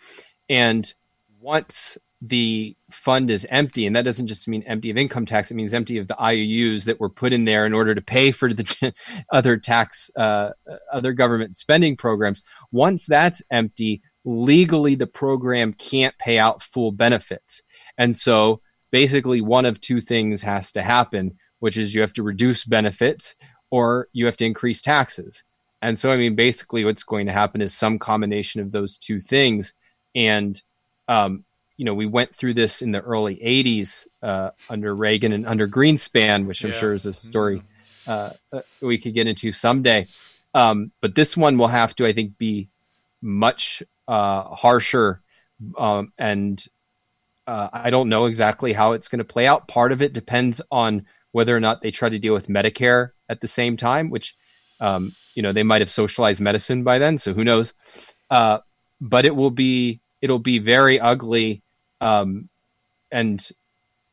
And 0.49 0.93
once 1.41 1.99
the 2.21 2.75
fund 2.91 3.31
is 3.31 3.47
empty, 3.51 3.87
and 3.87 3.95
that 3.95 4.05
doesn't 4.05 4.29
just 4.29 4.49
mean 4.49 4.63
empty 4.63 4.91
of 4.91 4.97
income 4.97 5.27
tax; 5.27 5.51
it 5.51 5.55
means 5.55 5.75
empty 5.75 5.99
of 5.99 6.09
the 6.09 6.21
IOUs 6.21 6.85
that 6.87 7.01
were 7.01 7.11
put 7.11 7.33
in 7.33 7.45
there 7.45 7.67
in 7.67 7.75
order 7.75 7.95
to 7.95 8.01
pay 8.01 8.31
for 8.31 8.53
the 8.53 8.95
other 9.33 9.57
tax, 9.57 10.11
uh, 10.17 10.51
other 10.93 11.13
government 11.13 11.57
spending 11.57 11.97
programs. 11.97 12.43
Once 12.73 13.07
that's 13.07 13.43
empty, 13.51 14.03
legally 14.25 14.95
the 14.95 15.07
program 15.07 15.73
can't 15.75 16.17
pay 16.19 16.39
out 16.39 16.63
full 16.63 16.93
benefits, 16.93 17.63
and 17.99 18.17
so 18.17 18.61
basically 18.91 19.41
one 19.41 19.67
of 19.67 19.81
two 19.81 20.01
things 20.01 20.41
has 20.41 20.73
to 20.73 20.83
happen, 20.83 21.37
which 21.61 21.77
is 21.77 21.95
you 21.95 22.01
have 22.01 22.13
to 22.15 22.23
reduce 22.23 22.65
benefits 22.65 23.35
or 23.71 24.09
you 24.13 24.27
have 24.27 24.37
to 24.39 24.45
increase 24.45 24.83
taxes. 24.83 25.45
And 25.83 25.99
so, 25.99 26.11
I 26.11 26.17
mean, 26.17 26.35
basically, 26.35 26.85
what's 26.85 27.03
going 27.03 27.27
to 27.27 27.33
happen 27.33 27.61
is 27.61 27.75
some 27.75 27.99
combination 27.99 28.61
of 28.61 28.73
those 28.73 28.97
two 28.97 29.21
things. 29.21 29.75
And, 30.15 30.61
um, 31.09 31.45
you 31.77 31.85
know, 31.85 31.95
we 31.95 32.07
went 32.07 32.35
through 32.35 32.55
this 32.55 32.81
in 32.81 32.93
the 32.93 33.01
early 33.01 33.37
80s 33.37 34.07
uh, 34.23 34.51
under 34.71 34.95
Reagan 34.95 35.33
and 35.33 35.47
under 35.47 35.69
Greenspan, 35.69 36.47
which 36.47 36.65
I'm 36.65 36.71
Yeah. 36.71 36.79
sure 36.79 36.95
is 36.95 37.07
a 37.07 37.13
story 37.13 37.63
uh, 38.07 38.31
uh, 38.53 38.61
we 38.81 38.99
could 38.99 39.15
get 39.15 39.27
into 39.27 39.53
someday. 39.53 40.07
Um, 40.55 40.93
but 41.01 41.15
this 41.15 41.37
one 41.37 41.59
will 41.59 41.69
have 41.69 41.95
to, 41.97 42.07
I 42.07 42.13
think, 42.13 42.39
be 42.39 42.69
much 43.21 43.83
uh, 44.07 44.55
harsher. 44.55 45.21
Um, 45.77 46.13
and 46.19 46.65
uh, 47.47 47.69
I 47.73 47.91
don't 47.91 48.09
know 48.09 48.27
exactly 48.27 48.73
how 48.73 48.93
it's 48.93 49.09
going 49.09 49.19
to 49.19 49.25
play 49.25 49.47
out. 49.47 49.69
Part 49.69 49.93
of 49.93 50.03
it 50.03 50.13
depends 50.13 50.61
on 50.71 51.07
whether 51.35 51.55
or 51.55 51.59
not 51.59 51.83
they 51.83 51.91
try 51.91 52.09
to 52.09 52.19
deal 52.21 52.33
with 52.33 52.47
Medicare 52.47 53.11
at 53.29 53.41
the 53.41 53.49
same 53.49 53.77
time, 53.77 54.09
which 54.09 54.37
um, 54.79 55.17
you 55.35 55.43
know 55.43 55.53
they 55.53 55.65
might 55.65 55.81
have 55.81 55.91
socialized 55.91 56.41
medicine 56.41 56.85
by 56.85 57.01
then, 57.01 57.19
so 57.19 57.35
who 57.35 57.43
knows? 57.43 57.75
Uh, 58.31 58.59
but 59.01 59.27
it 59.27 59.35
will 59.35 59.51
be 59.51 60.01
it'll 60.23 60.39
be 60.39 60.61
very 60.61 61.01
ugly, 61.01 61.65
um, 62.01 62.49
and 63.11 63.51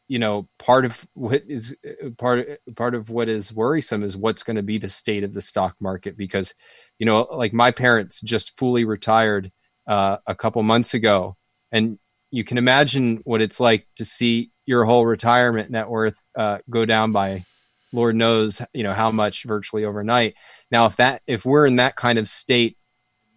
you 0.08 0.18
know 0.18 0.48
part 0.58 0.84
of 0.84 1.08
what 1.14 1.44
is 1.48 1.76
part 2.18 2.60
part 2.76 2.96
of 2.96 3.12
what 3.12 3.30
is 3.30 3.54
worrisome 3.54 4.02
is 4.02 4.18
what's 4.18 4.42
going 4.42 4.56
to 4.56 4.64
be 4.64 4.80
the 4.80 4.90
state 4.90 5.24
of 5.24 5.36
the 5.36 5.42
stock 5.42 5.76
market 5.80 6.18
because 6.18 6.56
you 6.98 7.06
know 7.06 7.28
like 7.32 7.54
my 7.54 7.70
parents 7.70 8.20
just 8.20 8.58
fully 8.58 8.84
retired 8.84 9.52
uh, 9.88 10.18
a 10.26 10.34
couple 10.34 10.64
months 10.64 10.96
ago, 10.96 11.38
and 11.72 12.00
you 12.32 12.44
can 12.46 12.58
imagine 12.58 13.18
what 13.26 13.42
it's 13.42 13.60
like 13.60 13.86
to 13.98 14.06
see 14.06 14.52
your 14.66 14.86
whole 14.86 15.06
retirement 15.06 15.70
net 15.70 15.90
worth 15.90 16.18
uh, 16.38 16.60
go 16.70 16.86
down 16.86 17.12
by 17.12 17.46
lord 17.94 18.16
knows 18.16 18.62
you 18.74 18.84
know 18.84 18.94
how 18.94 19.12
much 19.12 19.44
virtually 19.44 19.86
overnight. 19.86 20.34
Now 20.72 20.86
if 20.86 20.96
that 20.96 21.22
if 21.28 21.46
we're 21.46 21.66
in 21.66 21.76
that 21.76 21.96
kind 21.96 22.18
of 22.18 22.28
state 22.28 22.78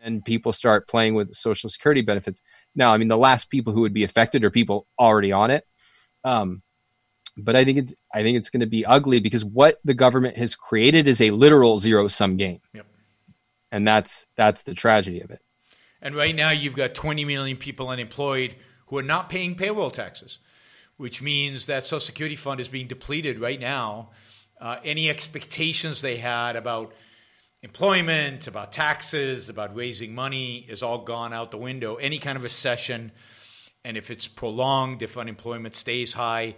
and 0.00 0.24
people 0.24 0.52
start 0.52 0.86
playing 0.86 1.14
with 1.14 1.34
social 1.34 1.68
security 1.68 2.02
benefits. 2.02 2.40
Now 2.74 2.94
i 2.94 2.96
mean 2.96 3.08
the 3.08 3.18
last 3.18 3.50
people 3.50 3.72
who 3.72 3.82
would 3.82 3.94
be 3.94 4.04
affected 4.04 4.44
are 4.44 4.50
people 4.50 4.86
already 4.98 5.32
on 5.32 5.50
it. 5.50 5.64
Um, 6.22 6.62
but 7.36 7.56
i 7.56 7.64
think 7.64 7.78
it's 7.78 7.94
i 8.14 8.22
think 8.22 8.38
it's 8.38 8.48
going 8.48 8.60
to 8.60 8.66
be 8.66 8.86
ugly 8.86 9.18
because 9.18 9.44
what 9.44 9.80
the 9.84 9.94
government 9.94 10.36
has 10.36 10.54
created 10.54 11.08
is 11.08 11.20
a 11.20 11.32
literal 11.32 11.78
zero 11.78 12.06
sum 12.08 12.36
game. 12.36 12.60
Yep. 12.72 12.86
and 13.72 13.88
that's 13.88 14.26
that's 14.36 14.62
the 14.62 14.74
tragedy 14.74 15.20
of 15.20 15.30
it. 15.32 15.40
And 16.00 16.14
right 16.14 16.34
now, 16.34 16.50
you've 16.50 16.76
got 16.76 16.92
20 16.94 17.24
million 17.24 17.56
people 17.56 17.88
unemployed 17.88 18.56
who 18.86 18.98
are 18.98 19.02
not 19.02 19.28
paying 19.28 19.54
payroll 19.54 19.90
taxes, 19.90 20.38
which 20.96 21.22
means 21.22 21.66
that 21.66 21.86
Social 21.86 22.00
Security 22.00 22.36
fund 22.36 22.60
is 22.60 22.68
being 22.68 22.86
depleted 22.86 23.38
right 23.38 23.60
now. 23.60 24.10
Uh, 24.60 24.76
any 24.84 25.10
expectations 25.10 26.00
they 26.00 26.18
had 26.18 26.56
about 26.56 26.94
employment, 27.62 28.46
about 28.46 28.72
taxes, 28.72 29.48
about 29.48 29.74
raising 29.74 30.14
money 30.14 30.66
is 30.68 30.82
all 30.82 30.98
gone 30.98 31.32
out 31.32 31.50
the 31.50 31.56
window. 31.56 31.96
Any 31.96 32.18
kind 32.18 32.36
of 32.36 32.42
recession, 32.42 33.10
and 33.84 33.96
if 33.96 34.10
it's 34.10 34.28
prolonged, 34.28 35.02
if 35.02 35.16
unemployment 35.16 35.74
stays 35.74 36.12
high, 36.12 36.56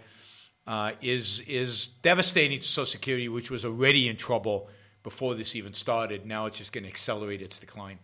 uh, 0.66 0.92
is 1.00 1.40
is 1.46 1.86
devastating 2.02 2.58
to 2.58 2.66
Social 2.66 2.86
Security, 2.86 3.28
which 3.28 3.50
was 3.50 3.64
already 3.64 4.08
in 4.08 4.16
trouble 4.16 4.68
before 5.04 5.36
this 5.36 5.54
even 5.54 5.72
started. 5.72 6.26
Now 6.26 6.46
it's 6.46 6.58
just 6.58 6.72
going 6.72 6.82
to 6.84 6.90
accelerate 6.90 7.40
its 7.40 7.60
decline. 7.60 8.00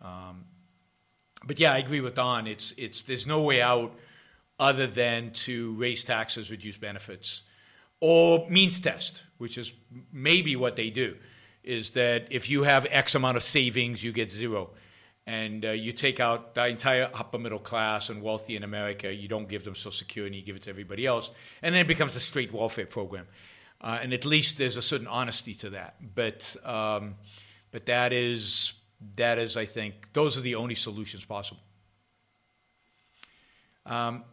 Um, 0.00 0.46
but 1.44 1.58
yeah, 1.58 1.72
I 1.72 1.78
agree 1.78 2.00
with 2.00 2.14
Don. 2.14 2.46
It's 2.46 2.72
it's 2.76 3.02
there's 3.02 3.26
no 3.26 3.42
way 3.42 3.60
out 3.60 3.94
other 4.58 4.86
than 4.86 5.32
to 5.32 5.74
raise 5.74 6.04
taxes, 6.04 6.50
reduce 6.50 6.76
benefits, 6.76 7.42
or 8.00 8.48
means 8.48 8.80
test, 8.80 9.22
which 9.38 9.58
is 9.58 9.72
maybe 10.12 10.56
what 10.56 10.76
they 10.76 10.90
do. 10.90 11.16
Is 11.64 11.90
that 11.90 12.26
if 12.30 12.50
you 12.50 12.64
have 12.64 12.86
X 12.90 13.14
amount 13.14 13.36
of 13.36 13.42
savings, 13.42 14.02
you 14.02 14.12
get 14.12 14.32
zero, 14.32 14.70
and 15.26 15.64
uh, 15.64 15.70
you 15.70 15.92
take 15.92 16.18
out 16.18 16.54
the 16.54 16.66
entire 16.66 17.08
upper 17.14 17.38
middle 17.38 17.58
class 17.58 18.08
and 18.08 18.22
wealthy 18.22 18.56
in 18.56 18.64
America, 18.64 19.12
you 19.12 19.28
don't 19.28 19.48
give 19.48 19.64
them 19.64 19.74
Social 19.74 19.92
Security, 19.92 20.36
you 20.36 20.42
give 20.42 20.56
it 20.56 20.62
to 20.62 20.70
everybody 20.70 21.06
else, 21.06 21.30
and 21.62 21.74
then 21.74 21.82
it 21.82 21.88
becomes 21.88 22.16
a 22.16 22.20
straight 22.20 22.52
welfare 22.52 22.86
program. 22.86 23.26
Uh, 23.80 23.98
and 24.00 24.12
at 24.12 24.24
least 24.24 24.58
there's 24.58 24.76
a 24.76 24.82
certain 24.82 25.08
honesty 25.08 25.54
to 25.54 25.70
that. 25.70 25.96
But 26.14 26.56
um, 26.64 27.16
but 27.72 27.86
that 27.86 28.12
is 28.12 28.74
that 29.16 29.38
is, 29.38 29.56
I 29.56 29.66
think, 29.66 30.12
those 30.12 30.36
are 30.36 30.40
the 30.40 30.54
only 30.54 30.74
solutions 30.74 31.24
possible. 31.24 31.62
Um, 33.84 34.24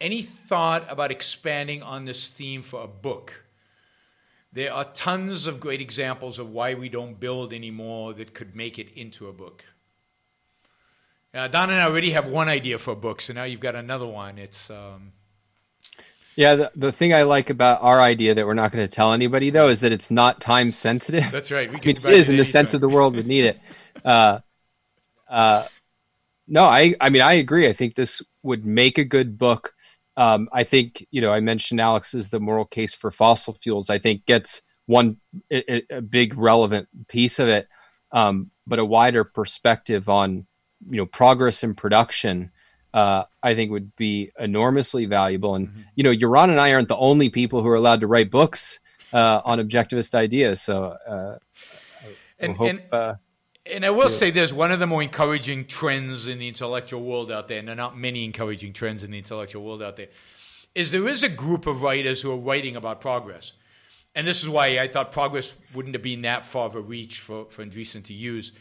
any 0.00 0.22
thought 0.22 0.86
about 0.88 1.10
expanding 1.10 1.82
on 1.82 2.04
this 2.04 2.28
theme 2.28 2.62
for 2.62 2.82
a 2.82 2.86
book? 2.86 3.44
There 4.52 4.72
are 4.72 4.84
tons 4.84 5.46
of 5.46 5.58
great 5.58 5.80
examples 5.80 6.38
of 6.38 6.50
why 6.50 6.74
we 6.74 6.88
don't 6.88 7.18
build 7.18 7.52
anymore 7.52 8.12
that 8.14 8.34
could 8.34 8.54
make 8.54 8.78
it 8.78 8.92
into 8.94 9.28
a 9.28 9.32
book. 9.32 9.64
Uh, 11.32 11.48
Don 11.48 11.70
and 11.70 11.80
I 11.80 11.86
already 11.86 12.12
have 12.12 12.28
one 12.28 12.48
idea 12.48 12.78
for 12.78 12.92
a 12.92 12.96
book, 12.96 13.20
so 13.20 13.32
now 13.32 13.42
you've 13.42 13.60
got 13.60 13.74
another 13.74 14.06
one. 14.06 14.38
It's 14.38 14.70
um, 14.70 15.12
yeah 16.36 16.54
the, 16.54 16.72
the 16.74 16.92
thing 16.92 17.14
i 17.14 17.22
like 17.22 17.50
about 17.50 17.82
our 17.82 18.00
idea 18.00 18.34
that 18.34 18.46
we're 18.46 18.54
not 18.54 18.72
going 18.72 18.84
to 18.84 18.88
tell 18.88 19.12
anybody 19.12 19.50
though 19.50 19.68
is 19.68 19.80
that 19.80 19.92
it's 19.92 20.10
not 20.10 20.40
time 20.40 20.72
sensitive 20.72 21.30
that's 21.30 21.50
right. 21.50 21.70
We 21.70 21.76
I 21.82 21.86
mean, 21.86 21.96
it 21.96 22.14
is 22.14 22.30
in 22.30 22.36
the 22.36 22.44
sense 22.44 22.74
of 22.74 22.80
the 22.80 22.88
world 22.88 23.14
would 23.16 23.26
need 23.26 23.44
it. 23.44 23.60
Uh, 24.04 24.38
uh, 25.28 25.66
no, 26.46 26.64
I, 26.64 26.94
I 27.00 27.10
mean, 27.10 27.22
I 27.22 27.34
agree. 27.34 27.68
I 27.68 27.72
think 27.72 27.94
this 27.94 28.22
would 28.42 28.64
make 28.64 28.98
a 28.98 29.04
good 29.04 29.38
book. 29.38 29.74
Um, 30.16 30.48
I 30.52 30.64
think, 30.64 31.06
you 31.10 31.20
know, 31.20 31.32
I 31.32 31.40
mentioned 31.40 31.80
Alex's 31.80 32.28
The 32.28 32.38
Moral 32.40 32.66
Case 32.66 32.94
for 32.94 33.10
Fossil 33.10 33.54
Fuels. 33.54 33.90
I 33.90 33.98
think 33.98 34.26
gets 34.26 34.62
one 34.86 35.16
a, 35.50 35.82
a 35.96 36.00
big 36.00 36.36
relevant 36.36 36.88
piece 37.08 37.38
of 37.38 37.48
it, 37.48 37.68
um, 38.12 38.50
but 38.66 38.78
a 38.78 38.84
wider 38.84 39.24
perspective 39.24 40.08
on, 40.08 40.46
you 40.88 40.98
know, 40.98 41.06
progress 41.06 41.64
in 41.64 41.74
production. 41.74 42.50
Uh, 42.92 43.24
I 43.42 43.56
think 43.56 43.72
would 43.72 43.96
be 43.96 44.30
enormously 44.38 45.06
valuable. 45.06 45.56
And 45.56 45.84
you 45.96 46.04
know, 46.04 46.12
Yaron 46.12 46.50
and 46.50 46.60
I 46.60 46.74
aren't 46.74 46.86
the 46.86 46.96
only 46.96 47.28
people 47.28 47.60
who 47.60 47.68
are 47.68 47.74
allowed 47.74 48.02
to 48.02 48.06
write 48.06 48.30
books 48.30 48.78
uh, 49.12 49.40
on 49.44 49.58
objectivist 49.58 50.14
ideas. 50.14 50.62
So 50.62 50.96
uh, 51.08 51.38
And- 52.38 52.56
hope, 52.56 52.68
and- 52.68 52.82
uh, 52.92 53.14
And 53.70 53.86
I 53.86 53.90
will 53.90 54.10
say 54.10 54.30
this 54.30 54.52
one 54.52 54.72
of 54.72 54.78
the 54.78 54.86
more 54.86 55.02
encouraging 55.02 55.64
trends 55.64 56.26
in 56.26 56.38
the 56.38 56.48
intellectual 56.48 57.02
world 57.02 57.32
out 57.32 57.48
there, 57.48 57.58
and 57.58 57.68
there 57.68 57.72
are 57.72 57.76
not 57.76 57.96
many 57.96 58.22
encouraging 58.24 58.74
trends 58.74 59.02
in 59.02 59.10
the 59.10 59.18
intellectual 59.18 59.64
world 59.64 59.82
out 59.82 59.96
there, 59.96 60.08
is 60.74 60.90
there 60.90 61.08
is 61.08 61.22
a 61.22 61.30
group 61.30 61.66
of 61.66 61.80
writers 61.80 62.20
who 62.20 62.30
are 62.30 62.36
writing 62.36 62.76
about 62.76 63.00
progress. 63.00 63.52
And 64.14 64.26
this 64.26 64.42
is 64.42 64.48
why 64.48 64.78
I 64.78 64.86
thought 64.86 65.12
progress 65.12 65.54
wouldn't 65.74 65.94
have 65.94 66.02
been 66.02 66.22
that 66.22 66.44
far 66.44 66.66
of 66.66 66.76
a 66.76 66.80
reach 66.80 67.20
for, 67.20 67.46
for 67.46 67.64
Andreessen 67.64 68.04
to 68.04 68.12
use. 68.12 68.52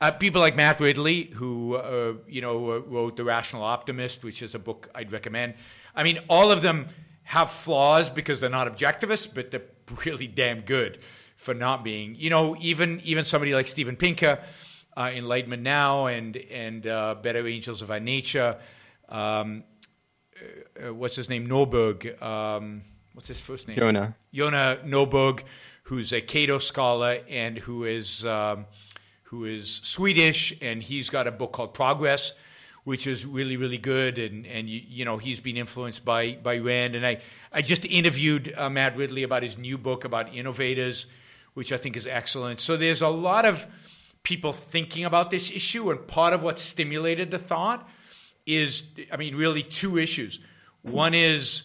Uh, 0.00 0.12
people 0.12 0.40
like 0.40 0.54
Matt 0.54 0.80
Ridley, 0.80 1.32
who 1.34 1.74
uh, 1.74 2.14
you 2.28 2.40
know 2.40 2.78
wrote 2.78 3.16
The 3.16 3.24
Rational 3.24 3.62
Optimist, 3.62 4.22
which 4.22 4.40
is 4.40 4.54
a 4.54 4.60
book 4.60 4.88
I'd 4.94 5.10
recommend. 5.10 5.54
I 5.96 6.04
mean, 6.04 6.20
all 6.28 6.52
of 6.52 6.62
them 6.62 6.88
have 7.24 7.50
flaws 7.50 8.08
because 8.08 8.38
they're 8.38 8.50
not 8.50 8.72
objectivists, 8.72 9.28
but 9.32 9.50
they're 9.50 9.62
really 10.06 10.28
damn 10.28 10.60
good 10.60 11.00
for 11.44 11.54
not 11.54 11.84
being. 11.84 12.14
You 12.16 12.30
know, 12.30 12.56
even 12.60 13.00
even 13.04 13.24
somebody 13.24 13.54
like 13.54 13.68
Steven 13.68 13.96
Pinker, 13.96 14.38
uh, 14.96 15.10
Enlightenment 15.14 15.62
Now, 15.62 16.06
and 16.06 16.36
and 16.36 16.86
uh, 16.86 17.16
Better 17.22 17.46
Angels 17.46 17.82
of 17.82 17.90
Our 17.90 18.00
Nature. 18.00 18.56
Um, 19.08 19.64
uh, 20.82 20.94
what's 20.94 21.16
his 21.16 21.28
name? 21.28 21.46
Norberg. 21.46 22.20
Um, 22.20 22.82
what's 23.12 23.28
his 23.28 23.40
first 23.40 23.68
name? 23.68 23.76
Johan. 23.76 24.14
Johan 24.30 24.78
Norberg, 24.88 25.42
who's 25.84 26.12
a 26.12 26.20
Cato 26.20 26.58
scholar 26.58 27.20
and 27.28 27.58
who 27.58 27.84
is 27.84 28.24
um, 28.24 28.64
who 29.24 29.44
is 29.44 29.80
Swedish, 29.84 30.54
and 30.62 30.82
he's 30.82 31.10
got 31.10 31.26
a 31.26 31.30
book 31.30 31.52
called 31.52 31.74
Progress, 31.74 32.32
which 32.84 33.06
is 33.06 33.26
really 33.26 33.58
really 33.58 33.78
good. 33.78 34.18
And 34.18 34.46
and 34.46 34.68
you, 34.68 34.80
you 34.88 35.04
know 35.04 35.18
he's 35.18 35.40
been 35.40 35.58
influenced 35.58 36.06
by 36.06 36.38
by 36.42 36.56
Rand. 36.56 36.94
And 36.94 37.06
I 37.06 37.20
I 37.52 37.60
just 37.60 37.84
interviewed 37.84 38.54
uh, 38.56 38.70
Matt 38.70 38.96
Ridley 38.96 39.24
about 39.24 39.42
his 39.42 39.58
new 39.58 39.76
book 39.76 40.06
about 40.06 40.34
innovators, 40.34 41.06
which 41.54 41.72
I 41.72 41.76
think 41.76 41.96
is 41.96 42.06
excellent. 42.06 42.60
So 42.60 42.76
there's 42.76 43.02
a 43.02 43.08
lot 43.08 43.44
of 43.44 43.66
people 44.22 44.52
thinking 44.52 45.04
about 45.04 45.30
this 45.30 45.50
issue, 45.50 45.90
and 45.90 46.06
part 46.06 46.32
of 46.32 46.42
what 46.42 46.58
stimulated 46.58 47.30
the 47.30 47.38
thought 47.38 47.88
is, 48.46 48.82
I 49.12 49.16
mean, 49.16 49.36
really 49.36 49.62
two 49.62 49.98
issues. 49.98 50.38
One 50.82 51.14
is 51.14 51.64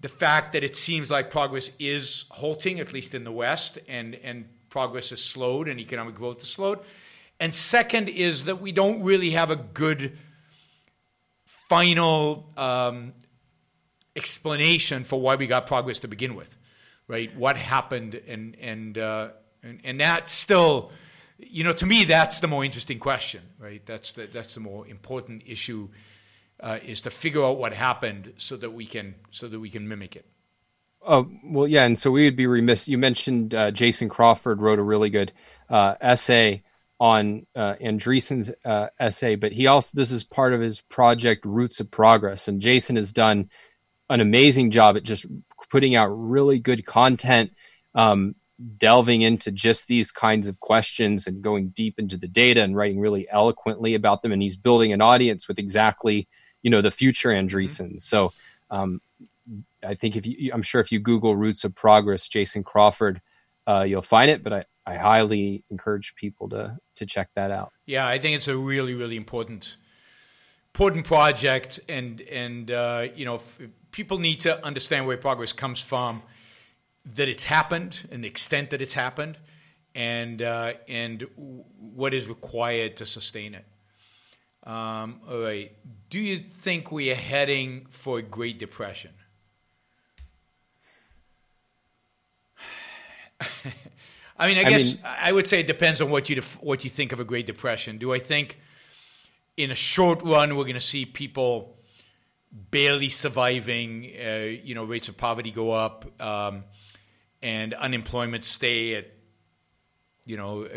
the 0.00 0.08
fact 0.08 0.52
that 0.52 0.64
it 0.64 0.76
seems 0.76 1.10
like 1.10 1.30
progress 1.30 1.70
is 1.78 2.24
halting, 2.30 2.80
at 2.80 2.92
least 2.92 3.14
in 3.14 3.24
the 3.24 3.32
West, 3.32 3.78
and, 3.88 4.14
and 4.16 4.46
progress 4.68 5.10
has 5.10 5.22
slowed 5.22 5.68
and 5.68 5.80
economic 5.80 6.14
growth 6.14 6.40
has 6.40 6.48
slowed. 6.48 6.80
And 7.38 7.54
second 7.54 8.08
is 8.08 8.44
that 8.46 8.60
we 8.60 8.72
don't 8.72 9.02
really 9.02 9.30
have 9.30 9.50
a 9.50 9.56
good 9.56 10.18
final 11.44 12.50
um, 12.56 13.12
explanation 14.14 15.04
for 15.04 15.20
why 15.20 15.36
we 15.36 15.46
got 15.46 15.66
progress 15.66 15.98
to 16.00 16.08
begin 16.08 16.34
with, 16.34 16.55
right? 17.08 17.34
What 17.36 17.56
happened, 17.56 18.20
and 18.26 18.56
and 18.60 18.98
uh, 18.98 19.28
and, 19.62 19.80
and 19.84 20.00
that's 20.00 20.32
still, 20.32 20.90
you 21.38 21.64
know, 21.64 21.72
to 21.72 21.86
me 21.86 22.04
that's 22.04 22.40
the 22.40 22.48
more 22.48 22.64
interesting 22.64 22.98
question, 22.98 23.42
right? 23.58 23.84
That's 23.86 24.12
the 24.12 24.26
that's 24.26 24.54
the 24.54 24.60
more 24.60 24.86
important 24.86 25.42
issue 25.46 25.88
uh, 26.60 26.78
is 26.84 27.00
to 27.02 27.10
figure 27.10 27.44
out 27.44 27.58
what 27.58 27.72
happened 27.72 28.32
so 28.36 28.56
that 28.56 28.70
we 28.70 28.86
can 28.86 29.14
so 29.30 29.48
that 29.48 29.60
we 29.60 29.70
can 29.70 29.88
mimic 29.88 30.16
it. 30.16 30.26
Oh 31.06 31.30
well, 31.44 31.68
yeah, 31.68 31.84
and 31.84 31.98
so 31.98 32.10
we 32.10 32.24
would 32.24 32.36
be 32.36 32.46
remiss. 32.46 32.88
You 32.88 32.98
mentioned 32.98 33.54
uh, 33.54 33.70
Jason 33.70 34.08
Crawford 34.08 34.60
wrote 34.60 34.78
a 34.78 34.82
really 34.82 35.10
good 35.10 35.32
uh, 35.70 35.94
essay 36.00 36.62
on 36.98 37.46
uh, 37.54 37.74
Andreessen's 37.80 38.50
uh, 38.64 38.88
essay, 38.98 39.36
but 39.36 39.52
he 39.52 39.66
also 39.66 39.90
this 39.94 40.10
is 40.10 40.24
part 40.24 40.52
of 40.52 40.60
his 40.60 40.80
project 40.80 41.44
Roots 41.44 41.78
of 41.80 41.90
Progress, 41.90 42.48
and 42.48 42.60
Jason 42.60 42.96
has 42.96 43.12
done 43.12 43.50
an 44.08 44.20
amazing 44.20 44.70
job 44.70 44.96
at 44.96 45.02
just 45.02 45.26
putting 45.70 45.96
out 45.96 46.08
really 46.08 46.58
good 46.58 46.86
content, 46.86 47.52
um, 47.94 48.34
delving 48.78 49.22
into 49.22 49.50
just 49.50 49.88
these 49.88 50.10
kinds 50.10 50.46
of 50.46 50.60
questions 50.60 51.26
and 51.26 51.42
going 51.42 51.68
deep 51.68 51.98
into 51.98 52.16
the 52.16 52.28
data 52.28 52.62
and 52.62 52.76
writing 52.76 53.00
really 53.00 53.28
eloquently 53.30 53.94
about 53.94 54.22
them, 54.22 54.32
and 54.32 54.42
he's 54.42 54.56
building 54.56 54.92
an 54.92 55.00
audience 55.00 55.48
with 55.48 55.58
exactly 55.58 56.28
you 56.62 56.70
know 56.70 56.80
the 56.80 56.90
future 56.90 57.30
Andreessen. 57.30 57.86
Mm-hmm. 57.86 57.98
So 57.98 58.32
um, 58.70 59.00
I 59.84 59.94
think 59.94 60.16
if 60.16 60.26
you, 60.26 60.50
I'm 60.52 60.62
sure 60.62 60.80
if 60.80 60.90
you 60.90 60.98
Google 60.98 61.36
Roots 61.36 61.64
of 61.64 61.74
Progress, 61.74 62.28
Jason 62.28 62.64
Crawford, 62.64 63.20
uh, 63.66 63.82
you'll 63.82 64.02
find 64.02 64.30
it. 64.30 64.42
But 64.42 64.52
I, 64.52 64.64
I 64.86 64.96
highly 64.96 65.64
encourage 65.70 66.14
people 66.14 66.48
to 66.50 66.78
to 66.96 67.06
check 67.06 67.28
that 67.34 67.50
out. 67.50 67.72
Yeah, 67.86 68.06
I 68.06 68.18
think 68.18 68.36
it's 68.36 68.48
a 68.48 68.56
really 68.56 68.94
really 68.94 69.16
important 69.16 69.76
important 70.74 71.06
project, 71.06 71.80
and 71.88 72.20
and 72.22 72.70
uh, 72.70 73.08
you 73.14 73.24
know 73.24 73.36
if, 73.36 73.58
people 73.96 74.18
need 74.18 74.40
to 74.40 74.62
understand 74.62 75.06
where 75.06 75.16
progress 75.16 75.54
comes 75.54 75.80
from, 75.80 76.22
that 77.14 77.30
it's 77.30 77.44
happened, 77.44 78.06
and 78.10 78.22
the 78.22 78.28
extent 78.28 78.68
that 78.68 78.82
it's 78.82 78.92
happened, 78.92 79.38
and 79.94 80.42
uh, 80.42 80.74
and 80.86 81.26
what 81.34 82.12
is 82.12 82.28
required 82.28 82.98
to 82.98 83.06
sustain 83.06 83.54
it. 83.54 83.64
Um, 84.64 85.22
all 85.26 85.38
right. 85.38 85.72
Do 86.10 86.18
you 86.18 86.40
think 86.60 86.92
we 86.92 87.10
are 87.10 87.14
heading 87.14 87.86
for 87.88 88.18
a 88.18 88.22
Great 88.22 88.58
Depression? 88.58 89.12
I 94.38 94.46
mean, 94.46 94.58
I, 94.58 94.60
I 94.60 94.64
guess 94.64 94.84
mean, 94.84 94.98
I 95.04 95.32
would 95.32 95.46
say 95.46 95.60
it 95.60 95.66
depends 95.66 96.02
on 96.02 96.10
what 96.10 96.28
you 96.28 96.34
def- 96.34 96.58
what 96.60 96.84
you 96.84 96.90
think 96.90 97.12
of 97.12 97.20
a 97.20 97.24
Great 97.24 97.46
Depression. 97.46 97.96
Do 97.96 98.12
I 98.12 98.18
think 98.18 98.58
in 99.56 99.70
a 99.70 99.74
short 99.74 100.22
run 100.22 100.54
we're 100.54 100.64
going 100.64 100.74
to 100.74 100.80
see 100.82 101.06
people 101.06 101.75
barely 102.52 103.08
surviving? 103.08 104.04
Uh, 104.04 104.56
you 104.62 104.74
know, 104.74 104.84
rates 104.84 105.08
of 105.08 105.16
poverty 105.16 105.50
go 105.50 105.70
up, 105.70 106.20
um, 106.20 106.64
and 107.42 107.74
unemployment 107.74 108.44
stay 108.44 108.94
at 108.94 109.06
you 110.24 110.36
know 110.36 110.68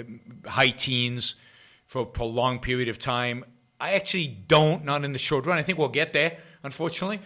high 0.46 0.70
teens 0.70 1.36
for 1.86 2.04
a 2.04 2.06
prolonged 2.06 2.62
period 2.62 2.90
of 2.90 3.00
time. 3.00 3.44
I 3.80 3.94
actually 3.94 4.28
don't, 4.28 4.84
not 4.84 5.04
in 5.06 5.14
the 5.14 5.20
short 5.20 5.46
run. 5.46 5.58
I 5.58 5.64
think 5.64 5.78
we'll 5.78 5.88
get 5.90 6.14
there, 6.14 6.38
unfortunately. 6.64 7.22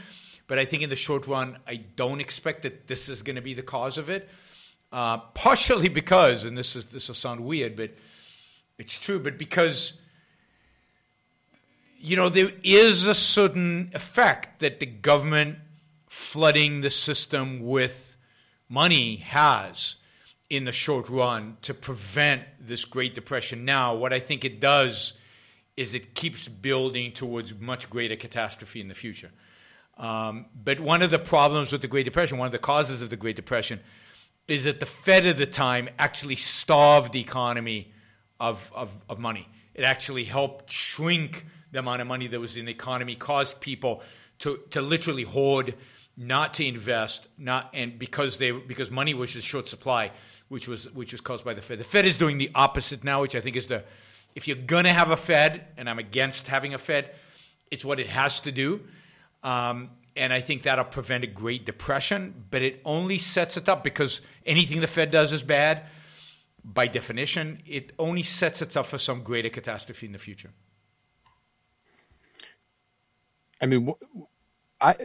But 0.47 0.59
I 0.59 0.65
think 0.65 0.83
in 0.83 0.89
the 0.89 0.95
short 0.95 1.25
run, 1.25 1.57
I 1.67 1.77
don't 1.77 2.21
expect 2.21 2.63
that 2.63 2.87
this 2.87 3.09
is 3.09 3.23
going 3.23 3.37
to 3.37 3.41
be 3.41 3.53
the 3.53 3.63
cause 3.63 3.97
of 3.97 4.09
it. 4.09 4.29
Uh, 4.91 5.17
partially 5.17 5.89
because, 5.89 6.45
and 6.45 6.57
this 6.57 6.75
is 6.75 6.85
this 6.87 7.07
will 7.07 7.15
sound 7.15 7.43
weird, 7.43 7.75
but 7.75 7.91
it's 8.77 8.99
true. 8.99 9.19
But 9.19 9.37
because 9.37 9.93
you 12.03 12.15
know 12.15 12.29
there 12.29 12.51
is 12.63 13.05
a 13.05 13.15
certain 13.15 13.91
effect 13.93 14.59
that 14.59 14.79
the 14.79 14.85
government 14.85 15.57
flooding 16.07 16.81
the 16.81 16.89
system 16.89 17.61
with 17.61 18.17
money 18.67 19.17
has 19.17 19.95
in 20.49 20.65
the 20.65 20.71
short 20.71 21.09
run 21.09 21.57
to 21.61 21.73
prevent 21.73 22.43
this 22.59 22.85
Great 22.85 23.15
Depression. 23.15 23.65
Now, 23.65 23.95
what 23.95 24.13
I 24.13 24.19
think 24.19 24.45
it 24.45 24.59
does 24.59 25.13
is 25.75 25.93
it 25.93 26.13
keeps 26.13 26.47
building 26.47 27.11
towards 27.11 27.55
much 27.55 27.89
greater 27.89 28.15
catastrophe 28.15 28.79
in 28.79 28.87
the 28.87 28.93
future. 28.93 29.31
Um, 29.97 30.45
but 30.53 30.79
one 30.79 31.01
of 31.01 31.09
the 31.09 31.19
problems 31.19 31.71
with 31.71 31.81
the 31.81 31.87
Great 31.87 32.03
Depression, 32.03 32.37
one 32.37 32.45
of 32.45 32.51
the 32.51 32.59
causes 32.59 33.01
of 33.01 33.09
the 33.09 33.15
Great 33.15 33.35
Depression, 33.35 33.79
is 34.47 34.65
that 34.65 34.79
the 34.79 34.85
Fed 34.85 35.25
at 35.25 35.37
the 35.37 35.45
time 35.45 35.89
actually 35.97 36.35
starved 36.35 37.13
the 37.13 37.21
economy 37.21 37.91
of, 38.39 38.71
of, 38.75 38.93
of 39.09 39.19
money. 39.19 39.47
It 39.73 39.83
actually 39.83 40.25
helped 40.25 40.71
shrink 40.71 41.45
the 41.73 41.79
amount 41.79 42.01
of 42.01 42.07
money 42.07 42.27
that 42.27 42.39
was 42.39 42.55
in 42.55 42.65
the 42.65 42.71
economy, 42.71 43.15
caused 43.15 43.59
people 43.59 44.01
to, 44.39 44.59
to 44.69 44.81
literally 44.81 45.23
hoard, 45.23 45.75
not 46.15 46.53
to 46.53 46.65
invest, 46.65 47.27
not 47.37 47.69
and 47.73 47.99
because 47.99 48.37
they 48.37 48.51
because 48.51 48.89
money 48.89 49.13
was 49.13 49.35
in 49.35 49.41
short 49.41 49.67
supply, 49.67 50.11
which 50.47 50.67
was 50.67 50.89
which 50.93 51.11
was 51.11 51.19
caused 51.19 51.43
by 51.43 51.53
the 51.53 51.61
Fed. 51.61 51.79
The 51.79 51.83
Fed 51.83 52.05
is 52.05 52.15
doing 52.15 52.37
the 52.37 52.51
opposite 52.53 53.03
now, 53.03 53.21
which 53.21 53.35
I 53.35 53.41
think 53.41 53.55
is 53.55 53.65
the 53.65 53.83
if 54.35 54.47
you're 54.47 54.57
to 54.57 54.89
have 54.89 55.11
a 55.11 55.17
Fed, 55.17 55.65
and 55.77 55.89
I'm 55.89 55.99
against 55.99 56.47
having 56.47 56.73
a 56.73 56.77
Fed, 56.77 57.11
it's 57.69 57.83
what 57.83 57.99
it 57.99 58.07
has 58.07 58.39
to 58.41 58.51
do. 58.51 58.81
Um, 59.43 59.89
and 60.15 60.31
I 60.31 60.41
think 60.41 60.63
that'll 60.63 60.85
prevent 60.85 61.23
a 61.23 61.27
Great 61.27 61.65
Depression, 61.65 62.45
but 62.51 62.61
it 62.61 62.81
only 62.85 63.17
sets 63.17 63.57
it 63.57 63.67
up 63.67 63.83
because 63.83 64.21
anything 64.45 64.79
the 64.81 64.87
Fed 64.87 65.09
does 65.11 65.31
is 65.31 65.41
bad. 65.41 65.83
By 66.63 66.87
definition, 66.87 67.61
it 67.65 67.91
only 67.99 68.23
sets 68.23 68.61
it 68.61 68.77
up 68.77 68.85
for 68.85 68.97
some 68.97 69.23
greater 69.23 69.49
catastrophe 69.49 70.05
in 70.05 70.13
the 70.13 70.19
future. 70.19 70.51
I 73.63 73.65
mean, 73.65 73.93
I 74.81 74.95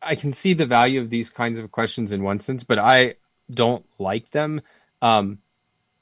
I 0.00 0.14
can 0.14 0.32
see 0.32 0.54
the 0.54 0.64
value 0.64 1.00
of 1.00 1.10
these 1.10 1.28
kinds 1.28 1.58
of 1.58 1.72
questions 1.72 2.12
in 2.12 2.22
one 2.22 2.38
sense, 2.38 2.62
but 2.62 2.78
I 2.78 3.16
don't 3.50 3.84
like 3.98 4.30
them. 4.30 4.60
Um, 5.02 5.38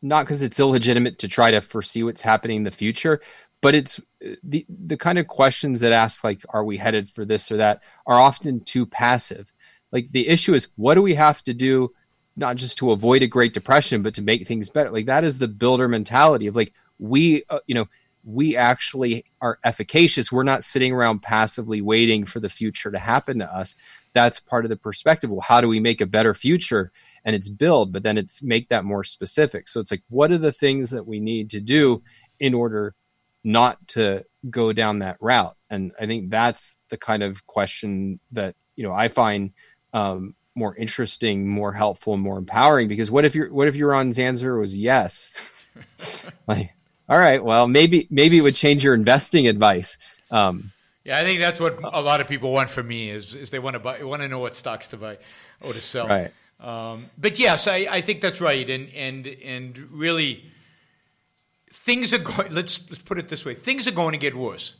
not 0.02 0.26
because 0.26 0.42
it's 0.42 0.60
illegitimate 0.60 1.18
to 1.20 1.28
try 1.28 1.50
to 1.50 1.62
foresee 1.62 2.02
what's 2.02 2.20
happening 2.20 2.58
in 2.58 2.64
the 2.64 2.70
future, 2.70 3.22
but 3.62 3.74
it's 3.74 4.00
the 4.42 4.66
the 4.68 4.98
kind 4.98 5.18
of 5.18 5.26
questions 5.26 5.80
that 5.80 5.92
ask 5.92 6.22
like, 6.24 6.44
are 6.50 6.64
we 6.64 6.76
headed 6.76 7.08
for 7.08 7.24
this 7.24 7.50
or 7.50 7.56
that, 7.56 7.82
are 8.06 8.20
often 8.20 8.60
too 8.60 8.84
passive. 8.84 9.54
Like 9.92 10.12
the 10.12 10.28
issue 10.28 10.52
is, 10.52 10.68
what 10.76 10.94
do 10.94 11.02
we 11.02 11.14
have 11.14 11.42
to 11.44 11.54
do, 11.54 11.92
not 12.36 12.56
just 12.56 12.76
to 12.78 12.92
avoid 12.92 13.22
a 13.22 13.26
Great 13.26 13.54
Depression, 13.54 14.02
but 14.02 14.12
to 14.14 14.22
make 14.22 14.46
things 14.46 14.68
better? 14.68 14.90
Like 14.90 15.06
that 15.06 15.24
is 15.24 15.38
the 15.38 15.48
builder 15.48 15.88
mentality 15.88 16.48
of 16.48 16.54
like 16.54 16.74
we, 16.98 17.44
uh, 17.48 17.60
you 17.66 17.74
know, 17.74 17.88
we 18.24 18.56
actually 18.56 19.24
are 19.40 19.58
efficacious. 19.64 20.30
We're 20.30 20.42
not 20.42 20.64
sitting 20.64 20.92
around 20.92 21.22
passively 21.22 21.80
waiting 21.80 22.24
for 22.24 22.40
the 22.40 22.48
future 22.48 22.90
to 22.90 22.98
happen 22.98 23.38
to 23.38 23.46
us. 23.46 23.74
That's 24.12 24.40
part 24.40 24.64
of 24.64 24.68
the 24.68 24.76
perspective. 24.76 25.30
Well, 25.30 25.40
how 25.40 25.60
do 25.60 25.68
we 25.68 25.80
make 25.80 26.00
a 26.00 26.06
better 26.06 26.34
future? 26.34 26.92
and 27.24 27.36
it's 27.36 27.48
build, 27.48 27.92
but 27.92 28.02
then 28.02 28.18
it's 28.18 28.42
make 28.42 28.68
that 28.68 28.84
more 28.84 29.04
specific. 29.04 29.68
So 29.68 29.80
it's 29.80 29.90
like, 29.90 30.02
what 30.08 30.30
are 30.30 30.38
the 30.38 30.52
things 30.52 30.90
that 30.90 31.06
we 31.06 31.20
need 31.20 31.50
to 31.50 31.60
do 31.60 32.02
in 32.38 32.54
order 32.54 32.94
not 33.44 33.86
to 33.88 34.24
go 34.48 34.72
down 34.72 35.00
that 35.00 35.16
route? 35.20 35.56
And 35.68 35.92
I 36.00 36.06
think 36.06 36.30
that's 36.30 36.76
the 36.88 36.96
kind 36.96 37.22
of 37.22 37.46
question 37.46 38.20
that, 38.32 38.54
you 38.76 38.84
know, 38.84 38.92
I 38.92 39.08
find 39.08 39.52
um, 39.92 40.34
more 40.54 40.74
interesting, 40.76 41.46
more 41.46 41.72
helpful, 41.72 42.16
more 42.16 42.38
empowering. 42.38 42.88
Because 42.88 43.10
what 43.10 43.24
if 43.24 43.34
you're, 43.34 43.52
what 43.52 43.68
if 43.68 43.74
Yaron's 43.74 44.18
answer 44.18 44.58
was 44.58 44.76
yes? 44.76 45.34
like, 46.48 46.72
all 47.10 47.18
right, 47.18 47.44
well, 47.44 47.66
maybe 47.66 48.06
maybe 48.08 48.38
it 48.38 48.42
would 48.42 48.54
change 48.54 48.84
your 48.84 48.94
investing 48.94 49.48
advice. 49.48 49.98
Um, 50.30 50.70
yeah, 51.04 51.18
I 51.18 51.22
think 51.22 51.40
that's 51.40 51.58
what 51.58 51.80
a 51.82 52.00
lot 52.00 52.20
of 52.20 52.28
people 52.28 52.52
want 52.52 52.70
from 52.70 52.86
me 52.86 53.10
is, 53.10 53.34
is 53.34 53.50
they 53.50 53.58
want 53.58 53.74
to 53.74 53.80
buy, 53.80 54.00
want 54.04 54.22
to 54.22 54.28
know 54.28 54.38
what 54.38 54.54
stocks 54.54 54.86
to 54.88 54.96
buy 54.96 55.18
or 55.60 55.72
to 55.72 55.80
sell. 55.80 56.06
Right. 56.06 56.32
Um, 56.60 57.06
but 57.18 57.36
yes, 57.38 57.66
I, 57.66 57.86
I 57.90 58.00
think 58.00 58.20
that's 58.20 58.40
right, 58.40 58.68
and 58.70 58.88
and 58.94 59.26
and 59.26 59.76
really, 59.90 60.44
things 61.72 62.14
are 62.14 62.18
going. 62.18 62.54
Let's 62.54 62.78
let's 62.88 63.02
put 63.02 63.18
it 63.18 63.28
this 63.28 63.44
way: 63.44 63.54
things 63.54 63.88
are 63.88 63.92
going 63.92 64.12
to 64.12 64.18
get 64.18 64.36
worse 64.36 64.76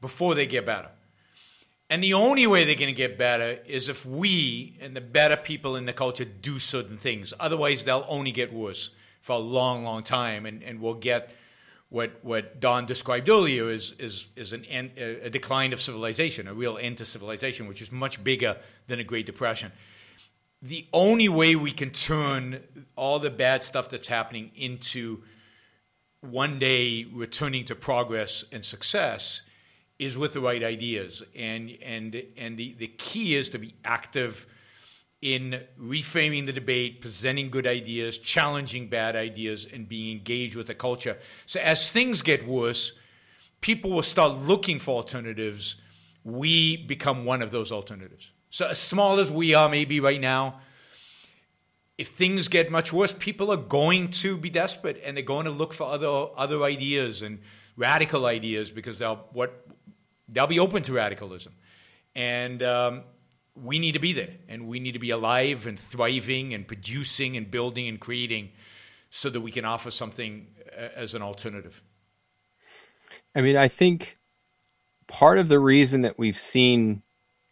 before 0.00 0.34
they 0.34 0.46
get 0.46 0.64
better. 0.64 0.88
And 1.90 2.02
the 2.02 2.14
only 2.14 2.46
way 2.46 2.64
they're 2.64 2.74
going 2.74 2.88
to 2.88 2.92
get 2.92 3.16
better 3.16 3.60
is 3.66 3.88
if 3.88 4.04
we 4.04 4.76
and 4.80 4.96
the 4.96 5.00
better 5.00 5.36
people 5.36 5.76
in 5.76 5.84
the 5.84 5.92
culture 5.92 6.24
do 6.24 6.58
certain 6.58 6.96
things. 6.96 7.32
Otherwise, 7.38 7.84
they'll 7.84 8.06
only 8.08 8.32
get 8.32 8.52
worse 8.52 8.90
for 9.22 9.34
a 9.34 9.38
long, 9.38 9.84
long 9.84 10.02
time, 10.02 10.46
and, 10.46 10.62
and 10.64 10.80
we'll 10.80 10.94
get 10.94 11.30
what 11.88 12.24
what 12.24 12.60
Don 12.60 12.86
described 12.86 13.28
earlier 13.28 13.70
is 13.70 13.94
is 13.98 14.26
is 14.36 14.52
an 14.52 14.64
end, 14.64 14.92
a 14.98 15.30
decline 15.30 15.72
of 15.72 15.80
civilization, 15.80 16.48
a 16.48 16.54
real 16.54 16.78
end 16.78 16.98
to 16.98 17.04
civilization, 17.04 17.66
which 17.66 17.80
is 17.80 17.92
much 17.92 18.22
bigger 18.22 18.56
than 18.88 18.98
a 18.98 19.04
Great 19.04 19.26
Depression. 19.26 19.72
The 20.62 20.86
only 20.92 21.28
way 21.28 21.54
we 21.54 21.70
can 21.70 21.90
turn 21.90 22.60
all 22.96 23.18
the 23.18 23.30
bad 23.30 23.62
stuff 23.62 23.88
that's 23.88 24.08
happening 24.08 24.50
into 24.56 25.22
one 26.20 26.58
day 26.58 27.04
returning 27.12 27.64
to 27.66 27.74
progress 27.74 28.44
and 28.50 28.64
success 28.64 29.42
is 29.98 30.16
with 30.16 30.32
the 30.32 30.40
right 30.40 30.62
ideas. 30.62 31.22
And, 31.34 31.76
and, 31.82 32.22
and 32.36 32.56
the, 32.56 32.74
the 32.78 32.88
key 32.88 33.36
is 33.36 33.48
to 33.50 33.58
be 33.58 33.74
active 33.84 34.46
in 35.22 35.62
reframing 35.80 36.46
the 36.46 36.52
debate, 36.52 37.00
presenting 37.00 37.50
good 37.50 37.66
ideas, 37.66 38.18
challenging 38.18 38.88
bad 38.88 39.16
ideas, 39.16 39.66
and 39.72 39.88
being 39.88 40.16
engaged 40.16 40.56
with 40.56 40.66
the 40.66 40.74
culture. 40.74 41.18
So 41.46 41.60
as 41.60 41.90
things 41.90 42.22
get 42.22 42.46
worse, 42.46 42.92
people 43.60 43.90
will 43.90 44.02
start 44.02 44.38
looking 44.38 44.78
for 44.78 44.96
alternatives. 44.96 45.76
We 46.22 46.76
become 46.76 47.24
one 47.24 47.42
of 47.42 47.50
those 47.50 47.72
alternatives. 47.72 48.30
So 48.50 48.68
as 48.68 48.78
small 48.78 49.18
as 49.18 49.30
we 49.30 49.54
are 49.54 49.68
maybe 49.68 50.00
right 50.00 50.20
now, 50.20 50.60
if 51.98 52.08
things 52.08 52.48
get 52.48 52.70
much 52.70 52.92
worse, 52.92 53.12
people 53.12 53.50
are 53.50 53.56
going 53.56 54.10
to 54.10 54.36
be 54.36 54.50
desperate 54.50 55.00
and 55.04 55.16
they're 55.16 55.24
going 55.24 55.46
to 55.46 55.50
look 55.50 55.72
for 55.72 55.84
other 55.84 56.28
other 56.36 56.62
ideas 56.62 57.22
and 57.22 57.40
radical 57.76 58.26
ideas 58.26 58.70
because 58.70 58.98
they'll 58.98 59.24
what 59.32 59.66
they'll 60.28 60.46
be 60.46 60.58
open 60.58 60.82
to 60.82 60.92
radicalism, 60.92 61.54
and 62.14 62.62
um, 62.62 63.02
we 63.62 63.78
need 63.78 63.92
to 63.92 63.98
be 63.98 64.12
there, 64.12 64.34
and 64.48 64.68
we 64.68 64.80
need 64.80 64.92
to 64.92 64.98
be 64.98 65.10
alive 65.10 65.66
and 65.66 65.78
thriving 65.78 66.54
and 66.54 66.66
producing 66.66 67.36
and 67.36 67.50
building 67.50 67.88
and 67.88 67.98
creating, 67.98 68.50
so 69.10 69.30
that 69.30 69.40
we 69.40 69.50
can 69.50 69.64
offer 69.64 69.90
something 69.90 70.46
uh, 70.76 70.88
as 70.94 71.14
an 71.14 71.22
alternative. 71.22 71.80
I 73.34 73.40
mean, 73.40 73.56
I 73.56 73.68
think 73.68 74.18
part 75.06 75.38
of 75.38 75.48
the 75.48 75.58
reason 75.58 76.02
that 76.02 76.18
we've 76.18 76.38
seen, 76.38 77.02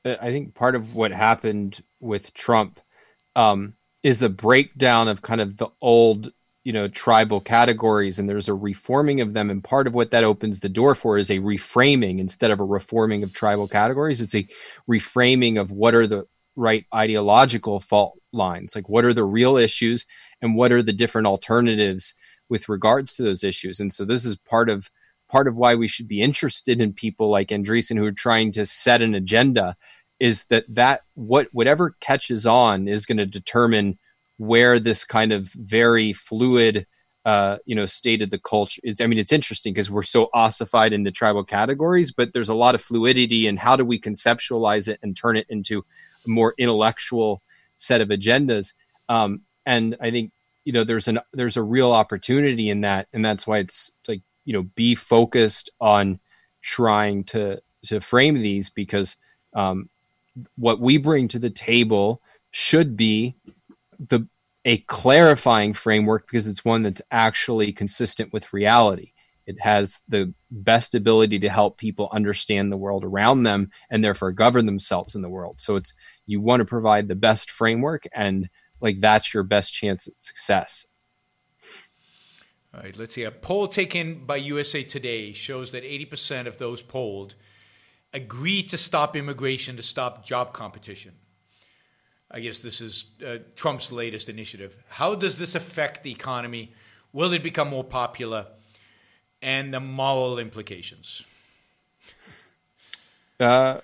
uh, 0.05 0.17
I 0.21 0.31
think 0.31 0.55
part 0.55 0.75
of 0.75 0.95
what 0.95 1.13
happened 1.13 1.83
with 2.01 2.35
Trump 2.35 2.81
um, 3.37 3.75
is 4.03 4.19
the 4.19 4.29
breakdown 4.29 5.09
of 5.09 5.23
kind 5.23 5.41
of 5.41 5.57
the 5.57 5.69
old 5.81 6.33
you 6.65 6.73
know 6.73 6.89
tribal 6.89 7.41
categories 7.41 8.19
and 8.19 8.29
there's 8.29 8.49
a 8.49 8.55
reforming 8.55 9.21
of 9.21 9.35
them 9.35 9.51
and 9.51 9.63
part 9.63 9.87
of 9.87 9.95
what 9.95 10.11
that 10.11 10.25
opens 10.25 10.61
the 10.61 10.69
door 10.69 10.95
for 10.95 11.19
is 11.19 11.31
a 11.31 11.39
reframing 11.39 12.19
instead 12.19 12.51
of 12.51 12.59
a 12.59 12.65
reforming 12.65 13.23
of 13.23 13.33
tribal 13.33 13.69
categories. 13.69 14.21
It's 14.21 14.35
a 14.35 14.49
reframing 14.91 15.61
of 15.61 15.71
what 15.71 15.95
are 15.95 16.07
the 16.07 16.27
right 16.57 16.85
ideological 16.95 17.81
fault 17.81 18.17
lines 18.33 18.77
like 18.77 18.89
what 18.89 19.05
are 19.05 19.13
the 19.13 19.25
real 19.25 19.57
issues 19.57 20.07
and 20.41 20.55
what 20.55 20.71
are 20.71 20.83
the 20.83 20.93
different 20.93 21.27
alternatives 21.27 22.15
with 22.49 22.69
regards 22.69 23.15
to 23.15 23.23
those 23.23 23.45
issues. 23.45 23.81
And 23.81 23.93
so 23.93 24.05
this 24.05 24.25
is 24.25 24.37
part 24.37 24.69
of 24.69 24.91
part 25.29 25.49
of 25.49 25.57
why 25.57 25.75
we 25.75 25.89
should 25.89 26.09
be 26.09 26.23
interested 26.23 26.81
in 26.81 26.93
people 26.93 27.31
like 27.31 27.49
Andreessen 27.49 27.97
who 27.97 28.07
are 28.07 28.13
trying 28.13 28.53
to 28.53 28.67
set 28.67 29.03
an 29.03 29.15
agenda 29.15 29.77
is 30.21 30.45
that 30.45 30.65
that 30.69 31.03
what 31.15 31.49
whatever 31.53 31.97
catches 32.01 32.47
on 32.47 32.87
is 32.87 33.07
going 33.07 33.19
to 33.19 33.27
determine 33.27 33.99
where 34.39 34.81
this 34.81 35.05
kind 35.05 35.33
of 35.33 35.49
very 35.49 36.13
fluid 36.13 36.87
uh, 37.25 37.57
you 37.65 37.75
know 37.75 37.87
state 37.87 38.21
of 38.21 38.29
the 38.29 38.39
culture 38.39 38.81
is 38.85 39.01
i 39.01 39.07
mean 39.07 39.19
it's 39.19 39.33
interesting 39.33 39.73
because 39.73 39.91
we're 39.91 40.03
so 40.03 40.29
ossified 40.35 40.93
in 40.93 41.05
the 41.05 41.11
tribal 41.11 41.43
categories 41.43 42.13
but 42.13 42.35
there's 42.35 42.51
a 42.51 42.55
lot 42.55 42.75
of 42.75 42.83
fluidity 42.83 43.47
and 43.47 43.59
how 43.59 43.77
do 43.77 43.85
we 43.85 43.99
conceptualize 43.99 44.89
it 44.89 44.99
and 45.03 45.17
turn 45.17 45.37
it 45.37 45.47
into 45.49 45.85
a 46.27 46.29
more 46.29 46.55
intellectual 46.59 47.43
set 47.77 48.01
of 48.01 48.09
agendas. 48.09 48.75
Um, 49.09 49.41
and 49.65 49.97
i 50.03 50.11
think 50.11 50.33
you 50.65 50.73
know 50.73 50.85
there's 50.85 51.09
an 51.09 51.19
there's 51.33 51.57
a 51.57 51.63
real 51.63 51.93
opportunity 51.93 52.69
in 52.69 52.83
that 52.83 53.09
and 53.13 53.25
that's 53.25 53.47
why 53.47 53.59
it's 53.59 53.91
like 54.07 54.21
you 54.45 54.53
know 54.53 54.63
be 54.75 54.95
focused 54.95 55.71
on 55.81 56.21
trying 56.61 57.25
to 57.25 57.61
to 57.85 58.01
frame 58.01 58.41
these 58.41 58.71
because 58.71 59.17
um, 59.55 59.89
what 60.57 60.81
we 60.81 60.97
bring 60.97 61.29
to 61.29 61.39
the 61.39 61.51
table 61.51 62.21
should 62.51 62.97
be 62.97 63.35
the 63.99 64.27
a 64.65 64.79
clarifying 64.79 65.75
framework 65.75 66.27
because 66.27 66.47
it's 66.47 66.65
one 66.65 66.83
that's 66.83 67.03
actually 67.11 67.73
consistent 67.73 68.33
with 68.33 68.53
reality. 68.53 69.13
It 69.47 69.61
has 69.61 70.01
the 70.09 70.33
best 70.51 70.95
ability 70.95 71.39
to 71.41 71.51
help 71.51 71.77
people 71.77 72.09
understand 72.13 72.73
the 72.73 72.79
world 72.79 73.05
around 73.05 73.43
them 73.43 73.71
and 73.91 74.03
therefore 74.03 74.33
govern 74.33 74.65
themselves 74.65 75.15
in 75.15 75.23
the 75.23 75.29
world. 75.29 75.61
So 75.61 75.77
it's 75.77 75.93
you 76.25 76.41
want 76.41 76.61
to 76.61 76.65
provide 76.65 77.09
the 77.09 77.15
best 77.15 77.51
framework 77.51 78.05
and 78.15 78.49
like 78.81 79.01
that's 79.01 79.35
your 79.35 79.43
best 79.43 79.75
chance 79.75 80.07
at 80.09 80.15
success. 80.19 80.87
All 82.75 82.81
right, 82.81 82.99
let's 82.99 83.15
see. 83.15 83.23
A 83.23 83.31
poll 83.31 83.69
taken 83.69 84.25
by 84.25 84.37
USA 84.37 84.83
Today 84.83 85.33
shows 85.33 85.71
that 85.73 85.85
80% 85.85 86.47
of 86.47 86.59
those 86.59 86.83
polled 86.83 87.35
agree 88.13 88.63
to 88.65 88.79
stop 88.79 89.15
immigration 89.15 89.77
to 89.77 89.83
stop 89.83 90.25
job 90.25 90.53
competition. 90.53 91.13
I 92.35 92.41
guess 92.41 92.59
this 92.59 92.81
is 92.81 93.05
uh, 93.25 93.37
Trump's 93.55 93.93
latest 93.93 94.29
initiative. 94.29 94.75
How 94.89 95.15
does 95.15 95.37
this 95.37 95.55
affect 95.55 96.03
the 96.03 96.11
economy? 96.11 96.73
Will 97.13 97.33
it 97.33 97.45
become 97.45 97.69
more 97.69 97.85
popular? 97.85 98.49
And 99.41 99.73
the 99.73 99.79
moral 99.79 100.41
implications. 100.41 101.23
Uh, 103.39 103.79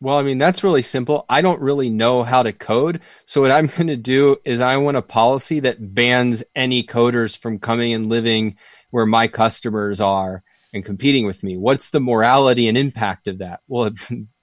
well, 0.00 0.16
I 0.16 0.22
mean, 0.22 0.38
that's 0.38 0.64
really 0.64 0.80
simple. 0.80 1.26
I 1.28 1.42
don't 1.42 1.60
really 1.60 1.90
know 1.90 2.22
how 2.22 2.42
to 2.42 2.52
code. 2.54 3.02
So, 3.26 3.42
what 3.42 3.52
I'm 3.52 3.66
going 3.76 3.88
to 3.88 3.96
do 3.96 4.36
is 4.46 4.62
I 4.62 4.78
want 4.78 4.96
a 4.96 5.02
policy 5.02 5.60
that 5.60 5.94
bans 5.94 6.42
any 6.56 6.82
coders 6.82 7.36
from 7.36 7.58
coming 7.58 7.92
and 7.92 8.06
living 8.06 8.56
where 8.90 9.06
my 9.06 9.28
customers 9.28 10.00
are 10.00 10.42
and 10.72 10.82
competing 10.82 11.26
with 11.26 11.42
me. 11.42 11.58
What's 11.58 11.90
the 11.90 12.00
morality 12.00 12.68
and 12.68 12.78
impact 12.78 13.28
of 13.28 13.38
that? 13.38 13.60
Well, 13.68 13.90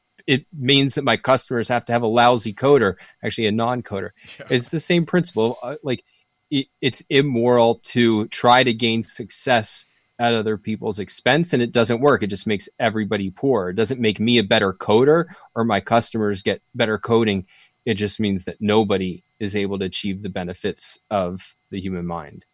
means 0.54 0.96
that 0.96 1.04
my 1.04 1.18
customers 1.18 1.68
have 1.70 1.86
to 1.86 1.92
have 1.92 2.04
a 2.04 2.08
lousy 2.08 2.54
coder, 2.54 2.96
actually 3.24 3.48
a 3.48 3.52
non-coder. 3.52 4.12
Yeah. 4.40 4.48
It's 4.50 4.70
the 4.70 4.80
same 4.80 5.06
principle. 5.06 5.58
Uh, 5.62 5.76
like 5.84 6.04
it, 6.52 6.68
it's 6.82 7.04
immoral 7.10 7.76
to 7.86 8.28
try 8.28 8.64
to 8.64 8.74
gain 8.74 9.04
success 9.04 9.86
at 10.20 10.34
other 10.34 10.58
people's 10.58 11.00
expense 11.00 11.54
and 11.54 11.64
it 11.64 11.72
doesn't 11.72 12.02
work. 12.02 12.22
It 12.22 12.28
just 12.28 12.46
makes 12.46 12.68
everybody 12.78 13.30
poor. 13.30 13.70
It 13.70 13.76
doesn't 13.76 14.02
make 14.02 14.20
me 14.20 14.38
a 14.38 14.44
better 14.44 14.74
coder 14.74 15.26
or 15.56 15.64
my 15.64 15.80
customers 15.80 16.44
get 16.44 16.62
better 16.76 16.98
coding. 16.98 17.46
It 17.86 17.94
just 17.94 18.20
means 18.20 18.44
that 18.44 18.58
nobody 18.60 19.24
is 19.40 19.56
able 19.56 19.80
to 19.80 19.86
achieve 19.86 20.22
the 20.22 20.30
benefits 20.30 21.00
of 21.10 21.56
the 21.72 21.80
human 21.80 22.06
mind. 22.06 22.46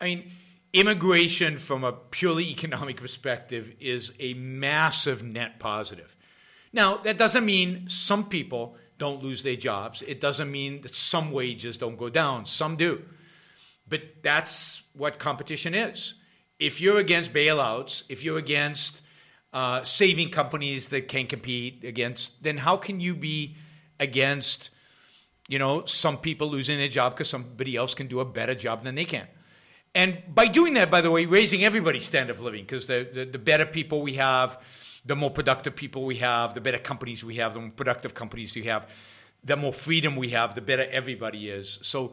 I 0.00 0.04
mean, 0.04 0.30
immigration 0.72 1.58
from 1.58 1.82
a 1.82 1.92
purely 1.92 2.48
economic 2.48 2.96
perspective 2.96 3.74
is 3.80 4.12
a 4.20 4.34
massive 4.34 5.22
net 5.24 5.58
positive. 5.58 6.16
Now, 6.72 6.98
that 6.98 7.18
doesn't 7.18 7.44
mean 7.44 7.88
some 7.88 8.28
people 8.28 8.76
don't 8.98 9.22
lose 9.22 9.42
their 9.42 9.56
jobs. 9.56 10.02
It 10.02 10.20
doesn't 10.20 10.50
mean 10.50 10.82
that 10.82 10.94
some 10.94 11.32
wages 11.32 11.76
don't 11.76 11.96
go 11.96 12.08
down. 12.08 12.46
Some 12.46 12.76
do. 12.76 13.02
But 13.88 14.22
that's 14.22 14.82
what 14.94 15.18
competition 15.18 15.74
is. 15.74 16.14
If 16.58 16.80
you're 16.80 16.98
against 16.98 17.32
bailouts, 17.32 18.04
if 18.08 18.22
you're 18.22 18.38
against 18.38 19.02
uh, 19.52 19.82
saving 19.82 20.30
companies 20.30 20.88
that 20.88 21.08
can't 21.08 21.28
compete 21.28 21.82
against, 21.84 22.42
then 22.42 22.58
how 22.58 22.76
can 22.76 23.00
you 23.00 23.14
be 23.14 23.56
against, 23.98 24.70
you 25.48 25.58
know, 25.58 25.84
some 25.86 26.18
people 26.18 26.48
losing 26.48 26.78
their 26.78 26.88
job 26.88 27.12
because 27.12 27.28
somebody 27.28 27.76
else 27.76 27.94
can 27.94 28.06
do 28.06 28.20
a 28.20 28.24
better 28.24 28.54
job 28.54 28.84
than 28.84 28.94
they 28.94 29.06
can? 29.06 29.26
And 29.94 30.22
by 30.28 30.46
doing 30.46 30.74
that, 30.74 30.90
by 30.90 31.00
the 31.00 31.10
way, 31.10 31.26
raising 31.26 31.64
everybody's 31.64 32.04
standard 32.04 32.36
of 32.36 32.42
living 32.42 32.62
because 32.62 32.86
the, 32.86 33.08
the, 33.12 33.24
the 33.24 33.38
better 33.38 33.66
people 33.66 34.02
we 34.02 34.14
have, 34.14 34.58
the 35.04 35.16
more 35.16 35.30
productive 35.30 35.74
people 35.74 36.04
we 36.04 36.16
have, 36.16 36.54
the 36.54 36.60
better 36.60 36.78
companies 36.78 37.24
we 37.24 37.36
have, 37.36 37.54
the 37.54 37.60
more 37.60 37.70
productive 37.70 38.14
companies 38.14 38.54
we 38.54 38.64
have, 38.64 38.88
the 39.44 39.56
more 39.56 39.72
freedom 39.72 40.16
we 40.16 40.30
have, 40.30 40.54
the 40.54 40.60
better 40.60 40.86
everybody 40.90 41.48
is. 41.48 41.78
So 41.82 42.12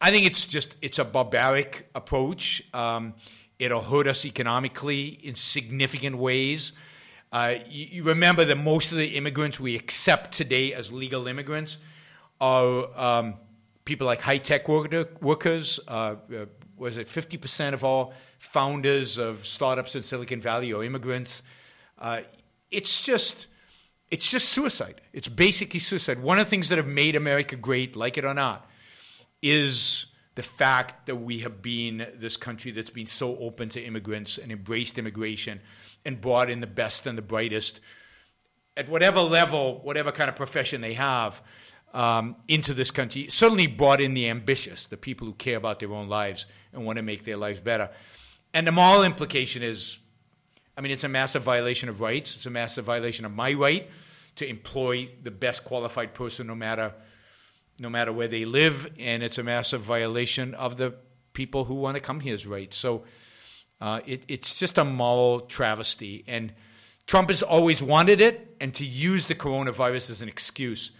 I 0.00 0.10
think 0.10 0.26
it's 0.26 0.44
just 0.44 0.76
it's 0.80 0.98
a 0.98 1.04
barbaric 1.04 1.88
approach. 1.94 2.62
Um, 2.72 3.14
it'll 3.58 3.82
hurt 3.82 4.06
us 4.06 4.24
economically 4.24 5.18
in 5.22 5.34
significant 5.34 6.16
ways. 6.16 6.72
Uh, 7.32 7.56
you, 7.68 7.86
you, 7.90 8.02
remember 8.04 8.44
that 8.44 8.56
most 8.56 8.90
of 8.90 8.96
the 8.96 9.08
immigrants 9.08 9.60
we 9.60 9.76
accept 9.76 10.32
today 10.32 10.72
as 10.72 10.90
legal 10.90 11.26
immigrants 11.26 11.76
are 12.40 12.88
um, 12.98 13.34
people 13.84 14.06
like 14.06 14.20
high 14.22 14.38
tech 14.38 14.66
worker, 14.66 15.06
workers, 15.20 15.78
uh, 15.88 16.14
uh, 16.34 16.46
was 16.78 16.96
it 16.96 17.08
50% 17.08 17.74
of 17.74 17.84
all 17.84 18.14
founders 18.38 19.18
of 19.18 19.44
startups 19.46 19.96
in 19.96 20.02
Silicon 20.02 20.40
Valley 20.40 20.72
are 20.72 20.82
immigrants. 20.84 21.42
Uh, 21.98 22.20
it's 22.70 23.02
just 23.02 23.46
it's 24.10 24.30
just 24.30 24.48
suicide. 24.48 25.00
It's 25.12 25.28
basically 25.28 25.80
suicide. 25.80 26.22
One 26.22 26.38
of 26.38 26.46
the 26.46 26.50
things 26.50 26.70
that 26.70 26.78
have 26.78 26.86
made 26.86 27.14
America 27.14 27.56
great, 27.56 27.94
like 27.94 28.16
it 28.16 28.24
or 28.24 28.34
not, 28.34 28.68
is 29.42 30.06
the 30.34 30.42
fact 30.42 31.06
that 31.06 31.16
we 31.16 31.40
have 31.40 31.60
been 31.60 32.06
this 32.14 32.36
country 32.36 32.70
that's 32.70 32.90
been 32.90 33.06
so 33.06 33.36
open 33.38 33.68
to 33.70 33.80
immigrants 33.82 34.38
and 34.38 34.50
embraced 34.52 34.96
immigration 34.96 35.60
and 36.04 36.20
brought 36.20 36.48
in 36.48 36.60
the 36.60 36.66
best 36.66 37.06
and 37.06 37.18
the 37.18 37.22
brightest 37.22 37.80
at 38.76 38.88
whatever 38.88 39.20
level, 39.20 39.80
whatever 39.82 40.12
kind 40.12 40.30
of 40.30 40.36
profession 40.36 40.80
they 40.80 40.94
have 40.94 41.42
um, 41.92 42.36
into 42.46 42.72
this 42.72 42.90
country. 42.90 43.26
Certainly 43.28 43.66
brought 43.66 44.00
in 44.00 44.14
the 44.14 44.28
ambitious, 44.28 44.86
the 44.86 44.96
people 44.96 45.26
who 45.26 45.34
care 45.34 45.56
about 45.56 45.80
their 45.80 45.92
own 45.92 46.08
lives 46.08 46.46
and 46.72 46.86
want 46.86 46.96
to 46.96 47.02
make 47.02 47.24
their 47.24 47.36
lives 47.36 47.60
better. 47.60 47.90
And 48.54 48.66
the 48.66 48.72
moral 48.72 49.02
implication 49.02 49.62
is 49.62 49.98
I 50.78 50.80
mean, 50.80 50.92
it's 50.92 51.02
a 51.02 51.08
massive 51.08 51.42
violation 51.42 51.88
of 51.88 52.00
rights. 52.00 52.36
It's 52.36 52.46
a 52.46 52.50
massive 52.50 52.84
violation 52.84 53.24
of 53.24 53.32
my 53.32 53.52
right 53.52 53.90
to 54.36 54.48
employ 54.48 55.08
the 55.20 55.32
best 55.32 55.64
qualified 55.64 56.14
person, 56.14 56.46
no 56.46 56.54
matter 56.54 56.94
no 57.80 57.90
matter 57.90 58.12
where 58.12 58.28
they 58.28 58.44
live, 58.44 58.88
and 58.98 59.22
it's 59.22 59.38
a 59.38 59.42
massive 59.42 59.80
violation 59.80 60.54
of 60.54 60.76
the 60.76 60.94
people 61.32 61.64
who 61.64 61.74
want 61.74 61.96
to 61.96 62.00
come 62.00 62.20
here's 62.20 62.46
rights. 62.46 62.76
So 62.76 63.04
uh, 63.80 64.00
it, 64.06 64.22
it's 64.28 64.58
just 64.58 64.78
a 64.78 64.84
moral 64.84 65.40
travesty, 65.40 66.24
and 66.28 66.52
Trump 67.08 67.28
has 67.28 67.42
always 67.42 67.82
wanted 67.82 68.20
it, 68.20 68.56
and 68.60 68.72
to 68.74 68.84
use 68.84 69.26
the 69.26 69.34
coronavirus 69.34 70.10
as 70.10 70.22
an 70.22 70.28
excuse. 70.28 70.92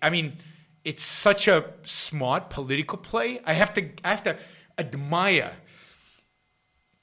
I 0.00 0.10
mean, 0.10 0.38
it's 0.84 1.02
such 1.02 1.48
a 1.48 1.72
smart 1.82 2.50
political 2.50 2.98
play. 2.98 3.40
I 3.44 3.52
have 3.54 3.74
to 3.74 3.88
I 4.04 4.10
have 4.10 4.22
to 4.24 4.36
admire 4.78 5.52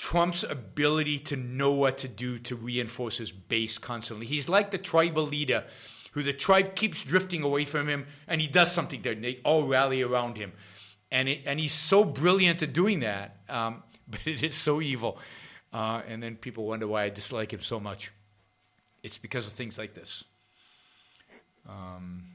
Trump's 0.04 0.44
ability 0.44 1.18
to 1.18 1.38
know 1.38 1.72
what 1.72 2.00
to 2.00 2.10
do 2.10 2.38
to 2.38 2.58
reinforce 2.58 3.20
his 3.20 3.32
base 3.32 3.78
constantly. 3.78 4.26
He's 4.26 4.50
like 4.50 4.70
the 4.70 4.78
tribal 4.78 5.24
leader 5.24 5.64
who 6.12 6.24
the 6.24 6.34
tribe 6.34 6.76
keeps 6.76 7.06
drifting 7.06 7.42
away 7.42 7.64
from 7.64 7.88
him 7.88 8.08
and 8.28 8.42
he 8.42 8.48
does 8.48 8.70
something 8.74 9.02
there 9.02 9.14
and 9.14 9.24
they 9.24 9.40
all 9.46 9.64
rally 9.66 10.02
around 10.02 10.36
him. 10.36 10.52
And, 11.10 11.30
it, 11.30 11.44
and 11.46 11.58
he's 11.58 11.72
so 11.72 12.04
brilliant 12.04 12.62
at 12.62 12.74
doing 12.74 13.00
that, 13.00 13.38
um, 13.48 13.82
but 14.10 14.20
it 14.26 14.44
is 14.44 14.56
so 14.56 14.82
evil. 14.82 15.20
Uh, 15.72 16.02
and 16.06 16.22
then 16.22 16.36
people 16.36 16.66
wonder 16.66 16.86
why 16.86 17.04
I 17.04 17.10
dislike 17.10 17.54
him 17.54 17.62
so 17.62 17.80
much. 17.80 18.12
It's 19.04 19.18
because 19.18 19.48
of 19.48 19.54
things 19.54 19.78
like 19.78 19.94
this. 19.94 20.26
Um, 21.66 22.26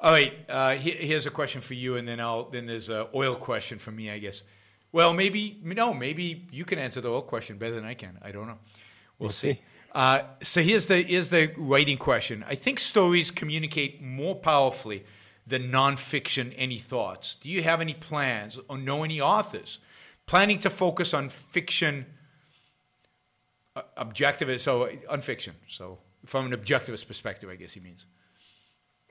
all 0.00 0.10
right, 0.10 0.34
uh, 0.48 0.74
here's 0.74 1.26
a 1.26 1.30
question 1.30 1.60
for 1.60 1.74
you, 1.74 1.94
and 1.98 2.08
then 2.08 2.18
I'll 2.18 2.50
then 2.50 2.66
there's 2.66 2.88
an 2.88 3.06
oil 3.14 3.36
question 3.36 3.78
for 3.78 3.92
me, 3.92 4.10
I 4.10 4.18
guess. 4.18 4.42
Well, 4.94 5.12
maybe 5.12 5.58
no. 5.64 5.92
Maybe 5.92 6.46
you 6.52 6.64
can 6.64 6.78
answer 6.78 7.00
the 7.00 7.08
old 7.08 7.26
question 7.26 7.58
better 7.58 7.74
than 7.74 7.84
I 7.84 7.94
can. 7.94 8.16
I 8.22 8.30
don't 8.30 8.46
know. 8.46 8.58
We'll, 9.18 9.26
we'll 9.26 9.30
see. 9.30 9.60
Uh, 9.92 10.22
so 10.40 10.62
here's 10.62 10.86
the 10.86 11.02
here's 11.02 11.30
the 11.30 11.52
writing 11.56 11.98
question. 11.98 12.44
I 12.48 12.54
think 12.54 12.78
stories 12.78 13.32
communicate 13.32 14.00
more 14.00 14.36
powerfully 14.36 15.04
than 15.48 15.72
nonfiction. 15.72 16.54
Any 16.56 16.78
thoughts? 16.78 17.34
Do 17.34 17.48
you 17.48 17.64
have 17.64 17.80
any 17.80 17.94
plans 17.94 18.56
or 18.68 18.78
know 18.78 19.02
any 19.02 19.20
authors 19.20 19.80
planning 20.26 20.60
to 20.60 20.70
focus 20.70 21.12
on 21.12 21.28
fiction? 21.28 22.06
Uh, 23.74 23.82
objective, 23.96 24.60
so 24.60 24.88
on 25.10 25.22
fiction. 25.22 25.56
So 25.66 25.98
from 26.24 26.52
an 26.52 26.56
objectivist 26.56 27.08
perspective, 27.08 27.50
I 27.50 27.56
guess 27.56 27.72
he 27.72 27.80
means. 27.80 28.06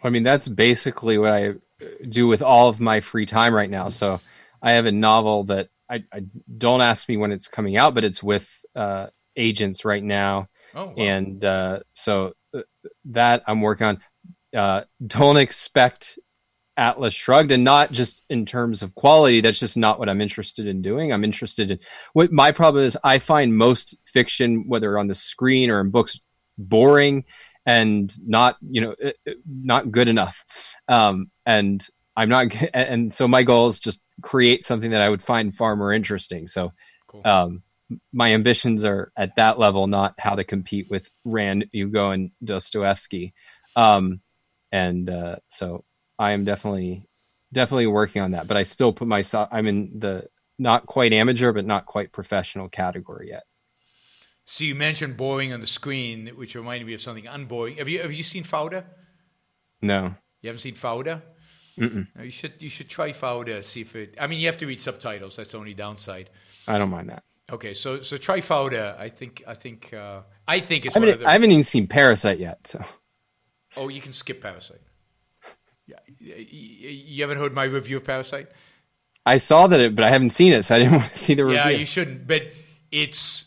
I 0.01 0.09
mean, 0.09 0.23
that's 0.23 0.47
basically 0.47 1.17
what 1.17 1.31
I 1.31 1.55
do 2.07 2.25
with 2.27 2.41
all 2.41 2.69
of 2.69 2.79
my 2.79 3.01
free 3.01 3.25
time 3.25 3.53
right 3.53 3.69
now. 3.69 3.89
So 3.89 4.21
I 4.61 4.71
have 4.71 4.85
a 4.85 4.91
novel 4.93 5.43
that 5.45 5.67
I, 5.89 6.03
I, 6.13 6.23
don't 6.57 6.81
ask 6.81 7.07
me 7.07 7.17
when 7.17 7.31
it's 7.31 7.47
coming 7.47 7.77
out, 7.77 7.93
but 7.93 8.03
it's 8.03 8.23
with 8.23 8.49
uh, 8.75 9.07
agents 9.35 9.85
right 9.85 10.03
now, 10.03 10.47
oh, 10.75 10.85
wow. 10.85 10.93
and 10.97 11.43
uh, 11.43 11.79
so 11.93 12.33
uh, 12.55 12.61
that 13.05 13.43
I'm 13.47 13.61
working 13.61 13.87
on. 13.87 13.99
Uh, 14.55 14.83
don't 15.05 15.37
expect 15.37 16.19
Atlas 16.77 17.13
Shrugged, 17.13 17.51
and 17.51 17.63
not 17.63 17.91
just 17.91 18.23
in 18.29 18.45
terms 18.45 18.83
of 18.83 18.95
quality. 18.95 19.41
That's 19.41 19.59
just 19.59 19.77
not 19.77 19.99
what 19.99 20.09
I'm 20.09 20.21
interested 20.21 20.67
in 20.67 20.81
doing. 20.81 21.11
I'm 21.11 21.23
interested 21.23 21.71
in 21.71 21.79
what 22.13 22.31
my 22.31 22.51
problem 22.51 22.83
is. 22.83 22.97
I 23.03 23.19
find 23.19 23.57
most 23.57 23.95
fiction, 24.05 24.65
whether 24.67 24.97
on 24.97 25.07
the 25.07 25.15
screen 25.15 25.69
or 25.69 25.81
in 25.81 25.89
books, 25.89 26.19
boring 26.57 27.25
and 27.65 28.13
not 28.25 28.57
you 28.61 28.81
know 28.81 28.95
uh, 29.03 29.11
uh, 29.27 29.33
not 29.47 29.91
good 29.91 30.07
enough. 30.07 30.43
Um, 30.87 31.31
and 31.45 31.85
I'm 32.15 32.29
not, 32.29 32.53
and 32.73 33.13
so 33.13 33.27
my 33.27 33.43
goal 33.43 33.67
is 33.67 33.79
just 33.79 34.01
create 34.21 34.63
something 34.63 34.91
that 34.91 35.01
I 35.01 35.09
would 35.09 35.23
find 35.23 35.53
far 35.53 35.75
more 35.75 35.91
interesting. 35.91 36.47
So, 36.47 36.73
cool. 37.07 37.21
um, 37.25 37.63
my 38.11 38.33
ambitions 38.33 38.85
are 38.85 39.11
at 39.17 39.35
that 39.35 39.59
level, 39.59 39.87
not 39.87 40.15
how 40.17 40.35
to 40.35 40.43
compete 40.43 40.89
with 40.89 41.09
Rand, 41.25 41.65
Hugo, 41.71 42.11
and 42.11 42.31
Dostoevsky. 42.43 43.33
Um, 43.75 44.21
and 44.71 45.09
uh, 45.09 45.37
so 45.47 45.83
I 46.17 46.31
am 46.31 46.45
definitely, 46.45 47.07
definitely 47.51 47.87
working 47.87 48.21
on 48.21 48.31
that. 48.31 48.47
But 48.47 48.57
I 48.57 48.63
still 48.63 48.93
put 48.93 49.07
myself, 49.07 49.49
I'm 49.51 49.67
in 49.67 49.99
the 49.99 50.27
not 50.59 50.85
quite 50.85 51.13
amateur, 51.13 51.51
but 51.51 51.65
not 51.65 51.85
quite 51.85 52.11
professional 52.11 52.69
category 52.69 53.29
yet. 53.29 53.43
So 54.45 54.63
you 54.63 54.75
mentioned 54.75 55.17
boring 55.17 55.53
on 55.53 55.61
the 55.61 55.67
screen, 55.67 56.27
which 56.35 56.55
reminded 56.55 56.85
me 56.85 56.93
of 56.93 57.01
something 57.01 57.25
unboring. 57.27 57.77
Have 57.77 57.87
you 57.87 58.01
have 58.01 58.11
you 58.11 58.23
seen 58.23 58.43
Fauda? 58.43 58.85
No. 59.81 60.15
You 60.41 60.49
haven't 60.49 60.59
seen 60.59 60.75
Fauda? 60.75 61.21
Mm-mm. 61.77 62.07
You 62.23 62.31
should 62.31 62.61
you 62.61 62.69
should 62.69 62.89
try 62.89 63.11
Fauda 63.11 63.63
see 63.63 63.81
if 63.81 63.95
it. 63.95 64.15
I 64.19 64.27
mean, 64.27 64.39
you 64.39 64.47
have 64.47 64.57
to 64.57 64.67
read 64.67 64.79
subtitles. 64.79 65.35
That's 65.35 65.53
the 65.53 65.57
only 65.57 65.73
downside. 65.73 66.29
I 66.67 66.77
don't 66.77 66.89
mind 66.89 67.09
that. 67.09 67.23
Okay, 67.51 67.73
so 67.73 68.01
so 68.01 68.17
try 68.17 68.41
Fauda. 68.41 68.97
I 68.99 69.09
think 69.09 69.43
I 69.47 69.55
think 69.55 69.91
uh, 69.93 70.21
I 70.47 70.59
think 70.59 70.85
it's. 70.85 70.95
I 70.95 70.99
haven't, 70.99 71.19
the, 71.19 71.27
I 71.27 71.33
haven't 71.33 71.51
even 71.51 71.63
seen 71.63 71.87
Parasite 71.87 72.39
yet. 72.39 72.67
So. 72.67 72.81
Oh, 73.75 73.89
you 73.89 74.01
can 74.01 74.13
skip 74.13 74.41
Parasite. 74.41 74.81
Yeah, 75.87 75.97
you 76.17 77.21
haven't 77.23 77.39
heard 77.39 77.53
my 77.53 77.65
review 77.65 77.97
of 77.97 78.05
Parasite. 78.05 78.47
I 79.25 79.37
saw 79.37 79.67
that, 79.67 79.79
it, 79.79 79.95
but 79.95 80.05
I 80.05 80.09
haven't 80.09 80.29
seen 80.29 80.53
it, 80.53 80.63
so 80.63 80.75
I 80.75 80.79
didn't 80.79 80.93
want 80.97 81.11
to 81.11 81.17
see 81.17 81.33
the 81.33 81.43
review. 81.43 81.59
Yeah, 81.59 81.69
you 81.69 81.85
shouldn't. 81.85 82.27
But 82.27 82.43
it's. 82.91 83.45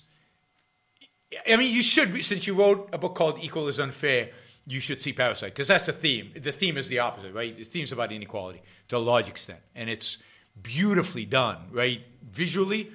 I 1.49 1.57
mean, 1.57 1.73
you 1.73 1.83
should 1.83 2.25
since 2.25 2.47
you 2.47 2.55
wrote 2.55 2.91
a 2.93 2.99
book 2.99 3.15
called 3.15 3.39
"Equal 3.41 3.69
is 3.69 3.79
Unfair." 3.79 4.31
You 4.67 4.81
should 4.81 5.01
see 5.01 5.13
Parasite 5.13 5.53
because 5.53 5.69
that's 5.69 5.87
the 5.87 5.93
theme. 5.93 6.33
The 6.37 6.53
theme 6.53 6.77
is 6.77 6.89
the 6.89 6.99
opposite, 6.99 7.33
right? 7.33 7.57
The 7.57 7.65
theme's 7.65 7.93
about 7.93 8.13
inequality 8.13 8.63
to 8.89 8.97
a 8.97 8.99
large 8.99 9.29
extent, 9.29 9.61
and 9.75 9.89
it's 9.89 10.19
beautifully 10.61 11.25
done, 11.25 11.59
right? 11.71 12.03
Visually, 12.29 12.91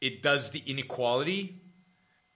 it 0.00 0.22
does 0.22 0.50
the 0.50 0.62
inequality. 0.64 1.58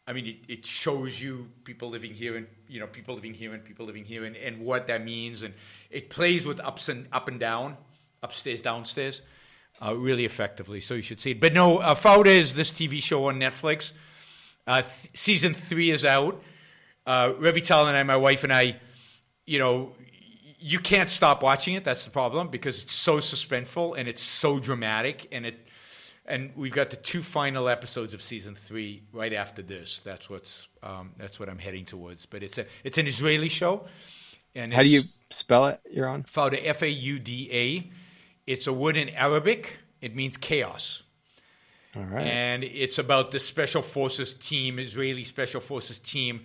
I 0.08 0.12
mean, 0.12 0.26
it, 0.26 0.36
it 0.48 0.66
shows 0.66 1.20
you 1.20 1.48
people 1.64 1.90
living 1.90 2.12
here 2.12 2.36
and 2.36 2.46
you 2.68 2.80
know 2.80 2.86
people 2.86 3.14
living 3.14 3.34
here 3.34 3.54
and 3.54 3.64
people 3.64 3.86
living 3.86 4.04
here 4.04 4.24
and, 4.24 4.36
and 4.36 4.60
what 4.60 4.88
that 4.88 5.04
means, 5.04 5.42
and 5.42 5.54
it 5.90 6.10
plays 6.10 6.44
with 6.44 6.58
ups 6.60 6.88
and 6.88 7.06
up 7.12 7.28
and 7.28 7.38
down, 7.38 7.76
upstairs, 8.22 8.62
downstairs, 8.62 9.22
uh, 9.80 9.94
really 9.96 10.24
effectively. 10.24 10.80
So 10.80 10.94
you 10.94 11.02
should 11.02 11.20
see 11.20 11.30
it. 11.30 11.40
But 11.40 11.52
no, 11.52 11.78
uh, 11.78 11.94
Fauda 11.94 12.26
is 12.26 12.54
this 12.54 12.72
TV 12.72 13.00
show 13.00 13.26
on 13.26 13.38
Netflix. 13.38 13.92
Uh, 14.66 14.82
th- 14.82 14.92
season 15.14 15.54
three 15.54 15.90
is 15.90 16.04
out 16.04 16.42
uh, 17.06 17.32
Revital 17.32 17.86
and 17.88 17.96
I, 17.96 18.02
my 18.02 18.16
wife 18.16 18.44
and 18.44 18.52
I, 18.52 18.76
you 19.46 19.58
know, 19.58 19.92
you 20.58 20.80
can't 20.80 21.08
stop 21.08 21.42
watching 21.42 21.74
it. 21.74 21.84
That's 21.84 22.04
the 22.04 22.10
problem 22.10 22.48
because 22.48 22.82
it's 22.82 22.94
so 22.94 23.18
suspenseful 23.18 23.96
and 23.96 24.08
it's 24.08 24.22
so 24.22 24.58
dramatic, 24.58 25.28
and 25.30 25.46
it, 25.46 25.68
and 26.24 26.50
we've 26.56 26.72
got 26.72 26.90
the 26.90 26.96
two 26.96 27.22
final 27.22 27.68
episodes 27.68 28.14
of 28.14 28.22
season 28.22 28.56
three 28.56 29.02
right 29.12 29.32
after 29.32 29.62
this. 29.62 30.00
That's 30.04 30.28
what's 30.28 30.68
um, 30.82 31.12
that's 31.16 31.38
what 31.38 31.48
I'm 31.48 31.58
heading 31.58 31.84
towards. 31.84 32.26
But 32.26 32.42
it's 32.42 32.58
a 32.58 32.66
it's 32.82 32.98
an 32.98 33.06
Israeli 33.06 33.48
show. 33.48 33.86
And 34.54 34.72
how 34.72 34.82
do 34.82 34.88
you 34.88 35.02
spell 35.30 35.66
it? 35.66 35.80
Yaron 35.94 36.26
Fauda 36.28 36.58
F 36.62 36.82
A 36.82 36.88
U 36.88 37.18
D 37.18 37.48
A. 37.52 38.50
It's 38.50 38.66
a 38.66 38.72
word 38.72 38.96
in 38.96 39.10
Arabic. 39.10 39.78
It 40.00 40.16
means 40.16 40.36
chaos. 40.36 41.02
All 41.96 42.02
right. 42.04 42.26
And 42.26 42.64
it's 42.64 42.98
about 42.98 43.30
the 43.30 43.38
special 43.38 43.82
forces 43.82 44.34
team, 44.34 44.78
Israeli 44.78 45.24
special 45.24 45.60
forces 45.60 45.98
team 45.98 46.42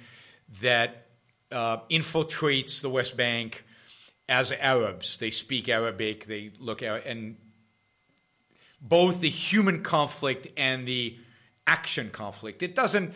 that 0.60 1.08
uh, 1.52 1.78
infiltrates 1.90 2.82
the 2.82 2.90
West 2.90 3.16
Bank 3.16 3.64
as 4.28 4.52
Arabs. 4.52 5.18
They 5.18 5.32
speak 5.32 5.70
Arabic, 5.70 6.26
they 6.26 6.52
look 6.60 6.84
at, 6.84 7.06
and 7.06 7.38
both 8.82 9.22
the 9.22 9.30
human 9.30 9.84
conflict 9.84 10.48
and 10.58 10.88
the 10.88 11.18
action 11.68 12.10
conflict. 12.10 12.64
It 12.64 12.76
doesn't. 12.76 13.14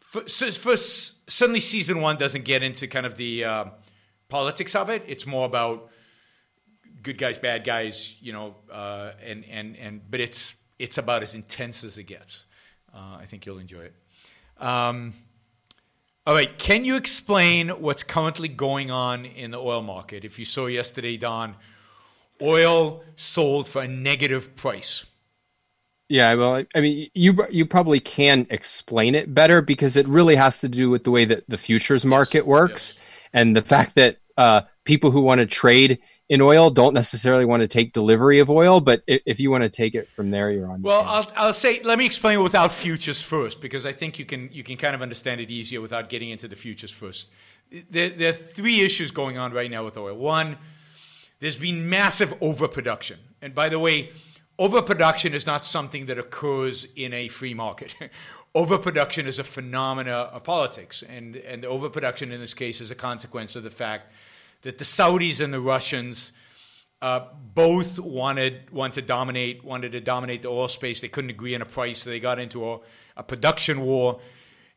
First, 0.00 1.30
suddenly, 1.30 1.60
season 1.60 2.00
one 2.00 2.16
doesn't 2.16 2.44
get 2.44 2.62
into 2.62 2.86
kind 2.86 3.04
of 3.04 3.16
the 3.16 3.44
uh, 3.44 3.64
politics 4.28 4.74
of 4.74 4.88
it. 4.88 5.02
It's 5.06 5.26
more 5.26 5.44
about 5.44 5.90
good 7.02 7.18
guys, 7.18 7.38
bad 7.38 7.64
guys, 7.64 8.14
you 8.20 8.32
know, 8.32 8.56
uh, 8.70 9.12
and 9.22 9.44
and 9.44 9.76
and. 9.76 10.10
But 10.10 10.20
it's 10.20 10.56
it's 10.78 10.98
about 10.98 11.22
as 11.22 11.34
intense 11.34 11.84
as 11.84 11.98
it 11.98 12.04
gets. 12.04 12.44
Uh, 12.94 13.18
I 13.20 13.26
think 13.26 13.44
you'll 13.44 13.58
enjoy 13.58 13.80
it. 13.80 13.94
Um, 14.58 15.12
all 16.28 16.34
right, 16.34 16.58
can 16.58 16.84
you 16.84 16.96
explain 16.96 17.70
what's 17.70 18.02
currently 18.02 18.48
going 18.48 18.90
on 18.90 19.24
in 19.24 19.50
the 19.50 19.58
oil 19.58 19.80
market? 19.80 20.26
If 20.26 20.38
you 20.38 20.44
saw 20.44 20.66
yesterday, 20.66 21.16
Don, 21.16 21.56
oil 22.42 23.02
sold 23.16 23.66
for 23.66 23.80
a 23.80 23.88
negative 23.88 24.54
price. 24.54 25.06
Yeah, 26.10 26.34
well, 26.34 26.64
I- 26.74 26.80
mean, 26.80 27.08
you 27.14 27.46
you 27.50 27.64
probably 27.64 27.98
can 27.98 28.46
explain 28.50 29.14
it 29.14 29.32
better 29.32 29.62
because 29.62 29.96
it 29.96 30.06
really 30.06 30.36
has 30.36 30.58
to 30.58 30.68
do 30.68 30.90
with 30.90 31.04
the 31.04 31.10
way 31.10 31.24
that 31.24 31.44
the 31.48 31.56
futures 31.56 32.04
market 32.04 32.46
works, 32.46 32.92
and 33.32 33.56
the 33.56 33.62
fact 33.62 33.94
that 33.94 34.18
uh, 34.36 34.60
people 34.84 35.10
who 35.10 35.22
want 35.22 35.38
to 35.38 35.46
trade 35.46 35.98
in 36.28 36.40
oil 36.40 36.70
don't 36.70 36.94
necessarily 36.94 37.44
want 37.44 37.62
to 37.62 37.68
take 37.68 37.92
delivery 37.92 38.38
of 38.38 38.50
oil. 38.50 38.80
But 38.80 39.02
if, 39.06 39.40
you 39.40 39.50
want 39.50 39.62
to 39.62 39.68
take 39.68 39.94
it 39.94 40.08
from 40.10 40.30
there, 40.30 40.50
Yaron. 40.50 40.80
Well, 40.80 41.02
I'll, 41.06 41.30
I'll 41.36 41.52
say 41.52 41.80
let 41.82 41.98
me 41.98 42.06
explain 42.06 42.42
without 42.42 42.72
futures 42.72 43.22
first 43.22 43.60
because 43.60 43.86
I 43.86 43.92
think 43.92 44.18
you 44.18 44.24
can 44.24 44.50
you 44.52 44.62
can 44.62 44.76
kind 44.76 44.94
of 44.94 45.02
understand 45.02 45.40
it 45.40 45.50
easier 45.50 45.80
without 45.80 46.08
getting 46.08 46.30
into 46.30 46.48
the 46.48 46.56
futures 46.56 46.90
first. 46.90 47.28
There, 47.90 48.10
there 48.10 48.30
are 48.30 48.32
three 48.32 48.80
issues 48.80 49.10
going 49.10 49.36
on 49.38 49.52
right 49.52 49.70
now 49.70 49.84
with 49.84 49.96
oil. 49.96 50.16
One, 50.16 50.56
there's 51.40 51.58
been 51.58 51.88
massive 51.88 52.34
overproduction, 52.40 53.18
and 53.42 53.54
by 53.54 53.68
the 53.68 53.78
way, 53.78 54.10
overproduction 54.58 55.34
is 55.34 55.46
not 55.46 55.64
something 55.66 56.06
that 56.06 56.18
occurs 56.18 56.86
in 56.96 57.12
a 57.12 57.28
free 57.28 57.54
market. 57.54 57.94
overproduction 58.54 59.26
is 59.26 59.38
a 59.38 59.44
phenomena 59.44 60.30
of 60.32 60.44
politics, 60.44 61.02
and 61.02 61.36
and 61.36 61.64
overproduction 61.64 62.32
in 62.32 62.40
this 62.40 62.54
case 62.54 62.80
is 62.80 62.90
a 62.90 62.94
consequence 62.94 63.56
of 63.56 63.62
the 63.62 63.70
fact 63.70 64.12
that 64.62 64.78
the 64.78 64.84
Saudis 64.84 65.40
and 65.40 65.52
the 65.52 65.60
Russians 65.60 66.32
uh, 67.00 67.26
both 67.54 67.98
wanted 67.98 68.70
want 68.70 68.94
to 68.94 69.02
dominate 69.02 69.64
wanted 69.64 69.92
to 69.92 70.00
dominate 70.00 70.42
the 70.42 70.48
oil 70.48 70.68
space. 70.68 71.00
They 71.00 71.08
couldn't 71.08 71.30
agree 71.30 71.54
on 71.54 71.62
a 71.62 71.66
price, 71.66 72.02
so 72.02 72.10
they 72.10 72.20
got 72.20 72.38
into 72.38 72.68
a, 72.68 72.80
a 73.16 73.22
production 73.22 73.82
war. 73.82 74.20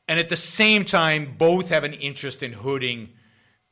And 0.08 0.20
at 0.20 0.30
the 0.30 0.38
same 0.38 0.86
time, 0.86 1.36
both 1.38 1.70
have 1.70 1.84
an 1.84 1.94
interest 1.94 2.44
in 2.44 2.53
hooding 2.53 3.10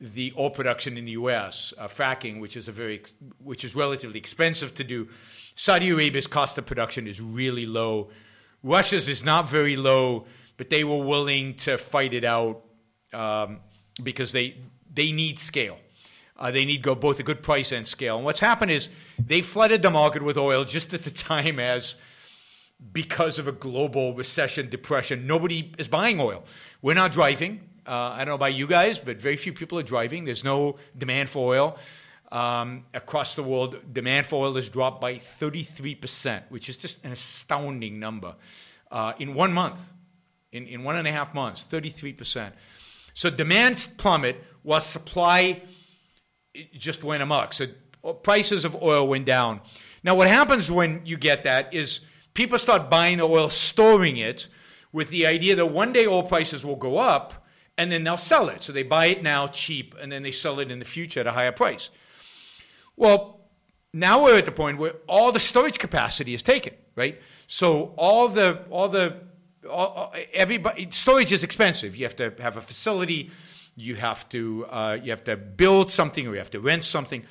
the 0.00 0.32
oil 0.38 0.50
production 0.50 0.96
in 0.96 1.04
the 1.04 1.12
U.S. 1.12 1.74
Uh, 1.76 1.86
fracking, 1.86 2.40
which 2.40 2.56
is 2.56 2.66
a 2.66 2.72
very 2.72 3.02
which 3.38 3.64
is 3.64 3.76
relatively 3.76 4.18
expensive 4.18 4.74
to 4.76 4.84
do. 4.84 5.08
Saudi 5.54 5.90
Arabia's 5.90 6.26
cost 6.26 6.56
of 6.58 6.66
production 6.66 7.06
is 7.06 7.20
really 7.20 7.66
low. 7.66 8.10
Russia's 8.62 9.08
is 9.08 9.22
not 9.22 9.48
very 9.48 9.76
low, 9.76 10.26
but 10.56 10.70
they 10.70 10.84
were 10.84 11.02
willing 11.02 11.54
to 11.54 11.78
fight 11.78 12.14
it 12.14 12.24
out 12.24 12.62
um, 13.12 13.60
because 14.02 14.32
they 14.32 14.56
they 14.92 15.12
need 15.12 15.38
scale. 15.38 15.78
Uh, 16.40 16.50
they 16.50 16.64
need 16.64 16.82
go 16.82 16.94
both 16.94 17.20
a 17.20 17.22
good 17.22 17.42
price 17.42 17.70
and 17.70 17.86
scale. 17.86 18.16
And 18.16 18.24
what's 18.24 18.40
happened 18.40 18.70
is 18.70 18.88
they 19.18 19.42
flooded 19.42 19.82
the 19.82 19.90
market 19.90 20.22
with 20.22 20.38
oil 20.38 20.64
just 20.64 20.94
at 20.94 21.04
the 21.04 21.10
time 21.10 21.60
as 21.60 21.96
because 22.92 23.38
of 23.38 23.46
a 23.46 23.52
global 23.52 24.14
recession, 24.14 24.70
depression, 24.70 25.26
nobody 25.26 25.70
is 25.76 25.86
buying 25.86 26.18
oil. 26.18 26.44
We're 26.80 26.94
not 26.94 27.12
driving. 27.12 27.60
Uh, 27.86 28.14
I 28.14 28.18
don't 28.18 28.28
know 28.28 28.34
about 28.34 28.54
you 28.54 28.66
guys, 28.66 28.98
but 28.98 29.18
very 29.18 29.36
few 29.36 29.52
people 29.52 29.78
are 29.78 29.82
driving. 29.82 30.24
There's 30.24 30.44
no 30.44 30.76
demand 30.96 31.28
for 31.28 31.54
oil. 31.54 31.78
Um, 32.32 32.86
across 32.94 33.34
the 33.34 33.42
world, 33.42 33.92
demand 33.92 34.26
for 34.26 34.46
oil 34.46 34.54
has 34.54 34.68
dropped 34.68 35.00
by 35.00 35.16
33%, 35.16 36.42
which 36.48 36.68
is 36.68 36.76
just 36.76 37.04
an 37.04 37.12
astounding 37.12 37.98
number. 37.98 38.36
Uh, 38.90 39.12
in 39.18 39.34
one 39.34 39.52
month, 39.52 39.80
in, 40.52 40.66
in 40.66 40.84
one 40.84 40.96
and 40.96 41.06
a 41.06 41.12
half 41.12 41.34
months, 41.34 41.66
33%. 41.68 42.52
So 43.14 43.30
demand 43.30 43.88
plummet 43.98 44.42
while 44.62 44.80
supply 44.80 45.62
just 46.72 47.04
went 47.04 47.22
amok. 47.22 47.54
So 47.54 47.66
uh, 48.04 48.12
prices 48.12 48.64
of 48.64 48.82
oil 48.82 49.06
went 49.06 49.26
down. 49.26 49.60
Now, 50.02 50.14
what 50.14 50.28
happens 50.28 50.70
when 50.70 51.02
you 51.04 51.16
get 51.16 51.44
that 51.44 51.72
is 51.74 52.00
people 52.34 52.58
start 52.58 52.90
buying 52.90 53.18
the 53.18 53.24
oil, 53.24 53.50
storing 53.50 54.16
it, 54.16 54.48
with 54.92 55.10
the 55.10 55.26
idea 55.26 55.54
that 55.56 55.66
one 55.66 55.92
day 55.92 56.06
oil 56.06 56.22
prices 56.22 56.64
will 56.64 56.76
go 56.76 56.98
up, 56.98 57.46
and 57.78 57.92
then 57.92 58.04
they'll 58.04 58.16
sell 58.16 58.48
it. 58.48 58.62
So 58.62 58.72
they 58.72 58.82
buy 58.82 59.06
it 59.06 59.22
now 59.22 59.46
cheap, 59.46 59.94
and 60.00 60.10
then 60.10 60.22
they 60.22 60.32
sell 60.32 60.58
it 60.58 60.70
in 60.70 60.78
the 60.78 60.84
future 60.84 61.20
at 61.20 61.26
a 61.26 61.32
higher 61.32 61.52
price. 61.52 61.90
Well, 62.96 63.40
now 63.92 64.24
we're 64.24 64.38
at 64.38 64.46
the 64.46 64.52
point 64.52 64.78
where 64.78 64.94
all 65.06 65.32
the 65.32 65.40
storage 65.40 65.78
capacity 65.78 66.34
is 66.34 66.42
taken, 66.42 66.74
right? 66.96 67.20
So 67.46 67.94
all 67.96 68.28
the 68.28 68.64
all 68.70 68.88
the 68.88 69.16
all, 69.68 70.12
everybody 70.32 70.88
storage 70.90 71.32
is 71.32 71.42
expensive. 71.42 71.96
You 71.96 72.04
have 72.04 72.16
to 72.16 72.34
have 72.40 72.56
a 72.56 72.62
facility 72.62 73.30
you 73.80 73.94
have 73.96 74.28
to 74.28 74.66
uh, 74.68 74.98
you 75.02 75.10
have 75.10 75.24
to 75.24 75.36
build 75.36 75.90
something 75.90 76.26
or 76.26 76.32
you 76.32 76.38
have 76.38 76.50
to 76.50 76.60
rent 76.60 76.84
something, 76.84 77.24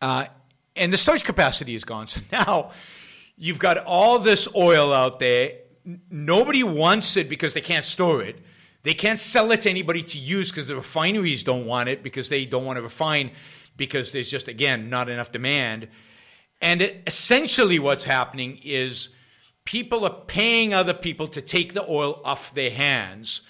uh, 0.00 0.26
and 0.76 0.92
the 0.92 0.96
storage 0.96 1.24
capacity 1.24 1.74
is 1.74 1.84
gone. 1.84 2.06
So 2.14 2.20
now 2.30 2.72
you've 3.36 3.58
got 3.58 3.78
all 3.78 4.18
this 4.18 4.46
oil 4.54 4.92
out 4.92 5.18
there. 5.18 5.52
Nobody 6.10 6.62
wants 6.62 7.16
it 7.16 7.28
because 7.28 7.54
they 7.54 7.60
can't 7.60 7.84
store 7.84 8.22
it. 8.22 8.38
They 8.84 8.94
can't 8.94 9.18
sell 9.18 9.50
it 9.52 9.62
to 9.62 9.70
anybody 9.70 10.02
to 10.02 10.18
use 10.18 10.50
because 10.50 10.66
the 10.66 10.76
refineries 10.76 11.42
don't 11.42 11.66
want 11.66 11.88
it 11.88 12.02
because 12.02 12.28
they 12.28 12.44
don't 12.44 12.66
want 12.66 12.76
to 12.76 12.82
refine 12.82 13.30
because 13.76 14.12
there's 14.12 14.30
just 14.30 14.48
again 14.48 14.90
not 14.90 15.08
enough 15.08 15.32
demand. 15.32 15.88
And 16.60 16.82
it, 16.82 17.02
essentially, 17.06 17.78
what's 17.78 18.04
happening 18.04 18.60
is 18.62 19.10
people 19.64 20.04
are 20.04 20.20
paying 20.26 20.74
other 20.74 20.94
people 20.94 21.28
to 21.28 21.40
take 21.40 21.72
the 21.72 21.84
oil 21.88 22.20
off 22.24 22.54
their 22.54 22.70
hands 22.70 23.42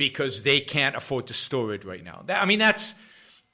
because 0.00 0.44
they 0.44 0.60
can't 0.60 0.96
afford 0.96 1.26
to 1.26 1.34
store 1.34 1.74
it 1.74 1.84
right 1.84 2.02
now. 2.02 2.24
I 2.26 2.46
mean, 2.46 2.58
that's 2.58 2.94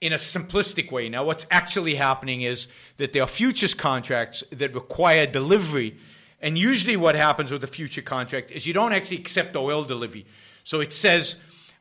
in 0.01 0.12
a 0.12 0.16
simplistic 0.16 0.93
way. 0.93 1.09
Now, 1.09 1.24
what's 1.24 1.44
actually 1.51 1.97
happening 1.97 2.43
is 2.43 2.68
that 2.98 3.12
there 3.12 3.24
are 3.24 3.27
futures 3.27 3.74
contracts 3.74 4.44
that 4.51 4.73
require 4.73 5.27
delivery. 5.27 5.98
And 6.40 6.56
usually, 6.56 6.97
what 6.97 7.16
happens 7.16 7.51
with 7.51 7.64
a 7.64 7.66
future 7.66 8.01
contract 8.01 8.52
is 8.52 8.64
you 8.64 8.73
don't 8.73 8.93
actually 8.93 9.18
accept 9.18 9.56
oil 9.56 9.82
delivery. 9.82 10.24
So 10.62 10.81
it 10.81 10.93
says, 10.93 11.35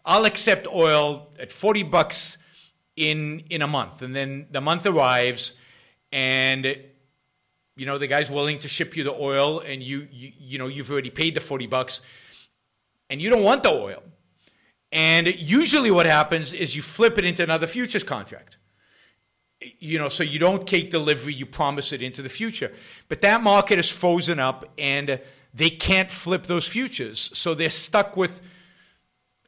I'll 0.04 0.26
accept 0.26 0.66
oil 0.66 1.30
at 1.40 1.52
40 1.52 1.84
bucks 1.84 2.40
in, 2.96 3.44
in 3.52 3.62
a 3.62 3.68
month. 3.68 4.02
And 4.02 4.16
then 4.16 4.48
the 4.50 4.62
month 4.62 4.88
arrives, 4.88 5.54
and 6.12 6.66
you 7.76 7.86
know 7.86 8.00
the 8.00 8.08
guy's 8.08 8.32
willing 8.32 8.58
to 8.60 8.68
ship 8.68 8.98
you 8.98 9.04
the 9.04 9.14
oil 9.14 9.60
and 9.60 9.84
you, 9.84 10.08
you 10.12 10.32
you 10.40 10.58
know 10.58 10.68
you've 10.68 10.90
already 10.90 11.10
paid 11.10 11.36
the 11.36 11.42
40 11.42 11.68
bucks 11.68 12.00
and 13.10 13.22
you 13.22 13.30
don't 13.30 13.44
want 13.44 13.64
the 13.64 13.70
oil 13.70 14.02
and 14.96 15.28
usually 15.28 15.92
what 15.92 16.06
happens 16.06 16.54
is 16.54 16.74
you 16.74 16.82
flip 16.82 17.18
it 17.18 17.26
into 17.26 17.44
another 17.44 17.68
futures 17.68 18.06
contract. 18.06 18.56
You 19.60 20.00
know, 20.00 20.08
so 20.08 20.24
you 20.24 20.40
don't 20.40 20.66
take 20.66 20.90
delivery, 20.90 21.34
you 21.34 21.46
promise 21.46 21.92
it 21.92 22.02
into 22.02 22.22
the 22.22 22.30
future. 22.30 22.72
But 23.10 23.20
that 23.20 23.44
market 23.44 23.78
is 23.78 23.92
frozen 23.92 24.40
up 24.40 24.64
and 24.78 25.20
they 25.54 25.70
can't 25.70 26.10
flip 26.10 26.48
those 26.48 26.66
futures. 26.66 27.30
So 27.34 27.54
they're 27.54 27.70
stuck 27.70 28.16
with 28.16 28.40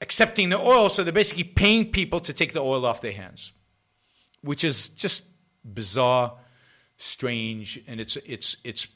accepting 0.02 0.49
the 0.49 0.60
oil. 0.60 0.90
So 0.90 1.06
they're 1.06 1.14
basically 1.14 1.45
paying 1.45 1.91
people 1.91 2.19
to 2.22 2.34
take 2.34 2.52
the 2.52 2.60
oil 2.60 2.86
off 2.86 2.99
their 2.99 3.14
hands, 3.14 3.53
which 4.41 4.65
is 4.65 4.90
just 4.90 5.24
bizarre, 5.64 6.34
strange, 6.98 7.82
and 7.88 8.02
it's, 8.02 8.18
it's, 8.26 8.57
it's 8.65 8.88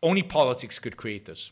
only 0.00 0.22
politics 0.22 0.78
could 0.78 0.96
create 0.96 1.24
this. 1.24 1.50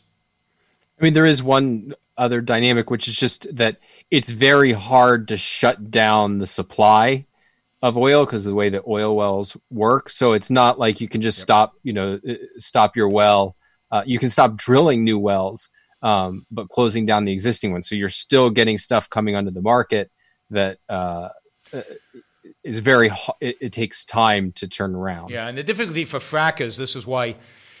I 0.99 1.03
mean, 1.03 1.13
there 1.13 1.25
is 1.25 1.43
one 1.43 1.93
other 2.17 2.41
dynamic, 2.41 2.89
which 2.89 3.07
is 3.07 3.15
just 3.15 3.55
that 3.55 3.77
it's 4.09 4.29
very 4.29 4.73
hard 4.73 5.27
to 5.27 5.37
shut 5.37 5.91
down 5.91 6.39
the 6.39 6.47
supply 6.47 7.25
of 7.81 7.95
oil 7.95 8.25
because 8.25 8.45
of 8.45 8.51
the 8.51 8.55
way 8.55 8.69
that 8.69 8.83
oil 8.87 9.15
wells 9.15 9.55
work. 9.69 10.09
So 10.09 10.33
it's 10.33 10.49
not 10.49 10.79
like 10.79 10.99
you 10.99 11.07
can 11.07 11.21
just 11.21 11.37
yep. 11.37 11.43
stop, 11.43 11.73
you 11.83 11.93
know, 11.93 12.19
uh, 12.27 12.33
stop 12.57 12.95
your 12.95 13.09
well. 13.09 13.55
Uh, 13.91 14.03
you 14.05 14.17
can 14.19 14.29
stop 14.29 14.57
drilling 14.57 15.03
new 15.03 15.19
wells, 15.19 15.69
um, 16.01 16.45
but 16.49 16.69
closing 16.69 17.05
down 17.05 17.25
the 17.25 17.31
existing 17.31 17.71
ones. 17.71 17.87
So 17.87 17.95
you're 17.95 18.09
still 18.09 18.49
getting 18.49 18.77
stuff 18.77 19.09
coming 19.09 19.35
onto 19.35 19.51
the 19.51 19.61
market 19.61 20.11
that 20.49 20.79
uh, 20.89 21.29
is 22.63 22.79
very. 22.79 23.11
It, 23.39 23.57
it 23.61 23.73
takes 23.73 24.03
time 24.05 24.51
to 24.53 24.67
turn 24.67 24.95
around. 24.95 25.29
Yeah, 25.29 25.47
and 25.47 25.57
the 25.57 25.63
difficulty 25.63 26.05
for 26.05 26.19
frackers, 26.19 26.75
this 26.75 26.95
is 26.95 27.05
why, 27.05 27.35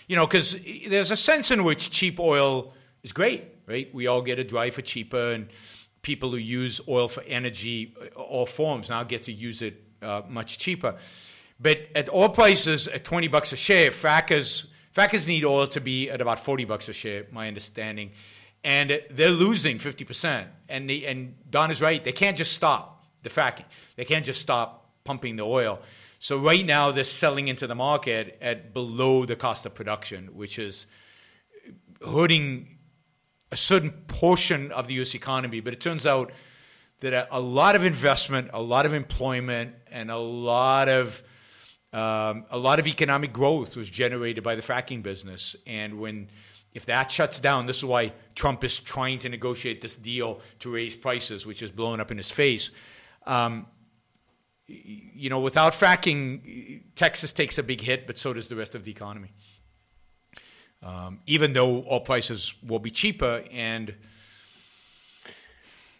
you 0.07 0.15
know, 0.15 0.27
because 0.27 0.57
there's 0.87 1.11
a 1.11 1.17
sense 1.17 1.49
in 1.49 1.63
which 1.63 1.89
cheap 1.89 2.19
oil 2.19 2.73
is 3.03 3.13
great 3.13 3.57
right? 3.67 3.93
We 3.93 4.07
all 4.07 4.21
get 4.21 4.39
a 4.39 4.43
drive 4.43 4.73
for 4.73 4.81
cheaper, 4.81 5.33
and 5.33 5.49
people 6.01 6.31
who 6.31 6.37
use 6.37 6.81
oil 6.87 7.07
for 7.07 7.21
energy, 7.23 7.93
uh, 8.01 8.19
all 8.19 8.45
forms, 8.45 8.89
now 8.89 9.03
get 9.03 9.23
to 9.23 9.33
use 9.33 9.61
it 9.61 9.83
uh, 10.01 10.23
much 10.27 10.57
cheaper. 10.57 10.95
But 11.59 11.79
at 11.93 12.11
oil 12.11 12.29
prices 12.29 12.87
at 12.87 13.03
20 13.03 13.27
bucks 13.27 13.51
a 13.51 13.55
share, 13.55 13.91
frackers, 13.91 14.67
frackers 14.95 15.27
need 15.27 15.43
oil 15.43 15.67
to 15.67 15.81
be 15.81 16.09
at 16.09 16.21
about 16.21 16.39
40 16.39 16.65
bucks 16.65 16.87
a 16.87 16.93
share, 16.93 17.25
my 17.31 17.47
understanding. 17.47 18.11
And 18.63 19.01
they're 19.09 19.29
losing 19.29 19.79
50%. 19.79 20.45
And, 20.69 20.89
they, 20.89 21.05
and 21.05 21.35
Don 21.49 21.71
is 21.71 21.81
right. 21.81 22.03
They 22.03 22.11
can't 22.11 22.37
just 22.37 22.53
stop 22.53 23.05
the 23.23 23.29
fracking. 23.29 23.65
They 23.95 24.05
can't 24.05 24.25
just 24.25 24.39
stop 24.39 24.91
pumping 25.03 25.35
the 25.35 25.43
oil. 25.43 25.79
So 26.19 26.37
right 26.37 26.65
now 26.65 26.91
they're 26.91 27.03
selling 27.03 27.47
into 27.47 27.65
the 27.65 27.75
market 27.75 28.37
at 28.41 28.73
below 28.73 29.25
the 29.25 29.35
cost 29.35 29.65
of 29.65 29.73
production, 29.73 30.35
which 30.35 30.59
is 30.59 30.85
hurting 32.05 32.76
a 33.51 33.57
certain 33.57 33.91
portion 33.91 34.71
of 34.71 34.87
the 34.87 34.95
U.S. 34.95 35.15
economy, 35.15 35.59
but 35.59 35.73
it 35.73 35.79
turns 35.79 36.05
out 36.05 36.31
that 36.99 37.13
a, 37.13 37.27
a 37.31 37.39
lot 37.39 37.75
of 37.75 37.83
investment, 37.83 38.49
a 38.53 38.61
lot 38.61 38.85
of 38.85 38.93
employment, 38.93 39.75
and 39.91 40.11
a 40.11 40.17
lot 40.17 40.89
of 40.89 41.23
um, 41.93 42.45
a 42.49 42.57
lot 42.57 42.79
of 42.79 42.87
economic 42.87 43.31
growth 43.31 43.77
was 43.77 43.89
generated 43.89 44.43
by 44.43 44.55
the 44.55 44.61
fracking 44.61 45.01
business. 45.01 45.55
And 45.65 45.99
when 45.99 46.29
if 46.73 46.85
that 46.85 47.09
shuts 47.09 47.39
down, 47.39 47.65
this 47.65 47.77
is 47.77 47.85
why 47.85 48.13
Trump 48.35 48.63
is 48.63 48.79
trying 48.79 49.19
to 49.19 49.29
negotiate 49.29 49.81
this 49.81 49.95
deal 49.95 50.41
to 50.59 50.69
raise 50.69 50.95
prices, 50.95 51.45
which 51.45 51.63
is 51.63 51.71
blowing 51.71 51.99
up 51.99 52.11
in 52.11 52.17
his 52.17 52.29
face. 52.29 52.69
Um, 53.25 53.67
you 54.67 55.29
know, 55.29 55.39
without 55.39 55.73
fracking, 55.73 56.83
Texas 56.93 57.31
takes 57.31 57.57
a 57.57 57.63
big 57.63 57.81
hit, 57.81 58.05
but 58.05 58.19
so 58.19 58.33
does 58.33 58.49
the 58.49 58.55
rest 58.55 58.75
of 58.75 58.83
the 58.83 58.91
economy. 58.91 59.31
Um, 60.83 61.19
even 61.25 61.53
though 61.53 61.85
oil 61.89 62.01
prices 62.01 62.53
will 62.63 62.79
be 62.79 62.91
cheaper 62.91 63.43
and 63.51 63.95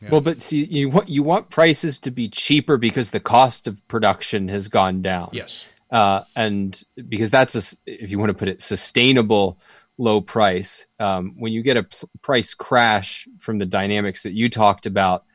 yeah. 0.01 0.09
Well, 0.11 0.21
but 0.21 0.43
see, 0.43 0.63
you 0.65 0.89
want 0.89 1.09
you 1.09 1.23
want 1.23 1.49
prices 1.49 1.97
to 1.99 2.11
be 2.11 2.29
cheaper 2.29 2.77
because 2.77 3.09
the 3.09 3.19
cost 3.19 3.67
of 3.67 3.85
production 3.87 4.47
has 4.49 4.67
gone 4.67 5.01
down. 5.01 5.29
Yes, 5.33 5.65
uh, 5.89 6.21
and 6.35 6.79
because 7.09 7.31
that's 7.31 7.55
a, 7.55 7.77
if 7.87 8.11
you 8.11 8.19
want 8.19 8.29
to 8.29 8.35
put 8.35 8.47
it, 8.47 8.61
sustainable 8.61 9.59
low 9.97 10.21
price. 10.21 10.85
Um, 10.99 11.33
when 11.37 11.51
you 11.51 11.63
get 11.63 11.77
a 11.77 11.83
p- 11.83 12.07
price 12.21 12.53
crash 12.53 13.27
from 13.39 13.57
the 13.57 13.65
dynamics 13.65 14.21
that 14.23 14.33
you 14.33 14.49
talked 14.49 14.85
about, 14.85 15.25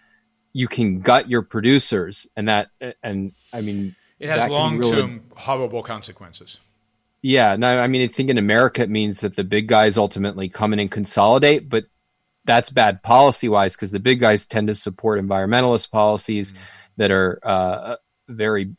you 0.52 0.68
can 0.68 1.00
gut 1.00 1.28
your 1.28 1.42
producers, 1.42 2.28
and 2.36 2.48
that 2.48 2.68
and 3.02 3.32
I 3.52 3.62
mean 3.62 3.96
it 4.20 4.28
has 4.28 4.48
long 4.48 4.80
term 4.80 4.92
really, 4.92 5.20
horrible 5.36 5.82
consequences. 5.82 6.58
Yeah, 7.22 7.54
no, 7.56 7.78
I 7.78 7.86
mean 7.86 8.02
I 8.02 8.08
think 8.08 8.30
in 8.30 8.38
America 8.38 8.82
it 8.82 8.90
means 8.90 9.20
that 9.20 9.36
the 9.36 9.44
big 9.44 9.68
guys 9.68 9.96
ultimately 9.96 10.48
come 10.48 10.72
in 10.72 10.80
and 10.80 10.90
consolidate, 10.90 11.68
but 11.68 11.84
that's 12.44 12.70
bad 12.70 13.02
policy 13.02 13.48
wise 13.48 13.74
because 13.74 13.92
the 13.92 14.00
big 14.00 14.20
guys 14.20 14.46
tend 14.46 14.66
to 14.66 14.74
support 14.74 15.20
environmentalist 15.20 15.90
policies 15.90 16.52
mm-hmm. 16.52 16.62
that 16.96 17.10
are 17.10 17.38
uh, 17.44 17.96
very 18.28 18.74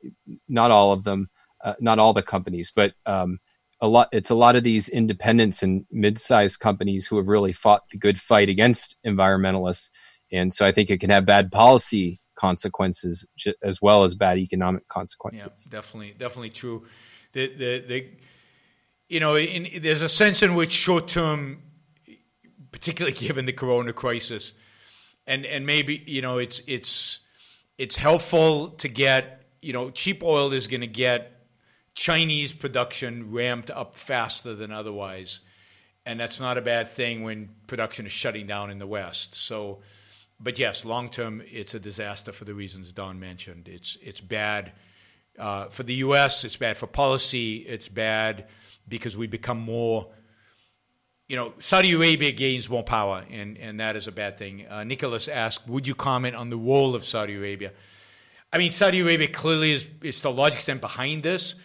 not 0.48 0.72
all 0.72 0.92
of 0.92 1.04
them, 1.04 1.30
uh, 1.64 1.74
not 1.80 2.00
all 2.00 2.14
the 2.14 2.22
companies, 2.22 2.72
but 2.76 2.94
um, 3.06 3.40
a 3.80 3.88
lot. 3.88 4.10
It's 4.12 4.30
a 4.30 4.36
lot 4.36 4.56
of 4.56 4.64
these 4.64 4.90
independents 4.90 5.64
and 5.64 5.86
mid-sized 5.92 6.60
companies 6.60 7.08
who 7.08 7.18
have 7.18 7.28
really 7.28 7.54
fought 7.54 7.84
the 7.90 7.98
good 7.98 8.20
fight 8.20 8.50
against 8.50 8.98
environmentalists, 9.06 9.90
and 10.32 10.54
so 10.54 10.66
I 10.66 10.72
think 10.72 10.90
it 10.90 11.00
can 11.00 11.10
have 11.10 11.26
bad 11.26 11.52
policy 11.52 12.20
consequences 12.36 13.26
as 13.62 13.82
well 13.82 14.04
as 14.04 14.16
bad 14.16 14.38
economic 14.38 14.88
consequences. 14.88 15.70
Yeah, 15.72 15.78
definitely, 15.78 16.16
definitely 16.18 16.50
true. 16.50 16.86
The 17.34 17.48
the 17.48 17.84
the 17.88 18.10
you 19.14 19.20
know, 19.20 19.36
in, 19.38 19.70
there's 19.84 20.02
a 20.02 20.10
sense 20.10 20.42
in 20.42 20.56
which 20.56 20.72
short-term 20.72 21.62
particularly 22.72 23.16
given 23.28 23.46
the 23.46 23.54
corona 23.54 23.94
crisis. 23.94 24.54
And 25.28 25.46
and 25.46 25.66
maybe, 25.66 26.04
you 26.08 26.22
know, 26.22 26.40
it's 26.40 26.62
it's 26.68 27.20
it's 27.78 27.96
helpful 27.96 28.70
to 28.70 28.88
get, 28.90 29.46
you 29.62 29.72
know, 29.72 29.92
cheap 29.92 30.24
oil 30.24 30.52
is 30.52 30.68
going 30.68 30.82
to 30.82 30.88
get 30.88 31.46
Chinese 31.94 32.52
production 32.54 33.32
ramped 33.32 33.70
up 33.70 33.96
faster 33.96 34.56
than 34.56 34.72
otherwise. 34.72 35.42
And 36.06 36.20
that's 36.20 36.40
not 36.40 36.58
a 36.58 36.62
bad 36.62 36.92
thing 36.92 37.24
when 37.24 37.50
production 37.68 38.06
is 38.06 38.12
shutting 38.12 38.48
down 38.48 38.72
in 38.72 38.80
the 38.80 38.88
West. 38.88 39.36
So, 39.36 39.80
but 40.40 40.60
yes, 40.60 40.84
long 40.84 41.10
term, 41.10 41.42
it's 41.50 41.76
a 41.76 41.80
disaster 41.80 42.32
for 42.32 42.46
the 42.46 42.56
reasons 42.56 42.92
Don 42.92 43.20
mentioned. 43.20 43.68
It's 43.70 43.96
it's 44.02 44.20
bad 44.20 44.72
uh, 45.38 45.68
for 45.68 45.84
the 45.84 45.96
U.S. 46.06 46.44
It's 46.44 46.58
bad 46.58 46.80
for 46.80 46.88
policy. 46.88 47.58
It's 47.58 47.88
bad 47.88 48.48
because 48.88 49.16
we 49.16 49.28
become 49.28 49.60
more 49.60 50.08
you 51.28 51.38
know, 51.38 51.54
Saudi 51.58 51.94
Arabia 51.94 52.32
gains 52.32 52.70
more 52.70 52.84
power, 52.84 53.24
and, 53.32 53.58
and 53.58 53.80
that 53.80 53.96
is 53.96 54.08
a 54.08 54.12
bad 54.12 54.38
thing. 54.38 54.68
Uh, 54.68 54.84
Nicholas 54.84 55.28
asked, 55.28 55.68
would 55.68 55.88
you 55.88 55.96
comment 55.96 56.36
on 56.36 56.50
the 56.50 56.58
role 56.58 56.96
of 56.96 57.06
Saudi 57.06 57.36
Arabia? 57.36 57.72
I 58.52 58.58
mean, 58.58 58.72
Saudi 58.72 59.00
Arabia 59.00 59.30
clearly 59.30 59.72
is, 59.72 59.88
is 60.02 60.20
to 60.22 60.28
a 60.28 60.30
large 60.30 60.54
extent 60.54 60.82
behind 60.82 61.24
this. 61.24 61.56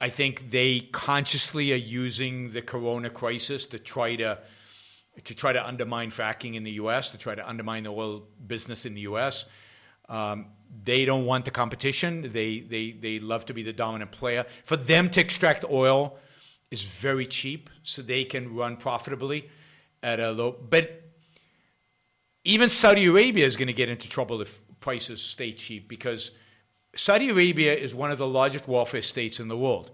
I 0.00 0.10
think 0.10 0.50
they 0.50 0.80
consciously 0.80 1.72
are 1.72 1.76
using 1.76 2.52
the 2.52 2.60
corona 2.60 3.08
crisis 3.08 3.64
to 3.66 3.78
try 3.78 4.16
to 4.16 4.38
to 5.22 5.34
try 5.34 5.52
to 5.52 5.64
undermine 5.64 6.10
fracking 6.10 6.56
in 6.56 6.64
the 6.64 6.72
U.S., 6.72 7.10
to 7.10 7.18
try 7.18 7.36
to 7.36 7.48
undermine 7.48 7.84
the 7.84 7.92
oil 7.92 8.24
business 8.44 8.84
in 8.84 8.94
the 8.94 9.02
U.S. 9.02 9.46
Um, 10.08 10.46
they 10.82 11.04
don't 11.04 11.24
want 11.24 11.44
the 11.44 11.52
competition. 11.52 12.32
They, 12.32 12.58
they, 12.58 12.90
they 12.90 13.20
love 13.20 13.46
to 13.46 13.54
be 13.54 13.62
the 13.62 13.72
dominant 13.72 14.10
player. 14.10 14.44
For 14.64 14.76
them 14.76 15.08
to 15.10 15.20
extract 15.20 15.64
oil 15.70 16.18
is 16.70 16.82
very 16.82 17.26
cheap, 17.26 17.70
so 17.82 18.02
they 18.02 18.24
can 18.24 18.54
run 18.54 18.76
profitably 18.76 19.48
at 20.02 20.20
a 20.20 20.30
low. 20.32 20.52
But 20.52 21.02
even 22.44 22.68
Saudi 22.68 23.06
Arabia 23.06 23.46
is 23.46 23.56
going 23.56 23.68
to 23.68 23.72
get 23.72 23.88
into 23.88 24.08
trouble 24.08 24.40
if 24.40 24.62
prices 24.80 25.22
stay 25.22 25.52
cheap 25.52 25.88
because 25.88 26.32
Saudi 26.94 27.30
Arabia 27.30 27.74
is 27.74 27.94
one 27.94 28.10
of 28.10 28.18
the 28.18 28.26
largest 28.26 28.68
welfare 28.68 29.02
states 29.02 29.40
in 29.40 29.48
the 29.48 29.56
world. 29.56 29.90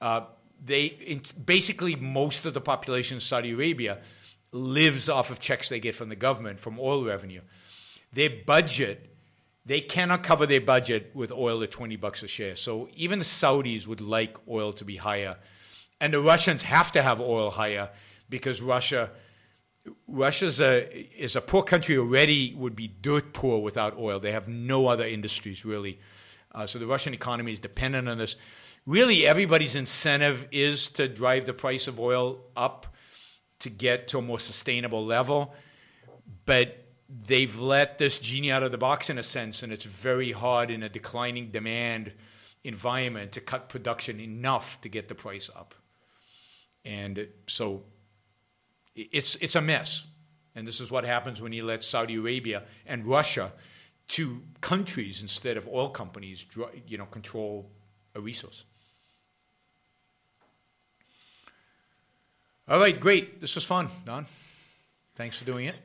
Uh, 0.00 0.22
they 0.62 1.20
basically 1.44 1.96
most 1.96 2.44
of 2.44 2.54
the 2.54 2.60
population 2.60 3.16
in 3.16 3.20
Saudi 3.20 3.52
Arabia 3.52 3.98
lives 4.52 5.08
off 5.08 5.30
of 5.30 5.40
checks 5.40 5.68
they 5.68 5.80
get 5.80 5.94
from 5.94 6.08
the 6.08 6.16
government 6.16 6.60
from 6.60 6.78
oil 6.78 7.04
revenue. 7.04 7.40
Their 8.12 8.30
budget, 8.44 9.14
they 9.64 9.80
cannot 9.80 10.22
cover 10.22 10.46
their 10.46 10.60
budget 10.60 11.12
with 11.14 11.32
oil 11.32 11.62
at 11.62 11.70
20 11.70 11.96
bucks 11.96 12.22
a 12.22 12.28
share. 12.28 12.56
So 12.56 12.88
even 12.94 13.20
the 13.20 13.24
Saudis 13.24 13.86
would 13.86 14.00
like 14.00 14.36
oil 14.48 14.72
to 14.74 14.84
be 14.84 14.96
higher 14.96 15.36
and 16.00 16.14
the 16.14 16.20
Russians 16.20 16.62
have 16.62 16.90
to 16.92 17.02
have 17.02 17.20
oil 17.20 17.50
higher 17.50 17.90
because 18.28 18.62
Russia 18.62 19.10
Russia's 20.06 20.60
a 20.60 20.88
is 21.20 21.36
a 21.36 21.40
poor 21.40 21.62
country 21.62 21.96
already 21.96 22.54
would 22.54 22.76
be 22.76 22.88
dirt 22.88 23.32
poor 23.32 23.60
without 23.60 23.98
oil. 23.98 24.20
They 24.20 24.32
have 24.32 24.48
no 24.48 24.86
other 24.86 25.04
industries 25.04 25.64
really, 25.64 26.00
uh, 26.54 26.66
so 26.66 26.78
the 26.78 26.86
Russian 26.86 27.14
economy 27.14 27.52
is 27.52 27.58
dependent 27.58 28.08
on 28.08 28.18
this. 28.18 28.36
Really, 28.86 29.26
everybody's 29.26 29.74
incentive 29.74 30.48
is 30.50 30.88
to 30.88 31.06
drive 31.06 31.46
the 31.46 31.52
price 31.52 31.86
of 31.86 32.00
oil 32.00 32.40
up 32.56 32.86
to 33.60 33.70
get 33.70 34.08
to 34.08 34.18
a 34.18 34.22
more 34.22 34.38
sustainable 34.38 35.04
level, 35.04 35.54
but 36.46 36.86
they've 37.08 37.58
let 37.58 37.98
this 37.98 38.18
genie 38.18 38.50
out 38.50 38.62
of 38.62 38.70
the 38.70 38.78
box 38.78 39.10
in 39.10 39.18
a 39.18 39.22
sense, 39.22 39.62
and 39.62 39.72
it's 39.72 39.84
very 39.84 40.32
hard 40.32 40.70
in 40.70 40.82
a 40.82 40.88
declining 40.88 41.50
demand 41.50 42.12
environment 42.64 43.32
to 43.32 43.40
cut 43.40 43.68
production 43.68 44.18
enough 44.18 44.80
to 44.80 44.88
get 44.88 45.08
the 45.08 45.14
price 45.14 45.50
up. 45.54 45.74
And 46.84 47.28
so 47.46 47.82
it's, 48.94 49.36
it's 49.36 49.54
a 49.54 49.60
mess. 49.60 50.04
And 50.54 50.66
this 50.66 50.80
is 50.80 50.90
what 50.90 51.04
happens 51.04 51.40
when 51.40 51.52
you 51.52 51.64
let 51.64 51.84
Saudi 51.84 52.16
Arabia 52.16 52.64
and 52.86 53.06
Russia, 53.06 53.52
two 54.08 54.42
countries 54.60 55.22
instead 55.22 55.56
of 55.56 55.68
oil 55.68 55.90
companies, 55.90 56.44
you 56.86 56.98
know, 56.98 57.06
control 57.06 57.70
a 58.14 58.20
resource. 58.20 58.64
All 62.68 62.78
right, 62.78 62.98
great. 62.98 63.40
This 63.40 63.54
was 63.54 63.64
fun, 63.64 63.88
Don. 64.04 64.26
Thanks 65.16 65.36
for 65.36 65.44
doing 65.44 65.66
it. 65.66 65.78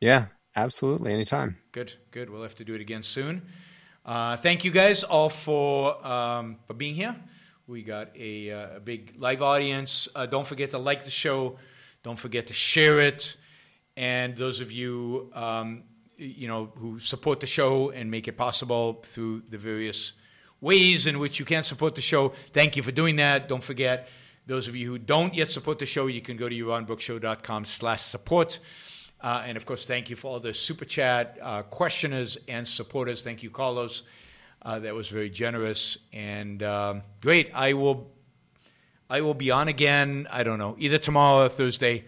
Yeah, 0.00 0.26
absolutely. 0.54 1.12
Anytime. 1.12 1.56
Good, 1.72 1.94
good. 2.10 2.30
We'll 2.30 2.42
have 2.42 2.54
to 2.56 2.64
do 2.64 2.74
it 2.74 2.80
again 2.80 3.02
soon. 3.02 3.42
Uh, 4.04 4.36
thank 4.36 4.64
you 4.64 4.70
guys 4.70 5.02
all 5.02 5.28
for 5.28 6.06
um, 6.06 6.58
for 6.66 6.74
being 6.74 6.94
here. 6.94 7.16
We 7.68 7.82
got 7.82 8.16
a, 8.16 8.52
uh, 8.52 8.76
a 8.76 8.80
big 8.80 9.14
live 9.18 9.42
audience. 9.42 10.06
Uh, 10.14 10.26
don't 10.26 10.46
forget 10.46 10.70
to 10.70 10.78
like 10.78 11.04
the 11.04 11.10
show. 11.10 11.58
Don't 12.04 12.18
forget 12.18 12.46
to 12.46 12.54
share 12.54 13.00
it. 13.00 13.36
And 13.96 14.36
those 14.36 14.60
of 14.60 14.70
you, 14.70 15.32
um, 15.34 15.82
you 16.16 16.46
know, 16.46 16.70
who 16.76 17.00
support 17.00 17.40
the 17.40 17.48
show 17.48 17.90
and 17.90 18.08
make 18.08 18.28
it 18.28 18.36
possible 18.36 19.02
through 19.02 19.42
the 19.48 19.58
various 19.58 20.12
ways 20.60 21.06
in 21.06 21.18
which 21.18 21.40
you 21.40 21.44
can 21.44 21.64
support 21.64 21.96
the 21.96 22.00
show, 22.00 22.34
thank 22.52 22.76
you 22.76 22.84
for 22.84 22.92
doing 22.92 23.16
that. 23.16 23.48
Don't 23.48 23.64
forget, 23.64 24.06
those 24.46 24.68
of 24.68 24.76
you 24.76 24.88
who 24.88 24.98
don't 24.98 25.34
yet 25.34 25.50
support 25.50 25.80
the 25.80 25.86
show, 25.86 26.06
you 26.06 26.20
can 26.20 26.36
go 26.36 26.48
to 26.48 26.54
yaronbrookshow.com 26.54 27.64
slash 27.64 28.02
support. 28.02 28.60
Uh, 29.20 29.42
and 29.44 29.56
of 29.56 29.66
course, 29.66 29.84
thank 29.84 30.08
you 30.08 30.14
for 30.14 30.28
all 30.28 30.38
the 30.38 30.54
super 30.54 30.84
chat 30.84 31.36
uh, 31.42 31.62
questioners 31.62 32.38
and 32.46 32.68
supporters. 32.68 33.22
Thank 33.22 33.42
you, 33.42 33.50
Carlos. 33.50 34.04
Uh, 34.66 34.80
that 34.80 34.96
was 34.96 35.08
very 35.08 35.30
generous 35.30 35.96
and 36.12 36.60
um, 36.64 37.02
great. 37.20 37.52
I 37.54 37.74
will, 37.74 38.10
I 39.08 39.20
will 39.20 39.32
be 39.32 39.52
on 39.52 39.68
again. 39.68 40.26
I 40.28 40.42
don't 40.42 40.58
know, 40.58 40.74
either 40.80 40.98
tomorrow 40.98 41.44
or 41.44 41.48
Thursday. 41.48 42.04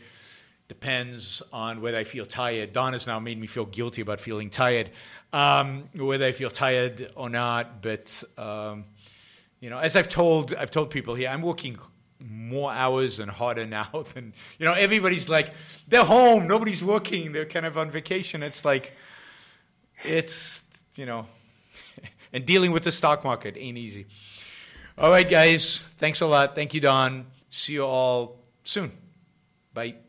Depends 0.67 1.41
on 1.53 1.81
whether 1.81 1.97
I 1.97 2.03
feel 2.03 2.27
tired. 2.27 2.73
Don 2.73 2.95
has 2.95 3.07
now 3.07 3.21
made 3.21 3.41
me 3.41 3.47
feel 3.47 3.65
guilty 3.65 4.03
about 4.03 4.21
feeling 4.21 4.51
tired, 4.51 4.91
um, 5.33 5.89
whether 5.95 6.25
I 6.25 6.33
feel 6.33 6.51
tired 6.51 7.13
or 7.15 7.31
not. 7.31 7.81
But 7.81 8.25
um, 8.37 8.87
you 9.61 9.71
know, 9.71 9.79
as 9.79 9.95
I've 9.95 10.09
told, 10.09 10.53
I've 10.53 10.73
told 10.73 10.91
people 10.91 11.15
here, 11.15 11.29
I'm 11.29 11.43
working 11.43 11.79
more 12.19 12.73
hours 12.73 13.21
and 13.21 13.31
harder 13.31 13.67
now 13.79 14.05
than 14.15 14.35
you 14.59 14.67
know. 14.67 14.73
Everybody's 14.73 15.29
like, 15.29 15.53
they're 15.87 16.05
home, 16.05 16.49
nobody's 16.49 16.83
working, 16.83 17.31
they're 17.31 17.47
kind 17.47 17.67
of 17.67 17.79
on 17.79 17.89
vacation. 17.89 18.43
It's 18.43 18.65
like, 18.65 18.95
it's 20.03 20.65
you 20.97 21.07
know, 21.07 21.29
and 22.33 22.45
dealing 22.45 22.73
with 22.73 22.85
the 22.85 22.93
stock 22.93 23.25
market 23.25 23.57
ain't 23.59 23.79
easy. 23.79 24.07
All 24.97 25.11
right, 25.11 25.29
guys. 25.29 25.83
Thanks 25.99 26.21
a 26.21 26.27
lot. 26.27 26.55
Thank 26.55 26.75
you, 26.75 26.81
Don. 26.81 27.27
See 27.49 27.75
you 27.75 27.85
all 27.85 28.39
soon. 28.65 28.93
Bye. 29.73 30.08